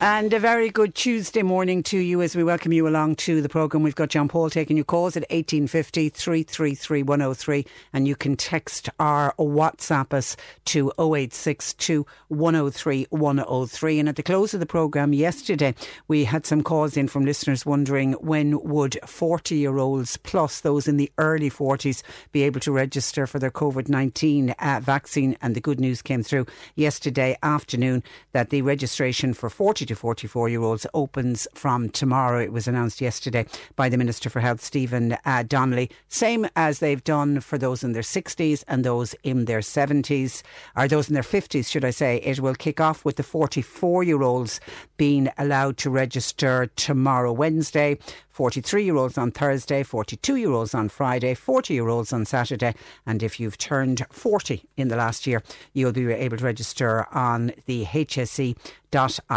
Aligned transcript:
And 0.00 0.32
a 0.34 0.40
very 0.40 0.70
good 0.70 0.94
Tuesday 0.94 1.42
morning 1.42 1.82
to 1.84 1.98
you 1.98 2.20
as 2.20 2.34
we 2.34 2.42
welcome 2.42 2.72
you 2.72 2.88
along 2.88 3.14
to 3.16 3.40
the 3.40 3.48
programme. 3.48 3.84
We've 3.84 3.94
got 3.94 4.08
John 4.08 4.28
Paul 4.28 4.50
taking 4.50 4.76
your 4.76 4.84
calls 4.84 5.16
at 5.16 5.22
1850 5.30 6.08
333 6.08 7.02
103 7.04 7.64
and 7.92 8.08
you 8.08 8.16
can 8.16 8.36
text 8.36 8.88
or 8.98 9.32
WhatsApp 9.38 10.12
us 10.12 10.36
to 10.66 10.92
0862 10.98 12.04
103 12.28 13.06
103. 13.10 13.98
And 14.00 14.08
at 14.08 14.16
the 14.16 14.22
close 14.24 14.52
of 14.52 14.60
the 14.60 14.66
programme 14.66 15.12
yesterday, 15.12 15.74
we 16.08 16.24
had 16.24 16.44
some 16.44 16.62
calls 16.62 16.96
in 16.96 17.06
from 17.06 17.24
listeners 17.24 17.64
wondering 17.64 18.14
when 18.14 18.60
would 18.64 18.98
40 19.06 19.54
year 19.54 19.78
olds 19.78 20.16
plus 20.18 20.60
those 20.60 20.88
in 20.88 20.96
the 20.96 21.10
early 21.18 21.50
40s 21.50 22.02
be 22.32 22.42
able 22.42 22.60
to 22.60 22.72
register 22.72 23.28
for 23.28 23.38
their 23.38 23.50
COVID 23.50 23.88
19 23.88 24.50
uh, 24.50 24.80
vaccine. 24.82 25.36
And 25.40 25.54
the 25.54 25.60
good 25.60 25.78
news 25.78 26.02
came 26.02 26.24
through 26.24 26.46
yesterday 26.74 27.38
afternoon 27.44 28.02
that 28.32 28.50
the 28.50 28.62
registration 28.62 29.34
for 29.34 29.48
40 29.48 29.84
to 29.86 29.93
44 29.94 30.48
year 30.48 30.62
olds 30.62 30.86
opens 30.94 31.46
from 31.54 31.88
tomorrow. 31.90 32.40
It 32.40 32.52
was 32.52 32.68
announced 32.68 33.00
yesterday 33.00 33.46
by 33.76 33.88
the 33.88 33.96
Minister 33.96 34.30
for 34.30 34.40
Health, 34.40 34.62
Stephen 34.62 35.16
uh, 35.24 35.42
Donnelly. 35.42 35.90
Same 36.08 36.46
as 36.56 36.78
they've 36.78 37.02
done 37.04 37.40
for 37.40 37.58
those 37.58 37.84
in 37.84 37.92
their 37.92 38.02
60s 38.02 38.64
and 38.68 38.84
those 38.84 39.14
in 39.22 39.46
their 39.46 39.60
70s, 39.60 40.42
or 40.76 40.88
those 40.88 41.08
in 41.08 41.14
their 41.14 41.22
50s, 41.22 41.68
should 41.68 41.84
I 41.84 41.90
say. 41.90 42.16
It 42.18 42.40
will 42.40 42.54
kick 42.54 42.80
off 42.80 43.04
with 43.04 43.16
the 43.16 43.22
44 43.22 44.02
year 44.02 44.22
olds 44.22 44.60
being 44.96 45.28
allowed 45.38 45.76
to 45.78 45.90
register 45.90 46.70
tomorrow, 46.76 47.32
Wednesday. 47.32 47.98
43 48.34 48.82
year 48.82 48.96
olds 48.96 49.16
on 49.16 49.30
Thursday, 49.30 49.84
42 49.84 50.34
year 50.34 50.50
olds 50.50 50.74
on 50.74 50.88
Friday, 50.88 51.34
40 51.34 51.72
year 51.72 51.86
olds 51.86 52.12
on 52.12 52.24
Saturday. 52.24 52.74
And 53.06 53.22
if 53.22 53.38
you've 53.38 53.56
turned 53.56 54.04
40 54.10 54.64
in 54.76 54.88
the 54.88 54.96
last 54.96 55.24
year, 55.24 55.40
you'll 55.72 55.92
be 55.92 56.10
able 56.10 56.36
to 56.38 56.44
register 56.44 57.06
on 57.14 57.52
the 57.66 57.84
HSE 57.84 58.56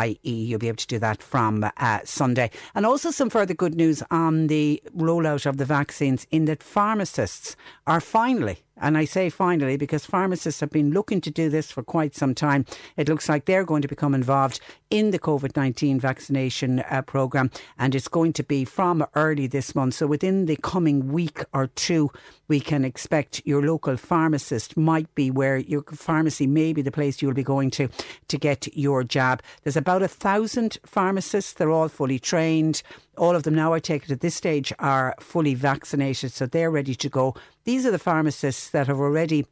ie. 0.04 0.20
You'll 0.24 0.60
be 0.60 0.68
able 0.68 0.78
to 0.78 0.88
do 0.88 0.98
that 0.98 1.22
from 1.22 1.64
uh, 1.78 2.00
Sunday. 2.06 2.50
And 2.74 2.88
also 2.88 3.12
some 3.12 3.30
further 3.30 3.54
good 3.54 3.76
news 3.76 4.02
on 4.10 4.48
the 4.48 4.82
rollout 4.96 5.46
of 5.46 5.58
the 5.58 5.66
vaccines 5.66 6.26
in 6.32 6.46
that 6.46 6.64
pharmacists 6.64 7.56
are 7.86 8.02
finally 8.02 8.64
and 8.82 8.98
I 8.98 9.06
say 9.06 9.30
finally 9.30 9.78
because 9.78 10.06
pharmacists 10.06 10.62
have 10.62 10.70
been 10.70 10.92
looking 10.92 11.22
to 11.22 11.32
do 11.32 11.50
this 11.50 11.72
for 11.72 11.84
quite 11.84 12.16
some 12.16 12.36
time. 12.36 12.66
It 12.96 13.10
looks 13.10 13.30
like 13.30 13.46
they're 13.46 13.64
going 13.64 13.82
to 13.82 13.88
become 13.88 14.14
involved 14.14 14.60
in 14.90 15.12
the 15.12 15.20
COVID 15.20 15.56
19 15.56 16.00
vaccination 16.00 16.80
uh, 16.80 17.02
programme, 17.02 17.52
and 17.78 17.96
it's 17.96 18.08
going 18.08 18.34
to 18.34 18.44
be 18.44 18.66
from 18.66 19.06
early 19.16 19.48
this 19.48 19.76
month. 19.76 19.96
So 19.96 20.08
within 20.08 20.46
the 20.46 20.58
coming 20.58 21.12
week 21.12 21.44
or 21.54 21.68
two, 21.68 22.12
we 22.48 22.60
can 22.60 22.86
expect 22.86 23.42
your 23.46 23.62
local 23.62 23.98
pharmacist 23.98 24.78
might 24.78 25.14
be 25.16 25.30
where 25.32 25.58
your 25.58 25.84
pharmacy 25.84 26.48
may 26.48 26.74
be 26.74 26.82
the 26.82 26.92
place 26.92 27.22
you'll 27.22 27.34
be 27.34 27.44
going 27.44 27.72
to 27.72 27.90
to 28.28 28.38
get 28.38 28.76
your 28.76 29.04
jab. 29.04 29.42
There's 29.64 29.78
about 29.78 30.04
a 30.04 30.08
thousand 30.08 30.78
pharmacists, 30.86 31.54
they're 31.54 31.72
all 31.72 31.90
fully 31.90 32.20
trained. 32.20 32.82
All 33.18 33.36
of 33.36 33.44
them 33.44 33.56
now, 33.56 33.74
I 33.74 33.80
take 33.80 34.04
it 34.04 34.12
at 34.12 34.22
this 34.22 34.36
stage, 34.36 34.72
are 34.80 35.16
fully 35.20 35.56
vaccinated, 35.56 36.32
so 36.32 36.46
they're 36.46 36.72
ready 36.72 36.96
to 36.96 37.10
go. 37.10 37.36
These 37.64 37.86
are 37.86 37.92
the 37.92 38.00
pharmacists 38.00 38.70
that 38.70 38.88
have 38.88 39.00
already 39.00 39.46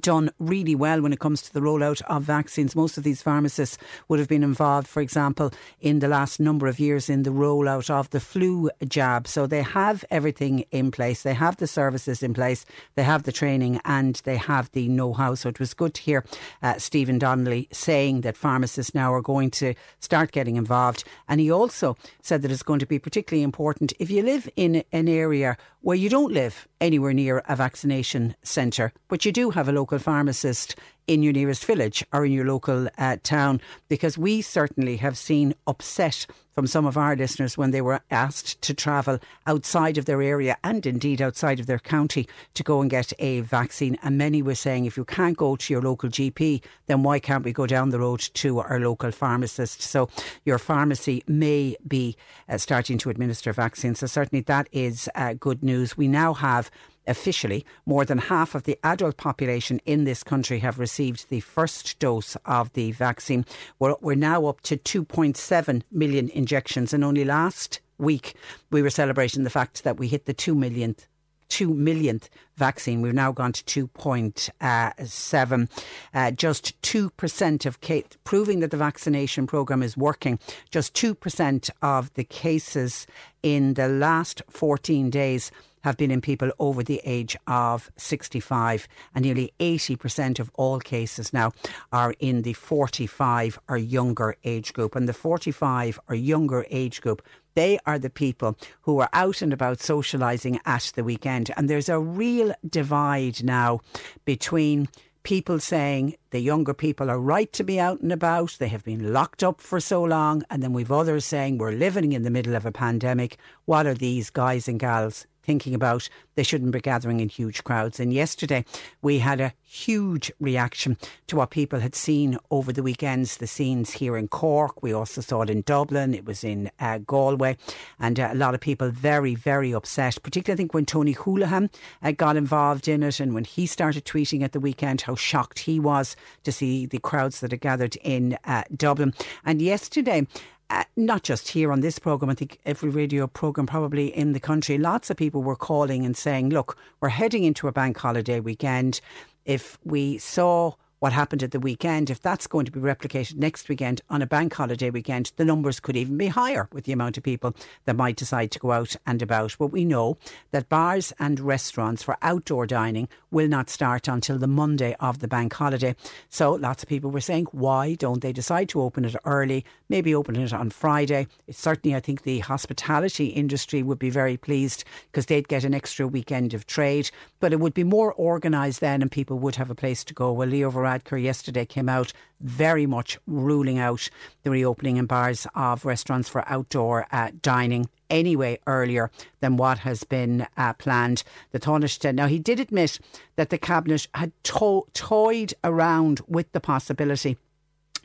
done 0.00 0.30
really 0.38 0.74
well 0.74 1.00
when 1.00 1.12
it 1.12 1.20
comes 1.20 1.42
to 1.42 1.52
the 1.52 1.60
rollout 1.60 2.02
of 2.02 2.22
vaccines. 2.22 2.76
Most 2.76 2.98
of 2.98 3.04
these 3.04 3.22
pharmacists 3.22 3.78
would 4.08 4.18
have 4.18 4.28
been 4.28 4.42
involved, 4.42 4.88
for 4.88 5.00
example, 5.00 5.52
in 5.80 5.98
the 5.98 6.08
last 6.08 6.40
number 6.40 6.66
of 6.66 6.80
years 6.80 7.08
in 7.08 7.22
the 7.22 7.30
rollout 7.30 7.90
of 7.90 8.10
the 8.10 8.20
flu 8.20 8.70
jab. 8.88 9.26
So 9.28 9.46
they 9.46 9.62
have 9.62 10.04
everything 10.10 10.64
in 10.70 10.90
place. 10.90 11.22
They 11.22 11.34
have 11.34 11.56
the 11.56 11.66
services 11.66 12.22
in 12.22 12.34
place. 12.34 12.64
They 12.94 13.02
have 13.02 13.22
the 13.24 13.32
training 13.32 13.80
and 13.84 14.20
they 14.24 14.36
have 14.36 14.70
the 14.72 14.88
know-how. 14.88 15.34
So 15.34 15.48
it 15.48 15.60
was 15.60 15.74
good 15.74 15.94
to 15.94 16.02
hear 16.02 16.24
uh, 16.62 16.78
Stephen 16.78 17.18
Donnelly 17.18 17.68
saying 17.72 18.22
that 18.22 18.36
pharmacists 18.36 18.94
now 18.94 19.12
are 19.12 19.22
going 19.22 19.50
to 19.52 19.74
start 20.00 20.32
getting 20.32 20.56
involved. 20.56 21.04
And 21.28 21.40
he 21.40 21.50
also 21.50 21.96
said 22.22 22.42
that 22.42 22.50
it's 22.50 22.62
going 22.62 22.80
to 22.80 22.86
be 22.86 22.98
particularly 22.98 23.42
important 23.42 23.92
if 23.98 24.10
you 24.10 24.22
live 24.22 24.48
in 24.56 24.84
an 24.92 25.08
area 25.08 25.56
where 25.80 25.96
you 25.96 26.08
don't 26.08 26.32
live 26.32 26.68
anywhere 26.82 27.14
near 27.14 27.42
a 27.48 27.56
vaccination 27.56 28.34
centre, 28.42 28.92
but 29.08 29.24
you 29.24 29.32
do 29.32 29.50
have 29.50 29.68
a 29.68 29.72
local 29.72 29.98
pharmacist 29.98 30.74
in 31.06 31.22
your 31.22 31.32
nearest 31.32 31.64
village 31.64 32.04
or 32.12 32.24
in 32.24 32.32
your 32.32 32.46
local 32.46 32.88
uh, 32.98 33.16
town 33.22 33.60
because 33.88 34.16
we 34.16 34.40
certainly 34.40 34.96
have 34.96 35.16
seen 35.18 35.54
upset 35.66 36.26
from 36.54 36.66
some 36.66 36.84
of 36.84 36.96
our 36.96 37.16
listeners 37.16 37.56
when 37.56 37.70
they 37.70 37.80
were 37.80 38.00
asked 38.10 38.60
to 38.62 38.74
travel 38.74 39.18
outside 39.46 39.96
of 39.96 40.04
their 40.04 40.20
area 40.20 40.56
and 40.62 40.84
indeed 40.86 41.22
outside 41.22 41.58
of 41.58 41.66
their 41.66 41.78
county 41.78 42.28
to 42.54 42.62
go 42.62 42.80
and 42.80 42.90
get 42.90 43.12
a 43.18 43.40
vaccine. 43.40 43.96
And 44.02 44.18
many 44.18 44.42
were 44.42 44.54
saying, 44.54 44.84
if 44.84 44.96
you 44.96 45.04
can't 45.04 45.36
go 45.36 45.56
to 45.56 45.72
your 45.72 45.82
local 45.82 46.10
GP, 46.10 46.62
then 46.86 47.02
why 47.02 47.18
can't 47.20 47.44
we 47.44 47.52
go 47.52 47.66
down 47.66 47.90
the 47.90 48.00
road 48.00 48.20
to 48.34 48.58
our 48.58 48.78
local 48.78 49.10
pharmacist? 49.10 49.80
So 49.82 50.08
your 50.44 50.58
pharmacy 50.58 51.22
may 51.26 51.76
be 51.88 52.16
uh, 52.48 52.58
starting 52.58 52.98
to 52.98 53.10
administer 53.10 53.52
vaccines. 53.52 54.00
So 54.00 54.06
certainly 54.06 54.42
that 54.42 54.68
is 54.72 55.08
uh, 55.14 55.34
good 55.34 55.62
news. 55.62 55.96
We 55.96 56.08
now 56.08 56.34
have 56.34 56.70
officially, 57.06 57.64
more 57.86 58.04
than 58.04 58.18
half 58.18 58.54
of 58.54 58.64
the 58.64 58.78
adult 58.82 59.16
population 59.16 59.80
in 59.86 60.04
this 60.04 60.22
country 60.22 60.58
have 60.60 60.78
received 60.78 61.28
the 61.28 61.40
first 61.40 61.98
dose 61.98 62.36
of 62.46 62.72
the 62.72 62.92
vaccine. 62.92 63.44
We're, 63.78 63.94
we're 64.00 64.14
now 64.14 64.46
up 64.46 64.60
to 64.62 64.76
2.7 64.76 65.82
million 65.90 66.28
injections, 66.30 66.92
and 66.92 67.04
only 67.04 67.24
last 67.24 67.80
week 67.98 68.34
we 68.70 68.82
were 68.82 68.90
celebrating 68.90 69.44
the 69.44 69.50
fact 69.50 69.84
that 69.84 69.98
we 69.98 70.08
hit 70.08 70.26
the 70.26 70.34
2 70.34 70.54
millionth 70.54 71.06
2 71.52 71.74
millionth 71.74 72.30
vaccine. 72.56 73.02
We've 73.02 73.12
now 73.12 73.30
gone 73.30 73.52
to 73.52 73.86
2.7. 73.88 75.68
Uh, 76.14 76.30
just 76.30 76.80
2% 76.80 77.66
of 77.66 77.80
cases, 77.82 78.16
proving 78.24 78.60
that 78.60 78.70
the 78.70 78.78
vaccination 78.78 79.46
programme 79.46 79.82
is 79.82 79.94
working. 79.94 80.38
Just 80.70 80.94
2% 80.94 81.68
of 81.82 82.14
the 82.14 82.24
cases 82.24 83.06
in 83.42 83.74
the 83.74 83.88
last 83.88 84.40
14 84.48 85.10
days 85.10 85.50
have 85.82 85.96
been 85.96 86.10
in 86.10 86.20
people 86.20 86.50
over 86.58 86.82
the 86.82 87.00
age 87.04 87.36
of 87.46 87.90
65, 87.96 88.88
and 89.14 89.24
nearly 89.24 89.52
80% 89.60 90.38
of 90.38 90.50
all 90.54 90.78
cases 90.80 91.32
now 91.32 91.52
are 91.92 92.14
in 92.18 92.42
the 92.42 92.54
45 92.54 93.58
or 93.68 93.76
younger 93.76 94.36
age 94.44 94.72
group. 94.72 94.96
And 94.96 95.08
the 95.08 95.12
45 95.12 96.00
or 96.08 96.14
younger 96.14 96.66
age 96.70 97.00
group 97.00 97.22
they 97.54 97.78
are 97.84 97.98
the 97.98 98.10
people 98.10 98.56
who 98.82 98.98
are 99.00 99.10
out 99.12 99.42
and 99.42 99.52
about 99.52 99.78
socialising 99.78 100.58
at 100.64 100.90
the 100.94 101.04
weekend. 101.04 101.50
And 101.56 101.68
there's 101.68 101.88
a 101.88 102.00
real 102.00 102.54
divide 102.66 103.44
now 103.44 103.80
between 104.24 104.88
people 105.22 105.58
saying 105.60 106.16
the 106.30 106.40
younger 106.40 106.74
people 106.74 107.10
are 107.10 107.20
right 107.20 107.52
to 107.52 107.62
be 107.62 107.78
out 107.78 108.00
and 108.00 108.12
about, 108.12 108.56
they 108.58 108.68
have 108.68 108.84
been 108.84 109.12
locked 109.12 109.42
up 109.42 109.60
for 109.60 109.80
so 109.80 110.02
long, 110.02 110.42
and 110.50 110.62
then 110.62 110.72
we've 110.72 110.90
others 110.90 111.24
saying 111.24 111.58
we're 111.58 111.72
living 111.72 112.12
in 112.12 112.22
the 112.22 112.30
middle 112.30 112.56
of 112.56 112.66
a 112.66 112.72
pandemic. 112.72 113.36
What 113.66 113.86
are 113.86 113.94
these 113.94 114.30
guys 114.30 114.66
and 114.66 114.80
gals 114.80 115.26
thinking 115.42 115.74
about 115.74 116.08
they 116.34 116.42
shouldn't 116.42 116.72
be 116.72 116.80
gathering 116.80 117.20
in 117.20 117.28
huge 117.28 117.64
crowds. 117.64 118.00
And 118.00 118.12
yesterday 118.12 118.64
we 119.02 119.18
had 119.18 119.40
a 119.40 119.52
huge 119.62 120.30
reaction 120.40 120.96
to 121.26 121.36
what 121.36 121.50
people 121.50 121.80
had 121.80 121.94
seen 121.94 122.38
over 122.50 122.72
the 122.72 122.82
weekends. 122.82 123.36
The 123.36 123.46
scenes 123.46 123.92
here 123.92 124.16
in 124.16 124.28
Cork, 124.28 124.82
we 124.82 124.92
also 124.92 125.20
saw 125.20 125.42
it 125.42 125.50
in 125.50 125.62
Dublin, 125.62 126.14
it 126.14 126.24
was 126.24 126.44
in 126.44 126.70
uh, 126.80 126.98
Galway, 126.98 127.56
and 127.98 128.18
uh, 128.20 128.30
a 128.32 128.34
lot 128.34 128.54
of 128.54 128.60
people 128.60 128.90
very, 128.90 129.34
very 129.34 129.72
upset. 129.72 130.22
Particularly, 130.22 130.56
I 130.56 130.60
think 130.60 130.74
when 130.74 130.86
Tony 130.86 131.14
Holohan 131.14 131.70
uh, 132.02 132.12
got 132.12 132.36
involved 132.36 132.88
in 132.88 133.02
it, 133.02 133.20
and 133.20 133.34
when 133.34 133.44
he 133.44 133.66
started 133.66 134.04
tweeting 134.04 134.42
at 134.42 134.52
the 134.52 134.60
weekend 134.60 135.02
how 135.02 135.14
shocked 135.14 135.60
he 135.60 135.80
was 135.80 136.16
to 136.44 136.52
see 136.52 136.86
the 136.86 136.98
crowds 136.98 137.40
that 137.40 137.50
had 137.50 137.60
gathered 137.60 137.96
in 137.96 138.38
uh, 138.44 138.64
Dublin. 138.76 139.14
And 139.44 139.60
yesterday, 139.62 140.26
uh, 140.72 140.84
not 140.96 141.22
just 141.22 141.48
here 141.48 141.70
on 141.70 141.80
this 141.80 141.98
programme, 141.98 142.30
I 142.30 142.34
think 142.34 142.58
every 142.64 142.88
radio 142.88 143.26
programme 143.26 143.66
probably 143.66 144.06
in 144.06 144.32
the 144.32 144.40
country, 144.40 144.78
lots 144.78 145.10
of 145.10 145.18
people 145.18 145.42
were 145.42 145.54
calling 145.54 146.06
and 146.06 146.16
saying, 146.16 146.48
look, 146.48 146.78
we're 147.00 147.10
heading 147.10 147.44
into 147.44 147.68
a 147.68 147.72
bank 147.72 147.98
holiday 147.98 148.40
weekend. 148.40 149.02
If 149.44 149.78
we 149.84 150.16
saw 150.16 150.72
what 151.02 151.12
happened 151.12 151.42
at 151.42 151.50
the 151.50 151.58
weekend, 151.58 152.10
if 152.10 152.22
that's 152.22 152.46
going 152.46 152.64
to 152.64 152.70
be 152.70 152.78
replicated 152.78 153.34
next 153.34 153.68
weekend 153.68 154.00
on 154.08 154.22
a 154.22 154.26
bank 154.26 154.54
holiday 154.54 154.88
weekend, 154.88 155.32
the 155.34 155.44
numbers 155.44 155.80
could 155.80 155.96
even 155.96 156.16
be 156.16 156.28
higher 156.28 156.68
with 156.70 156.84
the 156.84 156.92
amount 156.92 157.16
of 157.16 157.24
people 157.24 157.52
that 157.86 157.96
might 157.96 158.14
decide 158.14 158.52
to 158.52 158.60
go 158.60 158.70
out 158.70 158.94
and 159.04 159.20
about. 159.20 159.56
But 159.58 159.72
we 159.72 159.84
know 159.84 160.16
that 160.52 160.68
bars 160.68 161.12
and 161.18 161.40
restaurants 161.40 162.04
for 162.04 162.16
outdoor 162.22 162.68
dining 162.68 163.08
will 163.32 163.48
not 163.48 163.68
start 163.68 164.06
until 164.06 164.38
the 164.38 164.46
Monday 164.46 164.94
of 165.00 165.18
the 165.18 165.26
bank 165.26 165.52
holiday. 165.52 165.96
So 166.28 166.52
lots 166.52 166.84
of 166.84 166.88
people 166.88 167.10
were 167.10 167.20
saying, 167.20 167.46
why 167.50 167.94
don't 167.94 168.22
they 168.22 168.32
decide 168.32 168.68
to 168.68 168.80
open 168.80 169.04
it 169.04 169.16
early? 169.24 169.64
Maybe 169.88 170.14
open 170.14 170.36
it 170.36 170.52
on 170.52 170.70
Friday. 170.70 171.26
It's 171.48 171.58
certainly, 171.58 171.96
I 171.96 172.00
think 172.00 172.22
the 172.22 172.38
hospitality 172.38 173.26
industry 173.26 173.82
would 173.82 173.98
be 173.98 174.10
very 174.10 174.36
pleased 174.36 174.84
because 175.10 175.26
they'd 175.26 175.48
get 175.48 175.64
an 175.64 175.74
extra 175.74 176.06
weekend 176.06 176.54
of 176.54 176.68
trade, 176.68 177.10
but 177.40 177.52
it 177.52 177.58
would 177.58 177.74
be 177.74 177.82
more 177.82 178.14
organised 178.20 178.78
then 178.78 179.02
and 179.02 179.10
people 179.10 179.40
would 179.40 179.56
have 179.56 179.68
a 179.68 179.74
place 179.74 180.04
to 180.04 180.14
go. 180.14 180.30
Well, 180.30 180.46
Leo 180.46 180.70
Varadkar 180.92 181.22
yesterday 181.22 181.64
came 181.64 181.88
out 181.88 182.12
very 182.40 182.86
much 182.86 183.18
ruling 183.26 183.78
out 183.78 184.08
the 184.42 184.50
reopening 184.50 184.96
in 184.96 185.06
bars 185.06 185.46
of 185.54 185.84
restaurants 185.84 186.28
for 186.28 186.44
outdoor 186.46 187.06
uh, 187.12 187.30
dining 187.40 187.88
anyway 188.10 188.58
earlier 188.66 189.10
than 189.40 189.56
what 189.56 189.78
has 189.78 190.04
been 190.04 190.46
uh, 190.56 190.72
planned. 190.74 191.22
The 191.52 191.60
Taoiseach, 191.60 192.14
now 192.14 192.26
he 192.26 192.38
did 192.38 192.60
admit 192.60 192.98
that 193.36 193.50
the 193.50 193.58
Cabinet 193.58 194.06
had 194.14 194.32
to- 194.44 194.86
toyed 194.92 195.54
around 195.64 196.20
with 196.28 196.50
the 196.52 196.60
possibility 196.60 197.38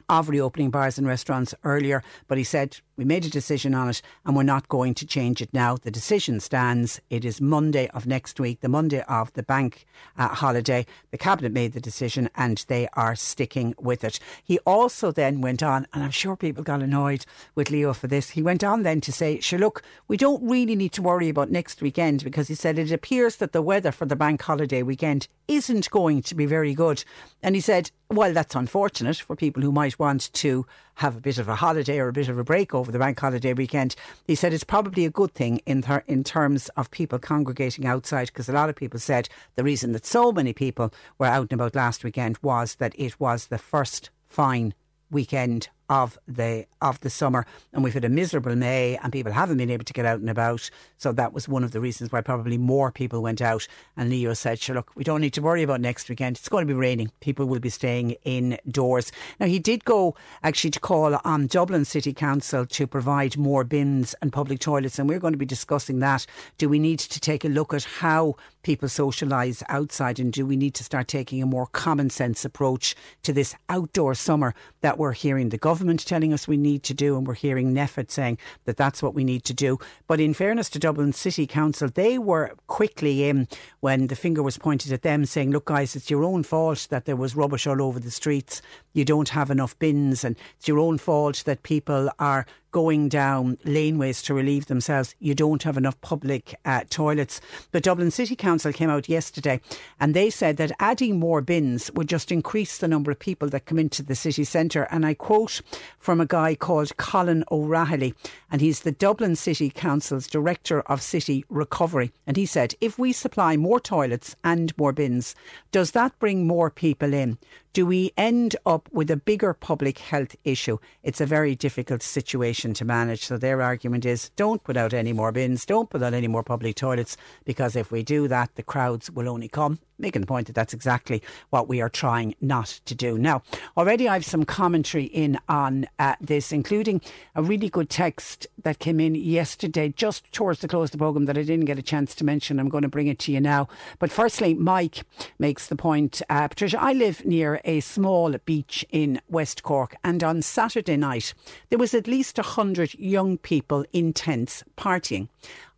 of 0.09 0.29
reopening 0.29 0.69
bars 0.69 0.97
and 0.97 1.05
restaurants 1.05 1.53
earlier, 1.63 2.01
but 2.27 2.37
he 2.37 2.43
said 2.43 2.79
we 2.97 3.05
made 3.05 3.25
a 3.25 3.29
decision 3.29 3.75
on 3.75 3.89
it 3.89 4.01
and 4.25 4.35
we're 4.35 4.43
not 4.43 4.67
going 4.67 4.95
to 4.95 5.05
change 5.05 5.41
it 5.41 5.53
now. 5.53 5.77
The 5.77 5.91
decision 5.91 6.39
stands. 6.39 6.99
It 7.09 7.23
is 7.23 7.39
Monday 7.39 7.87
of 7.89 8.07
next 8.07 8.39
week, 8.39 8.61
the 8.61 8.69
Monday 8.69 9.03
of 9.07 9.31
the 9.33 9.43
bank 9.43 9.85
uh, 10.17 10.29
holiday. 10.29 10.85
The 11.11 11.17
Cabinet 11.17 11.53
made 11.53 11.73
the 11.73 11.79
decision 11.79 12.29
and 12.35 12.65
they 12.67 12.87
are 12.93 13.15
sticking 13.15 13.75
with 13.77 14.03
it. 14.03 14.19
He 14.43 14.57
also 14.59 15.11
then 15.11 15.41
went 15.41 15.61
on, 15.61 15.85
and 15.93 16.03
I'm 16.03 16.11
sure 16.11 16.35
people 16.35 16.63
got 16.63 16.81
annoyed 16.81 17.25
with 17.53 17.69
Leo 17.69 17.93
for 17.93 18.07
this. 18.07 18.31
He 18.31 18.41
went 18.41 18.63
on 18.63 18.81
then 18.81 18.99
to 19.01 19.11
say, 19.11 19.39
sure, 19.39 19.59
look, 19.59 19.83
we 20.07 20.17
don't 20.17 20.43
really 20.43 20.75
need 20.75 20.93
to 20.93 21.01
worry 21.03 21.29
about 21.29 21.51
next 21.51 21.81
weekend 21.81 22.23
because 22.23 22.47
he 22.47 22.55
said 22.55 22.79
it 22.79 22.91
appears 22.91 23.35
that 23.35 23.51
the 23.51 23.61
weather 23.61 23.91
for 23.91 24.07
the 24.07 24.15
bank 24.15 24.41
holiday 24.41 24.81
weekend 24.81 25.27
isn't 25.47 25.89
going 25.91 26.21
to 26.23 26.35
be 26.35 26.45
very 26.45 26.73
good. 26.73 27.03
And 27.43 27.53
he 27.53 27.61
said, 27.61 27.91
well, 28.09 28.33
that's 28.33 28.55
unfortunate 28.55 29.17
for 29.17 29.35
people 29.35 29.61
who 29.61 29.71
might 29.71 29.99
want 29.99 30.33
to 30.33 30.65
have 30.97 31.15
a 31.15 31.21
bit 31.21 31.37
of 31.37 31.47
a 31.47 31.55
holiday 31.55 31.99
or 31.99 32.07
a 32.07 32.13
bit 32.13 32.27
of 32.27 32.37
a 32.37 32.43
break 32.43 32.73
over 32.73 32.91
the 32.91 32.99
bank 32.99 33.19
holiday 33.19 33.53
weekend. 33.53 33.95
He 34.25 34.35
said 34.35 34.51
it's 34.51 34.63
probably 34.63 35.05
a 35.05 35.11
good 35.11 35.33
thing 35.33 35.61
in, 35.65 35.83
ter- 35.83 36.03
in 36.07 36.23
terms 36.23 36.69
of 36.69 36.91
people 36.91 37.19
congregating 37.19 37.85
outside 37.85 38.27
because 38.27 38.49
a 38.49 38.53
lot 38.53 38.69
of 38.69 38.75
people 38.75 38.99
said 38.99 39.29
the 39.55 39.63
reason 39.63 39.91
that 39.91 40.05
so 40.05 40.31
many 40.31 40.53
people 40.53 40.91
were 41.19 41.27
out 41.27 41.51
and 41.51 41.53
about 41.53 41.75
last 41.75 42.03
weekend 42.03 42.37
was 42.41 42.75
that 42.75 42.93
it 42.97 43.19
was 43.19 43.47
the 43.47 43.59
first 43.59 44.09
fine 44.25 44.73
weekend 45.11 45.69
of 45.89 46.17
the 46.27 46.65
of 46.81 46.99
the 46.99 47.09
summer. 47.09 47.45
And 47.73 47.83
we've 47.83 47.93
had 47.93 48.05
a 48.05 48.09
miserable 48.09 48.55
May 48.55 48.97
and 48.97 49.11
people 49.13 49.31
haven't 49.31 49.57
been 49.57 49.69
able 49.69 49.85
to 49.85 49.93
get 49.93 50.05
out 50.05 50.19
and 50.19 50.29
about. 50.29 50.69
So 50.97 51.11
that 51.13 51.33
was 51.33 51.47
one 51.47 51.63
of 51.63 51.71
the 51.71 51.79
reasons 51.79 52.11
why 52.11 52.21
probably 52.21 52.57
more 52.57 52.91
people 52.91 53.21
went 53.21 53.41
out. 53.41 53.67
And 53.95 54.09
Leo 54.09 54.33
said 54.33 54.59
sure 54.59 54.75
look 54.75 54.91
we 54.95 55.03
don't 55.03 55.21
need 55.21 55.33
to 55.33 55.41
worry 55.41 55.63
about 55.63 55.81
next 55.81 56.09
weekend. 56.09 56.37
It's 56.37 56.49
going 56.49 56.67
to 56.67 56.73
be 56.73 56.77
raining. 56.77 57.11
People 57.21 57.45
will 57.45 57.59
be 57.59 57.69
staying 57.69 58.11
indoors. 58.23 59.11
Now 59.39 59.45
he 59.45 59.59
did 59.59 59.85
go 59.85 60.15
actually 60.43 60.71
to 60.71 60.79
call 60.79 61.17
on 61.23 61.47
Dublin 61.47 61.85
City 61.85 62.13
Council 62.13 62.65
to 62.65 62.87
provide 62.87 63.37
more 63.37 63.63
bins 63.63 64.13
and 64.21 64.33
public 64.33 64.59
toilets. 64.59 64.99
And 64.99 65.07
we're 65.07 65.19
going 65.19 65.33
to 65.33 65.37
be 65.37 65.45
discussing 65.45 65.99
that. 65.99 66.25
Do 66.57 66.67
we 66.67 66.79
need 66.79 66.99
to 66.99 67.19
take 67.19 67.45
a 67.45 67.49
look 67.49 67.73
at 67.73 67.85
how 67.85 68.35
people 68.63 68.89
socialise 68.89 69.63
outside? 69.69 70.19
And 70.19 70.33
do 70.33 70.45
we 70.45 70.57
need 70.57 70.73
to 70.75 70.83
start 70.83 71.07
taking 71.07 71.41
a 71.41 71.45
more 71.45 71.67
common 71.67 72.09
sense 72.09 72.43
approach 72.43 72.95
to 73.23 73.31
this 73.31 73.55
outdoor 73.69 74.15
summer 74.15 74.53
that 74.81 74.97
we're 74.97 75.13
hearing 75.13 75.49
the 75.49 75.57
government 75.57 75.76
government 75.77 76.03
telling 76.07 76.33
us 76.33 76.47
we 76.47 76.57
need 76.57 76.81
to 76.81 76.91
do, 76.95 77.15
and 77.15 77.27
we're 77.27 77.35
hearing 77.35 77.75
NPHET 77.75 78.09
saying 78.09 78.39
that 78.65 78.77
that's 78.77 79.03
what 79.03 79.13
we 79.13 79.23
need 79.23 79.43
to 79.43 79.53
do. 79.53 79.77
But 80.07 80.19
in 80.19 80.33
fairness 80.33 80.71
to 80.71 80.79
Dublin 80.79 81.13
City 81.13 81.45
Council, 81.45 81.87
they 81.87 82.17
were 82.17 82.55
quickly 82.65 83.29
in 83.29 83.47
when 83.81 84.07
the 84.07 84.15
finger 84.15 84.41
was 84.41 84.57
pointed 84.57 84.91
at 84.91 85.03
them, 85.03 85.23
saying, 85.27 85.51
"Look, 85.51 85.65
guys, 85.65 85.95
it's 85.95 86.09
your 86.09 86.23
own 86.23 86.41
fault 86.41 86.87
that 86.89 87.05
there 87.05 87.15
was 87.15 87.35
rubbish 87.35 87.67
all 87.67 87.79
over 87.79 87.99
the 87.99 88.09
streets. 88.09 88.59
You 88.97 89.05
don't 89.05 89.29
have 89.29 89.51
enough 89.51 89.77
bins, 89.79 90.23
and 90.23 90.35
it's 90.57 90.67
your 90.67 90.79
own 90.79 90.97
fault 90.97 91.43
that 91.45 91.63
people 91.63 92.09
are." 92.19 92.45
going 92.71 93.09
down 93.09 93.57
laneways 93.65 94.23
to 94.23 94.35
relieve 94.35 94.67
themselves. 94.67 95.15
You 95.19 95.33
don't 95.33 95.63
have 95.63 95.77
enough 95.77 95.99
public 96.01 96.53
uh, 96.65 96.83
toilets. 96.89 97.41
The 97.71 97.81
Dublin 97.81 98.11
City 98.11 98.35
Council 98.35 98.71
came 98.71 98.89
out 98.89 99.09
yesterday 99.09 99.61
and 99.99 100.13
they 100.13 100.29
said 100.29 100.57
that 100.57 100.73
adding 100.79 101.17
more 101.17 101.41
bins 101.41 101.89
would 101.95 102.07
just 102.07 102.31
increase 102.31 102.77
the 102.77 102.87
number 102.87 103.09
of 103.09 103.17
people 103.17 103.49
that 103.49 103.65
come 103.65 103.79
into 103.79 104.03
the 104.03 104.13
city 104.13 104.43
centre. 104.43 104.87
And 104.91 105.07
I 105.07 105.15
quote 105.15 105.61
from 105.97 106.21
a 106.21 106.27
guy 106.27 106.53
called 106.53 106.95
Colin 106.97 107.43
O'Rahilly, 107.51 108.13
and 108.51 108.61
he's 108.61 108.81
the 108.81 108.91
Dublin 108.91 109.35
City 109.35 109.71
Council's 109.71 110.27
Director 110.27 110.81
of 110.81 111.01
City 111.01 111.45
Recovery. 111.49 112.11
And 112.27 112.37
he 112.37 112.45
said, 112.45 112.75
if 112.79 112.99
we 112.99 113.11
supply 113.11 113.57
more 113.57 113.79
toilets 113.79 114.35
and 114.43 114.77
more 114.77 114.93
bins, 114.93 115.33
does 115.71 115.91
that 115.91 116.17
bring 116.19 116.45
more 116.45 116.69
people 116.69 117.13
in? 117.13 117.39
do 117.77 117.85
we 117.85 118.11
end 118.17 118.55
up 118.65 118.86
with 118.91 119.11
a 119.11 119.17
bigger 119.17 119.53
public 119.53 119.99
health 119.99 120.35
issue? 120.43 120.77
It's 121.03 121.21
a 121.21 121.25
very 121.25 121.55
difficult 121.55 122.01
situation 122.01 122.73
to 122.75 122.85
manage. 122.85 123.25
So 123.25 123.37
their 123.37 123.61
argument 123.61 124.05
is 124.05 124.29
don't 124.35 124.63
put 124.63 124.77
out 124.77 124.93
any 124.93 125.13
more 125.13 125.31
bins, 125.31 125.65
don't 125.65 125.89
put 125.89 126.03
out 126.03 126.13
any 126.13 126.27
more 126.27 126.43
public 126.43 126.75
toilets, 126.75 127.17
because 127.45 127.75
if 127.75 127.91
we 127.91 128.03
do 128.03 128.27
that, 128.27 128.55
the 128.55 128.63
crowds 128.63 129.11
will 129.11 129.29
only 129.29 129.47
come 129.47 129.79
making 129.99 130.21
the 130.21 130.27
point 130.27 130.47
that 130.47 130.53
that's 130.53 130.73
exactly 130.73 131.21
what 131.49 131.67
we 131.67 131.81
are 131.81 131.89
trying 131.89 132.35
not 132.41 132.67
to 132.85 132.95
do. 132.95 133.17
Now, 133.17 133.41
already 133.75 134.07
I 134.07 134.13
have 134.13 134.25
some 134.25 134.45
commentary 134.45 135.05
in 135.05 135.39
on 135.49 135.87
uh, 135.99 136.15
this, 136.21 136.51
including 136.51 137.01
a 137.35 137.41
really 137.41 137.69
good 137.69 137.89
text 137.89 138.47
that 138.63 138.79
came 138.79 138.99
in 138.99 139.15
yesterday, 139.15 139.89
just 139.89 140.31
towards 140.31 140.61
the 140.61 140.67
close 140.67 140.87
of 140.87 140.91
the 140.93 140.97
programme, 140.97 141.25
that 141.25 141.37
I 141.37 141.43
didn't 141.43 141.65
get 141.65 141.79
a 141.79 141.83
chance 141.83 142.13
to 142.15 142.25
mention. 142.25 142.59
I'm 142.59 142.69
going 142.69 142.83
to 142.83 142.87
bring 142.87 143.07
it 143.07 143.19
to 143.19 143.31
you 143.31 143.41
now. 143.41 143.67
But 143.99 144.11
firstly, 144.11 144.53
Mike 144.53 145.03
makes 145.39 145.67
the 145.67 145.75
point 145.75 146.21
uh, 146.29 146.47
Patricia, 146.47 146.81
I 146.81 146.93
live 146.93 147.25
near 147.25 147.61
a 147.65 147.79
small 147.79 148.35
beach 148.45 148.76
in 148.89 149.21
West 149.29 149.63
Cork, 149.63 149.95
and 150.03 150.23
on 150.23 150.41
Saturday 150.41 150.97
night, 150.97 151.33
there 151.69 151.79
was 151.79 151.93
at 151.93 152.07
least 152.07 152.37
100 152.37 152.93
young 152.95 153.37
people 153.37 153.85
in 153.93 154.13
tents 154.13 154.63
partying. 154.77 155.27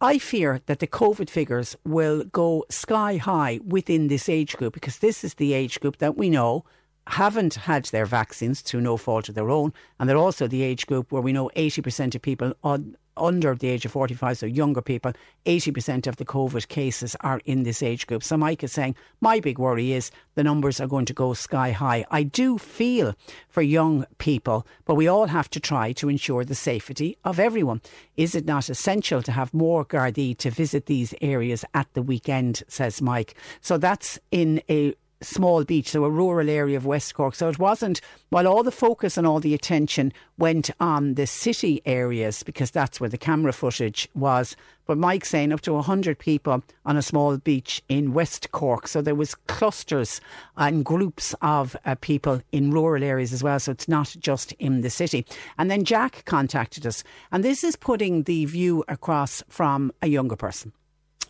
I 0.01 0.18
fear 0.18 0.62
that 0.65 0.79
the 0.79 0.88
COVID 0.88 1.29
figures 1.29 1.75
will 1.86 2.24
go 2.24 2.65
sky 2.70 3.18
high 3.18 3.60
within 3.65 4.08
this 4.08 4.29
age 4.29 4.58
group 4.58 4.74
because 4.74 5.00
this 5.00 5.24
is 5.24 5.36
the 5.36 5.53
age 5.53 5.79
group 5.79 5.98
that 5.98 6.18
we 6.18 6.29
know 6.29 6.65
haven't 7.08 7.56
had 7.56 7.86
their 7.86 8.06
vaccines 8.06 8.62
through 8.62 8.82
no 8.82 8.96
fault 8.96 9.29
of 9.29 9.36
their 9.36 9.50
own. 9.50 9.74
And 10.00 10.08
they're 10.08 10.18
also 10.18 10.48
the 10.48 10.62
age 10.62 10.86
group 10.86 11.12
where 11.12 11.22
we 11.22 11.34
know 11.34 11.50
80% 11.56 12.15
of 12.15 12.22
people 12.22 12.53
on, 12.63 12.96
under 13.20 13.56
the 13.56 13.68
age 13.68 13.86
of 13.86 13.92
45, 13.92 14.38
so 14.38 14.46
younger 14.46 14.82
people, 14.82 15.14
80% 15.46 16.08
of 16.08 16.18
the 16.18 16.26
COVID 16.26 16.68
cases 16.68 17.16
are 17.22 17.42
in 17.46 17.64
this 17.64 17.84
age 17.84 18.08
group. 18.08 18.24
So 18.24 18.38
Mike 18.38 18.64
is 18.64 18.72
saying, 18.72 18.96
my 19.22 19.40
big 19.40 19.60
worry 19.60 19.92
is 19.92 20.12
the 20.36 20.44
numbers 20.44 20.80
are 20.80 20.88
going 20.88 21.06
to 21.06 21.14
go 21.14 21.34
sky 21.34 21.72
high. 21.72 22.06
I 22.12 22.24
do 22.24 22.58
feel 22.58 23.16
for 23.50 23.62
young 23.62 24.06
people, 24.18 24.66
but 24.86 24.96
we 24.96 25.08
all 25.08 25.28
have 25.28 25.50
to 25.52 25.60
try 25.60 25.92
to 25.94 26.10
ensure 26.10 26.46
the 26.46 26.56
safety 26.56 27.18
of 27.24 27.40
everyone. 27.40 27.82
Is 28.18 28.36
it 28.36 28.46
not 28.46 28.70
essential 28.70 29.22
to 29.24 29.32
have 29.32 29.54
more 29.54 29.86
Gardaí 29.86 30.38
to 30.38 30.50
visit 30.52 30.86
these 30.86 31.14
areas 31.22 31.66
at 31.74 31.88
the 31.94 32.02
weekend, 32.02 32.64
says 32.68 33.02
Mike. 33.02 33.36
So 33.62 33.78
that's 33.78 34.20
in 34.32 34.62
a 34.70 34.94
small 35.22 35.64
beach, 35.64 35.90
so 35.90 36.04
a 36.04 36.10
rural 36.10 36.50
area 36.50 36.78
of 36.78 36.86
West 36.86 37.14
Cork. 37.14 37.36
So 37.36 37.50
it 37.50 37.60
wasn't, 37.60 38.02
while 38.30 38.48
all 38.48 38.64
the 38.64 38.72
focus 38.72 39.18
and 39.18 39.28
all 39.28 39.40
the 39.40 39.54
attention 39.54 40.14
went 40.38 40.70
on 40.80 41.16
the 41.16 41.28
city 41.28 41.82
areas, 41.86 42.44
because 42.44 42.72
that's 42.72 43.00
where 43.00 43.10
the 43.10 43.18
camera 43.18 43.54
footage 43.54 44.08
was. 44.16 44.56
But 44.86 44.98
Mike 44.98 45.26
saying 45.26 45.52
up 45.52 45.62
to 45.62 45.74
100 45.74 46.18
people 46.18 46.64
on 46.86 46.98
a 46.98 47.02
small 47.02 47.38
beach 47.38 47.84
in 47.90 48.14
West 48.14 48.52
Cork. 48.52 48.88
So 48.88 49.02
there 49.02 49.14
was 49.14 49.36
clusters 49.36 50.20
and 50.58 50.84
groups 50.84 51.36
of 51.42 51.76
uh, 51.86 51.96
people 52.02 52.42
in 52.52 52.72
rural 52.72 53.04
areas 53.04 53.32
as 53.32 53.44
well. 53.44 53.60
So 53.60 53.72
it's 53.72 53.88
not 53.88 54.16
just 54.20 54.52
in 54.54 54.82
the 54.82 54.90
city. 54.90 55.26
And 55.58 55.70
then 55.70 55.84
Jack 55.84 56.24
contacted 56.26 56.88
us. 56.88 57.04
And 57.32 57.44
this 57.44 57.64
is 57.64 57.76
putting 57.76 58.24
the 58.24 58.46
view 58.46 58.84
across 58.88 59.44
from 59.48 59.92
a 60.02 60.08
younger 60.08 60.36
person. 60.36 60.74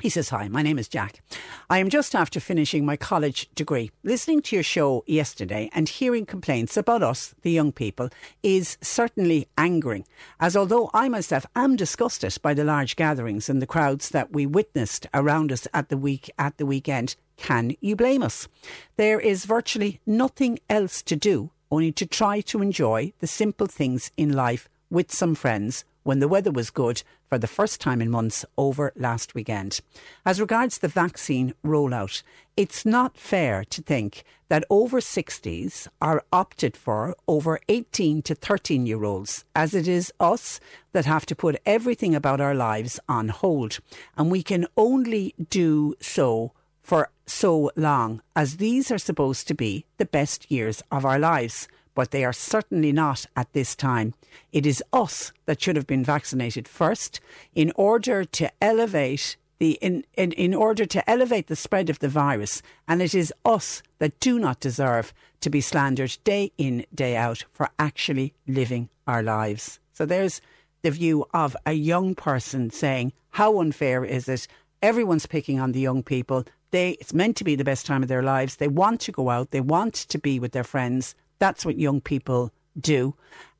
He 0.01 0.09
says, 0.09 0.29
Hi, 0.29 0.47
my 0.47 0.61
name 0.61 0.79
is 0.79 0.87
Jack. 0.87 1.21
I 1.69 1.79
am 1.79 1.89
just 1.89 2.15
after 2.15 2.39
finishing 2.39 2.85
my 2.85 2.95
college 2.95 3.49
degree. 3.53 3.91
Listening 4.01 4.41
to 4.43 4.55
your 4.55 4.63
show 4.63 5.03
yesterday 5.07 5.69
and 5.73 5.89
hearing 5.89 6.25
complaints 6.25 6.77
about 6.77 7.03
us, 7.03 7.35
the 7.41 7.51
young 7.51 7.73
people, 7.73 8.09
is 8.41 8.77
certainly 8.81 9.49
angering. 9.57 10.05
As 10.39 10.55
although 10.55 10.89
I 10.93 11.09
myself 11.09 11.45
am 11.53 11.75
disgusted 11.75 12.37
by 12.41 12.53
the 12.53 12.63
large 12.63 12.95
gatherings 12.95 13.49
and 13.49 13.61
the 13.61 13.67
crowds 13.67 14.09
that 14.09 14.31
we 14.31 14.45
witnessed 14.45 15.05
around 15.13 15.51
us 15.51 15.67
at 15.73 15.89
the 15.89 15.97
week 15.97 16.31
at 16.39 16.57
the 16.57 16.65
weekend, 16.65 17.17
can 17.35 17.75
you 17.81 17.97
blame 17.97 18.23
us? 18.23 18.47
There 18.95 19.19
is 19.19 19.43
virtually 19.43 19.99
nothing 20.05 20.59
else 20.69 21.01
to 21.03 21.17
do, 21.17 21.51
only 21.71 21.91
to 21.93 22.05
try 22.05 22.39
to 22.41 22.61
enjoy 22.61 23.11
the 23.19 23.27
simple 23.27 23.67
things 23.67 24.11
in 24.15 24.31
life 24.31 24.69
with 24.89 25.11
some 25.11 25.35
friends 25.35 25.83
when 26.03 26.19
the 26.19 26.27
weather 26.27 26.51
was 26.51 26.69
good 26.69 27.03
for 27.27 27.37
the 27.37 27.47
first 27.47 27.79
time 27.79 28.01
in 28.01 28.09
months 28.09 28.45
over 28.57 28.91
last 28.95 29.35
weekend. 29.35 29.81
As 30.25 30.41
regards 30.41 30.77
the 30.77 30.87
vaccine 30.87 31.53
rollout, 31.63 32.23
it's 32.57 32.85
not 32.85 33.17
fair 33.17 33.63
to 33.65 33.81
think 33.81 34.23
that 34.49 34.65
over 34.69 34.99
60s 34.99 35.87
are 36.01 36.23
opted 36.33 36.75
for 36.75 37.15
over 37.27 37.59
18 37.69 38.21
to 38.23 38.35
13 38.35 38.85
year 38.85 39.03
olds, 39.03 39.45
as 39.55 39.73
it 39.73 39.87
is 39.87 40.11
us 40.19 40.59
that 40.91 41.05
have 41.05 41.25
to 41.27 41.35
put 41.35 41.61
everything 41.65 42.15
about 42.15 42.41
our 42.41 42.55
lives 42.55 42.99
on 43.07 43.29
hold. 43.29 43.79
And 44.17 44.31
we 44.31 44.43
can 44.43 44.67
only 44.75 45.35
do 45.49 45.95
so 46.01 46.51
for 46.81 47.11
so 47.27 47.71
long, 47.75 48.21
as 48.35 48.57
these 48.57 48.89
are 48.91 48.97
supposed 48.97 49.47
to 49.47 49.53
be 49.53 49.85
the 49.97 50.05
best 50.05 50.49
years 50.49 50.81
of 50.91 51.05
our 51.05 51.19
lives 51.19 51.67
but 51.99 52.11
they 52.11 52.23
are 52.23 52.31
certainly 52.31 52.93
not 52.93 53.25
at 53.35 53.51
this 53.51 53.75
time. 53.75 54.13
It 54.53 54.65
is 54.65 54.81
us 54.93 55.33
that 55.47 55.61
should 55.61 55.75
have 55.75 55.85
been 55.85 56.05
vaccinated 56.05 56.65
first 56.65 57.19
in 57.53 57.73
order 57.75 58.23
to 58.23 58.49
elevate 58.61 59.35
the 59.57 59.71
in, 59.81 60.05
in, 60.13 60.31
in 60.31 60.53
order 60.53 60.85
to 60.85 61.09
elevate 61.09 61.47
the 61.47 61.57
spread 61.57 61.89
of 61.89 61.99
the 61.99 62.07
virus, 62.07 62.61
and 62.87 63.01
it 63.01 63.13
is 63.13 63.33
us 63.43 63.83
that 63.97 64.17
do 64.21 64.39
not 64.39 64.61
deserve 64.61 65.13
to 65.41 65.49
be 65.49 65.59
slandered 65.59 66.17
day 66.23 66.53
in, 66.57 66.85
day 66.95 67.17
out 67.17 67.43
for 67.51 67.69
actually 67.77 68.33
living 68.47 68.87
our 69.05 69.21
lives. 69.21 69.81
So 69.91 70.05
there's 70.05 70.39
the 70.83 70.91
view 70.91 71.25
of 71.33 71.57
a 71.65 71.73
young 71.73 72.15
person 72.15 72.69
saying, 72.69 73.11
How 73.31 73.59
unfair 73.59 74.05
is 74.05 74.29
it? 74.29 74.47
Everyone's 74.81 75.25
picking 75.25 75.59
on 75.59 75.73
the 75.73 75.81
young 75.81 76.01
people. 76.01 76.45
They 76.71 76.91
it's 76.91 77.13
meant 77.13 77.35
to 77.35 77.43
be 77.43 77.57
the 77.57 77.65
best 77.65 77.85
time 77.85 78.03
of 78.03 78.07
their 78.07 78.23
lives. 78.23 78.55
They 78.55 78.69
want 78.69 79.01
to 79.01 79.11
go 79.11 79.29
out, 79.29 79.51
they 79.51 79.59
want 79.59 79.95
to 79.95 80.17
be 80.17 80.39
with 80.39 80.53
their 80.53 80.63
friends. 80.63 81.13
That's 81.39 81.65
what 81.65 81.79
young 81.79 82.01
people 82.01 82.51
do. 82.79 83.15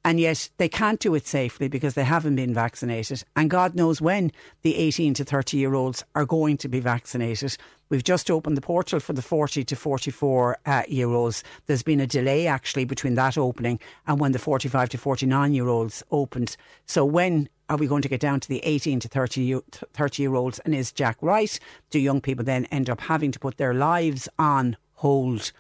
And 0.05 0.19
yet 0.19 0.49
they 0.57 0.69
can't 0.69 0.99
do 0.99 1.13
it 1.13 1.27
safely 1.27 1.67
because 1.67 1.93
they 1.93 2.05
haven't 2.05 2.35
been 2.35 2.53
vaccinated. 2.53 3.23
And 3.35 3.49
God 3.49 3.75
knows 3.75 4.01
when 4.01 4.31
the 4.61 4.75
18 4.77 5.13
to 5.15 5.25
30 5.25 5.57
year 5.57 5.73
olds 5.73 6.05
are 6.15 6.25
going 6.25 6.55
to 6.57 6.69
be 6.69 6.79
vaccinated. 6.79 7.57
We've 7.89 8.03
just 8.03 8.31
opened 8.31 8.55
the 8.55 8.61
portal 8.61 9.01
for 9.01 9.13
the 9.13 9.21
40 9.21 9.65
to 9.65 9.75
44 9.75 10.57
uh, 10.65 10.83
year 10.87 11.09
olds. 11.09 11.43
There's 11.65 11.83
been 11.83 11.99
a 11.99 12.07
delay 12.07 12.47
actually 12.47 12.85
between 12.85 13.15
that 13.15 13.37
opening 13.37 13.79
and 14.07 14.19
when 14.19 14.31
the 14.31 14.39
45 14.39 14.89
to 14.89 14.97
49 14.97 15.53
year 15.53 15.67
olds 15.67 16.01
opened. 16.11 16.55
So 16.85 17.03
when 17.03 17.49
are 17.67 17.77
we 17.77 17.87
going 17.87 18.01
to 18.01 18.09
get 18.09 18.21
down 18.21 18.39
to 18.39 18.47
the 18.47 18.59
18 18.63 19.01
to 19.01 19.07
30 19.09 19.41
year, 19.41 19.61
30 19.93 20.23
year 20.23 20.35
olds? 20.35 20.59
And 20.59 20.73
is 20.73 20.93
Jack 20.93 21.17
right? 21.21 21.59
Do 21.89 21.99
young 21.99 22.21
people 22.21 22.45
then 22.45 22.65
end 22.65 22.89
up 22.89 23.01
having 23.01 23.33
to 23.33 23.39
put 23.39 23.57
their 23.57 23.73
lives 23.73 24.29
on 24.39 24.77
hold? 24.93 25.51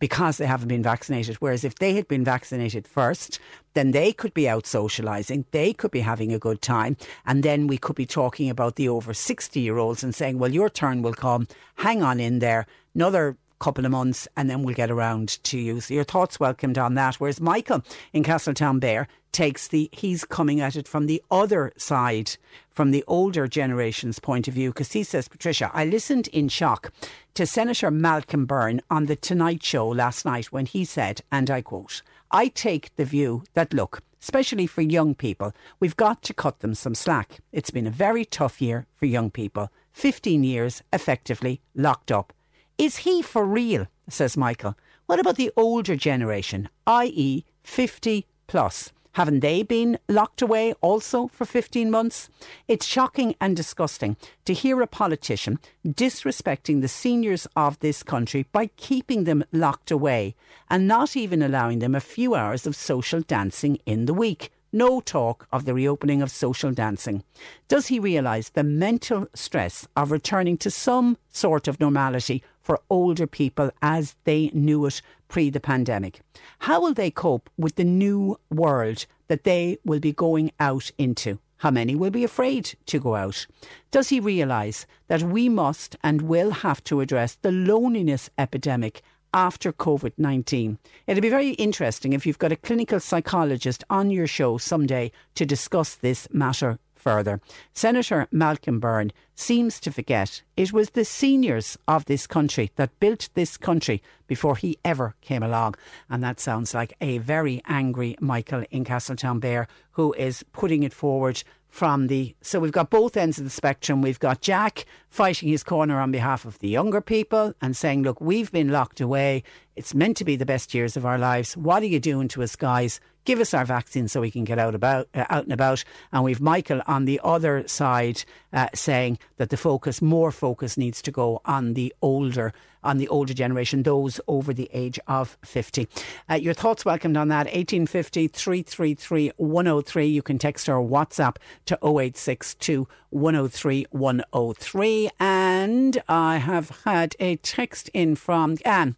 Because 0.00 0.38
they 0.38 0.46
haven't 0.46 0.68
been 0.68 0.82
vaccinated. 0.82 1.36
Whereas 1.36 1.62
if 1.62 1.76
they 1.76 1.94
had 1.94 2.08
been 2.08 2.24
vaccinated 2.24 2.88
first, 2.88 3.38
then 3.74 3.92
they 3.92 4.12
could 4.12 4.34
be 4.34 4.48
out 4.48 4.64
socialising, 4.64 5.44
they 5.52 5.72
could 5.72 5.92
be 5.92 6.00
having 6.00 6.32
a 6.32 6.38
good 6.38 6.60
time, 6.60 6.96
and 7.24 7.42
then 7.42 7.68
we 7.68 7.78
could 7.78 7.94
be 7.94 8.06
talking 8.06 8.50
about 8.50 8.74
the 8.74 8.88
over 8.88 9.14
60 9.14 9.60
year 9.60 9.78
olds 9.78 10.02
and 10.02 10.14
saying, 10.14 10.38
well, 10.38 10.52
your 10.52 10.68
turn 10.68 11.02
will 11.02 11.14
come, 11.14 11.46
hang 11.76 12.02
on 12.02 12.18
in 12.18 12.40
there, 12.40 12.66
another 12.94 13.36
couple 13.60 13.84
of 13.84 13.92
months 13.92 14.26
and 14.36 14.50
then 14.50 14.62
we'll 14.62 14.74
get 14.74 14.90
around 14.90 15.42
to 15.44 15.58
you. 15.58 15.80
So 15.80 15.94
your 15.94 16.04
thoughts 16.04 16.40
welcomed 16.40 16.78
on 16.78 16.94
that. 16.94 17.16
Whereas 17.16 17.40
Michael 17.40 17.84
in 18.12 18.24
Castletownbere 18.24 19.06
takes 19.32 19.68
the, 19.68 19.88
he's 19.92 20.24
coming 20.24 20.60
at 20.60 20.74
it 20.74 20.88
from 20.88 21.06
the 21.06 21.22
other 21.30 21.72
side, 21.76 22.36
from 22.70 22.90
the 22.90 23.04
older 23.06 23.46
generation's 23.46 24.18
point 24.18 24.48
of 24.48 24.54
view, 24.54 24.70
because 24.70 24.92
he 24.92 25.04
says, 25.04 25.28
Patricia, 25.28 25.70
I 25.72 25.84
listened 25.84 26.28
in 26.28 26.48
shock 26.48 26.92
to 27.34 27.46
Senator 27.46 27.90
Malcolm 27.90 28.46
Byrne 28.46 28.80
on 28.90 29.06
the 29.06 29.16
Tonight 29.16 29.62
Show 29.62 29.86
last 29.88 30.24
night 30.24 30.46
when 30.46 30.66
he 30.66 30.84
said, 30.84 31.22
and 31.30 31.50
I 31.50 31.62
quote, 31.62 32.02
I 32.32 32.48
take 32.48 32.94
the 32.96 33.04
view 33.04 33.44
that, 33.54 33.72
look, 33.72 34.02
especially 34.20 34.66
for 34.66 34.82
young 34.82 35.14
people, 35.14 35.52
we've 35.78 35.96
got 35.96 36.22
to 36.22 36.34
cut 36.34 36.60
them 36.60 36.74
some 36.74 36.94
slack. 36.94 37.38
It's 37.52 37.70
been 37.70 37.86
a 37.86 37.90
very 37.90 38.24
tough 38.24 38.60
year 38.60 38.86
for 38.94 39.06
young 39.06 39.30
people. 39.30 39.70
15 39.92 40.44
years 40.44 40.82
effectively 40.92 41.60
locked 41.74 42.12
up. 42.12 42.32
Is 42.80 43.04
he 43.04 43.20
for 43.20 43.44
real? 43.44 43.88
says 44.08 44.38
Michael. 44.38 44.74
What 45.04 45.20
about 45.20 45.36
the 45.36 45.52
older 45.54 45.96
generation, 45.96 46.70
i.e., 46.86 47.44
50 47.62 48.26
plus? 48.46 48.90
Haven't 49.12 49.40
they 49.40 49.62
been 49.62 49.98
locked 50.08 50.40
away 50.40 50.72
also 50.80 51.28
for 51.28 51.44
15 51.44 51.90
months? 51.90 52.30
It's 52.68 52.86
shocking 52.86 53.34
and 53.38 53.54
disgusting 53.54 54.16
to 54.46 54.54
hear 54.54 54.80
a 54.80 54.86
politician 54.86 55.58
disrespecting 55.86 56.80
the 56.80 56.88
seniors 56.88 57.46
of 57.54 57.78
this 57.80 58.02
country 58.02 58.46
by 58.50 58.68
keeping 58.78 59.24
them 59.24 59.44
locked 59.52 59.90
away 59.90 60.34
and 60.70 60.88
not 60.88 61.14
even 61.18 61.42
allowing 61.42 61.80
them 61.80 61.94
a 61.94 62.00
few 62.00 62.34
hours 62.34 62.66
of 62.66 62.74
social 62.74 63.20
dancing 63.20 63.78
in 63.84 64.06
the 64.06 64.14
week. 64.14 64.52
No 64.72 65.00
talk 65.00 65.48
of 65.52 65.64
the 65.64 65.74
reopening 65.74 66.22
of 66.22 66.30
social 66.30 66.70
dancing. 66.70 67.24
Does 67.66 67.88
he 67.88 67.98
realise 67.98 68.50
the 68.50 68.62
mental 68.62 69.26
stress 69.34 69.88
of 69.96 70.12
returning 70.12 70.56
to 70.58 70.70
some 70.70 71.18
sort 71.28 71.66
of 71.66 71.80
normality 71.80 72.42
for 72.70 72.80
older 72.88 73.26
people 73.26 73.68
as 73.82 74.14
they 74.22 74.48
knew 74.54 74.86
it 74.86 75.02
pre 75.26 75.50
the 75.50 75.58
pandemic. 75.58 76.20
How 76.60 76.80
will 76.80 76.94
they 76.94 77.10
cope 77.10 77.50
with 77.58 77.74
the 77.74 77.82
new 77.82 78.38
world 78.48 79.06
that 79.26 79.42
they 79.42 79.78
will 79.84 79.98
be 79.98 80.12
going 80.12 80.52
out 80.60 80.92
into? 80.96 81.40
How 81.56 81.72
many 81.72 81.96
will 81.96 82.12
be 82.12 82.22
afraid 82.22 82.76
to 82.86 83.00
go 83.00 83.16
out? 83.16 83.48
Does 83.90 84.10
he 84.10 84.20
realise 84.20 84.86
that 85.08 85.24
we 85.24 85.48
must 85.48 85.96
and 86.04 86.22
will 86.22 86.52
have 86.52 86.84
to 86.84 87.00
address 87.00 87.36
the 87.42 87.50
loneliness 87.50 88.30
epidemic 88.38 89.02
after 89.34 89.72
COVID 89.72 90.12
19. 90.16 90.78
It'll 91.06 91.20
be 91.20 91.28
very 91.28 91.50
interesting 91.50 92.12
if 92.12 92.26
you've 92.26 92.38
got 92.38 92.50
a 92.50 92.56
clinical 92.56 92.98
psychologist 92.98 93.84
on 93.88 94.10
your 94.10 94.26
show 94.26 94.58
someday 94.58 95.12
to 95.36 95.46
discuss 95.46 95.94
this 95.94 96.28
matter 96.32 96.78
further. 97.00 97.40
Senator 97.72 98.28
Malcolm 98.30 98.78
Byrne 98.78 99.12
seems 99.34 99.80
to 99.80 99.90
forget 99.90 100.42
it 100.56 100.72
was 100.72 100.90
the 100.90 101.04
seniors 101.04 101.78
of 101.88 102.04
this 102.04 102.26
country 102.26 102.70
that 102.76 102.98
built 103.00 103.30
this 103.34 103.56
country 103.56 104.02
before 104.26 104.56
he 104.56 104.78
ever 104.84 105.14
came 105.22 105.42
along. 105.42 105.74
And 106.08 106.22
that 106.22 106.38
sounds 106.38 106.74
like 106.74 106.94
a 107.00 107.18
very 107.18 107.62
angry 107.66 108.16
Michael 108.20 108.64
in 108.70 108.84
Castletownbere 108.84 109.66
who 109.92 110.12
is 110.12 110.44
putting 110.52 110.82
it 110.82 110.92
forward 110.92 111.42
from 111.70 112.08
the. 112.08 112.34
So 112.42 112.60
we've 112.60 112.72
got 112.72 112.90
both 112.90 113.16
ends 113.16 113.38
of 113.38 113.44
the 113.44 113.50
spectrum. 113.50 114.02
We've 114.02 114.18
got 114.18 114.42
Jack 114.42 114.84
fighting 115.08 115.48
his 115.48 115.62
corner 115.62 116.00
on 116.00 116.10
behalf 116.10 116.44
of 116.44 116.58
the 116.58 116.68
younger 116.68 117.00
people 117.00 117.54
and 117.62 117.76
saying, 117.76 118.02
look, 118.02 118.20
we've 118.20 118.52
been 118.52 118.70
locked 118.70 119.00
away. 119.00 119.44
It's 119.76 119.94
meant 119.94 120.16
to 120.18 120.24
be 120.24 120.36
the 120.36 120.46
best 120.46 120.74
years 120.74 120.96
of 120.96 121.06
our 121.06 121.18
lives. 121.18 121.56
What 121.56 121.82
are 121.82 121.86
you 121.86 122.00
doing 122.00 122.28
to 122.28 122.42
us, 122.42 122.56
guys? 122.56 123.00
Give 123.24 123.40
us 123.40 123.54
our 123.54 123.64
vaccine 123.64 124.08
so 124.08 124.20
we 124.20 124.30
can 124.30 124.44
get 124.44 124.58
out 124.58 124.74
about 124.74 125.08
uh, 125.14 125.24
out 125.30 125.44
and 125.44 125.52
about. 125.52 125.84
And 126.12 126.24
we've 126.24 126.40
Michael 126.40 126.82
on 126.86 127.04
the 127.04 127.20
other 127.22 127.66
side 127.68 128.24
uh, 128.52 128.68
saying 128.74 129.18
that 129.36 129.50
the 129.50 129.56
focus, 129.56 130.00
more 130.00 130.32
focus, 130.32 130.76
needs 130.76 131.02
to 131.02 131.10
go 131.10 131.40
on 131.44 131.74
the 131.74 131.94
older 132.02 132.52
on 132.82 132.98
the 132.98 133.08
older 133.08 133.34
generation, 133.34 133.82
those 133.82 134.20
over 134.26 134.52
the 134.54 134.70
age 134.72 134.98
of 135.06 135.36
50. 135.44 135.86
Uh, 136.30 136.34
your 136.34 136.54
thoughts 136.54 136.84
welcomed 136.84 137.16
on 137.16 137.28
that. 137.28 137.46
1850 137.46 138.28
333 138.28 139.32
103. 139.36 140.06
You 140.06 140.22
can 140.22 140.38
text 140.38 140.68
or 140.68 140.82
WhatsApp 140.82 141.36
to 141.66 141.78
0862 141.82 142.88
103 143.10 143.86
103. 143.90 145.10
And 145.18 146.02
I 146.08 146.38
have 146.38 146.70
had 146.84 147.16
a 147.20 147.36
text 147.36 147.90
in 147.92 148.16
from 148.16 148.56
Anne. 148.64 148.96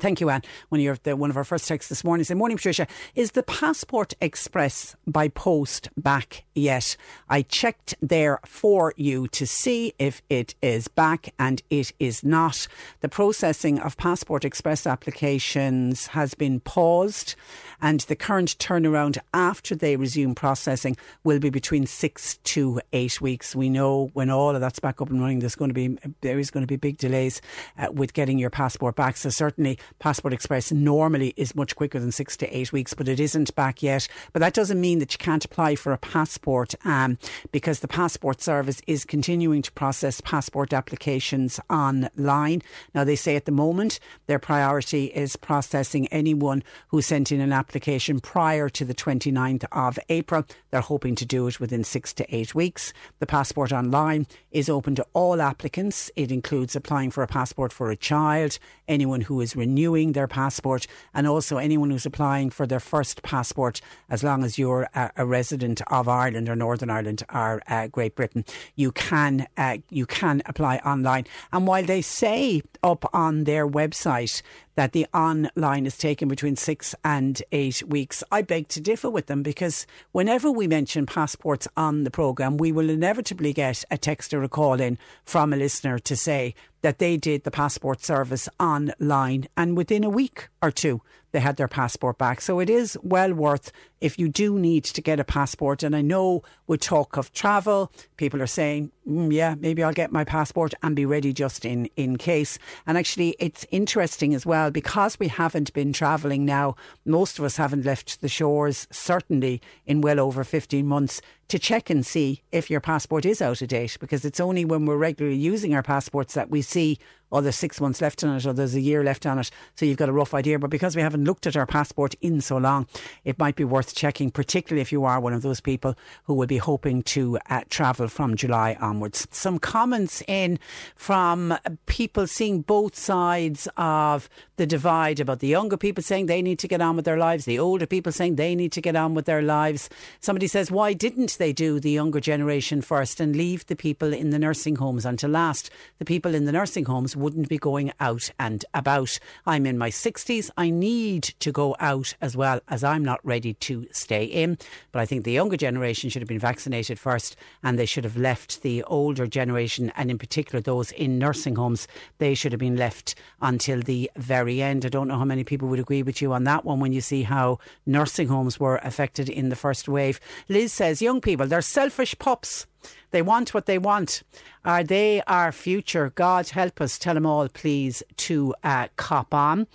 Thank 0.00 0.20
you, 0.20 0.30
Anne. 0.30 0.42
One 0.68 0.80
of, 0.80 0.84
your, 0.84 0.96
the, 1.02 1.16
one 1.16 1.30
of 1.30 1.36
our 1.36 1.44
first 1.44 1.66
texts 1.66 1.88
this 1.88 2.04
morning 2.04 2.22
said, 2.22 2.36
Morning, 2.36 2.56
Patricia. 2.56 2.86
Is 3.16 3.32
the 3.32 3.42
Passport 3.42 4.14
Express 4.20 4.94
by 5.06 5.28
post 5.28 5.88
back 5.96 6.44
yet? 6.54 6.96
I 7.28 7.42
checked 7.42 7.94
there 8.00 8.38
for 8.46 8.94
you 8.96 9.26
to 9.28 9.46
see 9.46 9.94
if 9.98 10.22
it 10.30 10.54
is 10.62 10.86
back, 10.86 11.34
and 11.38 11.62
it 11.68 11.92
is 11.98 12.22
not. 12.22 12.68
The 13.00 13.08
processing 13.08 13.80
of 13.80 13.96
Passport 13.96 14.44
Express 14.44 14.86
applications 14.86 16.08
has 16.08 16.34
been 16.34 16.60
paused, 16.60 17.34
and 17.80 18.00
the 18.00 18.16
current 18.16 18.56
turnaround 18.58 19.18
after 19.34 19.74
they 19.74 19.96
resume 19.96 20.34
processing 20.34 20.96
will 21.24 21.40
be 21.40 21.50
between 21.50 21.86
six 21.86 22.38
to 22.44 22.80
eight 22.92 23.20
weeks. 23.20 23.56
We 23.56 23.68
know 23.68 24.10
when 24.12 24.30
all 24.30 24.54
of 24.54 24.60
that's 24.60 24.78
back 24.78 25.00
up 25.00 25.10
and 25.10 25.20
running, 25.20 25.40
there's 25.40 25.56
going 25.56 25.70
to 25.70 25.74
be 25.74 25.98
there 26.20 26.38
is 26.38 26.52
going 26.52 26.62
to 26.62 26.68
be 26.68 26.76
big 26.76 26.98
delays 26.98 27.42
uh, 27.78 27.90
with 27.90 28.12
getting 28.12 28.38
your 28.38 28.50
passport 28.50 28.94
back. 28.94 29.16
So 29.16 29.28
certainly 29.30 29.78
Passport 29.98 30.32
Express 30.32 30.72
normally 30.72 31.34
is 31.36 31.54
much 31.54 31.76
quicker 31.76 31.98
than 31.98 32.12
six 32.12 32.36
to 32.38 32.56
eight 32.56 32.72
weeks, 32.72 32.94
but 32.94 33.08
it 33.08 33.20
isn't 33.20 33.54
back 33.54 33.82
yet. 33.82 34.08
But 34.32 34.40
that 34.40 34.54
doesn't 34.54 34.80
mean 34.80 34.98
that 34.98 35.12
you 35.12 35.18
can't 35.18 35.44
apply 35.44 35.76
for 35.76 35.92
a 35.92 35.98
passport 35.98 36.74
um, 36.84 37.18
because 37.52 37.80
the 37.80 37.88
Passport 37.88 38.40
Service 38.40 38.80
is 38.86 39.04
continuing 39.04 39.62
to 39.62 39.72
process 39.72 40.20
passport 40.20 40.72
applications 40.72 41.60
online. 41.70 42.62
Now, 42.94 43.04
they 43.04 43.16
say 43.16 43.36
at 43.36 43.44
the 43.44 43.52
moment 43.52 44.00
their 44.26 44.38
priority 44.38 45.06
is 45.06 45.36
processing 45.36 46.06
anyone 46.08 46.62
who 46.88 47.02
sent 47.02 47.32
in 47.32 47.40
an 47.40 47.52
application 47.52 48.20
prior 48.20 48.68
to 48.68 48.84
the 48.84 48.94
29th 48.94 49.64
of 49.72 49.98
April. 50.08 50.44
They're 50.70 50.80
hoping 50.80 51.14
to 51.16 51.26
do 51.26 51.46
it 51.48 51.60
within 51.60 51.84
six 51.84 52.12
to 52.14 52.34
eight 52.34 52.54
weeks. 52.54 52.92
The 53.18 53.26
Passport 53.26 53.72
Online 53.72 54.26
is 54.50 54.68
open 54.68 54.94
to 54.96 55.06
all 55.12 55.40
applicants. 55.40 56.10
It 56.16 56.30
includes 56.30 56.76
applying 56.76 57.10
for 57.10 57.22
a 57.22 57.26
passport 57.26 57.72
for 57.72 57.90
a 57.90 57.96
child, 57.96 58.58
anyone 58.86 59.22
who 59.22 59.40
is 59.40 59.56
renewing 59.68 60.12
their 60.12 60.26
passport, 60.26 60.86
and 61.12 61.26
also 61.26 61.58
anyone 61.58 61.90
who's 61.90 62.06
applying 62.06 62.50
for 62.50 62.66
their 62.66 62.80
first 62.80 63.22
passport, 63.22 63.80
as 64.08 64.24
long 64.24 64.42
as 64.44 64.58
you're 64.58 64.88
a, 64.94 65.10
a 65.16 65.26
resident 65.26 65.82
of 65.88 66.08
Ireland 66.08 66.48
or 66.48 66.56
Northern 66.56 66.90
Ireland 66.90 67.22
or 67.32 67.60
uh, 67.68 67.86
Great 67.88 68.14
Britain. 68.14 68.44
You 68.76 68.92
can 68.92 69.46
uh, 69.56 69.78
you 69.90 70.06
can 70.06 70.42
apply 70.46 70.78
online. 70.78 71.24
And 71.52 71.66
while 71.66 71.84
they 71.84 72.02
say 72.02 72.62
up 72.82 73.04
on 73.12 73.44
their 73.44 73.68
website 73.68 74.42
that 74.78 74.92
the 74.92 75.08
online 75.12 75.86
is 75.86 75.98
taken 75.98 76.28
between 76.28 76.54
six 76.54 76.94
and 77.04 77.42
eight 77.50 77.82
weeks. 77.88 78.22
I 78.30 78.42
beg 78.42 78.68
to 78.68 78.80
differ 78.80 79.10
with 79.10 79.26
them 79.26 79.42
because 79.42 79.88
whenever 80.12 80.52
we 80.52 80.68
mention 80.68 81.04
passports 81.04 81.66
on 81.76 82.04
the 82.04 82.12
programme, 82.12 82.58
we 82.58 82.70
will 82.70 82.88
inevitably 82.88 83.52
get 83.52 83.84
a 83.90 83.98
text 83.98 84.32
or 84.32 84.44
a 84.44 84.48
call 84.48 84.80
in 84.80 84.96
from 85.24 85.52
a 85.52 85.56
listener 85.56 85.98
to 85.98 86.14
say 86.14 86.54
that 86.82 87.00
they 87.00 87.16
did 87.16 87.42
the 87.42 87.50
passport 87.50 88.04
service 88.04 88.48
online 88.60 89.48
and 89.56 89.76
within 89.76 90.04
a 90.04 90.08
week 90.08 90.48
or 90.62 90.70
two 90.70 91.02
they 91.32 91.40
had 91.40 91.56
their 91.56 91.68
passport 91.68 92.18
back. 92.18 92.40
So 92.40 92.60
it 92.60 92.70
is 92.70 92.96
well 93.02 93.32
worth 93.34 93.72
if 94.00 94.18
you 94.18 94.28
do 94.28 94.58
need 94.58 94.84
to 94.84 95.02
get 95.02 95.20
a 95.20 95.24
passport. 95.24 95.82
And 95.82 95.94
I 95.94 96.02
know 96.02 96.42
with 96.66 96.80
talk 96.80 97.16
of 97.16 97.32
travel, 97.32 97.92
people 98.16 98.40
are 98.40 98.46
saying, 98.46 98.92
mm, 99.06 99.32
yeah, 99.32 99.54
maybe 99.58 99.82
I'll 99.82 99.92
get 99.92 100.12
my 100.12 100.24
passport 100.24 100.74
and 100.82 100.94
be 100.94 101.04
ready 101.04 101.32
just 101.32 101.64
in, 101.64 101.86
in 101.96 102.16
case. 102.16 102.58
And 102.86 102.96
actually, 102.96 103.36
it's 103.38 103.66
interesting 103.70 104.34
as 104.34 104.46
well 104.46 104.70
because 104.70 105.18
we 105.18 105.28
haven't 105.28 105.72
been 105.72 105.92
travelling 105.92 106.44
now, 106.44 106.76
most 107.04 107.38
of 107.38 107.44
us 107.44 107.56
haven't 107.56 107.84
left 107.84 108.20
the 108.20 108.28
shores, 108.28 108.86
certainly 108.90 109.60
in 109.86 110.00
well 110.00 110.20
over 110.20 110.44
15 110.44 110.86
months 110.86 111.20
to 111.48 111.58
check 111.58 111.88
and 111.88 112.04
see 112.04 112.42
if 112.52 112.70
your 112.70 112.80
passport 112.80 113.24
is 113.24 113.40
out 113.40 113.62
of 113.62 113.68
date 113.68 113.96
because 114.00 114.24
it's 114.24 114.38
only 114.38 114.64
when 114.64 114.84
we're 114.84 114.98
regularly 114.98 115.38
using 115.38 115.74
our 115.74 115.82
passports 115.82 116.34
that 116.34 116.50
we 116.50 116.60
see 116.60 116.98
oh, 117.30 117.40
there's 117.40 117.56
six 117.56 117.80
months 117.80 118.00
left 118.00 118.24
on 118.24 118.36
it 118.36 118.46
or 118.46 118.52
there's 118.52 118.74
a 118.74 118.80
year 118.80 119.04
left 119.04 119.26
on 119.26 119.38
it. 119.38 119.50
So 119.74 119.84
you've 119.86 119.98
got 119.98 120.08
a 120.08 120.12
rough 120.12 120.34
idea. 120.34 120.58
But 120.58 120.70
because 120.70 120.96
we 120.96 121.02
haven't 121.02 121.24
looked 121.24 121.46
at 121.46 121.56
our 121.56 121.66
passport 121.66 122.14
in 122.20 122.40
so 122.40 122.56
long, 122.56 122.86
it 123.24 123.38
might 123.38 123.56
be 123.56 123.64
worth 123.64 123.94
checking, 123.94 124.30
particularly 124.30 124.80
if 124.80 124.92
you 124.92 125.04
are 125.04 125.20
one 125.20 125.32
of 125.32 125.42
those 125.42 125.60
people 125.60 125.96
who 126.24 126.34
will 126.34 126.46
be 126.46 126.58
hoping 126.58 127.02
to 127.02 127.38
uh, 127.50 127.62
travel 127.68 128.08
from 128.08 128.36
July 128.36 128.76
onwards. 128.80 129.26
Some 129.30 129.58
comments 129.58 130.22
in 130.26 130.58
from 130.96 131.56
people 131.86 132.26
seeing 132.26 132.62
both 132.62 132.96
sides 132.96 133.68
of 133.76 134.28
the 134.56 134.66
divide 134.66 135.20
about 135.20 135.38
the 135.38 135.46
younger 135.46 135.76
people 135.76 136.02
saying 136.02 136.26
they 136.26 136.42
need 136.42 136.58
to 136.58 136.68
get 136.68 136.80
on 136.80 136.96
with 136.96 137.04
their 137.04 137.16
lives, 137.16 137.44
the 137.44 137.58
older 137.58 137.86
people 137.86 138.12
saying 138.12 138.36
they 138.36 138.54
need 138.54 138.72
to 138.72 138.80
get 138.80 138.96
on 138.96 139.14
with 139.14 139.24
their 139.24 139.42
lives. 139.42 139.88
Somebody 140.20 140.46
says, 140.46 140.70
why 140.70 140.92
didn't 140.92 141.38
they 141.38 141.52
do 141.52 141.78
the 141.78 141.90
younger 141.90 142.20
generation 142.20 142.82
first 142.82 143.20
and 143.20 143.36
leave 143.36 143.66
the 143.66 143.76
people 143.76 144.12
in 144.12 144.30
the 144.30 144.38
nursing 144.38 144.76
homes 144.76 145.04
until 145.04 145.30
last? 145.30 145.70
The 145.98 146.04
people 146.04 146.34
in 146.34 146.44
the 146.44 146.52
nursing 146.52 146.86
homes 146.86 147.16
wouldn't 147.20 147.48
be 147.48 147.58
going 147.58 147.92
out 148.00 148.30
and 148.38 148.64
about. 148.74 149.18
I'm 149.46 149.66
in 149.66 149.78
my 149.78 149.90
60s. 149.90 150.50
I 150.56 150.70
need 150.70 151.22
to 151.40 151.52
go 151.52 151.76
out 151.80 152.14
as 152.20 152.36
well 152.36 152.60
as 152.68 152.84
I'm 152.84 153.04
not 153.04 153.20
ready 153.24 153.54
to 153.54 153.86
stay 153.92 154.24
in. 154.24 154.58
But 154.92 155.00
I 155.00 155.06
think 155.06 155.24
the 155.24 155.32
younger 155.32 155.56
generation 155.56 156.10
should 156.10 156.22
have 156.22 156.28
been 156.28 156.38
vaccinated 156.38 156.98
first 156.98 157.36
and 157.62 157.78
they 157.78 157.86
should 157.86 158.04
have 158.04 158.16
left 158.16 158.62
the 158.62 158.82
older 158.84 159.26
generation 159.26 159.92
and 159.96 160.10
in 160.10 160.18
particular 160.18 160.60
those 160.60 160.92
in 160.92 161.18
nursing 161.18 161.56
homes, 161.56 161.88
they 162.18 162.34
should 162.34 162.52
have 162.52 162.58
been 162.58 162.76
left 162.76 163.14
until 163.40 163.80
the 163.80 164.10
very 164.16 164.62
end. 164.62 164.84
I 164.84 164.88
don't 164.88 165.08
know 165.08 165.18
how 165.18 165.24
many 165.24 165.44
people 165.44 165.68
would 165.68 165.80
agree 165.80 166.02
with 166.02 166.22
you 166.22 166.32
on 166.32 166.44
that 166.44 166.64
one 166.64 166.80
when 166.80 166.92
you 166.92 167.00
see 167.00 167.22
how 167.22 167.58
nursing 167.86 168.28
homes 168.28 168.60
were 168.60 168.76
affected 168.78 169.28
in 169.28 169.48
the 169.48 169.56
first 169.56 169.88
wave. 169.88 170.20
Liz 170.48 170.72
says 170.72 171.02
young 171.02 171.20
people, 171.20 171.46
they're 171.46 171.62
selfish 171.62 172.18
pups. 172.18 172.66
They 173.10 173.22
want 173.22 173.54
what 173.54 173.66
they 173.66 173.78
want. 173.78 174.22
Are 174.64 174.84
they 174.84 175.22
our 175.26 175.52
future? 175.52 176.12
God 176.14 176.48
help 176.50 176.80
us. 176.80 176.98
Tell 176.98 177.14
them 177.14 177.26
all, 177.26 177.48
please, 177.48 178.02
to 178.16 178.54
uh, 178.62 178.88
cop 178.96 179.32
on. 179.32 179.66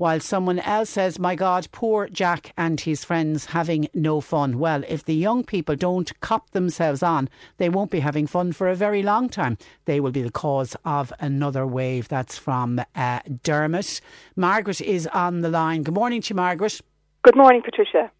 While 0.00 0.20
someone 0.20 0.60
else 0.60 0.88
says, 0.88 1.18
My 1.18 1.34
God, 1.34 1.68
poor 1.72 2.08
Jack 2.08 2.54
and 2.56 2.80
his 2.80 3.04
friends 3.04 3.44
having 3.44 3.86
no 3.92 4.22
fun. 4.22 4.58
Well, 4.58 4.82
if 4.88 5.04
the 5.04 5.14
young 5.14 5.44
people 5.44 5.76
don't 5.76 6.18
cop 6.20 6.52
themselves 6.52 7.02
on, 7.02 7.28
they 7.58 7.68
won't 7.68 7.90
be 7.90 8.00
having 8.00 8.26
fun 8.26 8.52
for 8.52 8.68
a 8.68 8.74
very 8.74 9.02
long 9.02 9.28
time. 9.28 9.58
They 9.84 10.00
will 10.00 10.10
be 10.10 10.22
the 10.22 10.30
cause 10.30 10.74
of 10.86 11.12
another 11.20 11.66
wave. 11.66 12.08
That's 12.08 12.38
from 12.38 12.80
uh, 12.94 13.20
Dermot. 13.42 14.00
Margaret 14.36 14.80
is 14.80 15.06
on 15.08 15.42
the 15.42 15.50
line. 15.50 15.82
Good 15.82 15.92
morning 15.92 16.22
to 16.22 16.30
you, 16.30 16.36
Margaret. 16.36 16.80
Good 17.22 17.36
morning, 17.36 17.60
Patricia. 17.62 18.10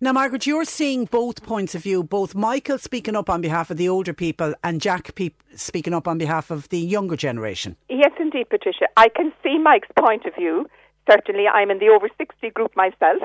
Now, 0.00 0.12
Margaret, 0.12 0.46
you're 0.46 0.64
seeing 0.64 1.06
both 1.06 1.42
points 1.42 1.74
of 1.74 1.82
view, 1.82 2.04
both 2.04 2.32
Michael 2.32 2.78
speaking 2.78 3.16
up 3.16 3.28
on 3.28 3.40
behalf 3.40 3.68
of 3.68 3.78
the 3.78 3.88
older 3.88 4.12
people 4.12 4.54
and 4.62 4.80
Jack 4.80 5.12
pe- 5.16 5.30
speaking 5.56 5.92
up 5.92 6.06
on 6.06 6.18
behalf 6.18 6.52
of 6.52 6.68
the 6.68 6.78
younger 6.78 7.16
generation. 7.16 7.74
Yes, 7.88 8.12
indeed, 8.20 8.48
Patricia. 8.48 8.86
I 8.96 9.08
can 9.08 9.32
see 9.42 9.58
Mike's 9.58 9.88
point 9.98 10.24
of 10.24 10.36
view. 10.36 10.70
Certainly, 11.10 11.48
I'm 11.48 11.72
in 11.72 11.80
the 11.80 11.88
over 11.88 12.08
60 12.16 12.48
group 12.50 12.76
myself, 12.76 13.20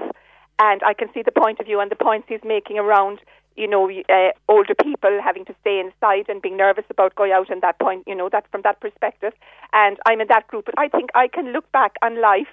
and 0.59 0.81
I 0.83 0.95
can 0.95 1.13
see 1.13 1.21
the 1.21 1.31
point 1.31 1.59
of 1.59 1.67
view 1.67 1.79
and 1.79 1.91
the 1.91 1.95
points 1.95 2.25
he's 2.27 2.43
making 2.43 2.79
around, 2.79 3.19
you 3.55 3.67
know, 3.67 3.87
uh, 4.09 4.29
older 4.49 4.73
people 4.73 5.19
having 5.23 5.45
to 5.45 5.55
stay 5.61 5.79
inside 5.79 6.25
and 6.27 6.41
being 6.41 6.57
nervous 6.57 6.85
about 6.89 7.13
going 7.13 7.33
out 7.33 7.51
and 7.51 7.61
that 7.61 7.77
point, 7.77 8.03
you 8.07 8.15
know, 8.15 8.29
that 8.29 8.47
from 8.49 8.63
that 8.63 8.79
perspective. 8.79 9.33
And 9.73 9.97
I'm 10.07 10.21
in 10.21 10.27
that 10.29 10.47
group. 10.47 10.65
But 10.65 10.79
I 10.79 10.87
think 10.87 11.11
I 11.13 11.27
can 11.27 11.53
look 11.53 11.71
back 11.71 11.97
on 12.01 12.19
life 12.19 12.47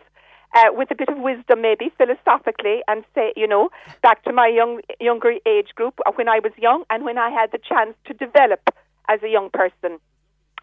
uh, 0.55 0.67
with 0.73 0.91
a 0.91 0.95
bit 0.95 1.09
of 1.09 1.19
wisdom, 1.19 1.63
maybe 1.63 1.93
philosophically, 1.97 2.83
and 2.89 3.05
say, 3.15 3.33
you 3.37 3.47
know, 3.47 3.71
back 4.03 4.23
to 4.25 4.33
my 4.33 4.49
young 4.49 4.81
younger 5.01 5.35
age 5.47 5.69
group 5.75 6.01
uh, 6.07 6.13
when 6.15 6.29
I 6.29 6.41
was 6.41 6.53
young 6.59 6.85
and 6.91 7.05
when 7.05 7.19
I 7.19 7.31
had 7.31 7.53
the 7.53 7.59
chance 7.59 7.95
to 8.07 8.15
develop 8.15 8.61
as 9.09 9.23
a 9.23 9.29
young 9.29 9.51
person. 9.51 9.99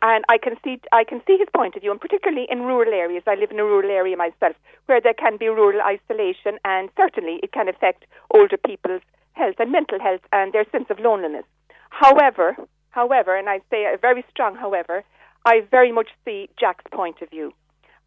And 0.01 0.23
I 0.29 0.37
can 0.37 0.55
see 0.63 0.79
I 0.91 1.03
can 1.03 1.21
see 1.25 1.37
his 1.37 1.47
point 1.55 1.75
of 1.75 1.81
view, 1.81 1.91
and 1.91 2.01
particularly 2.01 2.47
in 2.49 2.61
rural 2.61 2.93
areas. 2.93 3.23
I 3.25 3.35
live 3.35 3.51
in 3.51 3.59
a 3.59 3.65
rural 3.65 3.89
area 3.89 4.15
myself, 4.15 4.55
where 4.85 5.01
there 5.01 5.13
can 5.13 5.37
be 5.37 5.47
rural 5.47 5.81
isolation, 5.81 6.59
and 6.65 6.89
certainly 6.95 7.39
it 7.41 7.51
can 7.51 7.67
affect 7.67 8.05
older 8.31 8.57
people's 8.57 9.01
health 9.33 9.55
and 9.59 9.71
mental 9.71 9.99
health 9.99 10.21
and 10.31 10.53
their 10.53 10.65
sense 10.71 10.87
of 10.89 10.99
loneliness. 10.99 11.45
However, 11.89 12.57
however, 12.91 13.37
and 13.37 13.49
I 13.49 13.61
say 13.71 13.85
a 13.85 13.97
very 13.97 14.23
strong 14.29 14.55
however, 14.55 15.03
I 15.45 15.61
very 15.71 15.91
much 15.91 16.09
see 16.25 16.49
Jack's 16.59 16.85
point 16.91 17.21
of 17.21 17.29
view. 17.29 17.53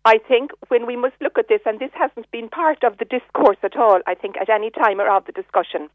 I 0.05 0.19
think 0.19 0.53
when 0.69 0.87
we 0.87 0.97
must 0.97 1.15
look 1.21 1.39
at 1.39 1.49
this, 1.49 1.61
and 1.67 1.79
this 1.79 1.91
hasn't 1.95 2.31
been 2.31 2.49
part 2.49 2.85
of 2.85 2.97
the 2.99 3.05
discourse 3.05 3.59
at 3.63 3.77
all, 3.77 4.01
I 4.07 4.15
think, 4.15 4.37
at 4.39 4.49
any 4.49 4.71
time 4.71 5.01
or 5.01 5.09
of 5.11 5.27
the 5.27 5.33
discussion, 5.33 5.91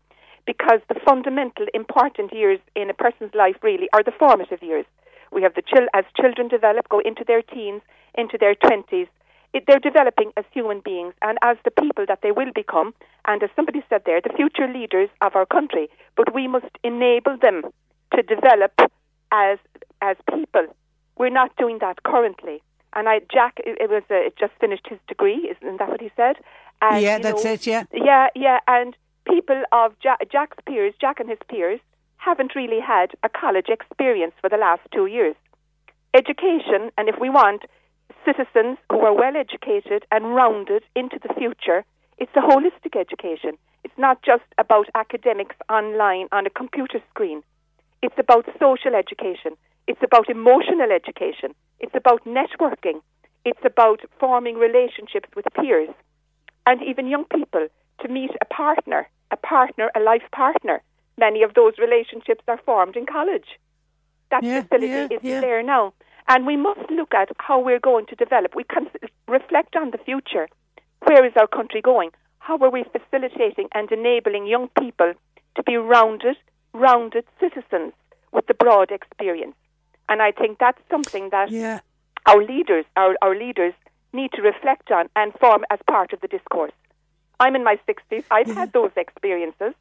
because 0.45 0.79
the 0.87 0.99
fundamental 1.03 1.65
important 1.73 2.31
years 2.31 2.59
in 2.75 2.89
a 2.89 2.93
person's 2.93 3.33
life 3.33 3.55
really 3.63 3.89
are 3.93 4.03
the 4.03 4.11
formative 4.11 4.61
years. 4.61 4.85
We 5.31 5.41
have 5.41 5.55
the 5.55 5.63
chil- 5.63 5.89
as 5.95 6.05
children 6.15 6.47
develop, 6.47 6.87
go 6.89 6.99
into 6.99 7.23
their 7.25 7.41
teens, 7.41 7.81
into 8.13 8.37
their 8.37 8.53
20s, 8.53 9.07
it, 9.55 9.63
they're 9.67 9.79
developing 9.79 10.33
as 10.35 10.43
human 10.51 10.81
beings 10.81 11.13
and 11.21 11.37
as 11.41 11.57
the 11.63 11.71
people 11.71 12.05
that 12.07 12.19
they 12.21 12.31
will 12.31 12.51
become, 12.53 12.93
and 13.25 13.41
as 13.41 13.49
somebody 13.55 13.83
said 13.89 14.01
there, 14.05 14.19
the 14.21 14.33
future 14.35 14.67
leaders 14.67 15.09
of 15.21 15.35
our 15.35 15.45
country. 15.45 15.89
But 16.17 16.33
we 16.35 16.47
must 16.47 16.77
enable 16.83 17.37
them 17.37 17.63
to 18.13 18.21
develop 18.21 18.73
as 19.31 19.57
as 20.01 20.17
people. 20.29 20.67
We're 21.17 21.29
not 21.29 21.55
doing 21.55 21.79
that 21.79 22.03
currently. 22.03 22.61
And 22.95 23.09
I, 23.09 23.19
Jack, 23.31 23.57
it, 23.57 23.89
was 23.89 24.03
uh, 24.09 24.15
it 24.15 24.35
just 24.37 24.53
finished 24.59 24.87
his 24.89 24.99
degree, 25.07 25.53
isn't 25.53 25.79
that 25.79 25.89
what 25.89 26.01
he 26.01 26.11
said? 26.15 26.37
And, 26.81 27.03
yeah, 27.03 27.19
that's 27.19 27.43
know, 27.43 27.51
it. 27.51 27.67
Yeah, 27.67 27.83
yeah, 27.93 28.27
yeah. 28.35 28.59
And 28.67 28.95
people 29.25 29.61
of 29.71 29.93
Jack, 29.99 30.19
Jack's 30.31 30.57
peers, 30.65 30.93
Jack 30.99 31.19
and 31.19 31.29
his 31.29 31.39
peers, 31.49 31.79
haven't 32.17 32.55
really 32.55 32.79
had 32.79 33.11
a 33.23 33.29
college 33.29 33.67
experience 33.69 34.33
for 34.41 34.49
the 34.49 34.57
last 34.57 34.81
two 34.93 35.05
years. 35.05 35.35
Education, 36.13 36.91
and 36.97 37.09
if 37.09 37.15
we 37.19 37.29
want 37.29 37.63
citizens 38.23 38.77
who 38.89 38.99
are 38.99 39.13
well 39.13 39.35
educated 39.35 40.05
and 40.11 40.33
rounded 40.33 40.83
into 40.95 41.19
the 41.21 41.33
future, 41.33 41.83
it's 42.17 42.31
a 42.35 42.39
holistic 42.39 42.99
education. 42.99 43.57
It's 43.83 43.97
not 43.97 44.21
just 44.23 44.43
about 44.57 44.87
academics 44.95 45.55
online 45.69 46.27
on 46.31 46.45
a 46.45 46.49
computer 46.49 46.99
screen. 47.09 47.43
It's 48.01 48.17
about 48.17 48.45
social 48.59 48.95
education. 48.95 49.57
It's 49.87 50.01
about 50.03 50.29
emotional 50.29 50.91
education. 50.91 51.53
It's 51.79 51.95
about 51.95 52.25
networking. 52.25 53.01
It's 53.43 53.63
about 53.63 54.01
forming 54.19 54.55
relationships 54.57 55.29
with 55.35 55.45
peers 55.53 55.93
and 56.65 56.81
even 56.81 57.07
young 57.07 57.25
people 57.25 57.67
to 58.01 58.07
meet 58.07 58.31
a 58.41 58.45
partner, 58.45 59.07
a 59.31 59.37
partner, 59.37 59.91
a 59.95 59.99
life 59.99 60.23
partner. 60.31 60.81
Many 61.17 61.43
of 61.43 61.53
those 61.53 61.73
relationships 61.77 62.43
are 62.47 62.59
formed 62.65 62.95
in 62.95 63.05
college. 63.05 63.59
That 64.31 64.43
yeah, 64.43 64.63
facility 64.63 64.87
yeah, 64.87 65.17
is 65.17 65.23
yeah. 65.23 65.41
there 65.41 65.63
now. 65.63 65.93
And 66.27 66.47
we 66.47 66.57
must 66.57 66.89
look 66.89 67.13
at 67.13 67.29
how 67.37 67.59
we're 67.59 67.79
going 67.79 68.07
to 68.07 68.15
develop. 68.15 68.55
We 68.55 68.63
can 68.63 68.89
reflect 69.27 69.75
on 69.75 69.91
the 69.91 69.99
future. 69.99 70.47
Where 71.05 71.23
is 71.23 71.33
our 71.35 71.47
country 71.47 71.81
going? 71.81 72.09
How 72.39 72.57
are 72.57 72.71
we 72.71 72.83
facilitating 72.83 73.69
and 73.73 73.91
enabling 73.91 74.47
young 74.47 74.69
people 74.79 75.13
to 75.55 75.63
be 75.63 75.77
rounded, 75.77 76.37
rounded 76.73 77.25
citizens 77.39 77.93
with 78.31 78.47
the 78.47 78.55
broad 78.55 78.89
experience? 78.91 79.55
And 80.09 80.21
I 80.21 80.31
think 80.31 80.59
that's 80.59 80.81
something 80.89 81.29
that 81.29 81.51
Yeah. 81.51 81.79
our 82.25 82.43
leaders, 82.43 82.85
our, 82.95 83.15
our 83.21 83.35
leaders 83.35 83.73
need 84.13 84.31
to 84.33 84.41
reflect 84.41 84.91
on 84.91 85.09
and 85.15 85.33
form 85.39 85.65
as 85.69 85.79
part 85.87 86.13
of 86.13 86.21
the 86.21 86.27
discourse. 86.27 86.71
I'm 87.39 87.55
in 87.55 87.63
my 87.63 87.77
60s. 87.87 88.23
I've 88.31 88.47
had 88.47 88.71
those 88.71 88.91
experiences. 88.95 89.73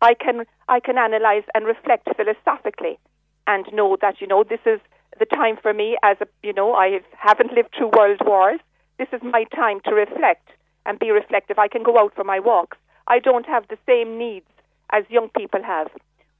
I 0.00 0.14
can 0.14 0.46
I 0.68 0.80
can 0.80 0.98
analyze 0.98 1.44
and 1.54 1.66
reflect 1.66 2.08
philosophically 2.16 2.98
and 3.46 3.64
know 3.72 3.96
that 4.00 4.20
you 4.20 4.26
know 4.26 4.42
this 4.44 4.60
is 4.66 4.80
the 5.18 5.26
time 5.26 5.56
for 5.60 5.72
me 5.72 5.96
as 6.02 6.16
a 6.20 6.26
you 6.42 6.52
know 6.52 6.74
I 6.74 7.00
haven't 7.18 7.52
lived 7.52 7.74
through 7.76 7.90
world 7.96 8.20
wars. 8.24 8.60
This 8.98 9.08
is 9.12 9.22
my 9.22 9.44
time 9.44 9.80
to 9.84 9.94
reflect 9.94 10.48
and 10.86 10.98
be 10.98 11.10
reflective. 11.10 11.58
I 11.58 11.68
can 11.68 11.82
go 11.82 11.98
out 11.98 12.14
for 12.14 12.24
my 12.24 12.38
walks. 12.38 12.76
I 13.06 13.18
don't 13.18 13.46
have 13.46 13.68
the 13.68 13.78
same 13.86 14.18
needs 14.18 14.46
as 14.90 15.04
young 15.08 15.28
people 15.30 15.62
have. 15.62 15.88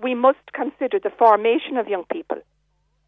We 0.02 0.14
must 0.14 0.52
consider 0.52 0.98
the 0.98 1.10
formation 1.10 1.76
of 1.76 1.88
young 1.88 2.04
people. 2.12 2.38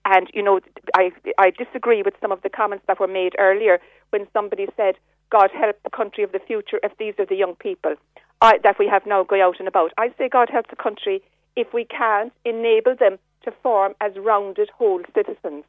And 0.06 0.30
you 0.32 0.42
know, 0.42 0.60
I 0.94 1.10
I 1.36 1.50
disagree 1.50 2.02
with 2.02 2.14
some 2.20 2.30
of 2.30 2.40
the 2.42 2.48
comments 2.48 2.84
that 2.86 3.00
were 3.00 3.08
made 3.08 3.34
earlier 3.38 3.80
when 4.10 4.28
somebody 4.32 4.66
said, 4.76 4.94
"God 5.30 5.50
help 5.50 5.76
the 5.82 5.90
country 5.90 6.22
of 6.22 6.30
the 6.30 6.38
future 6.38 6.78
if 6.84 6.96
these 6.96 7.14
are 7.18 7.26
the 7.26 7.34
young 7.34 7.56
people 7.56 7.96
I, 8.40 8.58
that 8.62 8.78
we 8.78 8.86
have 8.86 9.04
now 9.04 9.24
go 9.24 9.42
out 9.44 9.58
and 9.58 9.66
about." 9.66 9.92
I 9.98 10.12
say, 10.16 10.28
God 10.28 10.48
help 10.48 10.68
the 10.68 10.76
country 10.76 11.22
if 11.56 11.74
we 11.74 11.84
can't 11.84 12.32
enable 12.44 12.94
them 12.94 13.18
to 13.42 13.50
form 13.64 13.94
as 14.00 14.12
rounded 14.16 14.70
whole 14.70 15.02
citizens. 15.12 15.64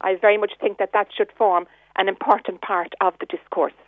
I 0.00 0.16
very 0.16 0.38
much 0.38 0.54
think 0.60 0.78
that 0.78 0.92
that 0.92 1.08
should 1.16 1.30
form 1.32 1.66
an 1.96 2.08
important 2.08 2.60
part 2.60 2.94
of 3.00 3.14
the 3.20 3.26
discourse. 3.26 3.78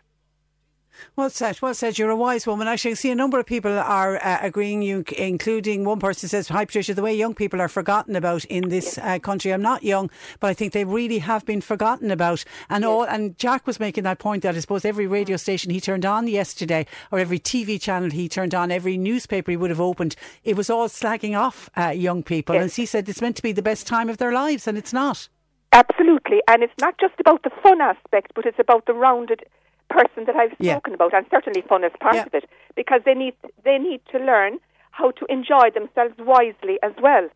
Well 1.17 1.31
said, 1.31 1.61
well 1.61 1.75
said. 1.75 1.99
You're 1.99 2.11
a 2.11 2.17
wise 2.17 2.47
woman. 2.47 2.69
Actually, 2.69 2.93
I 2.93 2.95
see 2.95 3.11
a 3.11 3.15
number 3.15 3.39
of 3.39 3.47
people 3.47 3.79
are 3.79 4.17
uh, 4.17 4.39
agreeing, 4.43 4.83
you, 4.83 5.05
including 5.17 5.85
one 5.85 5.99
person 5.99 6.29
says, 6.29 6.49
Hi 6.49 6.65
Patricia, 6.65 6.95
the 6.95 7.03
way 7.03 7.15
young 7.15 7.35
people 7.35 7.61
are 7.61 7.69
forgotten 7.69 8.17
about 8.17 8.45
in 8.47 8.69
this 8.69 8.99
uh, 8.99 9.19
country. 9.19 9.53
I'm 9.53 9.63
not 9.63 9.83
young, 9.83 10.11
but 10.41 10.49
I 10.49 10.55
think 10.55 10.73
they 10.73 10.85
really 10.85 11.19
have 11.19 11.45
been 11.45 11.61
forgotten 11.61 12.11
about. 12.11 12.45
And 12.69 12.85
all. 12.85 13.05
And 13.05 13.37
Jack 13.39 13.67
was 13.67 13.81
making 13.81 14.05
that 14.05 14.19
point 14.19 14.43
that 14.43 14.55
I 14.55 14.61
suppose 14.61 14.85
every 14.85 15.07
radio 15.07 15.37
station 15.37 15.71
he 15.71 15.81
turned 15.81 16.07
on 16.07 16.27
yesterday, 16.27 16.87
or 17.11 17.19
every 17.19 17.39
TV 17.39 17.81
channel 17.81 18.11
he 18.11 18.29
turned 18.29 18.55
on, 18.55 18.71
every 18.71 18.97
newspaper 18.97 19.51
he 19.51 19.57
would 19.57 19.71
have 19.71 19.81
opened, 19.81 20.17
it 20.45 20.57
was 20.57 20.71
all 20.71 20.89
slagging 20.89 21.39
off 21.39 21.71
uh, 21.77 21.89
young 21.89 22.23
people. 22.23 22.55
Yes. 22.55 22.63
And 22.63 22.73
he 22.73 22.87
said 22.87 23.09
it's 23.09 23.21
meant 23.21 23.37
to 23.37 23.43
be 23.43 23.53
the 23.53 23.63
best 23.63 23.87
time 23.87 24.09
of 24.09 24.19
their 24.19 24.33
lives, 24.33 24.67
and 24.67 24.77
it's 24.79 24.93
not. 24.93 25.29
Absolutely, 25.73 26.41
and 26.49 26.63
it's 26.65 26.75
not 26.81 26.99
just 26.99 27.15
about 27.21 27.45
the 27.45 27.51
fun 27.63 27.81
aspect, 27.81 28.33
but 28.35 28.45
it's 28.45 28.59
about 28.59 28.87
the 28.87 28.93
rounded 28.93 29.45
person 29.91 30.25
that 30.27 30.37
I've 30.37 30.55
Yeah. 30.59 30.75
spoken 30.75 30.95
about, 30.95 31.13
and 31.15 31.27
certainly 31.31 31.63
fun 31.63 31.85
is 31.85 31.93
part 32.01 32.15
Yeah. 32.17 32.27
of 32.29 32.35
it 32.35 32.45
because 32.81 33.03
they 33.05 33.15
need 33.15 33.35
they 33.69 33.79
need 33.79 34.01
to 34.13 34.19
learn 34.19 34.53
how 34.99 35.09
to 35.13 35.25
enjoy 35.37 35.67
themselves 35.79 36.17
wisely 36.19 36.77
as 36.83 36.95
well. 37.07 37.29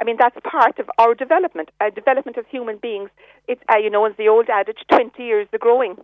I 0.00 0.04
mean, 0.04 0.16
that's 0.22 0.38
part 0.44 0.78
of 0.78 0.86
our 0.98 1.14
development, 1.14 1.68
uh, 1.80 1.90
development 1.90 2.36
of 2.36 2.46
human 2.46 2.76
beings. 2.78 3.10
It's 3.48 3.62
uh, 3.72 3.78
you 3.84 3.90
know, 3.94 4.04
as 4.06 4.14
the 4.16 4.28
old 4.28 4.48
adage, 4.60 4.80
twenty 4.94 5.24
years 5.30 5.46
the 5.54 5.58
growing. 5.66 5.94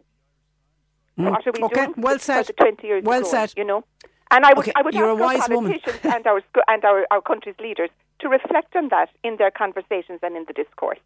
What 1.16 1.47
are 1.47 1.53
we 1.53 1.61
Mm. 1.62 1.64
Okay, 1.69 1.85
doing 1.87 1.95
well 2.07 2.19
for 2.19 2.25
said. 2.31 2.47
the 2.47 2.53
twenty 2.64 2.87
years 2.88 3.03
Well 3.05 3.21
growing, 3.23 3.35
said. 3.37 3.53
You 3.57 3.64
know, 3.64 3.81
and 4.31 4.45
I 4.45 4.51
would 4.55 4.64
Okay, 4.64 4.73
I 4.77 4.83
would 4.83 4.95
you're 4.95 5.11
ask 5.11 5.51
our 5.51 5.57
politicians 5.57 6.01
and 6.05 6.27
our 6.27 6.40
and 6.73 6.85
our, 6.85 7.07
our 7.11 7.23
country's 7.23 7.59
leaders 7.59 7.90
to 8.21 8.29
reflect 8.29 8.77
on 8.77 8.88
that 8.88 9.09
in 9.23 9.37
their 9.37 9.51
conversations 9.51 10.21
and 10.23 10.37
in 10.37 10.45
the 10.47 10.53
discourse. 10.62 10.99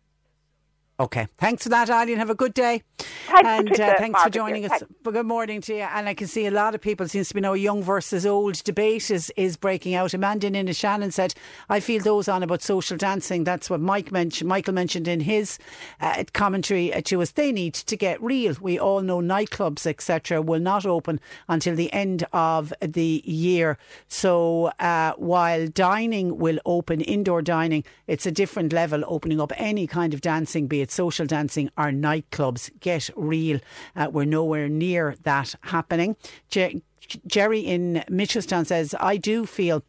Okay. 1.00 1.28
Thanks 1.38 1.62
for 1.62 1.70
that, 1.70 1.88
Eileen. 1.88 2.18
Have 2.18 2.28
a 2.28 2.34
good 2.34 2.52
day. 2.52 2.82
Thanks, 2.98 3.48
and 3.48 3.80
uh, 3.80 3.94
thanks 3.96 4.22
for 4.22 4.28
joining 4.28 4.66
us. 4.66 4.70
Thanks. 4.70 4.86
Good 5.02 5.24
morning 5.24 5.62
to 5.62 5.74
you. 5.74 5.80
And 5.80 6.06
I 6.06 6.12
can 6.12 6.26
see 6.26 6.44
a 6.44 6.50
lot 6.50 6.74
of 6.74 6.82
people 6.82 7.08
seems 7.08 7.28
to 7.28 7.34
be 7.34 7.40
now 7.40 7.54
a 7.54 7.56
young 7.56 7.82
versus 7.82 8.26
old 8.26 8.62
debate 8.64 9.10
is, 9.10 9.32
is 9.34 9.56
breaking 9.56 9.94
out. 9.94 10.12
Amanda 10.12 10.48
in 10.48 10.70
Shannon 10.74 11.10
said, 11.10 11.32
I 11.70 11.80
feel 11.80 12.02
those 12.02 12.28
on 12.28 12.42
about 12.42 12.60
social 12.60 12.98
dancing. 12.98 13.44
That's 13.44 13.70
what 13.70 13.80
Mike 13.80 14.12
mentioned, 14.12 14.48
Michael 14.48 14.74
mentioned 14.74 15.08
in 15.08 15.20
his 15.20 15.58
uh, 16.02 16.22
commentary 16.34 16.92
to 17.06 17.22
us. 17.22 17.30
They 17.30 17.50
need 17.50 17.72
to 17.74 17.96
get 17.96 18.22
real. 18.22 18.54
We 18.60 18.78
all 18.78 19.00
know 19.00 19.20
nightclubs, 19.20 19.86
etc., 19.86 20.42
will 20.42 20.60
not 20.60 20.84
open 20.84 21.18
until 21.48 21.76
the 21.76 21.90
end 21.94 22.26
of 22.34 22.74
the 22.82 23.22
year. 23.24 23.78
So 24.08 24.66
uh, 24.78 25.14
while 25.16 25.66
dining 25.66 26.36
will 26.36 26.58
open, 26.66 27.00
indoor 27.00 27.40
dining, 27.40 27.84
it's 28.06 28.26
a 28.26 28.30
different 28.30 28.74
level 28.74 29.02
opening 29.06 29.40
up 29.40 29.52
any 29.56 29.86
kind 29.86 30.12
of 30.12 30.20
dancing, 30.20 30.66
be 30.66 30.82
it 30.82 30.89
social 30.90 31.26
dancing 31.26 31.70
or 31.76 31.86
nightclubs. 31.90 32.70
Get 32.80 33.10
real. 33.16 33.60
Uh, 33.96 34.08
we're 34.12 34.24
nowhere 34.24 34.68
near 34.68 35.16
that 35.22 35.54
happening. 35.62 36.16
Je- 36.48 36.82
Jerry 37.26 37.60
in 37.60 38.04
Mitchelstown 38.08 38.66
says, 38.66 38.94
I 39.00 39.16
do 39.16 39.46
feel 39.46 39.82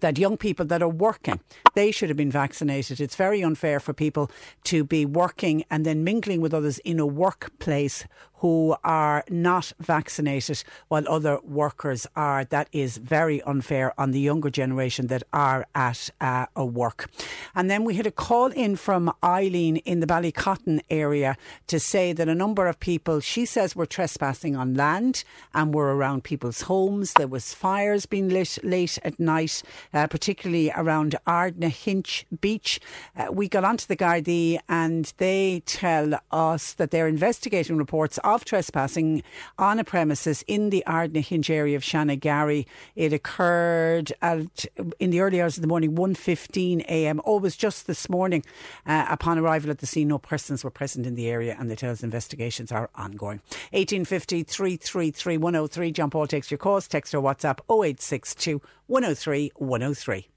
that 0.00 0.18
young 0.18 0.36
people 0.36 0.64
that 0.66 0.82
are 0.82 0.88
working, 0.88 1.40
they 1.74 1.90
should 1.90 2.08
have 2.08 2.16
been 2.16 2.30
vaccinated. 2.30 3.00
It's 3.00 3.16
very 3.16 3.42
unfair 3.42 3.78
for 3.78 3.92
people 3.92 4.30
to 4.64 4.84
be 4.84 5.04
working 5.04 5.64
and 5.70 5.84
then 5.84 6.04
mingling 6.04 6.40
with 6.40 6.54
others 6.54 6.78
in 6.80 6.98
a 6.98 7.06
workplace 7.06 8.06
who 8.42 8.74
are 8.82 9.22
not 9.30 9.72
vaccinated 9.78 10.64
while 10.88 11.08
other 11.08 11.38
workers 11.44 12.08
are. 12.16 12.44
That 12.44 12.68
is 12.72 12.96
very 12.96 13.40
unfair 13.42 13.94
on 13.96 14.10
the 14.10 14.18
younger 14.18 14.50
generation 14.50 15.06
that 15.06 15.22
are 15.32 15.64
at 15.76 16.10
uh, 16.20 16.46
a 16.56 16.66
work. 16.66 17.08
And 17.54 17.70
then 17.70 17.84
we 17.84 17.94
had 17.94 18.06
a 18.06 18.10
call 18.10 18.46
in 18.46 18.74
from 18.74 19.12
Eileen 19.22 19.76
in 19.76 20.00
the 20.00 20.08
Ballycotton 20.08 20.80
area 20.90 21.36
to 21.68 21.78
say 21.78 22.12
that 22.12 22.28
a 22.28 22.34
number 22.34 22.66
of 22.66 22.80
people, 22.80 23.20
she 23.20 23.46
says, 23.46 23.76
were 23.76 23.86
trespassing 23.86 24.56
on 24.56 24.74
land 24.74 25.22
and 25.54 25.72
were 25.72 25.94
around 25.94 26.24
people's 26.24 26.62
homes. 26.62 27.12
There 27.12 27.28
was 27.28 27.54
fires 27.54 28.06
being 28.06 28.28
lit 28.28 28.58
late 28.64 28.98
at 29.04 29.20
night, 29.20 29.62
uh, 29.94 30.08
particularly 30.08 30.72
around 30.76 31.14
Ardnahinch 31.28 32.24
Beach. 32.40 32.80
Uh, 33.16 33.30
we 33.30 33.48
got 33.48 33.62
onto 33.62 33.86
the 33.86 33.96
Gardaí 33.96 34.58
and 34.68 35.12
they 35.18 35.62
tell 35.64 36.18
us 36.32 36.72
that 36.72 36.90
they're 36.90 37.06
investigating 37.06 37.76
reports 37.76 38.18
of 38.34 38.44
trespassing 38.44 39.22
on 39.58 39.78
a 39.78 39.84
premises 39.84 40.44
in 40.46 40.70
the 40.70 40.82
Ardnahinch 40.86 41.50
area 41.50 41.76
of 41.76 41.82
Shanagarry. 41.82 42.66
It 42.96 43.12
occurred 43.12 44.12
at, 44.22 44.66
in 44.98 45.10
the 45.10 45.20
early 45.20 45.40
hours 45.40 45.56
of 45.56 45.62
the 45.62 45.68
morning, 45.68 45.94
1.15 45.94 46.80
a.m. 46.86 47.20
Oh, 47.24 47.36
it 47.36 47.42
was 47.42 47.56
just 47.56 47.86
this 47.86 48.08
morning. 48.08 48.44
Uh, 48.86 49.06
upon 49.08 49.38
arrival 49.38 49.70
at 49.70 49.78
the 49.78 49.86
scene, 49.86 50.08
no 50.08 50.18
persons 50.18 50.64
were 50.64 50.70
present 50.70 51.06
in 51.06 51.14
the 51.14 51.28
area 51.28 51.56
and 51.58 51.70
they 51.70 51.76
tell 51.76 51.90
us 51.90 52.02
investigations 52.02 52.72
are 52.72 52.90
ongoing. 52.94 53.40
1850 53.70 54.42
333 54.42 55.36
103. 55.36 55.92
John 55.92 56.10
Paul 56.10 56.26
takes 56.26 56.50
your 56.50 56.58
calls. 56.58 56.88
Text 56.88 57.14
or 57.14 57.22
WhatsApp 57.22 57.60
0862 57.68 58.60
103 58.86 59.52
103. 59.56 60.31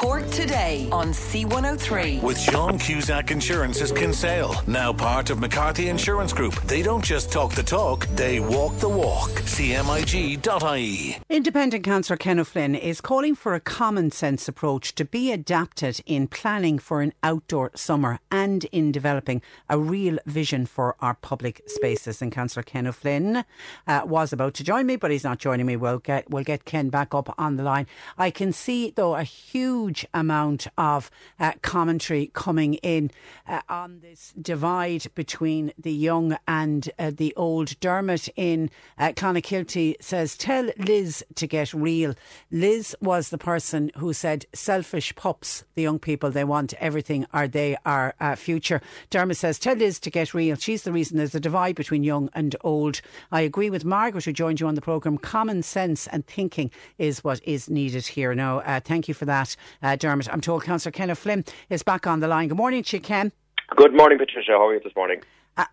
Cork 0.00 0.26
today 0.30 0.88
on 0.90 1.08
C103. 1.08 2.22
With 2.22 2.40
Sean 2.40 2.78
Cusack 2.78 3.30
Insurance's 3.30 3.92
Kinsale, 3.92 4.54
now 4.66 4.94
part 4.94 5.28
of 5.28 5.38
McCarthy 5.40 5.90
Insurance 5.90 6.32
Group. 6.32 6.54
They 6.62 6.82
don't 6.82 7.04
just 7.04 7.30
talk 7.30 7.52
the 7.52 7.62
talk, 7.62 8.06
they 8.16 8.40
walk 8.40 8.78
the 8.78 8.88
walk. 8.88 9.28
CMIG.ie. 9.28 11.18
Independent 11.28 11.84
councillor 11.84 12.16
Ken 12.16 12.38
O'Flynn 12.38 12.74
is 12.74 13.02
calling 13.02 13.34
for 13.34 13.54
a 13.54 13.60
common 13.60 14.10
sense 14.10 14.48
approach 14.48 14.94
to 14.94 15.04
be 15.04 15.32
adapted 15.32 16.00
in 16.06 16.28
planning 16.28 16.78
for 16.78 17.02
an 17.02 17.12
outdoor 17.22 17.70
summer 17.74 18.20
and 18.30 18.64
in 18.72 18.92
developing 18.92 19.42
a 19.68 19.78
real 19.78 20.18
vision 20.24 20.64
for 20.64 20.96
our 21.00 21.14
public 21.14 21.60
spaces. 21.66 22.22
And 22.22 22.32
Councillor 22.32 22.62
Ken 22.62 22.86
O'Flynn 22.86 23.44
uh, 23.86 24.00
was 24.06 24.32
about 24.32 24.54
to 24.54 24.64
join 24.64 24.86
me, 24.86 24.96
but 24.96 25.10
he's 25.10 25.24
not 25.24 25.38
joining 25.38 25.66
me. 25.66 25.76
We'll 25.76 25.98
get 25.98 26.30
we'll 26.30 26.44
get 26.44 26.64
Ken 26.64 26.88
back 26.88 27.14
up 27.14 27.34
on 27.38 27.56
the 27.56 27.64
line. 27.64 27.86
I 28.16 28.30
can 28.30 28.54
see 28.54 28.92
though 28.96 29.16
a 29.16 29.24
huge 29.50 30.06
amount 30.14 30.66
of 30.78 31.10
uh, 31.40 31.52
commentary 31.62 32.30
coming 32.34 32.74
in 32.74 33.10
uh, 33.48 33.60
on 33.68 34.00
this 34.00 34.32
divide 34.40 35.06
between 35.14 35.72
the 35.76 35.92
young 35.92 36.36
and 36.46 36.90
uh, 36.98 37.10
the 37.14 37.34
old. 37.36 37.78
Dermot 37.80 38.28
in 38.36 38.70
uh, 38.98 39.08
Clonakilty 39.08 39.96
says, 40.00 40.36
Tell 40.36 40.70
Liz 40.78 41.24
to 41.34 41.46
get 41.46 41.74
real. 41.74 42.14
Liz 42.52 42.94
was 43.00 43.30
the 43.30 43.38
person 43.38 43.90
who 43.96 44.12
said, 44.12 44.46
Selfish 44.52 45.14
pups, 45.16 45.64
the 45.74 45.82
young 45.82 45.98
people, 45.98 46.30
they 46.30 46.44
want 46.44 46.74
everything 46.74 47.26
or 47.34 47.48
they 47.48 47.76
are 47.84 48.14
uh, 48.20 48.36
future. 48.36 48.80
Dermot 49.10 49.36
says, 49.36 49.58
Tell 49.58 49.76
Liz 49.76 49.98
to 50.00 50.10
get 50.10 50.34
real. 50.34 50.56
She's 50.56 50.84
the 50.84 50.92
reason 50.92 51.16
there's 51.16 51.34
a 51.34 51.40
divide 51.40 51.74
between 51.74 52.04
young 52.04 52.30
and 52.34 52.54
old. 52.60 53.00
I 53.32 53.40
agree 53.40 53.70
with 53.70 53.84
Margaret, 53.84 54.24
who 54.26 54.32
joined 54.32 54.60
you 54.60 54.68
on 54.68 54.76
the 54.76 54.80
programme. 54.80 55.18
Common 55.18 55.62
sense 55.62 56.06
and 56.06 56.26
thinking 56.26 56.70
is 56.98 57.24
what 57.24 57.40
is 57.44 57.68
needed 57.68 58.06
here. 58.06 58.34
Now, 58.34 58.60
uh, 58.60 58.80
thank 58.80 59.08
you 59.08 59.14
for 59.14 59.24
that, 59.24 59.29
uh, 59.30 59.96
Dermot. 59.96 60.28
I'm 60.32 60.40
told 60.40 60.64
Councillor 60.64 60.92
Ken 60.92 61.10
O'Flynn 61.10 61.44
is 61.68 61.82
back 61.82 62.06
on 62.06 62.20
the 62.20 62.28
line. 62.28 62.48
Good 62.48 62.56
morning 62.56 62.82
to 62.82 62.96
you, 62.96 63.00
Ken. 63.00 63.32
Good 63.76 63.94
morning, 63.94 64.18
Patricia. 64.18 64.52
How 64.52 64.66
are 64.66 64.74
you 64.74 64.80
this 64.80 64.94
morning? 64.96 65.22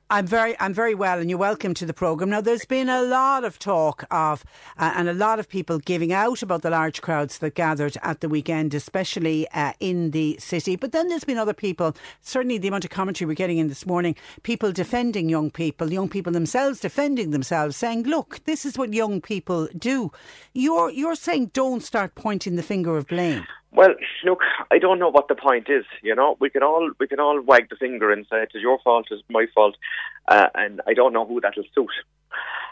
I'm 0.09 0.25
very, 0.25 0.59
I'm 0.59 0.73
very 0.73 0.95
well, 0.95 1.19
and 1.19 1.29
you're 1.29 1.37
welcome 1.37 1.73
to 1.75 1.85
the 1.85 1.93
program. 1.93 2.29
Now, 2.29 2.41
there's 2.41 2.65
been 2.65 2.89
a 2.89 3.03
lot 3.03 3.43
of 3.43 3.59
talk 3.59 4.05
of, 4.09 4.43
uh, 4.77 4.93
and 4.95 5.09
a 5.09 5.13
lot 5.13 5.39
of 5.39 5.49
people 5.49 5.79
giving 5.79 6.13
out 6.13 6.41
about 6.41 6.61
the 6.61 6.69
large 6.69 7.01
crowds 7.01 7.39
that 7.39 7.55
gathered 7.55 7.97
at 8.01 8.21
the 8.21 8.29
weekend, 8.29 8.73
especially 8.73 9.47
uh, 9.49 9.73
in 9.79 10.11
the 10.11 10.37
city. 10.39 10.75
But 10.75 10.93
then 10.93 11.09
there's 11.09 11.23
been 11.23 11.37
other 11.37 11.53
people. 11.53 11.95
Certainly, 12.21 12.59
the 12.59 12.69
amount 12.69 12.85
of 12.85 12.91
commentary 12.91 13.27
we're 13.27 13.33
getting 13.33 13.57
in 13.57 13.67
this 13.67 13.85
morning, 13.85 14.15
people 14.43 14.71
defending 14.71 15.29
young 15.29 15.51
people, 15.51 15.91
young 15.91 16.09
people 16.09 16.31
themselves 16.31 16.79
defending 16.79 17.31
themselves, 17.31 17.75
saying, 17.75 18.03
"Look, 18.03 18.43
this 18.45 18.65
is 18.65 18.77
what 18.77 18.93
young 18.93 19.21
people 19.21 19.67
do." 19.77 20.11
You're, 20.53 20.89
you're 20.89 21.15
saying, 21.15 21.51
don't 21.53 21.83
start 21.83 22.15
pointing 22.15 22.55
the 22.55 22.63
finger 22.63 22.97
of 22.97 23.07
blame. 23.07 23.45
Well, 23.71 23.95
look, 24.23 24.39
I 24.71 24.79
don't 24.79 24.99
know 24.99 25.09
what 25.09 25.27
the 25.27 25.35
point 25.35 25.69
is. 25.69 25.85
You 26.01 26.15
know, 26.15 26.37
we 26.39 26.49
can 26.49 26.63
all 26.63 26.91
we 26.99 27.07
can 27.07 27.19
all 27.19 27.41
wag 27.41 27.69
the 27.69 27.75
finger 27.75 28.11
and 28.11 28.25
say 28.29 28.43
it's 28.43 28.55
your 28.55 28.79
fault, 28.79 29.07
it's 29.11 29.23
my 29.29 29.45
fault, 29.53 29.75
uh, 30.27 30.47
and 30.55 30.81
I 30.87 30.93
don't 30.93 31.13
know 31.13 31.25
who 31.25 31.41
that'll 31.41 31.63
suit. 31.75 31.91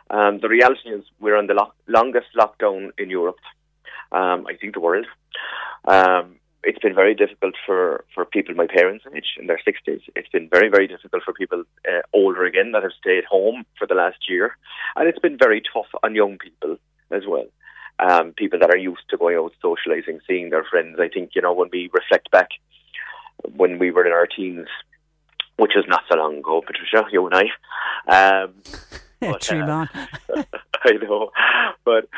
Um, 0.09 0.39
the 0.39 0.49
reality 0.49 0.89
is, 0.89 1.03
we're 1.19 1.37
on 1.37 1.47
the 1.47 1.53
lo- 1.53 1.73
longest 1.87 2.27
lockdown 2.37 2.91
in 2.97 3.09
Europe. 3.09 3.39
Um, 4.11 4.45
I 4.47 4.55
think 4.59 4.73
the 4.73 4.79
world. 4.79 5.07
Um, 5.85 6.37
it's 6.63 6.79
been 6.79 6.95
very 6.95 7.13
difficult 7.13 7.53
for, 7.65 8.05
for 8.15 8.25
people 8.25 8.55
my 8.55 8.65
parents' 8.65 9.05
age 9.15 9.37
in 9.39 9.45
their 9.45 9.61
sixties. 9.63 10.01
It's 10.15 10.29
been 10.29 10.49
very 10.49 10.69
very 10.69 10.87
difficult 10.87 11.23
for 11.23 11.33
people 11.33 11.63
uh, 11.87 12.01
older 12.13 12.45
again 12.45 12.71
that 12.71 12.83
have 12.83 12.93
stayed 12.99 13.25
home 13.25 13.65
for 13.77 13.85
the 13.85 13.95
last 13.95 14.29
year, 14.29 14.57
and 14.95 15.07
it's 15.09 15.19
been 15.19 15.37
very 15.37 15.61
tough 15.73 15.89
on 16.03 16.15
young 16.15 16.37
people 16.37 16.77
as 17.11 17.23
well 17.27 17.45
um, 17.99 18.33
people 18.33 18.59
that 18.59 18.69
are 18.69 18.77
used 18.77 19.07
to 19.09 19.17
going 19.17 19.37
out 19.37 19.53
socialising, 19.63 20.19
seeing 20.27 20.49
their 20.49 20.63
friends. 20.63 20.97
I 20.99 21.07
think, 21.07 21.31
you 21.35 21.41
know, 21.41 21.53
when 21.53 21.69
we 21.71 21.89
reflect 21.93 22.31
back 22.31 22.49
when 23.55 23.79
we 23.79 23.91
were 23.91 24.05
in 24.05 24.11
our 24.11 24.27
teens, 24.27 24.67
which 25.57 25.75
is 25.75 25.85
not 25.87 26.03
so 26.09 26.17
long 26.17 26.37
ago, 26.37 26.61
Patricia, 26.65 27.05
you 27.11 27.27
and 27.27 27.35
I. 27.35 28.41
Um, 28.43 28.53
but, 29.19 29.51
uh, 29.51 29.85
I 30.83 30.91
know. 31.01 31.31
But, 31.83 32.09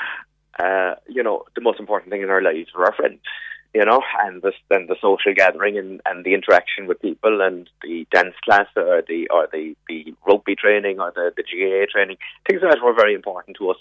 uh, 0.59 0.95
you 1.07 1.23
know, 1.23 1.43
the 1.55 1.61
most 1.61 1.79
important 1.79 2.11
thing 2.11 2.21
in 2.21 2.29
our 2.29 2.41
lives 2.41 2.69
are 2.75 2.85
our 2.85 2.93
friends, 2.93 3.19
you 3.77 3.85
know, 3.85 4.01
and 4.21 4.41
the, 4.41 4.53
and 4.71 4.89
the 4.89 4.95
social 4.99 5.35
gathering 5.35 5.77
and, 5.77 6.01
and 6.07 6.25
the 6.25 6.33
interaction 6.33 6.87
with 6.87 6.99
people 6.99 7.41
and 7.41 7.69
the 7.83 8.07
dance 8.11 8.33
class 8.43 8.65
or 8.75 9.03
the 9.07 9.27
or 9.29 9.47
the, 9.53 9.75
the 9.87 10.15
rugby 10.27 10.55
training 10.55 10.99
or 10.99 11.11
the, 11.13 11.31
the 11.37 11.43
GAA 11.43 11.85
training. 11.91 12.17
Things 12.49 12.63
like 12.63 12.73
that 12.73 12.83
were 12.83 12.95
very 12.95 13.13
important 13.13 13.55
to 13.57 13.69
us 13.69 13.77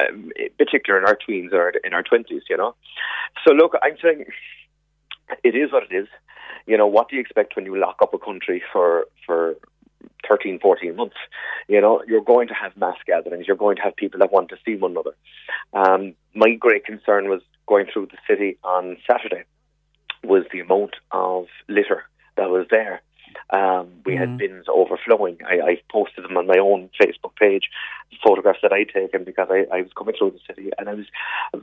um, 0.00 0.32
in 0.36 0.66
in 0.68 1.04
our 1.06 1.16
tweens 1.16 1.52
or 1.52 1.72
in 1.84 1.94
our 1.94 2.02
twenties, 2.02 2.42
you 2.50 2.56
know. 2.56 2.74
So 3.46 3.54
look, 3.54 3.74
I'm 3.80 3.96
saying 4.02 4.24
it 5.44 5.54
is 5.54 5.70
what 5.70 5.84
it 5.88 5.94
is. 5.94 6.08
You 6.66 6.76
know, 6.76 6.88
what 6.88 7.08
do 7.08 7.14
you 7.14 7.22
expect 7.22 7.54
when 7.54 7.64
you 7.64 7.78
lock 7.78 7.98
up 8.02 8.14
a 8.14 8.18
country 8.18 8.60
for 8.72 9.06
for 9.24 9.54
13, 10.28 10.58
14 10.58 10.96
months? 10.96 11.16
You 11.68 11.80
know, 11.80 12.02
you're 12.08 12.24
going 12.24 12.48
to 12.48 12.54
have 12.54 12.76
mass 12.76 12.96
gatherings. 13.06 13.46
You're 13.46 13.56
going 13.56 13.76
to 13.76 13.82
have 13.82 13.94
people 13.94 14.18
that 14.18 14.32
want 14.32 14.48
to 14.48 14.56
see 14.64 14.74
one 14.74 14.90
another. 14.90 15.14
Um, 15.72 16.14
my 16.34 16.54
great 16.54 16.84
concern 16.84 17.28
was 17.28 17.40
going 17.68 17.86
through 17.92 18.06
the 18.06 18.18
city 18.26 18.58
on 18.64 18.96
Saturday 19.08 19.44
was 20.24 20.44
the 20.52 20.60
amount 20.60 20.96
of 21.12 21.46
litter 21.68 22.04
that 22.36 22.50
was 22.50 22.66
there. 22.70 23.02
Um, 23.50 23.88
we 24.04 24.14
mm. 24.14 24.18
had 24.18 24.38
bins 24.38 24.66
overflowing. 24.72 25.38
I, 25.46 25.60
I, 25.60 25.82
posted 25.92 26.24
them 26.24 26.36
on 26.36 26.46
my 26.46 26.58
own 26.58 26.88
Facebook 27.00 27.36
page, 27.36 27.64
photographs 28.24 28.60
that 28.62 28.72
I'd 28.72 28.88
taken 28.88 29.24
because 29.24 29.48
I, 29.50 29.66
I 29.72 29.82
was 29.82 29.92
coming 29.96 30.14
through 30.18 30.32
the 30.32 30.40
city, 30.46 30.70
and 30.78 30.88
I 30.88 30.94
was 30.94 31.06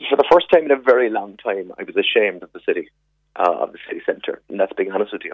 for 0.09 0.15
the 0.15 0.27
first 0.31 0.49
time 0.51 0.65
in 0.65 0.71
a 0.71 0.79
very 0.79 1.09
long 1.09 1.37
time 1.37 1.71
I 1.77 1.83
was 1.83 1.95
ashamed 1.95 2.43
of 2.43 2.51
the 2.53 2.61
city. 2.65 2.89
Uh, 3.37 3.63
of 3.63 3.73
the 3.73 3.79
city 3.85 3.99
centre, 4.05 4.41
and 4.47 4.57
that's 4.57 4.71
being 4.77 4.93
honest 4.93 5.11
with 5.11 5.23
you. 5.25 5.33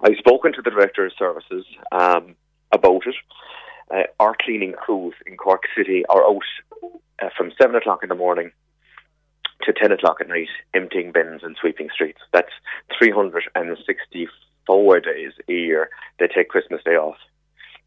I've 0.00 0.16
spoken 0.16 0.52
to 0.52 0.62
the 0.62 0.70
director 0.70 1.04
of 1.04 1.12
services 1.18 1.66
um, 1.90 2.36
about 2.70 3.02
it. 3.04 3.16
Uh, 3.90 4.04
our 4.20 4.36
cleaning 4.40 4.74
crews 4.74 5.14
in 5.26 5.36
Cork 5.36 5.64
City 5.76 6.06
are 6.08 6.24
out 6.24 6.44
uh, 7.20 7.30
from 7.36 7.50
seven 7.60 7.74
o'clock 7.74 8.04
in 8.04 8.10
the 8.10 8.14
morning 8.14 8.52
to 9.62 9.72
10 9.72 9.92
o'clock 9.92 10.18
at 10.20 10.28
night 10.28 10.48
emptying 10.74 11.12
bins 11.12 11.42
and 11.42 11.56
sweeping 11.60 11.88
streets. 11.92 12.20
That's 12.32 12.52
364 12.98 15.00
days 15.00 15.32
a 15.48 15.52
year 15.52 15.90
they 16.18 16.28
take 16.28 16.48
Christmas 16.48 16.82
Day 16.84 16.96
off. 16.96 17.16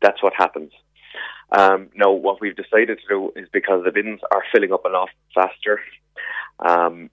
That's 0.02 0.22
what 0.22 0.34
happens. 0.38 0.72
Um, 1.52 1.90
now, 1.96 2.12
what 2.12 2.42
we've 2.42 2.56
decided 2.56 3.00
to 3.00 3.08
do 3.08 3.32
is 3.36 3.48
because 3.54 3.84
the 3.84 3.92
bins 3.92 4.20
are 4.32 4.44
filling 4.52 4.74
up 4.74 4.86
a 4.86 4.90
lot 4.90 5.10
faster, 5.34 5.80
um, 6.60 7.10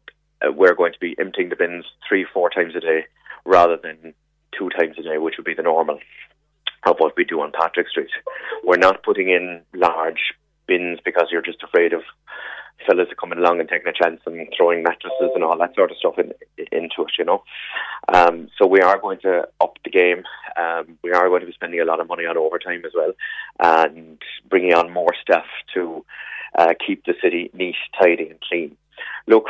we're 0.54 0.74
going 0.74 0.92
to 0.92 0.98
be 0.98 1.16
emptying 1.18 1.48
the 1.48 1.56
bins 1.56 1.84
three, 2.08 2.26
four 2.32 2.50
times 2.50 2.74
a 2.74 2.80
day 2.80 3.04
rather 3.44 3.76
than 3.76 4.14
two 4.56 4.68
times 4.70 4.96
a 4.98 5.02
day, 5.02 5.18
which 5.18 5.34
would 5.36 5.46
be 5.46 5.54
the 5.54 5.62
normal 5.62 5.98
of 6.84 6.96
what 6.98 7.16
we 7.16 7.24
do 7.24 7.40
on 7.40 7.52
Patrick 7.52 7.88
Street. 7.88 8.10
We're 8.64 8.76
not 8.76 9.02
putting 9.02 9.28
in 9.28 9.62
large 9.74 10.34
bins 10.66 10.98
because 11.04 11.28
you're 11.30 11.42
just 11.42 11.62
afraid 11.62 11.92
of 11.92 12.02
fellas 12.86 13.08
are 13.10 13.14
coming 13.16 13.38
along 13.38 13.60
and 13.60 13.68
taking 13.68 13.88
a 13.88 13.92
chance 13.92 14.20
and 14.26 14.48
throwing 14.56 14.82
mattresses 14.82 15.30
and 15.34 15.44
all 15.44 15.58
that 15.58 15.74
sort 15.74 15.90
of 15.90 15.96
stuff 15.96 16.18
in, 16.18 16.32
into 16.70 17.02
it, 17.02 17.12
you 17.18 17.24
know. 17.24 17.42
Um, 18.12 18.48
so 18.58 18.66
we 18.66 18.80
are 18.80 18.98
going 18.98 19.18
to 19.20 19.48
up 19.60 19.78
the 19.84 19.90
game. 19.90 20.24
Um, 20.56 20.98
we 21.02 21.12
are 21.12 21.28
going 21.28 21.40
to 21.40 21.46
be 21.46 21.52
spending 21.52 21.80
a 21.80 21.84
lot 21.84 22.00
of 22.00 22.08
money 22.08 22.26
on 22.26 22.36
overtime 22.36 22.82
as 22.84 22.92
well, 22.94 23.12
and 23.60 24.20
bringing 24.48 24.74
on 24.74 24.92
more 24.92 25.14
staff 25.20 25.46
to 25.74 26.04
uh, 26.58 26.74
keep 26.84 27.04
the 27.04 27.14
city 27.22 27.50
neat, 27.54 27.76
tidy, 28.00 28.28
and 28.28 28.40
clean. 28.40 28.76
Look, 29.26 29.46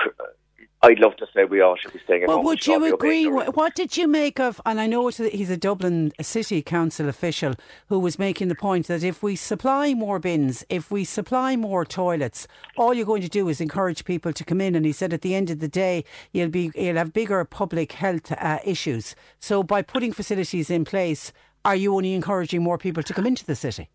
I'd 0.85 0.99
love 0.99 1.14
to 1.18 1.27
say 1.33 1.45
we 1.45 1.61
all 1.61 1.77
should 1.77 1.92
be 1.92 2.01
staying 2.01 2.25
at 2.25 2.29
well, 2.29 2.38
home. 2.38 2.47
Would 2.47 2.66
you 2.66 2.92
agree? 2.92 3.29
What 3.29 3.77
did 3.77 3.97
you 3.97 4.09
make 4.09 4.40
of? 4.40 4.61
And 4.66 4.81
I 4.81 4.88
know 4.88 5.07
he's 5.07 5.49
a 5.49 5.57
Dublin 5.57 6.11
City 6.21 6.61
Council 6.61 7.09
official 7.09 7.55
who 7.88 8.01
was 8.01 8.18
making 8.18 8.49
the 8.49 8.57
point 8.57 8.88
that 8.88 9.05
if 9.05 9.23
we 9.23 9.37
supply 9.37 9.95
more 9.95 10.18
bins, 10.18 10.64
if 10.68 10.90
we 10.90 11.05
supply 11.05 11.55
more 11.55 11.85
toilets, 11.85 12.49
all 12.77 12.92
you're 12.95 13.07
going 13.07 13.23
to 13.23 13.29
do 13.29 13.49
is 13.49 13.61
encourage 13.61 14.05
people 14.05 14.33
to 14.33 14.45
come 14.45 14.61
in. 14.61 14.75
And 14.75 14.85
he 14.85 14.90
said 14.90 15.12
at 15.12 15.23
the 15.23 15.37
end 15.37 15.51
of 15.51 15.61
the 15.61 15.68
day, 15.68 16.05
you'll 16.33 16.49
be 16.49 16.73
you'll 16.75 16.97
have 16.97 17.12
bigger 17.12 17.45
public 17.45 17.92
health 17.92 18.33
uh, 18.33 18.59
issues. 18.64 19.14
So 19.38 19.62
by 19.62 19.83
putting 19.83 20.12
facilities 20.12 20.68
in 20.68 20.85
place, 20.85 21.33
are 21.64 21.77
you 21.77 21.95
only 21.95 22.12
encouraging 22.12 22.61
more 22.61 22.77
people 22.77 23.05
to 23.05 23.14
come 23.14 23.27
into 23.27 23.47
the 23.47 23.55
city? 23.55 23.88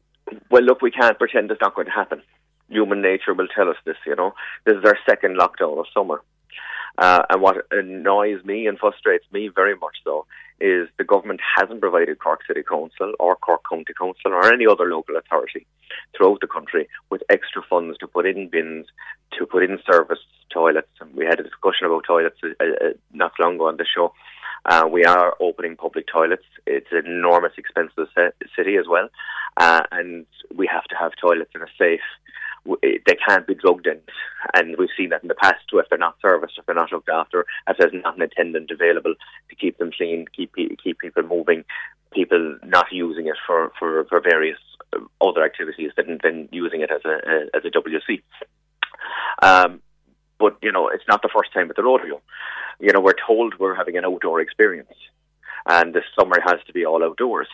Well, 0.49 0.63
look, 0.63 0.81
we 0.81 0.91
can't 0.91 1.19
pretend 1.19 1.51
it's 1.51 1.59
not 1.59 1.75
going 1.75 1.87
to 1.87 1.91
happen. 1.91 2.21
Human 2.69 3.01
nature 3.01 3.33
will 3.33 3.47
tell 3.47 3.67
us 3.67 3.75
this. 3.83 3.97
You 4.05 4.15
know, 4.15 4.33
this 4.65 4.77
is 4.77 4.85
our 4.85 4.97
second 5.05 5.37
lockdown 5.37 5.77
of 5.79 5.85
summer 5.93 6.21
uh, 6.97 7.23
and 7.29 7.41
what 7.41 7.65
annoys 7.71 8.43
me 8.43 8.67
and 8.67 8.79
frustrates 8.79 9.25
me 9.31 9.49
very 9.53 9.75
much 9.75 9.97
so 10.03 10.25
is 10.59 10.87
the 10.97 11.03
government 11.03 11.39
hasn't 11.55 11.81
provided 11.81 12.19
Cork 12.19 12.39
City 12.47 12.63
Council 12.63 13.13
or 13.19 13.35
Cork 13.35 13.61
County 13.69 13.93
Council 13.93 14.33
or 14.33 14.51
any 14.51 14.65
other 14.65 14.85
local 14.85 15.15
authority 15.15 15.67
throughout 16.15 16.41
the 16.41 16.47
country 16.47 16.89
with 17.09 17.21
extra 17.29 17.61
funds 17.69 17.97
to 17.99 18.07
put 18.07 18.25
in 18.25 18.49
bins, 18.49 18.87
to 19.37 19.45
put 19.45 19.63
in 19.63 19.77
service 19.89 20.19
toilets. 20.51 20.89
And 20.99 21.13
we 21.13 21.25
had 21.25 21.39
a 21.39 21.43
discussion 21.43 21.85
about 21.85 22.05
toilets 22.07 22.37
uh, 22.43 22.63
uh, 22.63 22.93
not 23.13 23.33
long 23.39 23.55
ago 23.55 23.67
on 23.67 23.77
the 23.77 23.85
show. 23.85 24.13
Uh, 24.65 24.87
we 24.91 25.05
are 25.05 25.35
opening 25.39 25.77
public 25.77 26.05
toilets. 26.11 26.43
It's 26.65 26.91
an 26.91 27.05
enormous 27.05 27.53
expense 27.57 27.91
to 27.95 28.07
the 28.15 28.31
city 28.55 28.77
as 28.77 28.85
well. 28.89 29.09
Uh, 29.55 29.81
and 29.91 30.25
we 30.55 30.67
have 30.67 30.85
to 30.85 30.95
have 30.95 31.11
toilets 31.21 31.51
in 31.53 31.61
a 31.61 31.67
safe 31.77 32.01
they 32.81 33.17
can't 33.27 33.47
be 33.47 33.55
drugged 33.55 33.87
in. 33.87 33.99
And 34.53 34.75
we've 34.77 34.89
seen 34.97 35.09
that 35.09 35.21
in 35.21 35.27
the 35.27 35.35
past 35.35 35.63
too, 35.69 35.79
if 35.79 35.87
they're 35.89 35.97
not 35.97 36.17
serviced, 36.21 36.57
if 36.57 36.65
they're 36.65 36.75
not 36.75 36.91
looked 36.91 37.09
after, 37.09 37.45
if 37.67 37.77
there's 37.77 37.93
not 37.93 38.15
an 38.15 38.21
attendant 38.23 38.71
available 38.71 39.15
to 39.49 39.55
keep 39.55 39.77
them 39.77 39.91
clean, 39.95 40.25
keep 40.35 40.53
keep 40.55 40.99
people 40.99 41.23
moving, 41.23 41.63
people 42.13 42.57
not 42.63 42.87
using 42.91 43.27
it 43.27 43.37
for, 43.45 43.71
for, 43.79 44.05
for 44.05 44.21
various 44.21 44.59
uh, 44.93 44.99
other 45.21 45.43
activities 45.43 45.91
than, 45.97 46.19
than 46.23 46.49
using 46.51 46.81
it 46.81 46.91
as 46.91 47.01
a, 47.05 47.47
as 47.55 47.63
a 47.65 47.69
WC. 47.69 48.21
Um, 49.41 49.81
but, 50.39 50.57
you 50.61 50.71
know, 50.71 50.87
it's 50.89 51.07
not 51.07 51.21
the 51.21 51.29
first 51.35 51.51
time 51.53 51.69
at 51.69 51.75
the 51.75 51.83
rodeo. 51.83 52.21
You 52.79 52.91
know, 52.93 53.01
we're 53.01 53.13
told 53.25 53.55
we're 53.59 53.75
having 53.75 53.97
an 53.97 54.05
outdoor 54.05 54.39
experience 54.39 54.93
and 55.67 55.93
this 55.93 56.03
summer 56.17 56.39
has 56.45 56.59
to 56.65 56.73
be 56.73 56.85
all 56.85 57.03
outdoors. 57.03 57.47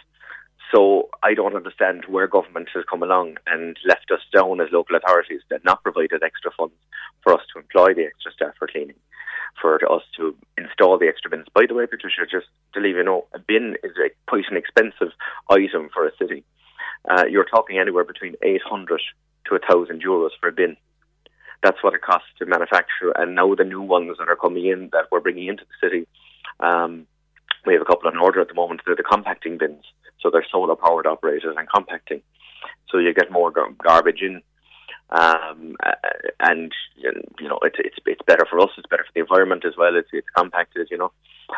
So 0.73 1.09
I 1.21 1.35
don't 1.35 1.55
understand 1.55 2.05
where 2.07 2.27
government 2.27 2.69
has 2.73 2.83
come 2.89 3.03
along 3.03 3.37
and 3.45 3.77
left 3.85 4.09
us 4.11 4.21
down 4.33 4.59
as 4.59 4.69
local 4.71 4.95
authorities 4.95 5.41
that 5.49 5.63
not 5.63 5.83
provided 5.83 6.23
extra 6.23 6.51
funds 6.57 6.73
for 7.21 7.33
us 7.33 7.41
to 7.53 7.59
employ 7.59 7.93
the 7.93 8.05
extra 8.05 8.31
staff 8.31 8.55
for 8.57 8.67
cleaning, 8.67 8.95
for 9.61 9.75
us 9.91 10.01
to 10.17 10.35
install 10.57 10.97
the 10.97 11.07
extra 11.07 11.29
bins. 11.29 11.45
By 11.53 11.65
the 11.67 11.75
way, 11.75 11.85
Patricia, 11.85 12.25
just 12.29 12.47
to 12.73 12.79
leave 12.79 12.95
you 12.95 13.03
know, 13.03 13.27
a 13.35 13.39
bin 13.39 13.75
is 13.83 13.91
a, 14.03 14.09
quite 14.27 14.45
an 14.49 14.57
expensive 14.57 15.13
item 15.49 15.89
for 15.93 16.07
a 16.07 16.15
city. 16.17 16.43
Uh, 17.07 17.25
you're 17.29 17.45
talking 17.45 17.77
anywhere 17.77 18.03
between 18.03 18.35
800 18.41 18.99
to 19.45 19.51
1,000 19.51 20.01
euros 20.01 20.29
for 20.39 20.49
a 20.49 20.51
bin. 20.51 20.75
That's 21.61 21.83
what 21.83 21.93
it 21.93 22.01
costs 22.01 22.29
to 22.39 22.47
manufacture. 22.47 23.11
And 23.15 23.35
now 23.35 23.53
the 23.53 23.63
new 23.63 23.81
ones 23.81 24.17
that 24.17 24.27
are 24.27 24.35
coming 24.35 24.65
in 24.65 24.89
that 24.91 25.05
we're 25.11 25.19
bringing 25.19 25.47
into 25.47 25.65
the 25.65 25.87
city, 25.87 26.07
um, 26.59 27.05
we 27.65 27.73
have 27.73 27.81
a 27.81 27.85
couple 27.85 28.09
on 28.09 28.17
order 28.17 28.41
at 28.41 28.47
the 28.47 28.53
moment. 28.55 28.81
They're 28.85 28.95
the 28.95 29.03
compacting 29.03 29.59
bins. 29.59 29.83
So 30.23 30.29
they're 30.31 30.47
solar 30.49 30.75
powered 30.75 31.05
operators 31.05 31.55
and 31.57 31.67
compacting. 31.69 32.21
So 32.89 32.97
you 32.97 33.13
get 33.13 33.31
more 33.31 33.51
gar- 33.51 33.69
garbage 33.83 34.21
in. 34.21 34.41
Um, 35.09 35.75
and 36.39 36.71
you 36.95 37.47
know 37.47 37.59
it's 37.61 37.75
it's 37.77 37.97
it's 38.07 38.21
better 38.25 38.47
for 38.49 38.59
us. 38.61 38.69
It's 38.77 38.87
better 38.87 39.03
for 39.03 39.11
the 39.13 39.19
environment 39.19 39.63
as 39.65 39.73
well. 39.77 39.95
It's 39.95 40.09
it's 40.11 40.27
compacted, 40.35 40.87
you 40.89 40.97
know. 40.97 41.11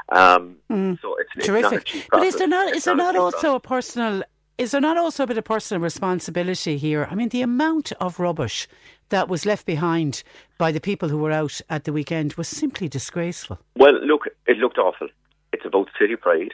Um, 0.09 0.57
mm. 0.69 0.99
So 1.01 1.15
it's, 1.19 1.45
terrific. 1.45 1.95
It's 1.95 2.07
but 2.11 2.23
is 2.23 2.35
there 2.35 2.47
not 2.47 2.71
is, 2.71 2.77
is 2.77 2.83
there 2.85 2.95
not, 2.95 3.13
not 3.13 3.21
also 3.21 3.59
process. 3.59 3.95
a 3.95 4.03
personal 4.03 4.23
is 4.57 4.71
there 4.71 4.81
not 4.81 4.97
also 4.97 5.23
a 5.23 5.27
bit 5.27 5.37
of 5.37 5.43
personal 5.43 5.81
responsibility 5.81 6.77
here? 6.77 7.07
I 7.09 7.15
mean, 7.15 7.29
the 7.29 7.41
amount 7.41 7.91
of 7.99 8.19
rubbish 8.19 8.67
that 9.09 9.27
was 9.27 9.45
left 9.45 9.65
behind 9.65 10.23
by 10.57 10.71
the 10.71 10.79
people 10.79 11.09
who 11.09 11.17
were 11.17 11.31
out 11.31 11.59
at 11.69 11.83
the 11.83 11.91
weekend 11.93 12.33
was 12.35 12.47
simply 12.47 12.87
disgraceful. 12.87 13.59
Well, 13.75 13.93
look, 14.05 14.27
it 14.47 14.57
looked 14.57 14.77
awful. 14.77 15.09
It's 15.51 15.65
about 15.65 15.89
city 15.99 16.15
pride. 16.15 16.53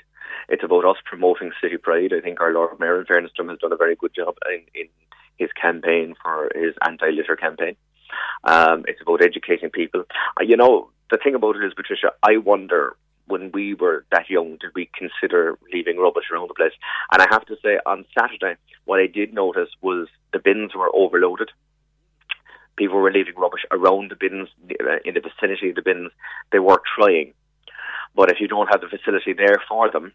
It's 0.52 0.66
about 0.66 0.84
us 0.84 0.98
promoting 1.06 1.54
city 1.62 1.78
pride. 1.78 2.12
I 2.14 2.20
think 2.20 2.42
our 2.42 2.54
Lord 2.54 2.78
Mayor, 2.78 3.00
in 3.00 3.06
fairness 3.06 3.32
to 3.38 3.42
him, 3.42 3.50
has 3.50 3.60
done 3.60 3.72
a 3.72 3.78
very 3.78 3.96
good 3.96 4.14
job 4.14 4.36
in, 4.54 4.62
in 4.82 4.88
his 5.38 5.50
campaign 5.54 6.14
for 6.22 6.52
his 6.54 6.76
anti-litter 6.86 7.38
campaign. 7.38 7.78
Um, 8.44 8.84
it's 8.90 9.02
about 9.02 9.24
educating 9.24 9.70
people. 9.70 10.04
Uh, 10.38 10.44
you 10.44 10.58
know, 10.58 10.90
the 11.10 11.18
thing 11.24 11.36
about 11.36 11.56
it 11.56 11.64
is, 11.64 11.74
Patricia, 11.74 12.12
I 12.22 12.36
wonder 12.36 12.98
when 13.28 13.52
we 13.54 13.76
were 13.76 14.04
that 14.12 14.30
young, 14.30 14.58
did 14.60 14.72
we 14.76 14.90
consider 14.94 15.58
leaving 15.72 15.98
rubbish 15.98 16.26
around 16.30 16.50
the 16.50 16.54
place? 16.54 16.74
And 17.14 17.22
I 17.22 17.28
have 17.32 17.46
to 17.46 17.56
say, 17.64 17.80
on 17.86 18.04
Saturday, 18.20 18.60
what 18.84 19.00
I 19.00 19.08
did 19.08 19.34
notice 19.34 19.70
was 19.82 20.10
the 20.34 20.40
bins 20.40 20.76
were 20.76 20.94
overloaded. 20.94 21.50
People 22.76 22.98
were 22.98 23.12
leaving 23.12 23.36
rubbish 23.38 23.66
around 23.72 24.12
the 24.12 24.18
bins, 24.18 24.50
uh, 24.70 25.00
in 25.06 25.14
the 25.14 25.22
vicinity 25.22 25.70
of 25.70 25.76
the 25.76 25.82
bins. 25.82 26.12
They 26.52 26.60
were 26.60 26.82
trying. 26.96 27.34
But 28.14 28.32
if 28.32 28.42
you 28.42 28.50
don't 28.50 28.68
have 28.68 28.82
the 28.82 28.90
facility 28.90 29.32
there 29.32 29.62
for 29.70 29.90
them, 29.90 30.12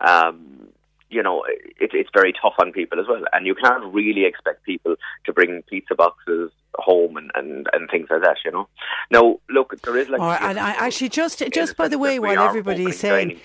um, 0.00 0.68
you 1.08 1.22
know, 1.22 1.44
it, 1.44 1.90
it's 1.92 2.10
very 2.12 2.32
tough 2.32 2.54
on 2.58 2.72
people 2.72 2.98
as 3.00 3.06
well. 3.08 3.22
And 3.32 3.46
you 3.46 3.54
can't 3.54 3.84
really 3.92 4.24
expect 4.24 4.64
people 4.64 4.96
to 5.24 5.32
bring 5.32 5.62
pizza 5.62 5.94
boxes 5.94 6.50
home 6.74 7.16
and, 7.16 7.30
and, 7.34 7.68
and 7.72 7.88
things 7.90 8.08
like 8.10 8.22
that, 8.22 8.38
you 8.44 8.50
know. 8.50 8.68
Now, 9.10 9.38
look, 9.48 9.80
there 9.82 9.96
is 9.96 10.08
like. 10.08 10.20
And 10.20 10.58
I, 10.58 10.70
actually, 10.86 11.10
just 11.10 11.42
just 11.52 11.76
by 11.76 11.88
the 11.88 11.98
way, 11.98 12.18
while 12.18 12.38
everybody's 12.38 12.98
saying. 12.98 13.28
Dining. 13.28 13.42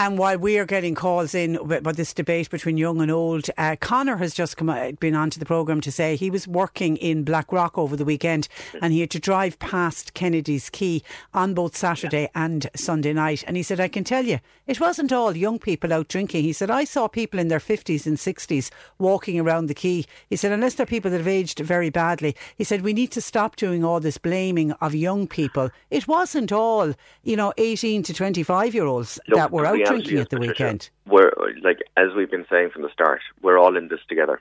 And 0.00 0.16
while 0.16 0.38
we 0.38 0.56
are 0.58 0.64
getting 0.64 0.94
calls 0.94 1.34
in 1.34 1.56
about 1.56 1.96
this 1.96 2.14
debate 2.14 2.48
between 2.48 2.78
young 2.78 3.02
and 3.02 3.10
old, 3.10 3.50
uh, 3.58 3.76
Connor 3.78 4.16
has 4.16 4.32
just 4.32 4.56
come 4.56 4.70
uh, 4.70 4.92
been 4.92 5.14
onto 5.14 5.38
the 5.38 5.44
programme 5.44 5.82
to 5.82 5.92
say 5.92 6.16
he 6.16 6.30
was 6.30 6.48
working 6.48 6.96
in 6.96 7.22
Blackrock 7.22 7.76
over 7.76 7.96
the 7.96 8.04
weekend 8.06 8.48
and 8.80 8.94
he 8.94 9.00
had 9.00 9.10
to 9.10 9.18
drive 9.18 9.58
past 9.58 10.14
Kennedy's 10.14 10.70
Quay 10.70 11.02
on 11.34 11.52
both 11.52 11.76
Saturday 11.76 12.30
and 12.34 12.70
Sunday 12.74 13.12
night. 13.12 13.44
And 13.46 13.58
he 13.58 13.62
said, 13.62 13.78
I 13.78 13.88
can 13.88 14.02
tell 14.02 14.24
you, 14.24 14.40
it 14.66 14.80
wasn't 14.80 15.12
all 15.12 15.36
young 15.36 15.58
people 15.58 15.92
out 15.92 16.08
drinking. 16.08 16.44
He 16.44 16.54
said, 16.54 16.70
I 16.70 16.84
saw 16.84 17.06
people 17.06 17.38
in 17.38 17.48
their 17.48 17.60
50s 17.60 18.06
and 18.06 18.16
60s 18.16 18.70
walking 18.98 19.38
around 19.38 19.66
the 19.66 19.74
quay. 19.74 20.06
He 20.30 20.36
said, 20.36 20.50
unless 20.50 20.76
they're 20.76 20.86
people 20.86 21.10
that 21.10 21.18
have 21.18 21.28
aged 21.28 21.58
very 21.58 21.90
badly, 21.90 22.34
he 22.56 22.64
said, 22.64 22.80
we 22.80 22.94
need 22.94 23.10
to 23.10 23.20
stop 23.20 23.56
doing 23.56 23.84
all 23.84 24.00
this 24.00 24.16
blaming 24.16 24.72
of 24.80 24.94
young 24.94 25.26
people. 25.26 25.68
It 25.90 26.08
wasn't 26.08 26.52
all, 26.52 26.94
you 27.22 27.36
know, 27.36 27.52
18 27.58 28.02
to 28.04 28.14
25 28.14 28.74
year 28.74 28.86
olds 28.86 29.20
that 29.28 29.50
were 29.50 29.66
out 29.66 29.89
drinking 29.90 30.14
is, 30.14 30.20
at 30.20 30.30
the 30.30 30.36
Patricia, 30.36 30.64
weekend. 30.64 30.90
We're 31.06 31.32
like 31.62 31.78
as 31.96 32.08
we've 32.16 32.30
been 32.30 32.46
saying 32.50 32.70
from 32.70 32.82
the 32.82 32.90
start, 32.92 33.20
we're 33.42 33.58
all 33.58 33.76
in 33.76 33.88
this 33.88 34.00
together. 34.08 34.40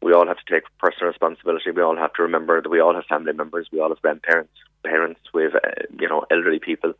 We 0.00 0.12
all 0.12 0.26
have 0.26 0.36
to 0.36 0.54
take 0.54 0.62
personal 0.78 1.08
responsibility. 1.08 1.70
We 1.70 1.82
all 1.82 1.96
have 1.96 2.12
to 2.14 2.22
remember 2.22 2.62
that 2.62 2.68
we 2.68 2.80
all 2.80 2.94
have 2.94 3.04
family 3.06 3.32
members. 3.32 3.68
We 3.72 3.80
all 3.80 3.88
have 3.88 4.00
grandparents, 4.00 4.52
parents. 4.84 5.20
We 5.34 5.42
have 5.44 5.56
uh, 5.56 5.82
you 5.98 6.08
know 6.08 6.24
elderly 6.30 6.60
people 6.60 6.94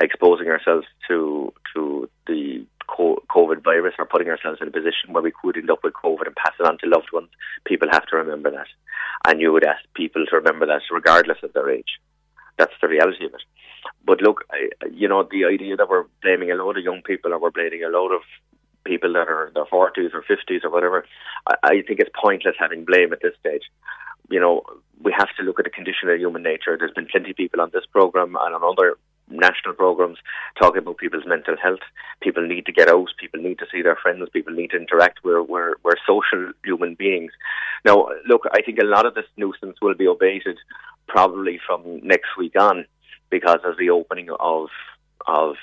exposing 0.00 0.48
ourselves 0.48 0.86
to 1.08 1.52
to 1.74 2.08
the 2.26 2.64
COVID 2.88 3.62
virus 3.62 3.94
or 3.98 4.06
putting 4.06 4.28
ourselves 4.28 4.58
in 4.60 4.68
a 4.68 4.70
position 4.70 5.12
where 5.12 5.22
we 5.22 5.32
could 5.42 5.56
end 5.56 5.70
up 5.70 5.80
with 5.84 5.92
COVID 5.92 6.26
and 6.26 6.36
pass 6.36 6.54
it 6.58 6.66
on 6.66 6.78
to 6.78 6.86
loved 6.86 7.12
ones. 7.12 7.28
People 7.64 7.88
have 7.90 8.06
to 8.06 8.16
remember 8.16 8.50
that, 8.50 8.68
and 9.26 9.40
you 9.40 9.52
would 9.52 9.66
ask 9.66 9.82
people 9.94 10.24
to 10.24 10.36
remember 10.36 10.66
that 10.66 10.82
regardless 10.90 11.38
of 11.42 11.52
their 11.52 11.70
age. 11.70 11.98
That's 12.56 12.72
the 12.82 12.88
reality 12.88 13.24
of 13.24 13.34
it. 13.34 13.42
But 14.04 14.20
look, 14.20 14.44
you 14.92 15.08
know, 15.08 15.22
the 15.22 15.44
idea 15.44 15.76
that 15.76 15.88
we're 15.88 16.04
blaming 16.22 16.50
a 16.50 16.54
load 16.54 16.78
of 16.78 16.84
young 16.84 17.02
people 17.02 17.32
or 17.32 17.38
we're 17.38 17.50
blaming 17.50 17.84
a 17.84 17.88
load 17.88 18.12
of 18.12 18.22
people 18.84 19.12
that 19.12 19.28
are 19.28 19.48
in 19.48 19.54
their 19.54 19.66
40s 19.66 20.14
or 20.14 20.22
50s 20.22 20.64
or 20.64 20.70
whatever, 20.70 21.04
I, 21.46 21.54
I 21.62 21.82
think 21.86 22.00
it's 22.00 22.10
pointless 22.20 22.54
having 22.58 22.84
blame 22.84 23.12
at 23.12 23.20
this 23.22 23.34
stage. 23.40 23.64
You 24.30 24.40
know, 24.40 24.62
we 25.02 25.14
have 25.16 25.28
to 25.38 25.42
look 25.42 25.58
at 25.58 25.64
the 25.64 25.70
condition 25.70 26.08
of 26.08 26.18
human 26.18 26.42
nature. 26.42 26.76
There's 26.78 26.92
been 26.92 27.08
plenty 27.10 27.30
of 27.30 27.36
people 27.36 27.60
on 27.60 27.70
this 27.72 27.86
program 27.86 28.36
and 28.40 28.54
on 28.54 28.62
other 28.64 28.96
national 29.30 29.74
programs 29.74 30.18
talking 30.60 30.78
about 30.78 30.98
people's 30.98 31.26
mental 31.26 31.56
health. 31.62 31.80
People 32.20 32.46
need 32.46 32.66
to 32.66 32.72
get 32.72 32.88
out. 32.88 33.08
People 33.18 33.40
need 33.40 33.58
to 33.58 33.66
see 33.70 33.82
their 33.82 33.96
friends. 33.96 34.28
People 34.32 34.54
need 34.54 34.70
to 34.70 34.76
interact. 34.76 35.20
We're 35.24 35.42
we're, 35.42 35.74
we're 35.82 35.96
social 36.06 36.52
human 36.64 36.94
beings. 36.94 37.32
Now, 37.84 38.08
look, 38.26 38.42
I 38.52 38.62
think 38.62 38.78
a 38.78 38.86
lot 38.86 39.06
of 39.06 39.14
this 39.14 39.26
nuisance 39.36 39.76
will 39.80 39.94
be 39.94 40.06
abated 40.06 40.58
probably 41.06 41.58
from 41.64 42.00
next 42.02 42.36
week 42.36 42.54
on 42.58 42.86
because 43.30 43.60
of 43.64 43.76
the 43.78 43.90
opening 43.90 44.28
of 44.38 44.68
of 45.26 45.56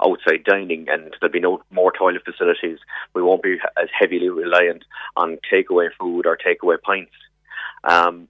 outside 0.00 0.44
dining 0.44 0.86
and 0.88 1.14
there'll 1.20 1.32
be 1.32 1.40
no 1.40 1.62
more 1.70 1.92
toilet 1.92 2.22
facilities. 2.24 2.78
We 3.14 3.22
won't 3.22 3.42
be 3.42 3.58
as 3.80 3.88
heavily 3.98 4.28
reliant 4.28 4.84
on 5.16 5.38
takeaway 5.50 5.88
food 5.98 6.26
or 6.26 6.36
takeaway 6.36 6.80
pints. 6.80 7.12
Um, 7.84 8.28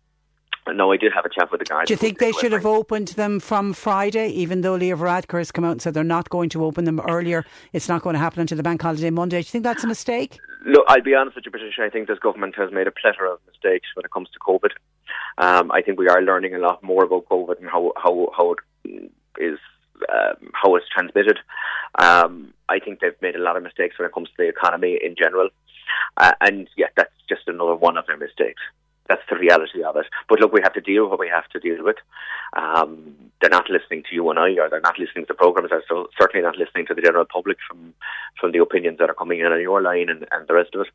no, 0.68 0.92
I 0.92 0.96
did 0.96 1.12
have 1.12 1.24
a 1.24 1.28
chat 1.28 1.50
with 1.50 1.58
the 1.58 1.64
guys. 1.64 1.88
Do 1.88 1.92
you 1.92 1.98
think 1.98 2.18
they 2.18 2.30
should 2.30 2.52
have 2.52 2.66
opened 2.66 3.08
them 3.08 3.40
from 3.40 3.72
Friday, 3.72 4.28
even 4.28 4.60
though 4.60 4.76
Leo 4.76 4.96
Varadkar 4.96 5.38
has 5.38 5.50
come 5.50 5.64
out 5.64 5.72
and 5.72 5.82
said 5.82 5.92
they're 5.92 6.04
not 6.04 6.30
going 6.30 6.50
to 6.50 6.64
open 6.64 6.84
them 6.84 7.00
earlier? 7.00 7.44
It's 7.72 7.88
not 7.88 8.02
going 8.02 8.14
to 8.14 8.20
happen 8.20 8.40
until 8.40 8.56
the 8.56 8.62
bank 8.62 8.80
holiday 8.80 9.10
Monday. 9.10 9.36
Do 9.36 9.46
you 9.46 9.50
think 9.50 9.64
that's 9.64 9.82
a 9.82 9.88
mistake? 9.88 10.38
Look, 10.64 10.84
I'll 10.86 11.02
be 11.02 11.16
honest 11.16 11.34
with 11.34 11.46
you, 11.46 11.50
Patricia. 11.50 11.82
I 11.82 11.90
think 11.90 12.06
this 12.06 12.20
government 12.20 12.54
has 12.56 12.70
made 12.70 12.86
a 12.86 12.92
plethora 12.92 13.32
of 13.32 13.40
mistakes 13.48 13.88
when 13.96 14.04
it 14.04 14.12
comes 14.12 14.28
to 14.30 14.38
COVID. 14.38 14.70
Um, 15.38 15.72
I 15.72 15.82
think 15.82 15.98
we 15.98 16.08
are 16.08 16.22
learning 16.22 16.54
a 16.54 16.58
lot 16.58 16.80
more 16.84 17.02
about 17.04 17.24
COVID 17.26 17.58
and 17.58 17.68
how 17.68 17.92
how 17.96 18.30
how 18.36 18.52
it 18.52 18.58
is 18.84 19.58
um, 20.12 20.50
how 20.54 20.74
it's 20.76 20.88
transmitted. 20.88 21.38
Um, 21.98 22.54
I 22.68 22.78
think 22.78 23.00
they've 23.00 23.20
made 23.20 23.36
a 23.36 23.42
lot 23.42 23.56
of 23.56 23.62
mistakes 23.62 23.98
when 23.98 24.06
it 24.06 24.14
comes 24.14 24.28
to 24.28 24.34
the 24.38 24.48
economy 24.48 24.98
in 25.02 25.14
general, 25.16 25.50
uh, 26.16 26.32
and 26.40 26.68
yeah, 26.76 26.88
that's 26.96 27.12
just 27.28 27.42
another 27.46 27.74
one 27.74 27.96
of 27.96 28.06
their 28.06 28.16
mistakes. 28.16 28.62
That's 29.08 29.22
the 29.28 29.36
reality 29.36 29.82
of 29.82 29.96
it. 29.96 30.06
But 30.28 30.40
look, 30.40 30.52
we 30.52 30.60
have 30.62 30.72
to 30.74 30.80
deal 30.80 31.02
with 31.02 31.10
what 31.10 31.20
we 31.20 31.28
have 31.28 31.48
to 31.50 31.60
deal 31.60 31.84
with. 31.84 31.96
Um, 32.54 33.14
they're 33.40 33.50
not 33.50 33.68
listening 33.68 34.04
to 34.08 34.14
you 34.14 34.30
and 34.30 34.38
I, 34.38 34.50
or 34.58 34.70
they're 34.70 34.80
not 34.80 34.98
listening 34.98 35.24
to 35.24 35.28
the 35.28 35.34
programs. 35.34 35.70
They're 35.70 35.82
so, 35.88 36.06
certainly 36.18 36.44
not 36.44 36.56
listening 36.56 36.86
to 36.86 36.94
the 36.94 37.02
general 37.02 37.26
public 37.30 37.58
from 37.68 37.94
from 38.40 38.52
the 38.52 38.60
opinions 38.62 38.98
that 38.98 39.10
are 39.10 39.14
coming 39.14 39.40
in 39.40 39.46
on 39.46 39.60
your 39.60 39.82
line 39.82 40.08
and, 40.08 40.26
and 40.30 40.46
the 40.46 40.54
rest 40.54 40.74
of 40.74 40.82
it. 40.82 40.88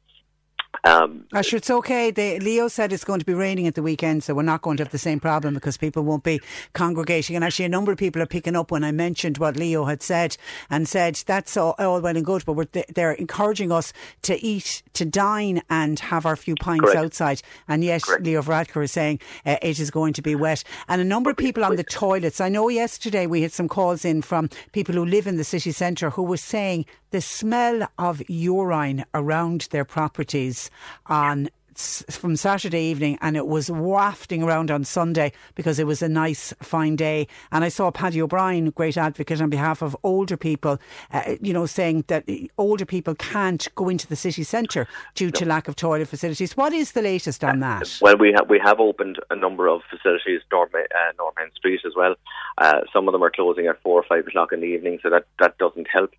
Um, 0.84 1.26
Ash, 1.34 1.54
it's 1.54 1.70
okay. 1.70 2.12
They, 2.12 2.40
Leo 2.40 2.68
said 2.68 2.94
it's 2.94 3.04
going 3.04 3.20
to 3.20 3.26
be 3.26 3.34
raining 3.34 3.68
at 3.68 3.76
the 3.76 3.82
weekend, 3.82 4.24
so 4.24 4.34
we're 4.34 4.44
not 4.44 4.62
going 4.62 4.78
to 4.78 4.84
have 4.84 4.92
the 4.92 4.98
same 4.98 5.20
problem 5.20 5.54
because 5.54 5.78
people 5.78 6.04
won't 6.04 6.24
be 6.24 6.40
congregating. 6.74 7.36
And 7.36 7.44
actually, 7.44 7.66
a 7.66 7.70
number 7.70 7.92
of 7.92 7.98
people 7.98 8.22
are 8.22 8.28
picking 8.28 8.56
up 8.56 8.72
when 8.72 8.84
I 8.84 8.92
mentioned 8.92 9.38
what 9.38 9.56
Leo 9.58 9.86
had 9.86 10.02
said 10.02 10.38
and 10.70 10.88
said 10.88 11.16
that's 11.26 11.58
all, 11.58 11.76
all 11.80 12.02
well 12.02 12.16
and 12.16 12.26
good, 12.26 12.46
but 12.46 12.54
we're, 12.54 12.68
they're 12.94 13.14
encouraging 13.14 13.72
us 13.72 13.94
to 14.24 14.44
eat, 14.44 14.84
to 14.94 15.06
dine, 15.06 15.62
and 15.70 16.00
have 16.00 16.26
our 16.26 16.36
few 16.36 16.56
pints 16.56 16.86
Correct. 16.86 16.98
outside. 16.98 17.42
And 17.68 17.84
yet, 17.84 18.04
Correct. 18.04 18.24
Leo 18.24 18.42
Varadkar 18.42 18.84
is 18.84 18.92
saying 18.92 19.20
uh, 19.46 19.58
it 19.62 19.80
is 19.80 19.92
going 19.92 20.14
to 20.14 20.22
be 20.22 20.36
wet. 20.36 20.64
And 20.88 21.02
a 21.02 21.06
number 21.06 21.30
of 21.30 21.38
people 21.38 21.64
on 21.64 21.76
the 21.76 21.84
toilets. 21.84 22.40
I 22.42 22.50
know 22.50 22.70
yesterday 22.70 23.26
we 23.26 23.42
had 23.42 23.52
some 23.52 23.68
calls 23.68 24.06
in 24.06 24.22
from 24.22 24.50
people 24.72 24.96
who 24.96 25.06
live 25.06 25.28
in 25.28 25.38
the 25.38 25.44
city 25.44 25.72
centre 25.72 26.10
who 26.10 26.24
were 26.24 26.38
saying 26.38 26.86
the 27.12 27.22
smell 27.22 27.88
of 27.98 28.22
urine 28.30 29.06
around 29.14 29.68
their 29.72 29.86
properties 29.86 30.70
on 31.06 31.50
from 31.78 32.36
Saturday 32.36 32.82
evening 32.82 33.20
and 33.22 33.38
it 33.38 33.46
was 33.46 33.70
wafting 33.70 34.42
around 34.42 34.72
on 34.72 34.84
Sunday 34.84 35.32
because 35.54 35.78
it 35.78 35.86
was 35.86 36.02
a 36.02 36.10
nice 36.10 36.52
fine 36.60 36.96
day 36.96 37.28
and 37.52 37.64
I 37.64 37.70
saw 37.70 37.92
Paddy 37.92 38.20
O'Brien 38.20 38.72
great 38.72 38.98
advocate 38.98 39.40
on 39.42 39.52
behalf 39.52 39.84
of 39.84 39.96
older 40.02 40.38
people 40.38 40.80
uh, 41.14 41.36
you 41.40 41.54
know 41.54 41.68
saying 41.68 42.06
that 42.08 42.28
older 42.58 42.86
people 42.86 43.14
can't 43.14 43.68
go 43.76 43.90
into 43.90 44.08
the 44.08 44.16
city 44.16 44.44
centre 44.44 44.88
due 45.14 45.30
to 45.30 45.46
lack 45.46 45.68
of 45.68 45.76
toilet 45.76 46.08
facilities 46.08 46.58
what 46.58 46.74
is 46.74 46.94
the 46.94 47.02
latest 47.04 47.44
on 47.44 47.60
that 47.60 47.96
Well, 48.02 48.18
we 48.18 48.34
have 48.36 48.50
we 48.50 48.60
have 48.64 48.80
opened 48.80 49.20
a 49.30 49.36
number 49.36 49.68
of 49.68 49.82
facilities 49.88 50.42
North 50.52 50.72
Ma- 50.74 50.80
uh, 50.80 51.50
Street 51.56 51.82
as 51.86 51.94
well. 51.96 52.16
Uh, 52.58 52.82
some 52.92 53.08
of 53.08 53.12
them 53.12 53.24
are 53.24 53.32
closing 53.32 53.68
at 53.68 53.82
four 53.82 54.00
or 54.00 54.04
five 54.04 54.26
o'clock 54.28 54.52
in 54.52 54.62
the 54.62 54.68
evening, 54.68 55.00
so 55.02 55.10
that 55.10 55.26
that 55.40 55.58
doesn't 55.58 55.88
help. 55.88 56.12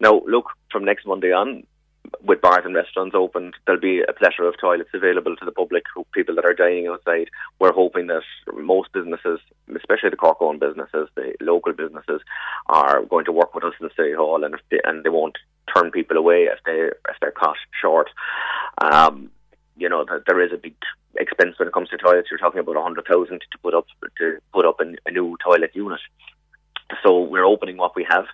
Now, 0.00 0.22
look 0.26 0.46
from 0.70 0.84
next 0.84 1.06
Monday 1.06 1.32
on. 1.32 1.64
With 2.24 2.40
bars 2.40 2.64
and 2.64 2.74
restaurants 2.74 3.14
opened, 3.14 3.54
there'll 3.64 3.80
be 3.80 4.02
a 4.02 4.12
plethora 4.12 4.48
of 4.48 4.58
toilets 4.60 4.90
available 4.92 5.36
to 5.36 5.44
the 5.44 5.52
public, 5.52 5.84
people 6.12 6.34
that 6.34 6.44
are 6.44 6.52
dining 6.52 6.88
outside. 6.88 7.30
We're 7.60 7.72
hoping 7.72 8.08
that 8.08 8.22
most 8.54 8.92
businesses, 8.92 9.38
especially 9.74 10.10
the 10.10 10.16
Cork-owned 10.16 10.58
businesses, 10.60 11.08
the 11.14 11.32
local 11.40 11.72
businesses, 11.72 12.20
are 12.66 13.04
going 13.04 13.24
to 13.26 13.32
work 13.32 13.54
with 13.54 13.64
us 13.64 13.74
in 13.80 13.86
the 13.86 13.94
City 13.96 14.14
Hall, 14.14 14.42
and 14.44 14.56
they, 14.70 14.80
and 14.84 15.04
they 15.04 15.10
won't 15.10 15.38
turn 15.74 15.90
people 15.90 16.16
away 16.16 16.44
if 16.44 16.58
they 16.66 16.90
if 17.08 17.16
they're 17.20 17.30
caught 17.30 17.56
short. 17.80 18.10
Um, 18.78 19.30
you 19.76 19.88
know, 19.88 20.04
th- 20.04 20.22
there 20.26 20.40
is 20.40 20.52
a 20.52 20.58
big 20.58 20.74
expense 21.16 21.58
when 21.58 21.68
it 21.68 21.74
comes 21.74 21.88
to 21.90 21.98
toilets. 21.98 22.28
You're 22.30 22.38
talking 22.38 22.60
about 22.60 22.76
a 22.76 22.82
hundred 22.82 23.06
thousand 23.06 23.40
to 23.52 23.58
put 23.58 23.74
up 23.74 23.86
to 24.18 24.38
put 24.52 24.66
up 24.66 24.80
an, 24.80 24.96
a 25.06 25.10
new 25.10 25.36
toilet 25.42 25.70
unit. 25.74 26.00
So 27.02 27.22
we're 27.22 27.46
opening 27.46 27.76
what 27.76 27.96
we 27.96 28.04
have. 28.08 28.26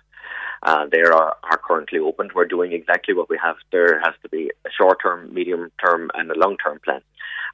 Uh, 0.63 0.85
they 0.91 1.01
are, 1.01 1.37
are 1.43 1.61
currently 1.65 1.99
opened. 1.99 2.31
We're 2.35 2.45
doing 2.45 2.73
exactly 2.73 3.13
what 3.13 3.29
we 3.29 3.39
have. 3.41 3.55
There 3.71 3.99
has 4.03 4.13
to 4.23 4.29
be 4.29 4.51
a 4.65 4.69
short 4.77 4.99
term, 5.01 5.33
medium 5.33 5.71
term, 5.83 6.11
and 6.13 6.29
a 6.31 6.37
long 6.37 6.57
term 6.57 6.79
plan, 6.83 7.01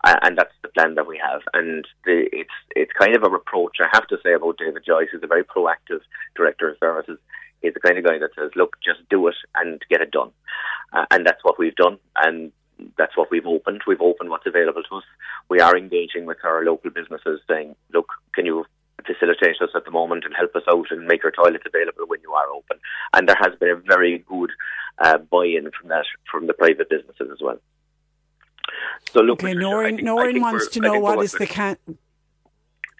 uh, 0.04 0.16
and 0.24 0.38
that's 0.38 0.54
the 0.64 0.70
plan 0.70 0.96
that 0.96 1.08
we 1.08 1.20
have. 1.24 1.42
And 1.54 1.86
the, 2.06 2.28
it's 2.32 2.58
it's 2.76 2.92
kind 2.94 3.16
of 3.16 3.24
a 3.24 3.30
reproach 3.30 3.78
I 3.80 3.90
have 3.94 4.08
to 4.08 4.18
say 4.24 4.34
about 4.34 4.58
David 4.58 4.84
Joyce, 4.86 5.10
who's 5.12 5.24
a 5.24 5.28
very 5.28 5.44
proactive 5.44 6.02
director 6.36 6.70
of 6.70 6.78
services. 6.80 7.20
He's 7.62 7.74
the 7.74 7.80
kind 7.80 7.98
of 7.98 8.06
guy 8.06 8.18
that 8.18 8.32
says, 8.36 8.52
"Look, 8.56 8.78
just 8.84 9.08
do 9.10 9.28
it 9.28 9.36
and 9.54 9.80
get 9.90 10.02
it 10.02 10.12
done," 10.12 10.32
uh, 10.94 11.06
and 11.12 11.26
that's 11.26 11.44
what 11.44 11.60
we've 11.60 11.76
done, 11.76 11.98
and 12.16 12.52
that's 12.98 13.16
what 13.16 13.30
we've 13.30 13.46
opened. 13.46 13.84
We've 13.86 14.02
opened 14.02 14.32
what's 14.32 14.48
available 14.48 14.84
to 14.84 14.96
us. 14.98 15.04
We 15.48 15.60
are 15.60 15.78
engaging 15.78 16.26
with 16.26 16.38
our 16.44 16.64
local 16.64 16.90
businesses, 16.90 17.40
saying, 17.48 17.76
"Look, 17.94 18.08
can 18.34 18.48
you 18.48 18.66
facilitate 19.06 19.62
us 19.62 19.70
at 19.76 19.86
the 19.86 19.92
moment 19.92 20.26
and 20.26 20.34
help 20.36 20.56
us 20.56 20.64
out 20.70 20.88
and 20.92 21.08
make 21.08 21.24
our 21.26 21.32
toilets 21.32 21.66
available 21.66 22.06
when 22.08 22.22
you 22.22 22.32
are 22.34 22.50
open?" 22.50 22.80
And 23.14 23.28
there 23.28 23.38
has 23.40 23.56
been 23.60 23.70
a 23.70 23.76
very 23.76 24.20
good 24.20 24.52
uh, 25.00 25.18
buy-in 25.18 25.70
from 25.72 25.90
that 25.90 26.06
from 26.30 26.48
the 26.48 26.54
private 26.54 26.90
businesses 26.90 27.30
as 27.32 27.42
well. 27.42 27.60
So 29.12 29.22
look, 29.22 29.44
okay, 29.44 29.54
Noreen, 29.54 29.98
think- 29.98 30.06
Noreen 30.06 30.42
wants 30.42 30.70
to 30.70 30.80
know 30.80 31.00
what 31.00 31.20
is 31.20 31.34
the 31.34 31.48
can. 31.48 31.78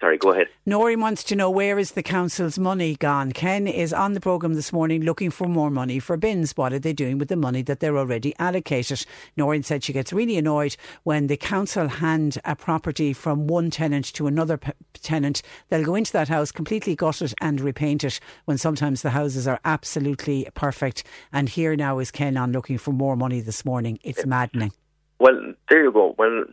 Sorry, 0.00 0.18
go 0.18 0.30
ahead. 0.30 0.48
Noreen 0.66 1.00
wants 1.00 1.24
to 1.24 1.34
know 1.34 1.48
where 1.48 1.78
is 1.78 1.92
the 1.92 2.02
council's 2.02 2.58
money 2.58 2.96
gone. 2.96 3.32
Ken 3.32 3.66
is 3.66 3.94
on 3.94 4.12
the 4.12 4.20
programme 4.20 4.52
this 4.52 4.70
morning 4.70 5.02
looking 5.02 5.30
for 5.30 5.48
more 5.48 5.70
money 5.70 5.98
for 5.98 6.18
bins. 6.18 6.52
What 6.54 6.74
are 6.74 6.78
they 6.78 6.92
doing 6.92 7.16
with 7.16 7.28
the 7.28 7.36
money 7.36 7.62
that 7.62 7.80
they're 7.80 7.96
already 7.96 8.34
allocated? 8.38 9.06
Noreen 9.38 9.62
said 9.62 9.82
she 9.82 9.94
gets 9.94 10.12
really 10.12 10.36
annoyed 10.36 10.76
when 11.04 11.28
the 11.28 11.38
council 11.38 11.88
hand 11.88 12.36
a 12.44 12.54
property 12.54 13.14
from 13.14 13.46
one 13.46 13.70
tenant 13.70 14.12
to 14.14 14.26
another 14.26 14.58
p- 14.58 14.72
tenant. 15.00 15.40
They'll 15.70 15.84
go 15.84 15.94
into 15.94 16.12
that 16.12 16.28
house, 16.28 16.52
completely 16.52 16.94
gut 16.94 17.22
it 17.22 17.32
and 17.40 17.58
repaint 17.58 18.04
it 18.04 18.20
when 18.44 18.58
sometimes 18.58 19.00
the 19.00 19.10
houses 19.10 19.48
are 19.48 19.60
absolutely 19.64 20.46
perfect. 20.52 21.04
And 21.32 21.48
here 21.48 21.74
now 21.74 22.00
is 22.00 22.10
Ken 22.10 22.36
on 22.36 22.52
looking 22.52 22.76
for 22.76 22.92
more 22.92 23.16
money 23.16 23.40
this 23.40 23.64
morning. 23.64 23.98
It's 24.02 24.26
maddening. 24.26 24.72
Well, 25.18 25.54
there 25.70 25.84
you 25.84 25.92
go. 25.92 26.14
Well, 26.18 26.44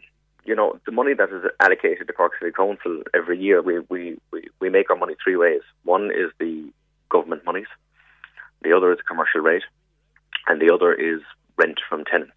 you 0.45 0.55
know, 0.55 0.79
the 0.85 0.91
money 0.91 1.13
that 1.13 1.29
is 1.29 1.43
allocated 1.59 2.07
to 2.07 2.13
Cork 2.13 2.33
City 2.39 2.51
Council 2.51 3.01
every 3.13 3.39
year, 3.39 3.61
we, 3.61 3.79
we, 3.89 4.17
we, 4.31 4.49
we 4.59 4.69
make 4.69 4.89
our 4.89 4.97
money 4.97 5.15
three 5.23 5.35
ways. 5.37 5.61
One 5.83 6.05
is 6.05 6.31
the 6.39 6.69
government 7.09 7.45
monies, 7.45 7.67
the 8.63 8.73
other 8.75 8.91
is 8.91 8.99
commercial 9.07 9.41
rate, 9.41 9.63
and 10.47 10.61
the 10.61 10.73
other 10.73 10.93
is 10.93 11.21
rent 11.57 11.79
from 11.87 12.03
tenants. 12.05 12.33